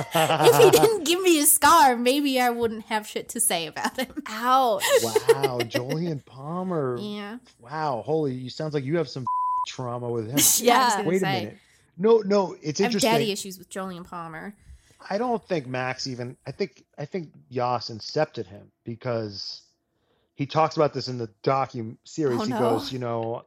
if 0.14 0.58
he 0.76 0.82
didn't 0.82 1.06
give 1.06 1.22
me 1.22 1.40
a 1.40 1.46
scar, 1.46 1.96
maybe 1.96 2.42
I 2.42 2.50
wouldn't 2.50 2.88
have 2.88 3.08
shit 3.08 3.30
to 3.30 3.40
say 3.40 3.68
about 3.68 3.98
him. 3.98 4.14
ouch. 4.28 4.84
Wow, 5.04 5.60
Jolyon 5.60 6.26
Palmer. 6.26 6.98
Yeah. 7.00 7.38
Wow, 7.62 8.04
holy, 8.06 8.34
you 8.34 8.50
sounds 8.50 8.74
like 8.74 8.84
you 8.84 8.98
have 8.98 9.08
some 9.08 9.24
trauma 9.66 10.10
with 10.10 10.30
him. 10.30 10.40
Yeah, 10.66 10.96
I 10.96 10.98
was 10.98 11.08
Wait 11.08 11.16
a 11.16 11.20
say. 11.20 11.40
minute. 11.40 11.58
No, 11.98 12.18
no, 12.26 12.58
it's 12.62 12.82
I 12.82 12.84
have 12.84 12.90
interesting. 12.90 13.12
daddy 13.12 13.32
issues 13.32 13.58
with 13.58 13.70
Jolyon 13.70 14.06
Palmer. 14.06 14.54
I 15.08 15.18
don't 15.18 15.44
think 15.48 15.68
Max 15.68 16.08
even. 16.08 16.36
I 16.46 16.52
think 16.52 16.84
I 16.98 17.06
think 17.06 17.32
Jos 17.52 17.90
incepted 17.90 18.46
him 18.48 18.72
because 18.84 19.62
he 20.36 20.46
talks 20.46 20.76
about 20.76 20.94
this 20.94 21.08
in 21.08 21.18
the 21.18 21.30
docu 21.44 21.98
series. 22.04 22.40
Oh, 22.40 22.44
he 22.44 22.52
no. 22.52 22.60
goes, 22.60 22.92
you 22.92 23.00
know, 23.00 23.44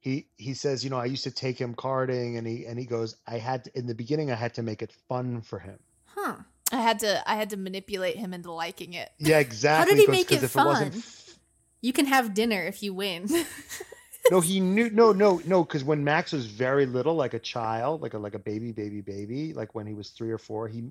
he 0.00 0.26
he 0.36 0.54
says, 0.54 0.82
you 0.84 0.90
know, 0.90 0.98
I 0.98 1.06
used 1.06 1.24
to 1.24 1.30
take 1.30 1.58
him 1.60 1.74
karting, 1.74 2.38
and 2.38 2.46
he 2.46 2.66
and 2.66 2.78
he 2.78 2.84
goes, 2.86 3.16
I 3.26 3.38
had 3.38 3.64
to, 3.64 3.78
in 3.78 3.86
the 3.86 3.94
beginning, 3.94 4.30
I 4.30 4.34
had 4.34 4.54
to 4.54 4.62
make 4.62 4.82
it 4.82 4.92
fun 5.08 5.42
for 5.42 5.58
him. 5.58 5.78
Huh. 6.06 6.36
I 6.70 6.76
had 6.76 6.98
to 7.00 7.28
I 7.30 7.36
had 7.36 7.50
to 7.50 7.56
manipulate 7.56 8.16
him 8.16 8.34
into 8.34 8.52
liking 8.52 8.94
it. 8.94 9.10
Yeah, 9.18 9.38
exactly. 9.38 9.84
How 9.84 9.96
did 9.96 10.00
he 10.00 10.06
goes, 10.06 10.16
make 10.16 10.32
it 10.32 10.42
it 10.42 10.48
fun? 10.48 10.92
f- 10.94 11.38
You 11.80 11.92
can 11.92 12.06
have 12.06 12.34
dinner 12.34 12.62
if 12.62 12.82
you 12.82 12.92
win. 12.94 13.28
no, 14.30 14.40
he 14.40 14.60
knew. 14.60 14.90
No, 14.90 15.12
no, 15.12 15.40
no. 15.46 15.64
Because 15.64 15.84
when 15.84 16.04
Max 16.04 16.32
was 16.32 16.46
very 16.46 16.86
little, 16.86 17.14
like 17.14 17.34
a 17.34 17.38
child, 17.38 18.02
like 18.02 18.14
a 18.14 18.18
like 18.18 18.34
a 18.34 18.38
baby, 18.38 18.72
baby, 18.72 19.00
baby, 19.00 19.52
like 19.52 19.74
when 19.74 19.86
he 19.86 19.94
was 19.94 20.10
three 20.10 20.30
or 20.30 20.38
four, 20.38 20.68
he 20.68 20.84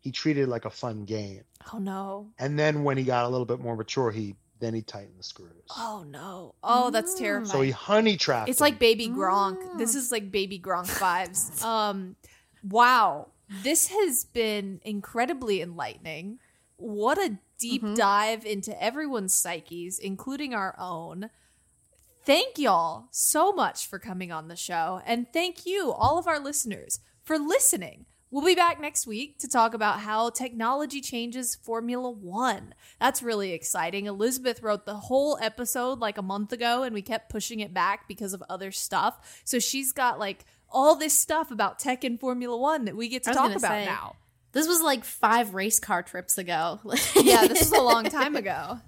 he 0.00 0.10
treated 0.12 0.42
it 0.44 0.48
like 0.48 0.64
a 0.64 0.70
fun 0.70 1.04
game. 1.04 1.42
Oh 1.72 1.78
no. 1.78 2.28
And 2.38 2.58
then 2.58 2.84
when 2.84 2.96
he 2.96 3.04
got 3.04 3.24
a 3.24 3.28
little 3.28 3.46
bit 3.46 3.60
more 3.60 3.76
mature, 3.76 4.10
he 4.10 4.36
then 4.60 4.74
he 4.74 4.82
tightened 4.82 5.18
the 5.18 5.22
screws. 5.24 5.50
Oh 5.76 6.04
no. 6.08 6.54
Oh, 6.62 6.90
that's 6.90 7.14
Mm. 7.14 7.18
terrifying. 7.18 7.46
So 7.50 7.62
he 7.62 7.70
honey 7.70 8.16
trapped. 8.16 8.48
It's 8.50 8.60
like 8.60 8.78
baby 8.78 9.08
Gronk. 9.08 9.58
Mm. 9.62 9.78
This 9.78 9.94
is 9.94 10.12
like 10.12 10.30
baby 10.30 10.58
Gronk 10.58 10.86
vibes. 10.98 11.62
Um 11.62 12.16
wow. 12.62 13.28
This 13.62 13.88
has 13.88 14.24
been 14.24 14.80
incredibly 14.84 15.60
enlightening. 15.60 16.38
What 16.76 17.18
a 17.18 17.38
deep 17.58 17.82
Mhm. 17.82 17.94
dive 17.94 18.44
into 18.44 18.80
everyone's 18.82 19.34
psyches, 19.34 19.98
including 19.98 20.54
our 20.54 20.74
own. 20.78 21.30
Thank 22.26 22.58
y'all 22.58 23.08
so 23.10 23.52
much 23.52 23.86
for 23.86 23.98
coming 23.98 24.32
on 24.32 24.48
the 24.48 24.56
show. 24.56 25.02
And 25.04 25.30
thank 25.30 25.66
you, 25.66 25.92
all 25.92 26.18
of 26.18 26.26
our 26.26 26.40
listeners, 26.40 27.00
for 27.22 27.38
listening. 27.38 28.06
We'll 28.30 28.46
be 28.46 28.54
back 28.54 28.80
next 28.80 29.06
week 29.06 29.38
to 29.40 29.48
talk 29.48 29.74
about 29.74 30.00
how 30.00 30.30
technology 30.30 31.02
changes 31.02 31.54
Formula 31.54 32.10
One. 32.10 32.74
That's 32.98 33.22
really 33.22 33.52
exciting. 33.52 34.06
Elizabeth 34.06 34.62
wrote 34.62 34.86
the 34.86 34.94
whole 34.94 35.38
episode 35.40 35.98
like 35.98 36.16
a 36.16 36.22
month 36.22 36.50
ago, 36.52 36.82
and 36.82 36.94
we 36.94 37.02
kept 37.02 37.28
pushing 37.28 37.60
it 37.60 37.74
back 37.74 38.08
because 38.08 38.32
of 38.32 38.42
other 38.48 38.72
stuff. 38.72 39.42
So 39.44 39.58
she's 39.58 39.92
got 39.92 40.18
like 40.18 40.46
all 40.70 40.96
this 40.96 41.16
stuff 41.16 41.50
about 41.50 41.78
tech 41.78 42.04
and 42.04 42.18
Formula 42.18 42.56
One 42.56 42.86
that 42.86 42.96
we 42.96 43.08
get 43.10 43.24
to 43.24 43.34
talk 43.34 43.54
about 43.54 43.70
say. 43.70 43.84
now. 43.84 44.16
this 44.52 44.66
was 44.66 44.80
like 44.80 45.04
five 45.04 45.52
race 45.52 45.78
car 45.78 46.02
trips 46.02 46.38
ago. 46.38 46.80
Yeah, 47.14 47.46
this 47.46 47.70
was 47.70 47.72
a 47.72 47.82
long 47.82 48.04
time 48.10 48.34
ago. 48.34 48.80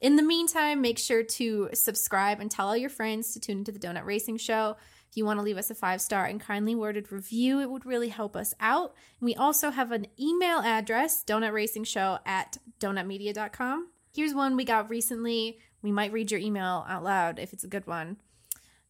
In 0.00 0.16
the 0.16 0.22
meantime, 0.22 0.80
make 0.82 0.98
sure 0.98 1.22
to 1.22 1.70
subscribe 1.72 2.40
and 2.40 2.50
tell 2.50 2.68
all 2.68 2.76
your 2.76 2.90
friends 2.90 3.32
to 3.32 3.40
tune 3.40 3.58
into 3.58 3.72
the 3.72 3.78
Donut 3.78 4.04
Racing 4.04 4.36
Show. 4.36 4.76
If 5.08 5.16
you 5.16 5.24
want 5.24 5.38
to 5.38 5.44
leave 5.44 5.56
us 5.56 5.70
a 5.70 5.74
five 5.74 6.00
star 6.00 6.26
and 6.26 6.40
kindly 6.40 6.74
worded 6.74 7.10
review, 7.10 7.60
it 7.60 7.70
would 7.70 7.86
really 7.86 8.10
help 8.10 8.36
us 8.36 8.52
out. 8.60 8.94
We 9.20 9.34
also 9.34 9.70
have 9.70 9.92
an 9.92 10.06
email 10.20 10.58
address, 10.58 11.24
donutracingshow 11.24 12.20
at 12.26 12.58
donutmedia.com. 12.80 13.88
Here's 14.14 14.34
one 14.34 14.56
we 14.56 14.64
got 14.64 14.90
recently. 14.90 15.58
We 15.80 15.92
might 15.92 16.12
read 16.12 16.30
your 16.30 16.40
email 16.40 16.84
out 16.88 17.04
loud 17.04 17.38
if 17.38 17.52
it's 17.52 17.64
a 17.64 17.68
good 17.68 17.86
one. 17.86 18.18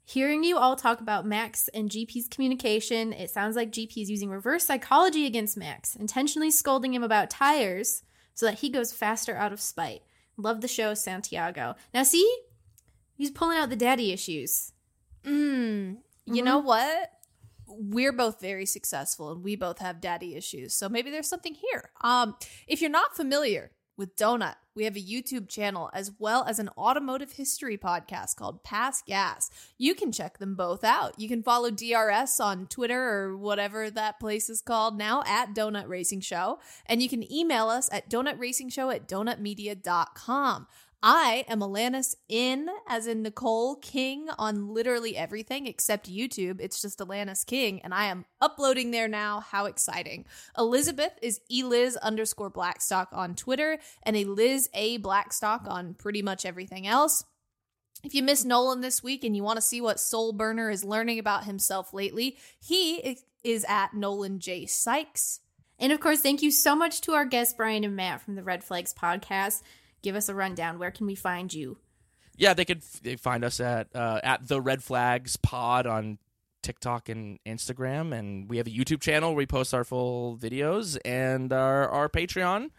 Hearing 0.04 0.44
you 0.44 0.56
all 0.56 0.76
talk 0.76 1.00
about 1.00 1.26
Max 1.26 1.68
and 1.74 1.90
GP's 1.90 2.28
communication, 2.28 3.12
it 3.12 3.30
sounds 3.30 3.56
like 3.56 3.72
GP 3.72 4.02
is 4.02 4.10
using 4.10 4.30
reverse 4.30 4.64
psychology 4.64 5.26
against 5.26 5.56
Max, 5.56 5.96
intentionally 5.96 6.52
scolding 6.52 6.94
him 6.94 7.02
about 7.02 7.28
tires 7.28 8.02
so 8.32 8.46
that 8.46 8.60
he 8.60 8.70
goes 8.70 8.92
faster 8.92 9.34
out 9.34 9.52
of 9.52 9.60
spite. 9.60 10.02
Love 10.36 10.60
the 10.60 10.68
show, 10.68 10.94
Santiago. 10.94 11.76
Now, 11.94 12.02
see, 12.02 12.30
he's 13.14 13.30
pulling 13.30 13.58
out 13.58 13.70
the 13.70 13.76
daddy 13.76 14.12
issues. 14.12 14.72
Mm, 15.24 15.98
you 16.26 16.42
know 16.42 16.58
what? 16.58 17.12
We're 17.66 18.12
both 18.12 18.40
very 18.40 18.66
successful 18.66 19.32
and 19.32 19.42
we 19.42 19.56
both 19.56 19.80
have 19.80 20.00
daddy 20.00 20.36
issues. 20.36 20.74
So 20.74 20.88
maybe 20.88 21.10
there's 21.10 21.28
something 21.28 21.54
here. 21.54 21.90
Um, 22.02 22.36
if 22.66 22.80
you're 22.80 22.90
not 22.90 23.16
familiar 23.16 23.72
with 23.96 24.16
Donut, 24.16 24.56
we 24.74 24.84
have 24.84 24.96
a 24.96 25.00
YouTube 25.00 25.48
channel 25.48 25.90
as 25.94 26.12
well 26.18 26.44
as 26.44 26.58
an 26.58 26.68
automotive 26.76 27.32
history 27.32 27.78
podcast 27.78 28.36
called 28.36 28.62
Pass 28.62 29.02
Gas. 29.02 29.50
You 29.78 29.94
can 29.94 30.12
check 30.12 30.38
them 30.38 30.54
both 30.54 30.84
out. 30.84 31.18
You 31.18 31.28
can 31.28 31.42
follow 31.42 31.70
DRS 31.70 32.38
on 32.40 32.66
Twitter 32.66 33.02
or 33.02 33.36
whatever 33.36 33.90
that 33.90 34.20
place 34.20 34.50
is 34.50 34.60
called 34.60 34.98
now 34.98 35.22
at 35.26 35.54
Donut 35.54 35.88
Racing 35.88 36.20
Show. 36.20 36.58
And 36.84 37.02
you 37.02 37.08
can 37.08 37.30
email 37.32 37.68
us 37.68 37.88
at 37.90 38.10
donutracingshow 38.10 38.94
at 38.94 39.08
donutmedia.com. 39.08 40.66
I 41.02 41.44
am 41.48 41.60
Alanis 41.60 42.14
in, 42.28 42.68
as 42.88 43.06
in 43.06 43.22
Nicole 43.22 43.76
King, 43.76 44.28
on 44.38 44.72
literally 44.72 45.16
everything 45.16 45.66
except 45.66 46.10
YouTube. 46.10 46.60
It's 46.60 46.80
just 46.80 46.98
Alanis 46.98 47.44
King, 47.44 47.80
and 47.82 47.92
I 47.92 48.06
am 48.06 48.24
uploading 48.40 48.90
there 48.90 49.08
now. 49.08 49.40
How 49.40 49.66
exciting! 49.66 50.24
Elizabeth 50.56 51.12
is 51.22 51.40
eliz 51.50 51.96
underscore 51.96 52.50
Blackstock 52.50 53.08
on 53.12 53.34
Twitter, 53.34 53.78
and 54.02 54.16
a 54.16 54.24
Liz 54.24 54.68
A 54.74 54.96
Blackstock 54.96 55.62
on 55.68 55.94
pretty 55.94 56.22
much 56.22 56.46
everything 56.46 56.86
else. 56.86 57.24
If 58.02 58.14
you 58.14 58.22
miss 58.22 58.44
Nolan 58.44 58.80
this 58.80 59.02
week 59.02 59.24
and 59.24 59.36
you 59.36 59.42
want 59.42 59.56
to 59.56 59.62
see 59.62 59.80
what 59.80 60.00
Soul 60.00 60.32
Burner 60.32 60.70
is 60.70 60.84
learning 60.84 61.18
about 61.18 61.44
himself 61.44 61.92
lately, 61.92 62.36
he 62.60 63.18
is 63.44 63.64
at 63.68 63.94
Nolan 63.94 64.38
J 64.38 64.66
Sykes. 64.66 65.40
And 65.78 65.92
of 65.92 66.00
course, 66.00 66.20
thank 66.20 66.42
you 66.42 66.50
so 66.50 66.74
much 66.74 67.00
to 67.02 67.12
our 67.12 67.24
guests, 67.24 67.54
Brian 67.54 67.84
and 67.84 67.96
Matt 67.96 68.22
from 68.22 68.34
the 68.34 68.42
Red 68.42 68.64
Flags 68.64 68.94
podcast. 68.94 69.62
Give 70.06 70.14
us 70.14 70.28
a 70.28 70.36
rundown. 70.36 70.78
Where 70.78 70.92
can 70.92 71.04
we 71.08 71.16
find 71.16 71.52
you? 71.52 71.78
Yeah, 72.36 72.54
they 72.54 72.64
could 72.64 72.80
they 73.02 73.16
find 73.16 73.44
us 73.44 73.58
at 73.58 73.88
uh, 73.92 74.20
at 74.22 74.46
the 74.46 74.60
Red 74.60 74.84
Flags 74.84 75.34
Pod 75.34 75.84
on 75.84 76.18
TikTok 76.62 77.08
and 77.08 77.40
Instagram, 77.44 78.16
and 78.16 78.48
we 78.48 78.58
have 78.58 78.68
a 78.68 78.70
YouTube 78.70 79.00
channel 79.00 79.30
where 79.30 79.38
we 79.38 79.46
post 79.46 79.74
our 79.74 79.82
full 79.82 80.36
videos 80.36 80.96
and 81.04 81.52
our 81.52 81.88
our 81.88 82.08
Patreon. 82.08 82.70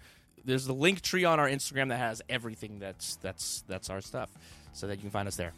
There's 0.46 0.68
the 0.68 0.74
link 0.74 1.02
tree 1.02 1.26
on 1.26 1.38
our 1.38 1.50
Instagram 1.50 1.90
that 1.90 1.98
has 1.98 2.22
everything 2.30 2.80
that's 2.80 3.18
that's 3.18 3.62
that's 3.68 3.90
our 3.90 4.00
stuff, 4.00 4.30
so 4.72 4.88
that 4.88 4.96
you 4.96 5.02
can 5.02 5.12
find 5.12 5.28
us 5.28 5.36
there. 5.36 5.52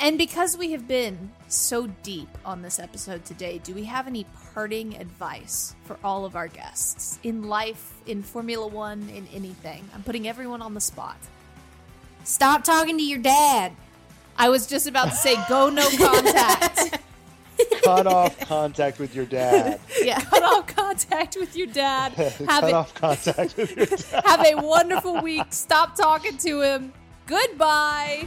And 0.00 0.18
because 0.18 0.56
we 0.56 0.72
have 0.72 0.86
been 0.86 1.30
so 1.48 1.86
deep 2.02 2.28
on 2.44 2.62
this 2.62 2.78
episode 2.78 3.24
today, 3.24 3.58
do 3.62 3.74
we 3.74 3.84
have 3.84 4.06
any 4.06 4.26
parting 4.52 4.96
advice 4.96 5.74
for 5.84 5.96
all 6.04 6.24
of 6.24 6.36
our 6.36 6.48
guests 6.48 7.18
in 7.22 7.44
life, 7.44 7.94
in 8.06 8.22
Formula 8.22 8.66
One, 8.66 9.08
in 9.14 9.26
anything? 9.32 9.88
I'm 9.94 10.02
putting 10.02 10.28
everyone 10.28 10.62
on 10.62 10.74
the 10.74 10.80
spot. 10.80 11.16
Stop 12.24 12.64
talking 12.64 12.96
to 12.98 13.04
your 13.04 13.20
dad. 13.20 13.72
I 14.36 14.48
was 14.48 14.66
just 14.66 14.86
about 14.86 15.10
to 15.10 15.16
say, 15.16 15.36
go 15.48 15.70
no 15.70 15.88
contact. 15.96 16.98
cut 17.84 18.06
off 18.06 18.38
contact 18.40 18.98
with 18.98 19.14
your 19.14 19.26
dad. 19.26 19.78
yeah, 20.02 20.20
cut 20.20 20.42
off 20.42 20.74
contact 20.74 21.36
with 21.38 21.56
your 21.56 21.68
dad. 21.68 22.12
Have 22.12 22.46
cut 22.46 22.64
it, 22.64 22.74
off 22.74 22.94
contact 22.94 23.56
with 23.56 23.76
your 23.76 23.86
dad. 23.86 24.24
have 24.24 24.44
a 24.44 24.54
wonderful 24.56 25.20
week. 25.22 25.46
Stop 25.50 25.96
talking 25.96 26.36
to 26.38 26.62
him. 26.62 26.92
Goodbye. 27.26 28.26